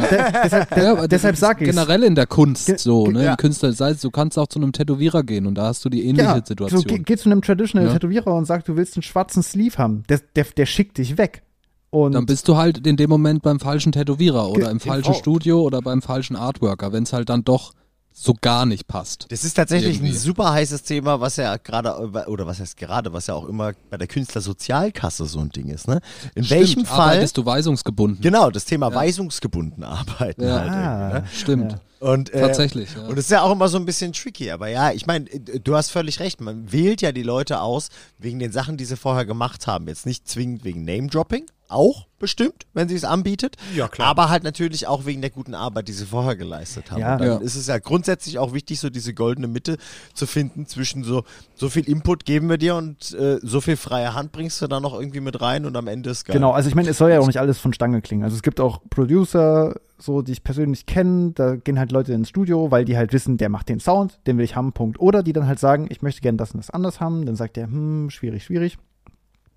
deshalb, 0.43 0.73
de, 0.73 0.83
Ja, 0.83 1.07
deshalb 1.07 1.35
sage 1.37 1.65
ich 1.65 1.69
Generell 1.71 2.03
in 2.03 2.15
der 2.15 2.25
Kunst 2.25 2.65
Ge- 2.65 2.77
so, 2.77 3.03
ge- 3.03 3.13
ne? 3.13 3.23
ja. 3.25 3.31
Im 3.31 3.37
Künstler 3.37 3.71
sei 3.73 3.91
es, 3.91 4.01
du 4.01 4.09
kannst 4.09 4.39
auch 4.39 4.47
zu 4.47 4.59
einem 4.59 4.71
Tätowierer 4.71 5.23
gehen 5.23 5.45
und 5.45 5.55
da 5.55 5.65
hast 5.65 5.85
du 5.85 5.89
die 5.89 6.05
ähnliche 6.07 6.29
ja, 6.29 6.43
Situation. 6.45 6.81
So, 6.81 6.87
geh, 6.87 6.97
geh 6.99 7.15
zu 7.17 7.29
einem 7.29 7.41
Traditional 7.41 7.87
Ja. 7.87 7.93
Tätowierer 7.93 8.33
und 8.33 8.45
sag, 8.45 8.65
du 8.65 8.75
willst 8.75 8.95
einen 8.95 9.03
schwarzen 9.03 9.43
Sleeve 9.43 9.77
haben. 9.77 10.03
Der, 10.09 10.19
der, 10.35 10.45
der 10.57 10.65
schickt 10.65 10.97
dich 10.97 11.17
weg. 11.17 11.43
Und 11.91 12.13
dann 12.13 12.25
bist 12.25 12.47
du 12.47 12.55
halt 12.55 12.87
in 12.87 12.95
dem 12.95 13.09
Moment 13.09 13.41
beim 13.43 13.59
falschen 13.59 13.91
Tätowierer 13.91 14.49
oder 14.49 14.71
im 14.71 14.79
falschen 14.79 15.11
TV. 15.11 15.19
Studio 15.19 15.61
oder 15.61 15.81
beim 15.81 16.01
falschen 16.01 16.37
Artworker, 16.37 16.93
wenn 16.93 17.03
es 17.03 17.11
halt 17.11 17.29
dann 17.29 17.43
doch 17.43 17.73
so 18.13 18.33
gar 18.39 18.65
nicht 18.65 18.87
passt. 18.87 19.25
Das 19.29 19.43
ist 19.43 19.53
tatsächlich 19.53 19.95
Irgendwie. 19.97 20.11
ein 20.13 20.17
super 20.19 20.51
heißes 20.53 20.83
Thema, 20.83 21.19
was 21.21 21.37
ja 21.37 21.57
gerade, 21.57 21.95
oder 22.27 22.45
was 22.45 22.59
heißt 22.59 22.77
gerade, 22.77 23.13
was 23.13 23.27
ja 23.27 23.33
auch 23.35 23.47
immer 23.47 23.71
bei 23.89 23.97
der 23.97 24.07
Künstlersozialkasse 24.07 25.25
so 25.25 25.39
ein 25.39 25.49
Ding 25.49 25.69
ist. 25.69 25.87
Ne? 25.87 26.01
In 26.35 26.43
Stimmt, 26.43 26.59
welchem 26.59 26.85
Fall, 26.85 27.09
Arbeitest 27.11 27.37
du 27.37 27.45
weisungsgebunden? 27.45 28.21
genau, 28.21 28.49
das 28.51 28.65
Thema 28.65 28.89
Ja. 28.89 28.95
weisungsgebunden 28.95 29.83
arbeiten 29.83 30.43
Ja. 30.43 30.59
halt. 30.59 31.13
Ne? 31.23 31.29
Stimmt. 31.33 31.77
Und, 31.99 32.33
äh, 32.33 32.41
Tatsächlich. 32.41 32.89
Ja. 32.95 33.03
Und 33.03 33.17
es 33.19 33.25
ist 33.25 33.31
ja 33.31 33.43
auch 33.43 33.51
immer 33.51 33.67
so 33.69 33.77
ein 33.77 33.85
bisschen 33.85 34.11
tricky, 34.11 34.49
aber 34.49 34.67
ja, 34.69 34.91
ich 34.91 35.05
meine, 35.05 35.25
du 35.25 35.75
hast 35.75 35.91
völlig 35.91 36.19
recht, 36.19 36.41
man 36.41 36.71
wählt 36.71 37.01
ja 37.01 37.11
die 37.11 37.21
Leute 37.21 37.61
aus 37.61 37.89
wegen 38.17 38.39
den 38.39 38.51
Sachen, 38.51 38.75
die 38.75 38.85
sie 38.85 38.97
vorher 38.97 39.25
gemacht 39.25 39.67
haben. 39.67 39.87
Jetzt 39.87 40.07
nicht 40.07 40.27
zwingend 40.27 40.63
wegen 40.63 40.83
Name-Dropping, 40.83 41.45
auch 41.71 42.07
bestimmt, 42.19 42.67
wenn 42.73 42.87
sie 42.87 42.95
es 42.95 43.03
anbietet. 43.03 43.55
Ja, 43.75 43.87
klar. 43.87 44.07
Aber 44.07 44.29
halt 44.29 44.43
natürlich 44.43 44.85
auch 44.85 45.05
wegen 45.05 45.21
der 45.21 45.31
guten 45.31 45.55
Arbeit, 45.55 45.87
die 45.87 45.93
sie 45.93 46.05
vorher 46.05 46.35
geleistet 46.35 46.91
haben. 46.91 46.99
Ja. 46.99 47.13
Und 47.13 47.21
dann 47.21 47.27
Ja. 47.29 47.37
ist 47.37 47.55
es 47.55 47.65
ja 47.67 47.79
grundsätzlich 47.79 48.37
auch 48.37 48.53
wichtig, 48.53 48.79
so 48.79 48.91
diese 48.91 49.13
goldene 49.15 49.47
Mitte 49.47 49.77
zu 50.13 50.27
finden 50.27 50.67
zwischen 50.67 51.03
so, 51.03 51.23
so 51.55 51.69
viel 51.69 51.89
Input 51.89 52.25
geben 52.25 52.47
wir 52.49 52.57
dir 52.59 52.75
und 52.75 53.13
äh, 53.13 53.39
so 53.41 53.59
viel 53.59 53.75
freie 53.75 54.13
Hand 54.13 54.31
bringst 54.31 54.61
du 54.61 54.67
da 54.67 54.79
noch 54.79 54.93
irgendwie 54.93 55.19
mit 55.19 55.41
rein 55.41 55.65
und 55.65 55.75
am 55.75 55.87
Ende 55.87 56.11
ist 56.11 56.25
geil. 56.25 56.35
Genau, 56.35 56.51
also 56.51 56.69
ich 56.69 56.75
meine, 56.75 56.89
es 56.89 56.97
soll 56.99 57.09
ja 57.09 57.19
auch 57.19 57.27
nicht 57.27 57.39
alles 57.39 57.57
von 57.57 57.73
Stange 57.73 58.01
klingen. 58.01 58.23
Also 58.23 58.35
es 58.35 58.43
gibt 58.43 58.59
auch 58.59 58.81
Producer, 58.91 59.75
so, 59.97 60.21
die 60.21 60.31
ich 60.33 60.43
persönlich 60.43 60.85
kenne, 60.85 61.31
da 61.33 61.55
gehen 61.55 61.79
halt 61.79 61.91
Leute 61.91 62.13
ins 62.13 62.29
Studio, 62.29 62.69
weil 62.69 62.85
die 62.85 62.97
halt 62.97 63.13
wissen, 63.13 63.37
der 63.37 63.49
macht 63.49 63.67
den 63.69 63.79
Sound, 63.79 64.19
den 64.27 64.37
will 64.37 64.45
ich 64.45 64.55
haben, 64.55 64.73
Punkt. 64.73 64.99
Oder 64.99 65.23
die 65.23 65.33
dann 65.33 65.47
halt 65.47 65.59
sagen, 65.59 65.87
ich 65.89 66.01
möchte 66.03 66.21
gerne 66.21 66.37
das 66.37 66.51
und 66.51 66.57
das 66.59 66.69
anders 66.69 66.99
haben, 66.99 67.25
dann 67.25 67.35
sagt 67.35 67.55
der, 67.57 67.65
hm, 67.65 68.09
schwierig, 68.11 68.43
schwierig. 68.43 68.77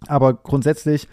Aber 0.07 0.35
grundsätzlich, 0.35 1.09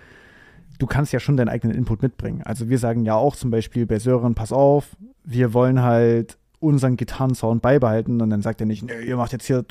du 0.81 0.87
kannst 0.87 1.13
ja 1.13 1.19
schon 1.19 1.37
deinen 1.37 1.49
eigenen 1.49 1.77
Input 1.77 2.01
mitbringen. 2.01 2.41
Also 2.43 2.67
wir 2.69 2.79
sagen 2.79 3.05
ja 3.05 3.15
auch 3.15 3.35
zum 3.35 3.51
Beispiel 3.51 3.85
bei 3.85 3.99
Sören, 3.99 4.33
pass 4.33 4.51
auf, 4.51 4.97
wir 5.23 5.53
wollen 5.53 5.83
halt 5.83 6.37
unseren 6.59 6.97
Gitarrensound 6.97 7.61
beibehalten 7.61 8.19
und 8.21 8.29
dann 8.29 8.41
sagt 8.41 8.61
er 8.61 8.67
nicht, 8.67 8.83
nee, 8.83 9.03
ihr 9.05 9.15
macht 9.15 9.31
jetzt 9.31 9.45
hier 9.45 9.63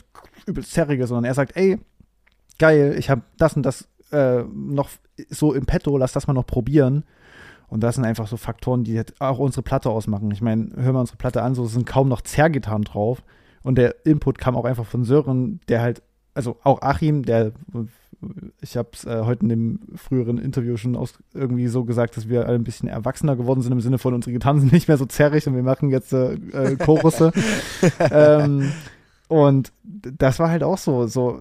übelst 0.47 0.73
zerrige, 0.73 1.07
sondern 1.07 1.25
er 1.25 1.35
sagt, 1.35 1.57
ey, 1.57 1.79
geil, 2.59 2.95
ich 2.97 3.11
habe 3.11 3.23
das 3.39 3.57
und 3.57 3.65
das 3.65 3.89
äh, 4.13 4.43
noch 4.43 4.89
so 5.29 5.53
im 5.53 5.67
Petto, 5.67 5.97
lass 5.99 6.13
das 6.13 6.29
mal 6.29 6.33
noch 6.33 6.47
probieren. 6.47 7.05
Und 7.69 7.81
das 7.83 7.97
sind 7.97 8.05
einfach 8.05 8.27
so 8.27 8.37
Faktoren, 8.37 8.83
die 8.83 9.01
auch 9.21 9.39
unsere 9.39 9.63
Platte 9.63 9.91
ausmachen. 9.91 10.31
Ich 10.33 10.43
meine, 10.43 10.71
hören 10.77 10.95
wir 10.95 11.01
unsere 11.01 11.19
Platte 11.19 11.43
an, 11.43 11.55
so 11.55 11.67
sind 11.67 11.87
kaum 11.87 12.09
noch 12.09 12.21
Zerrgitarren 12.21 12.83
drauf. 12.83 13.23
Und 13.63 13.77
der 13.77 14.07
Input 14.07 14.39
kam 14.39 14.57
auch 14.57 14.65
einfach 14.65 14.87
von 14.87 15.05
Sören, 15.05 15.61
der 15.69 15.81
halt, 15.81 16.03
also 16.35 16.57
auch 16.63 16.83
Achim, 16.83 17.25
der, 17.25 17.53
ich 18.61 18.77
habe 18.77 18.91
es 18.93 19.05
äh, 19.05 19.23
heute 19.25 19.43
in 19.43 19.49
dem 19.49 19.81
früheren 19.97 20.39
Interview 20.39 20.77
schon 20.77 20.97
aus, 20.97 21.15
irgendwie 21.35 21.69
so 21.69 21.85
gesagt, 21.85 22.17
dass 22.17 22.29
wir 22.29 22.47
alle 22.47 22.57
ein 22.57 22.65
bisschen 22.65 22.89
erwachsener 22.89 23.37
geworden 23.37 23.63
sind 23.63 23.73
im 23.73 23.81
Sinne 23.81 23.99
von, 23.99 24.15
unsere 24.15 24.33
Gitarren 24.33 24.61
sind 24.61 24.73
nicht 24.73 24.89
mehr 24.89 24.99
so 24.99 25.07
zerrig 25.07 25.47
und 25.47 25.55
wir 25.55 25.63
machen 25.63 25.91
jetzt 25.91 26.13
äh, 26.13 26.35
äh, 26.35 26.77
Chorusse. 26.77 27.33
ähm, 28.11 28.73
und 29.31 29.73
das 29.85 30.41
war 30.41 30.51
halt 30.51 30.65
auch 30.65 30.77
so, 30.77 31.07
so, 31.07 31.39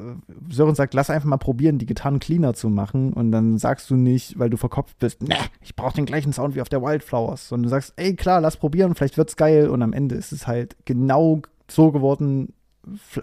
Sören 0.47 0.75
sagt, 0.75 0.93
lass 0.93 1.09
einfach 1.09 1.27
mal 1.27 1.37
probieren, 1.37 1.79
die 1.79 1.87
Gitarren 1.87 2.19
cleaner 2.19 2.53
zu 2.53 2.69
machen. 2.69 3.13
Und 3.13 3.31
dann 3.31 3.57
sagst 3.57 3.89
du 3.89 3.95
nicht, 3.95 4.37
weil 4.37 4.51
du 4.51 4.57
verkopft 4.57 4.99
bist, 4.99 5.23
ne, 5.23 5.35
ich 5.61 5.75
brauche 5.75 5.95
den 5.95 6.05
gleichen 6.05 6.31
Sound 6.31 6.53
wie 6.53 6.61
auf 6.61 6.69
der 6.69 6.83
Wildflowers. 6.83 7.47
Sondern 7.47 7.63
du 7.63 7.69
sagst, 7.69 7.93
ey, 7.95 8.15
klar, 8.15 8.41
lass 8.41 8.57
probieren, 8.57 8.93
vielleicht 8.93 9.17
wird's 9.17 9.37
geil. 9.37 9.69
Und 9.69 9.81
am 9.81 9.93
Ende 9.93 10.13
ist 10.13 10.31
es 10.31 10.45
halt 10.45 10.75
genau 10.85 11.41
so 11.67 11.91
geworden, 11.91 12.53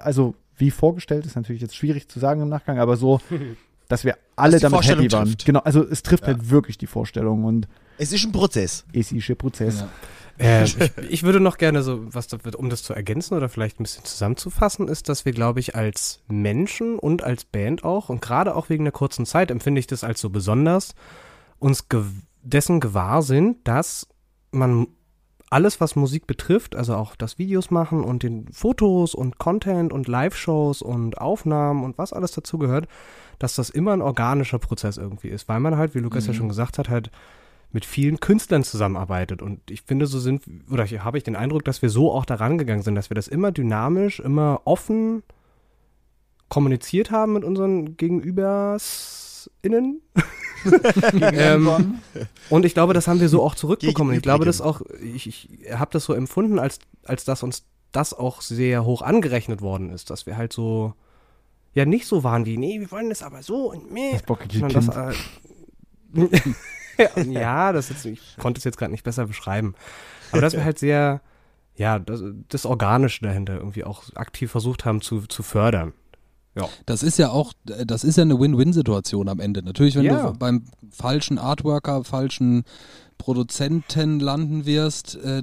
also 0.01 0.35
wie 0.57 0.71
vorgestellt, 0.71 1.27
ist 1.27 1.37
natürlich 1.37 1.63
jetzt 1.63 1.77
schwierig 1.77 2.09
zu 2.09 2.19
sagen 2.19 2.41
im 2.43 2.49
Nachgang, 2.49 2.79
aber 2.79 2.97
so, 2.97 3.21
dass 3.89 4.05
wir 4.05 4.17
alle 4.37 4.59
damit 4.59 4.83
happy 4.87 5.11
waren. 5.13 5.27
Trifft. 5.27 5.45
Genau, 5.45 5.61
also 5.61 5.83
es 5.87 6.03
trifft 6.03 6.23
Ja. 6.25 6.29
halt 6.29 6.51
wirklich 6.51 6.79
die 6.79 6.87
Vorstellung 6.87 7.45
und 7.45 7.69
Es 7.99 8.13
ist 8.13 8.25
ein 8.25 8.33
Prozess. 8.33 8.85
es 8.93 9.13
ist 9.13 9.29
ein 9.31 9.37
Prozess. 9.37 9.81
Ja. 9.81 9.89
Äh, 10.39 10.65
ich, 10.65 10.77
ich 11.09 11.23
würde 11.23 11.41
noch 11.41 11.57
gerne 11.57 11.83
so, 11.83 12.13
was 12.15 12.27
da, 12.29 12.39
um 12.57 12.69
das 12.69 12.83
zu 12.83 12.93
ergänzen 12.93 13.35
oder 13.35 13.49
vielleicht 13.49 13.81
ein 13.81 13.85
bisschen 13.85 14.05
zusammenzufassen, 14.05 14.89
ist, 14.89 15.09
dass 15.09 15.25
wir, 15.25 15.33
glaube 15.33 15.61
ich, 15.61 15.75
als 15.77 16.21
Menschen 16.29 16.99
und 16.99 17.23
als 17.23 17.45
Band 17.45 17.85
auch, 17.85 18.09
und 18.11 18.21
gerade 18.21 18.55
auch 18.55 18.69
wegen 18.69 18.85
der 18.85 18.93
kurzen 18.93 19.25
Zeit 19.25 19.51
empfinde 19.51 19.79
ich 19.79 19.87
das 19.87 20.05
als 20.05 20.21
so 20.21 20.29
besonders, 20.31 20.95
uns 21.59 21.89
gew 21.89 22.05
dessen 22.43 22.81
gewahr 22.81 23.23
sind, 23.23 23.67
dass 23.67 24.07
man 24.53 24.87
alles, 25.51 25.81
was 25.81 25.97
Musik 25.97 26.27
betrifft, 26.27 26.75
also 26.75 26.95
auch 26.97 27.15
das 27.15 27.39
Videos 27.39 27.71
machen 27.71 28.03
und 28.03 28.23
den 28.23 28.49
Fotos 28.53 29.15
und 29.15 29.39
Content 29.39 29.93
und 29.93 30.09
Live-Shows 30.09 30.83
und 30.83 31.19
Aufnahmen 31.19 31.85
und 31.85 31.99
was 31.99 32.13
alles 32.13 32.33
dazugehört, 32.33 32.89
dass 33.39 33.55
das 33.55 33.71
immer 33.71 33.93
ein 33.93 34.03
organischer 34.03 34.59
Prozess 34.59 34.97
irgendwie 34.97 35.29
ist, 35.29 35.49
weil 35.49 35.61
man 35.61 35.77
halt, 35.77 35.95
wie 35.95 36.01
Lukas 36.01 36.27
ja 36.27 36.35
schon 36.35 36.49
gesagt 36.49 36.79
hat, 36.79 36.89
halt 36.89 37.11
mit 37.73 37.85
vielen 37.85 38.21
Künstlern 38.21 38.65
zusammenarbeitet. 38.65 39.43
Und 39.43 39.71
ich 39.71 39.83
finde, 39.83 40.07
so 40.07 40.19
sind, 40.19 40.43
oder 40.71 40.85
hier 40.85 41.05
habe 41.05 41.19
ich 41.19 41.25
den 41.25 41.37
Eindruck, 41.37 41.65
dass 41.65 41.83
wir 41.83 41.91
so 41.91 42.11
auch 42.13 42.25
daran 42.25 42.59
gegangen 42.59 42.83
sind, 42.83 42.95
dass 42.95 43.11
wir 43.11 43.15
das 43.15 43.29
immer 43.29 43.53
dynamisch, 43.53 44.21
immer 44.21 44.63
offen 44.65 45.23
kommuniziert 46.49 47.11
haben 47.11 47.35
mit 47.35 47.45
unseren 47.45 47.97
GegenübersInnen. 49.63 50.03
ähm, 51.21 52.01
und 52.51 52.65
ich 52.65 52.75
glaube, 52.75 52.95
das 52.95 53.09
haben 53.09 53.21
wir 53.21 53.29
so 53.29 53.43
auch 53.43 53.55
zurückbekommen. 53.55 54.15
Ich 54.17 54.23
glaube, 54.23 54.45
das 54.45 54.61
auch, 54.61 54.83
ich, 55.03 55.27
ich 55.27 55.49
habe 55.73 55.91
das 55.93 56.05
so 56.05 56.13
empfunden, 56.13 56.59
als, 56.59 56.79
als 57.05 57.25
dass 57.25 57.43
uns 57.43 57.65
das 57.93 58.13
auch 58.13 58.41
sehr 58.41 58.85
hoch 58.85 59.03
angerechnet 59.03 59.61
worden 59.63 59.91
ist, 59.91 60.11
dass 60.11 60.27
wir 60.27 60.37
halt 60.37 60.53
so, 60.53 60.95
ja, 61.73 61.85
nicht 61.85 62.07
so 62.07 62.25
waren 62.25 62.47
wie, 62.47 62.57
nee, 62.57 62.81
wir 62.81 62.91
wollen 62.91 63.09
das 63.09 63.23
aber 63.23 63.43
so 63.43 63.71
und 63.71 63.93
meh. 63.93 64.13
Das 64.13 64.23
bockige 64.23 64.59
Kind. 64.59 64.75
Das, 64.75 64.89
äh, 64.89 65.13
ja, 67.31 67.73
das 67.73 67.91
ist, 67.91 68.05
ich 68.05 68.37
konnte 68.39 68.59
es 68.59 68.65
jetzt 68.65 68.79
gerade 68.79 68.93
nicht 68.93 69.05
besser 69.05 69.27
beschreiben. 69.27 69.75
Aber 70.33 70.41
dass 70.41 70.55
wir 70.55 70.65
halt 70.65 70.79
sehr, 70.79 71.21
ja, 71.77 71.99
das, 71.99 72.23
das 72.49 72.67
Organische 72.67 73.23
dahinter 73.25 73.57
irgendwie 73.57 73.85
auch 73.85 74.05
aktiv 74.15 74.51
versucht 74.51 74.85
haben 74.85 75.01
zu, 75.01 75.27
zu 75.27 75.43
fördern. 75.43 75.93
Das 76.87 77.03
ist 77.03 77.19
ja 77.19 77.31
auch, 77.31 77.53
das 77.65 78.03
ist 78.05 78.17
ja 78.17 78.23
eine 78.23 78.39
Win-Win-Situation 78.41 79.29
am 79.29 79.41
Ende. 79.41 79.63
Natürlich, 79.63 79.95
wenn 79.97 80.05
Ja. 80.05 80.31
du 80.31 80.39
beim 80.39 80.65
falschen 80.91 81.39
Artworker, 81.39 82.03
falschen 82.05 82.65
Produzenten 83.19 84.21
landen 84.21 84.67
wirst, 84.67 85.17
äh, 85.17 85.43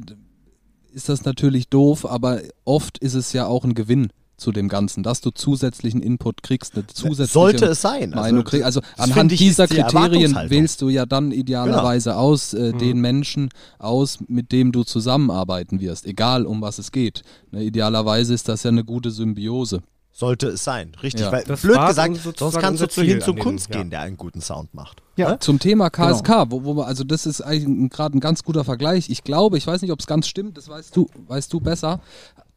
ist 0.93 1.09
das 1.09 1.25
natürlich 1.25 1.69
doof, 1.69 2.05
aber 2.05 2.41
oft 2.65 2.97
ist 2.99 3.13
es 3.15 3.33
ja 3.33 3.45
auch 3.47 3.63
ein 3.63 3.73
Gewinn 3.73 4.09
zu 4.37 4.51
dem 4.51 4.67
Ganzen, 4.67 5.03
dass 5.03 5.21
du 5.21 5.31
zusätzlichen 5.31 6.01
Input 6.01 6.43
kriegst, 6.43 6.75
eine 6.75 6.85
zusätzliche 6.87 7.31
Sollte 7.31 7.65
es 7.67 7.81
sein. 7.81 8.09
Meinung 8.11 8.43
kriegst. 8.43 8.65
Also 8.65 8.81
anhand 8.97 9.31
dieser 9.39 9.67
die 9.67 9.75
Kriterien 9.75 10.35
wählst 10.49 10.81
du 10.81 10.89
ja 10.89 11.05
dann 11.05 11.31
idealerweise 11.31 12.15
aus 12.17 12.53
äh, 12.53 12.73
den 12.73 12.99
Menschen 12.99 13.49
aus, 13.79 14.19
mit 14.27 14.51
dem 14.51 14.71
du 14.71 14.83
zusammenarbeiten 14.83 15.79
wirst, 15.79 16.05
egal 16.05 16.45
um 16.45 16.61
was 16.61 16.77
es 16.79 16.91
geht. 16.91 17.21
Ne, 17.51 17.63
idealerweise 17.63 18.33
ist 18.33 18.49
das 18.49 18.63
ja 18.63 18.69
eine 18.69 18.83
gute 18.83 19.11
Symbiose. 19.11 19.81
Sollte 20.15 20.47
es 20.49 20.63
sein, 20.63 20.91
richtig. 21.01 21.21
Ja. 21.25 21.31
Weil, 21.31 21.43
Das 21.43 21.61
blöd 21.63 21.75
gesagt, 21.87 22.15
sozusagen 22.17 22.51
sonst 22.51 22.61
kannst 22.61 22.81
du 22.83 22.87
zu 22.87 23.01
hin 23.01 23.09
Ziel 23.13 23.21
zu 23.23 23.31
an 23.31 23.35
dem, 23.37 23.43
Kunst 23.43 23.69
ja. 23.69 23.77
gehen, 23.81 23.89
der 23.89 24.01
einen 24.01 24.15
guten 24.15 24.41
Sound 24.41 24.71
macht. 24.75 25.01
Ja. 25.17 25.39
Zum 25.39 25.57
Thema 25.57 25.89
Genau. 25.89 26.11
KSK, 26.13 26.29
wo, 26.51 26.63
wo 26.63 26.75
wir, 26.77 26.85
also 26.85 27.03
das 27.03 27.25
ist 27.25 27.41
eigentlich 27.41 27.89
gerade 27.89 28.15
ein 28.17 28.19
ganz 28.19 28.43
guter 28.43 28.63
Vergleich. 28.63 29.09
Ich 29.09 29.23
glaube, 29.23 29.57
ich 29.57 29.65
weiß 29.65 29.81
nicht, 29.81 29.91
ob 29.91 29.99
es 29.99 30.05
ganz 30.05 30.27
stimmt, 30.27 30.55
das 30.57 30.69
weißt 30.69 30.95
du, 30.95 31.09
weißt 31.27 31.51
du 31.51 31.59
besser, 31.59 31.99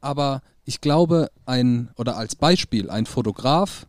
aber 0.03 0.43
ich 0.67 0.81
glaube, 0.83 1.31
ein, 1.47 1.89
oder 1.97 2.17
als 2.19 2.35
Beispiel, 2.37 2.91
ein 2.91 3.07
Fotograf, 3.07 3.87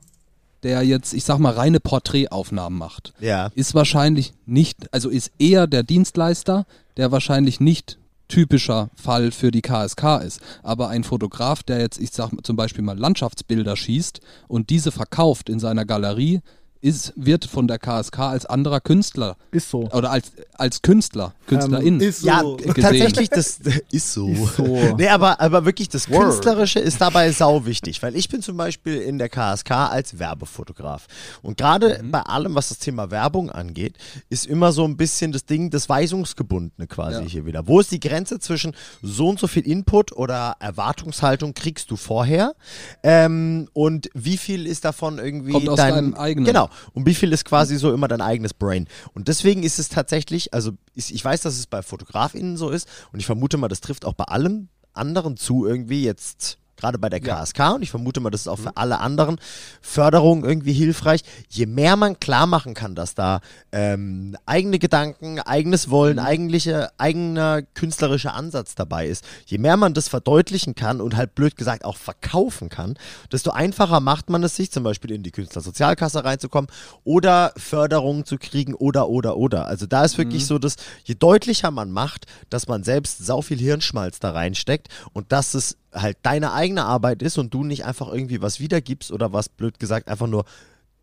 der 0.63 0.83
jetzt, 0.83 1.13
ich 1.13 1.25
sag 1.25 1.37
mal, 1.37 1.53
reine 1.53 1.79
Porträtaufnahmen 1.81 2.79
macht, 2.79 3.13
Ja. 3.19 3.51
ist 3.53 3.75
wahrscheinlich 3.75 4.33
nicht, 4.45 4.93
also 4.93 5.09
ist 5.09 5.31
eher 5.39 5.67
der 5.67 5.83
Dienstleister, 5.83 6.65
der 6.95 7.11
wahrscheinlich 7.11 7.59
nicht 7.59 7.99
typischer 8.27 8.89
Fall 8.95 9.31
für 9.31 9.51
die 9.51 9.61
KSK 9.61 10.21
ist. 10.23 10.41
Aber 10.63 10.89
ein 10.89 11.03
Fotograf, 11.03 11.63
der 11.63 11.79
jetzt, 11.79 11.99
ich 11.99 12.11
sag 12.11 12.31
zum 12.43 12.55
Beispiel 12.55 12.83
mal 12.83 12.97
Landschaftsbilder 12.97 13.75
schießt 13.75 14.19
und 14.47 14.69
diese 14.69 14.91
verkauft 14.91 15.49
in 15.49 15.59
seiner 15.59 15.85
Galerie, 15.85 16.41
ist, 16.81 17.13
wird 17.15 17.45
von 17.45 17.67
der 17.67 17.79
KSK 17.79 18.19
als 18.19 18.45
anderer 18.45 18.79
Künstler 18.79 19.37
Ist 19.51 19.69
so. 19.69 19.89
oder 19.91 20.11
als, 20.11 20.31
als 20.53 20.81
Künstler, 20.81 21.33
Künstlerin. 21.47 21.99
ist 21.99 22.23
Ja, 22.23 22.41
gesehen. 22.41 22.73
tatsächlich, 22.81 23.29
das 23.29 23.59
ist 23.91 24.13
so. 24.13 24.27
Ist 24.29 24.55
so. 24.57 24.95
Nee, 24.97 25.07
aber, 25.09 25.39
aber 25.41 25.65
wirklich 25.65 25.89
das 25.89 26.09
Word. 26.09 26.23
Künstlerische 26.25 26.79
ist 26.79 27.01
dabei 27.01 27.31
sau 27.31 27.65
wichtig, 27.65 28.01
weil 28.03 28.15
ich 28.15 28.29
bin 28.29 28.41
zum 28.41 28.57
Beispiel 28.57 29.01
in 29.01 29.17
der 29.17 29.29
KSK 29.29 29.71
als 29.71 30.19
Werbefotograf. 30.19 31.07
Und 31.41 31.57
gerade 31.57 31.99
Mhm. 32.03 32.11
bei 32.11 32.21
allem, 32.21 32.55
was 32.55 32.69
das 32.69 32.79
Thema 32.79 33.11
Werbung 33.11 33.49
angeht, 33.49 33.95
ist 34.29 34.45
immer 34.45 34.71
so 34.71 34.83
ein 34.85 34.97
bisschen 34.97 35.31
das 35.31 35.45
Ding, 35.45 35.69
das 35.69 35.89
Weisungsgebundene 35.89 36.87
quasi 36.87 37.21
Ja. 37.23 37.27
hier 37.27 37.45
wieder. 37.45 37.67
Wo 37.67 37.79
ist 37.79 37.91
die 37.91 37.99
Grenze 37.99 38.39
zwischen 38.39 38.73
so 39.01 39.27
und 39.29 39.39
so 39.39 39.47
viel 39.47 39.65
Input 39.67 40.11
oder 40.11 40.55
Erwartungshaltung 40.59 41.53
kriegst 41.53 41.91
du 41.91 41.95
vorher 41.95 42.53
ähm, 43.03 43.67
und 43.73 44.09
wie 44.13 44.37
viel 44.37 44.65
ist 44.67 44.85
davon 44.85 45.17
irgendwie 45.19 45.51
Kommt 45.51 45.69
aus 45.69 45.77
dein, 45.77 45.93
deinem 45.93 46.13
eigenen. 46.15 46.45
Genau. 46.45 46.66
Und 46.93 47.05
wie 47.05 47.15
viel 47.15 47.33
ist 47.33 47.45
quasi 47.45 47.77
so 47.77 47.93
immer 47.93 48.07
dein 48.07 48.21
eigenes 48.21 48.53
Brain? 48.53 48.87
Und 49.13 49.27
deswegen 49.27 49.63
ist 49.63 49.79
es 49.79 49.89
tatsächlich, 49.89 50.53
also 50.53 50.71
ist, 50.93 51.11
ich 51.11 51.23
weiß, 51.23 51.41
dass 51.41 51.57
es 51.57 51.67
bei 51.67 51.81
FotografInnen 51.81 52.57
so 52.57 52.69
ist 52.69 52.87
und 53.11 53.19
ich 53.19 53.25
vermute 53.25 53.57
mal, 53.57 53.67
das 53.67 53.81
trifft 53.81 54.05
auch 54.05 54.13
bei 54.13 54.25
allem 54.25 54.69
anderen 54.93 55.37
zu 55.37 55.65
irgendwie 55.65 56.03
jetzt. 56.03 56.57
Gerade 56.77 56.99
bei 56.99 57.09
der 57.09 57.19
KSK 57.19 57.73
und 57.75 57.81
ich 57.81 57.89
vermute 57.89 58.19
mal, 58.19 58.29
das 58.29 58.41
ist 58.41 58.47
auch 58.47 58.59
für 58.59 58.77
alle 58.77 58.99
anderen 58.99 59.39
Förderungen 59.81 60.43
irgendwie 60.45 60.73
hilfreich. 60.73 61.21
Je 61.49 61.65
mehr 61.65 61.95
man 61.95 62.19
klar 62.19 62.45
machen 62.45 62.75
kann, 62.75 62.93
dass 62.93 63.15
da 63.15 63.41
ähm, 63.71 64.37
eigene 64.45 64.77
Gedanken, 64.77 65.39
eigenes 65.39 65.89
Wollen, 65.89 66.19
eigentliche, 66.19 66.91
eigener 66.99 67.63
künstlerischer 67.63 68.35
Ansatz 68.35 68.75
dabei 68.75 69.07
ist, 69.07 69.25
je 69.47 69.57
mehr 69.57 69.75
man 69.75 69.95
das 69.95 70.07
verdeutlichen 70.07 70.75
kann 70.75 71.01
und 71.01 71.15
halt 71.15 71.33
blöd 71.33 71.55
gesagt 71.55 71.83
auch 71.83 71.97
verkaufen 71.97 72.69
kann, 72.69 72.95
desto 73.31 73.49
einfacher 73.49 73.99
macht 73.99 74.29
man 74.29 74.43
es 74.43 74.55
sich, 74.55 74.71
zum 74.71 74.83
Beispiel 74.83 75.11
in 75.11 75.23
die 75.23 75.31
Künstlersozialkasse 75.31 76.23
reinzukommen 76.23 76.69
oder 77.03 77.53
Förderungen 77.57 78.23
zu 78.25 78.37
kriegen 78.37 78.75
oder, 78.75 79.09
oder, 79.09 79.37
oder. 79.37 79.65
Also 79.65 79.87
da 79.87 80.03
ist 80.03 80.19
wirklich 80.19 80.45
so, 80.45 80.59
dass 80.59 80.75
je 81.03 81.15
deutlicher 81.15 81.71
man 81.71 81.91
macht, 81.91 82.25
dass 82.49 82.67
man 82.67 82.83
selbst 82.83 83.25
sau 83.25 83.41
viel 83.41 83.57
Hirnschmalz 83.57 84.19
da 84.19 84.31
reinsteckt 84.31 84.89
und 85.13 85.31
dass 85.31 85.55
es 85.55 85.77
halt 85.93 86.17
deine 86.23 86.53
eigene 86.53 86.85
Arbeit 86.85 87.21
ist 87.21 87.37
und 87.37 87.53
du 87.53 87.63
nicht 87.63 87.85
einfach 87.85 88.11
irgendwie 88.11 88.41
was 88.41 88.59
wiedergibst 88.59 89.11
oder 89.11 89.33
was 89.33 89.49
blöd 89.49 89.79
gesagt 89.79 90.07
einfach 90.07 90.27
nur 90.27 90.45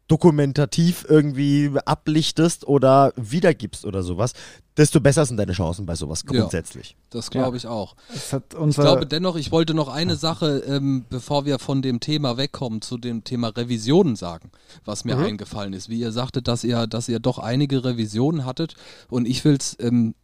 dokumentativ 0.08 1.06
irgendwie 1.08 1.70
ablichtest 1.86 2.66
oder 2.66 3.12
wiedergibst 3.16 3.86
oder 3.86 4.02
sowas, 4.02 4.34
desto 4.76 5.00
besser 5.00 5.24
sind 5.24 5.38
deine 5.38 5.52
Chancen 5.52 5.86
bei 5.86 5.94
sowas 5.94 6.24
Ja. 6.30 6.40
grundsätzlich. 6.40 6.96
Das 7.10 7.30
glaube 7.30 7.56
ich 7.56 7.66
auch. 7.66 7.96
Ich 8.14 8.74
glaube 8.74 9.06
dennoch, 9.06 9.36
ich 9.36 9.50
wollte 9.50 9.72
noch 9.72 9.88
eine 9.88 10.16
Sache, 10.16 10.58
ähm, 10.66 11.06
bevor 11.08 11.46
wir 11.46 11.58
von 11.58 11.80
dem 11.80 12.00
Thema 12.00 12.36
wegkommen, 12.36 12.82
zu 12.82 12.98
dem 12.98 13.24
Thema 13.24 13.48
Revisionen 13.48 14.16
sagen, 14.16 14.50
was 14.84 15.04
mir 15.04 15.16
eingefallen 15.16 15.72
ist. 15.72 15.88
Wie 15.88 16.00
ihr 16.00 16.12
sagtet, 16.12 16.48
dass 16.48 16.64
ihr, 16.64 16.86
dass 16.86 17.08
ihr 17.08 17.18
doch 17.20 17.38
einige 17.38 17.84
Revisionen 17.84 18.44
hattet 18.44 18.74
und 19.08 19.26
ich 19.26 19.44
will 19.44 19.56
es 19.56 19.76
ähm, 19.80 20.14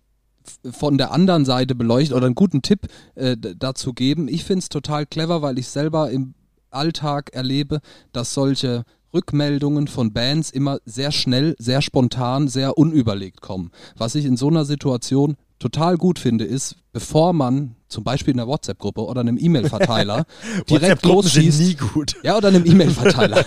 von 0.70 0.98
der 0.98 1.12
anderen 1.12 1.44
Seite 1.44 1.74
beleuchten 1.74 2.16
oder 2.16 2.26
einen 2.26 2.34
guten 2.34 2.62
Tipp 2.62 2.86
äh, 3.14 3.36
dazu 3.36 3.92
geben. 3.92 4.28
Ich 4.28 4.44
finde 4.44 4.60
es 4.60 4.68
total 4.68 5.06
clever, 5.06 5.42
weil 5.42 5.58
ich 5.58 5.68
selber 5.68 6.10
im 6.10 6.34
Alltag 6.70 7.30
erlebe, 7.32 7.80
dass 8.12 8.34
solche 8.34 8.84
Rückmeldungen 9.12 9.88
von 9.88 10.12
Bands 10.12 10.50
immer 10.50 10.78
sehr 10.84 11.10
schnell, 11.12 11.56
sehr 11.58 11.82
spontan, 11.82 12.48
sehr 12.48 12.78
unüberlegt 12.78 13.40
kommen. 13.40 13.70
Was 13.96 14.14
ich 14.14 14.24
in 14.24 14.36
so 14.36 14.48
einer 14.48 14.64
Situation 14.64 15.36
total 15.60 15.96
gut 15.96 16.18
finde, 16.18 16.44
ist, 16.44 16.74
bevor 16.92 17.32
man 17.32 17.76
zum 17.86 18.02
Beispiel 18.02 18.32
in 18.32 18.40
einer 18.40 18.48
WhatsApp-Gruppe 18.48 19.04
oder 19.04 19.20
einem 19.20 19.36
E-Mail-Verteiler 19.38 20.24
direkt 20.70 21.04
losschießt. 21.04 21.60
nie 21.60 21.74
gut. 21.74 22.16
Ja, 22.22 22.36
oder 22.36 22.48
einem 22.48 22.64
E-Mail-Verteiler. 22.64 23.44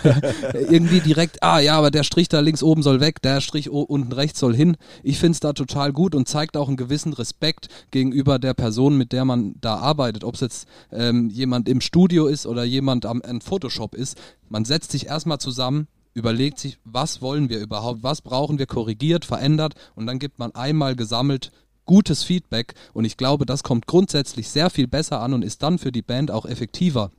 Irgendwie 0.54 1.00
direkt, 1.00 1.42
ah 1.42 1.60
ja, 1.60 1.78
aber 1.78 1.92
der 1.92 2.04
Strich 2.04 2.30
da 2.30 2.40
links 2.40 2.62
oben 2.62 2.84
soll 2.84 3.00
weg, 3.00 3.22
der 3.22 3.42
Strich 3.42 3.70
unten 3.70 4.12
rechts 4.14 4.40
soll 4.40 4.56
hin. 4.56 4.78
Ich 5.02 5.18
finde 5.18 5.34
es 5.34 5.40
da 5.40 5.54
total 5.54 5.92
gut 5.92 6.14
und 6.14 6.28
zeigt 6.28 6.56
auch 6.56 6.68
einen 6.68 6.78
gewissen 6.78 7.14
Respekt 7.14 7.68
gegenüber 7.92 8.38
der 8.38 8.54
Person, 8.54 8.98
mit 8.98 9.12
der 9.12 9.26
man 9.26 9.56
da 9.60 9.78
arbeitet. 9.78 10.24
Ob 10.24 10.36
es 10.36 10.42
jetzt 10.42 10.68
ähm, 10.92 11.30
jemand 11.30 11.68
im 11.68 11.82
Studio 11.82 12.28
ist 12.28 12.46
oder 12.46 12.64
jemand 12.64 13.06
am, 13.06 13.22
am 13.22 13.42
Photoshop 13.42 13.96
ist. 13.96 14.18
Man 14.50 14.66
setzt 14.66 14.92
sich 14.92 15.08
erstmal 15.08 15.40
zusammen, 15.40 15.88
überlegt 16.14 16.60
sich, 16.60 16.78
was 16.84 17.22
wollen 17.22 17.50
wir 17.50 17.60
überhaupt, 17.60 18.04
was 18.04 18.22
brauchen 18.22 18.60
wir 18.60 18.68
korrigiert, 18.68 19.26
verändert 19.26 19.74
und 19.96 20.06
dann 20.06 20.20
gibt 20.20 20.38
man 20.38 20.54
einmal 20.54 20.96
gesammelt 20.96 21.52
gutes 21.86 22.24
Feedback. 22.24 22.74
Und 22.94 23.06
ich 23.06 23.18
glaube, 23.18 23.46
das 23.46 23.64
kommt 23.64 23.88
grundsätzlich 23.88 24.50
sehr 24.50 24.70
viel 24.70 24.88
besser 24.88 25.22
an 25.22 25.34
und 25.34 25.44
ist 25.44 25.64
dann 25.64 25.78
für 25.78 25.92
die 25.92 26.02
Band 26.02 26.32
auch 26.32 26.46
effektiver 26.46 27.12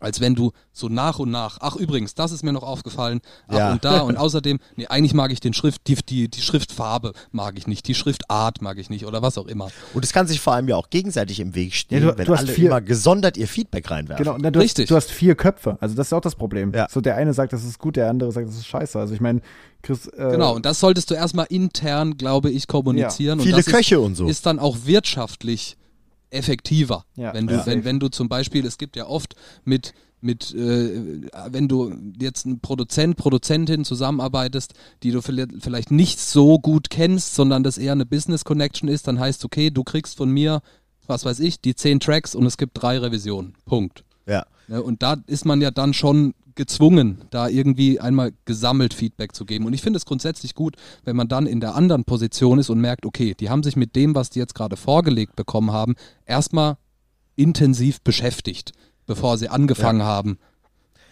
als 0.00 0.20
wenn 0.20 0.34
du 0.34 0.52
so 0.72 0.88
nach 0.88 1.18
und 1.18 1.30
nach, 1.30 1.58
ach 1.60 1.76
übrigens, 1.76 2.14
das 2.14 2.32
ist 2.32 2.42
mir 2.42 2.52
noch 2.52 2.62
aufgefallen, 2.62 3.20
ach 3.48 3.56
ja. 3.56 3.72
und 3.72 3.84
da 3.84 4.00
und 4.00 4.16
außerdem, 4.16 4.58
nee, 4.76 4.86
eigentlich 4.86 5.14
mag 5.14 5.32
ich 5.32 5.40
den 5.40 5.54
Schrift, 5.54 5.86
die, 5.86 5.96
die, 5.96 6.28
die 6.28 6.40
Schriftfarbe 6.40 7.12
mag 7.32 7.58
ich 7.58 7.66
nicht, 7.66 7.86
die 7.88 7.94
Schriftart 7.94 8.62
mag 8.62 8.78
ich 8.78 8.90
nicht 8.90 9.06
oder 9.06 9.22
was 9.22 9.38
auch 9.38 9.46
immer. 9.46 9.68
Und 9.94 10.04
es 10.04 10.12
kann 10.12 10.26
sich 10.26 10.40
vor 10.40 10.54
allem 10.54 10.68
ja 10.68 10.76
auch 10.76 10.90
gegenseitig 10.90 11.40
im 11.40 11.54
Weg 11.54 11.74
stehen, 11.74 12.02
ja, 12.02 12.12
du, 12.12 12.18
wenn 12.18 12.26
du 12.26 12.34
alle 12.34 12.52
vier, 12.52 12.66
immer 12.66 12.80
gesondert 12.80 13.36
ihr 13.36 13.48
Feedback 13.48 13.90
reinwerfen. 13.90 14.24
Genau, 14.24 14.36
na, 14.40 14.50
du 14.50 14.60
Richtig. 14.60 14.84
Hast, 14.84 14.90
du 14.90 14.96
hast 14.96 15.10
vier 15.10 15.34
Köpfe, 15.34 15.78
also 15.80 15.94
das 15.94 16.08
ist 16.08 16.12
auch 16.12 16.20
das 16.20 16.34
Problem. 16.34 16.72
Ja. 16.74 16.86
So 16.90 17.00
der 17.00 17.16
eine 17.16 17.32
sagt, 17.32 17.52
das 17.52 17.64
ist 17.64 17.78
gut, 17.78 17.96
der 17.96 18.10
andere 18.10 18.32
sagt, 18.32 18.48
das 18.48 18.56
ist 18.56 18.66
scheiße. 18.66 18.98
Also 18.98 19.14
ich 19.14 19.20
meine, 19.20 19.40
Chris, 19.82 20.06
äh 20.08 20.30
genau, 20.32 20.54
und 20.54 20.66
das 20.66 20.80
solltest 20.80 21.10
du 21.10 21.14
erstmal 21.14 21.46
intern, 21.48 22.16
glaube 22.16 22.50
ich, 22.50 22.66
kommunizieren. 22.66 23.38
Ja. 23.38 23.44
Viele 23.44 23.62
Köche 23.62 23.94
ist, 23.96 24.00
und 24.00 24.14
so. 24.16 24.26
Ist 24.26 24.44
dann 24.46 24.58
auch 24.58 24.76
wirtschaftlich 24.84 25.77
effektiver. 26.30 27.04
Ja. 27.16 27.34
Wenn 27.34 27.46
du, 27.46 27.54
ja. 27.54 27.66
wenn, 27.66 27.84
wenn 27.84 28.00
du 28.00 28.08
zum 28.08 28.28
Beispiel, 28.28 28.66
es 28.66 28.78
gibt 28.78 28.96
ja 28.96 29.06
oft 29.06 29.34
mit 29.64 29.94
mit, 30.20 30.52
äh, 30.52 31.22
wenn 31.48 31.68
du 31.68 31.94
jetzt 32.20 32.44
ein 32.44 32.60
Produzent, 32.60 33.16
Produzentin 33.16 33.84
zusammenarbeitest, 33.84 34.74
die 35.02 35.12
du 35.12 35.22
vielleicht 35.22 35.90
nicht 35.90 36.18
so 36.18 36.58
gut 36.58 36.90
kennst, 36.90 37.34
sondern 37.34 37.62
das 37.62 37.78
eher 37.78 37.92
eine 37.92 38.06
Business 38.06 38.44
Connection 38.44 38.88
ist, 38.88 39.06
dann 39.06 39.20
heißt 39.20 39.44
okay, 39.44 39.70
du 39.70 39.84
kriegst 39.84 40.16
von 40.16 40.30
mir, 40.30 40.60
was 41.06 41.24
weiß 41.24 41.40
ich, 41.40 41.60
die 41.60 41.74
zehn 41.74 42.00
Tracks 42.00 42.34
und 42.34 42.46
es 42.46 42.56
gibt 42.56 42.82
drei 42.82 42.98
Revisionen. 42.98 43.54
Punkt. 43.64 44.04
Ja. 44.26 44.44
ja 44.66 44.80
und 44.80 45.02
da 45.02 45.16
ist 45.26 45.44
man 45.44 45.60
ja 45.60 45.70
dann 45.70 45.94
schon 45.94 46.34
gezwungen, 46.58 47.22
da 47.30 47.48
irgendwie 47.48 47.98
einmal 47.98 48.32
gesammelt 48.44 48.92
Feedback 48.92 49.34
zu 49.34 49.46
geben. 49.46 49.64
Und 49.64 49.72
ich 49.72 49.80
finde 49.80 49.96
es 49.96 50.04
grundsätzlich 50.04 50.54
gut, 50.54 50.76
wenn 51.04 51.16
man 51.16 51.28
dann 51.28 51.46
in 51.46 51.60
der 51.60 51.74
anderen 51.74 52.04
Position 52.04 52.58
ist 52.58 52.68
und 52.68 52.78
merkt, 52.80 53.06
okay, 53.06 53.34
die 53.34 53.48
haben 53.48 53.62
sich 53.62 53.76
mit 53.76 53.96
dem, 53.96 54.14
was 54.14 54.28
die 54.28 54.38
jetzt 54.38 54.54
gerade 54.54 54.76
vorgelegt 54.76 55.36
bekommen 55.36 55.72
haben, 55.72 55.94
erstmal 56.26 56.76
intensiv 57.36 58.02
beschäftigt 58.02 58.72
bevor 59.08 59.36
sie 59.36 59.48
angefangen 59.48 60.00
ja. 60.00 60.06
haben, 60.06 60.38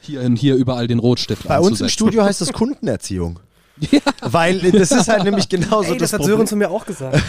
hier, 0.00 0.30
hier 0.36 0.54
überall 0.54 0.86
den 0.86 1.00
Rotstift 1.00 1.48
Bei 1.48 1.58
uns 1.58 1.80
im 1.80 1.88
Studio 1.88 2.22
heißt 2.24 2.40
das 2.40 2.52
Kundenerziehung. 2.52 3.40
Ja. 3.78 4.00
Weil 4.22 4.58
das 4.72 4.90
ist 4.90 5.08
halt 5.08 5.24
nämlich 5.24 5.48
genauso 5.48 5.92
Ey, 5.92 5.98
das, 5.98 6.10
das 6.10 6.20
hat 6.20 6.26
Sören 6.26 6.46
zu 6.46 6.56
mir 6.56 6.70
auch 6.70 6.86
gesagt. 6.86 7.22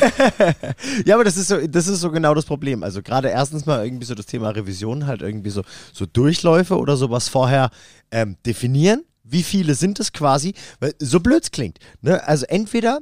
ja, 1.06 1.16
aber 1.16 1.24
das 1.24 1.38
ist 1.38 1.50
so, 1.50 1.66
das 1.68 1.88
ist 1.88 2.00
so 2.00 2.10
genau 2.10 2.34
das 2.34 2.45
Problem. 2.45 2.84
Also 2.84 3.02
gerade 3.02 3.30
erstens 3.30 3.66
mal 3.66 3.84
irgendwie 3.84 4.06
so 4.06 4.16
das 4.16 4.26
Thema 4.26 4.50
Revision 4.50 5.08
halt 5.08 5.22
irgendwie 5.22 5.50
so, 5.50 5.62
so 5.93 6.06
Durchläufe 6.06 6.78
oder 6.78 6.95
sowas 6.95 7.28
vorher 7.28 7.70
ähm, 8.12 8.38
definieren. 8.45 9.04
Wie 9.24 9.43
viele 9.43 9.76
sind 9.76 10.00
es 10.00 10.14
quasi? 10.14 10.54
Weil 10.80 10.93
so 11.00 11.20
blöd 11.20 11.52
klingt. 11.52 11.80
Ne? 12.02 12.26
Also 12.26 12.45
entweder 12.45 13.02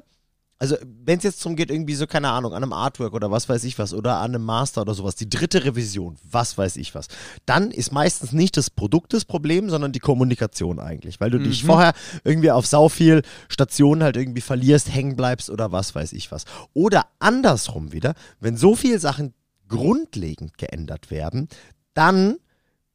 also 0.57 0.77
wenn 1.03 1.17
es 1.17 1.23
jetzt 1.23 1.43
darum 1.43 1.57
geht, 1.57 1.69
irgendwie 1.69 1.95
so, 1.95 2.07
keine 2.07 2.29
Ahnung, 2.29 2.53
an 2.53 2.63
einem 2.63 2.71
Artwork 2.71 3.13
oder 3.13 3.29
was 3.29 3.49
weiß 3.49 3.63
ich 3.65 3.77
was 3.77 3.93
oder 3.93 4.17
an 4.17 4.35
einem 4.35 4.45
Master 4.45 4.81
oder 4.81 4.93
sowas, 4.93 5.15
die 5.15 5.29
dritte 5.29 5.65
Revision, 5.65 6.17
was 6.23 6.57
weiß 6.57 6.77
ich 6.77 6.95
was, 6.95 7.07
dann 7.45 7.71
ist 7.71 7.91
meistens 7.91 8.31
nicht 8.31 8.55
das 8.55 8.69
Produkt 8.69 9.13
das 9.13 9.25
Problem, 9.25 9.69
sondern 9.69 9.91
die 9.91 9.99
Kommunikation 9.99 10.79
eigentlich, 10.79 11.19
weil 11.19 11.29
du 11.29 11.39
mhm. 11.39 11.43
dich 11.43 11.65
vorher 11.65 11.93
irgendwie 12.23 12.51
auf 12.51 12.65
sau 12.65 12.87
viel 12.87 13.21
Stationen 13.49 14.01
halt 14.01 14.15
irgendwie 14.15 14.41
verlierst, 14.41 14.93
hängen 14.93 15.17
bleibst 15.17 15.49
oder 15.49 15.71
was 15.71 15.93
weiß 15.93 16.13
ich 16.13 16.31
was. 16.31 16.45
Oder 16.73 17.07
andersrum 17.19 17.91
wieder, 17.91 18.13
wenn 18.39 18.55
so 18.55 18.75
viele 18.75 18.99
Sachen 18.99 19.33
grundlegend 19.67 20.57
geändert 20.57 21.11
werden, 21.11 21.49
dann 21.93 22.37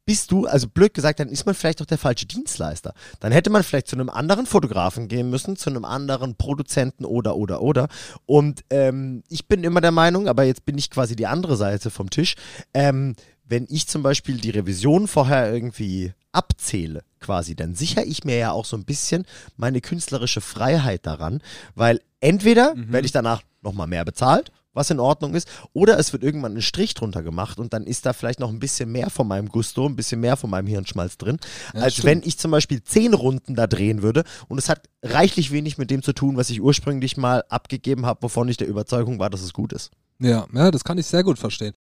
bist 0.04 0.32
du, 0.32 0.46
also 0.46 0.68
blöd 0.68 0.94
gesagt, 0.94 1.20
dann 1.20 1.28
ist 1.28 1.46
man 1.46 1.54
vielleicht 1.54 1.80
auch 1.82 1.86
der 1.86 1.98
falsche 1.98 2.26
Dienstleister. 2.26 2.94
Dann 3.20 3.32
hätte 3.32 3.50
man 3.50 3.62
vielleicht 3.62 3.86
zu 3.86 3.96
einem 3.96 4.10
anderen 4.10 4.46
Fotografen 4.46 5.08
gehen 5.08 5.30
müssen, 5.30 5.56
zu 5.56 5.70
einem 5.70 5.84
anderen 5.84 6.34
Produzenten 6.34 7.04
oder, 7.04 7.36
oder, 7.36 7.62
oder. 7.62 7.88
Und 8.26 8.64
ähm, 8.70 9.22
ich 9.28 9.46
bin 9.46 9.62
immer 9.62 9.80
der 9.80 9.92
Meinung, 9.92 10.28
aber 10.28 10.44
jetzt 10.44 10.64
bin 10.64 10.78
ich 10.78 10.90
quasi 10.90 11.16
die 11.16 11.26
andere 11.26 11.56
Seite 11.56 11.90
vom 11.90 12.10
Tisch, 12.10 12.34
ähm, 12.74 13.14
wenn 13.44 13.66
ich 13.68 13.88
zum 13.88 14.02
Beispiel 14.02 14.36
die 14.36 14.50
Revision 14.50 15.08
vorher 15.08 15.52
irgendwie 15.52 16.12
abzähle, 16.32 17.02
quasi, 17.18 17.56
dann 17.56 17.74
sichere 17.74 18.04
ich 18.04 18.24
mir 18.24 18.36
ja 18.36 18.52
auch 18.52 18.64
so 18.64 18.76
ein 18.76 18.84
bisschen 18.84 19.26
meine 19.56 19.80
künstlerische 19.80 20.40
Freiheit 20.40 21.04
daran, 21.06 21.42
weil 21.74 22.00
entweder 22.20 22.76
mhm. 22.76 22.92
werde 22.92 23.06
ich 23.06 23.12
danach 23.12 23.42
nochmal 23.62 23.88
mehr 23.88 24.04
bezahlt 24.04 24.52
was 24.72 24.90
in 24.90 25.00
Ordnung 25.00 25.34
ist. 25.34 25.48
Oder 25.72 25.98
es 25.98 26.12
wird 26.12 26.22
irgendwann 26.22 26.56
ein 26.56 26.62
Strich 26.62 26.94
drunter 26.94 27.22
gemacht 27.22 27.58
und 27.58 27.72
dann 27.72 27.84
ist 27.84 28.06
da 28.06 28.12
vielleicht 28.12 28.40
noch 28.40 28.50
ein 28.50 28.60
bisschen 28.60 28.90
mehr 28.90 29.10
von 29.10 29.26
meinem 29.26 29.48
Gusto, 29.48 29.86
ein 29.86 29.96
bisschen 29.96 30.20
mehr 30.20 30.36
von 30.36 30.50
meinem 30.50 30.66
Hirnschmalz 30.66 31.18
drin, 31.18 31.38
ja, 31.74 31.82
als 31.82 31.94
stimmt. 31.94 32.06
wenn 32.06 32.22
ich 32.24 32.38
zum 32.38 32.50
Beispiel 32.50 32.82
zehn 32.82 33.14
Runden 33.14 33.54
da 33.54 33.66
drehen 33.66 34.02
würde 34.02 34.24
und 34.48 34.58
es 34.58 34.68
hat 34.68 34.88
reichlich 35.02 35.50
wenig 35.50 35.78
mit 35.78 35.90
dem 35.90 36.02
zu 36.02 36.12
tun, 36.12 36.36
was 36.36 36.50
ich 36.50 36.60
ursprünglich 36.60 37.16
mal 37.16 37.44
abgegeben 37.48 38.06
habe, 38.06 38.22
wovon 38.22 38.48
ich 38.48 38.56
der 38.56 38.68
Überzeugung 38.68 39.18
war, 39.18 39.30
dass 39.30 39.42
es 39.42 39.52
gut 39.52 39.72
ist. 39.72 39.90
Ja, 40.18 40.46
ja, 40.52 40.70
das 40.70 40.84
kann 40.84 40.98
ich 40.98 41.06
sehr 41.06 41.24
gut 41.24 41.38
verstehen. 41.38 41.74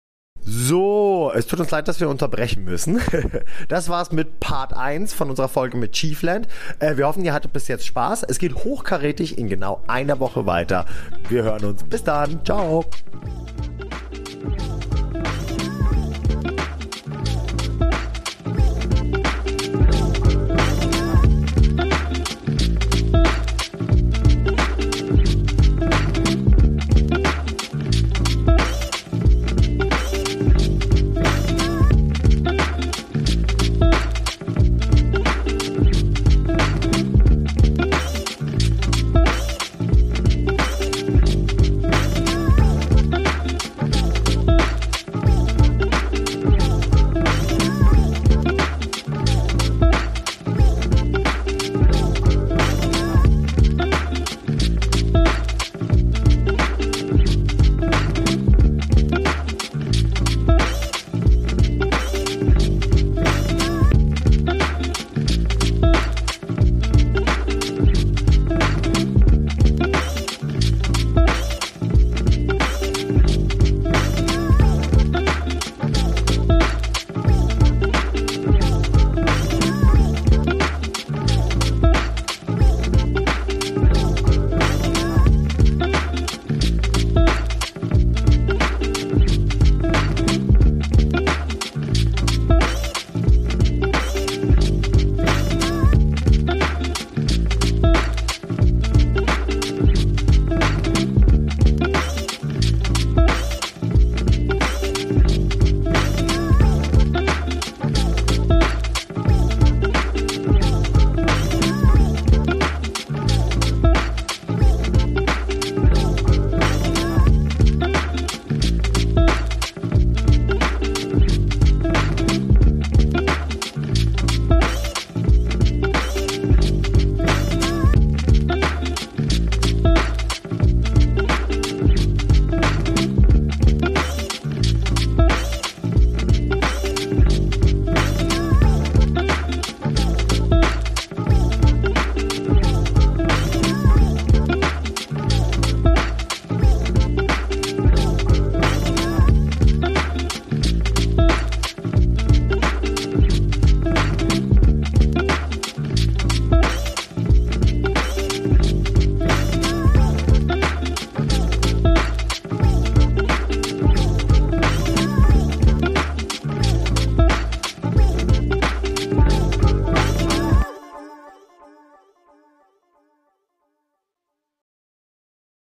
So, 0.48 1.32
es 1.34 1.48
tut 1.48 1.58
uns 1.58 1.72
leid, 1.72 1.88
dass 1.88 1.98
wir 1.98 2.08
unterbrechen 2.08 2.64
müssen. 2.64 3.00
Das 3.68 3.88
war's 3.88 4.12
mit 4.12 4.38
Part 4.38 4.74
1 4.76 5.12
von 5.12 5.30
unserer 5.30 5.48
Folge 5.48 5.76
mit 5.76 5.92
Chiefland. 5.92 6.46
Äh, 6.78 6.96
wir 6.96 7.06
hoffen, 7.06 7.24
ihr 7.24 7.32
hattet 7.32 7.52
bis 7.52 7.66
jetzt 7.68 7.84
Spaß. 7.84 8.22
Es 8.22 8.38
geht 8.38 8.54
hochkarätig 8.54 9.38
in 9.38 9.48
genau 9.48 9.82
einer 9.88 10.20
Woche 10.20 10.46
weiter. 10.46 10.86
Wir 11.28 11.42
hören 11.42 11.64
uns. 11.64 11.82
Bis 11.84 12.04
dann. 12.04 12.44
Ciao. 12.44 12.84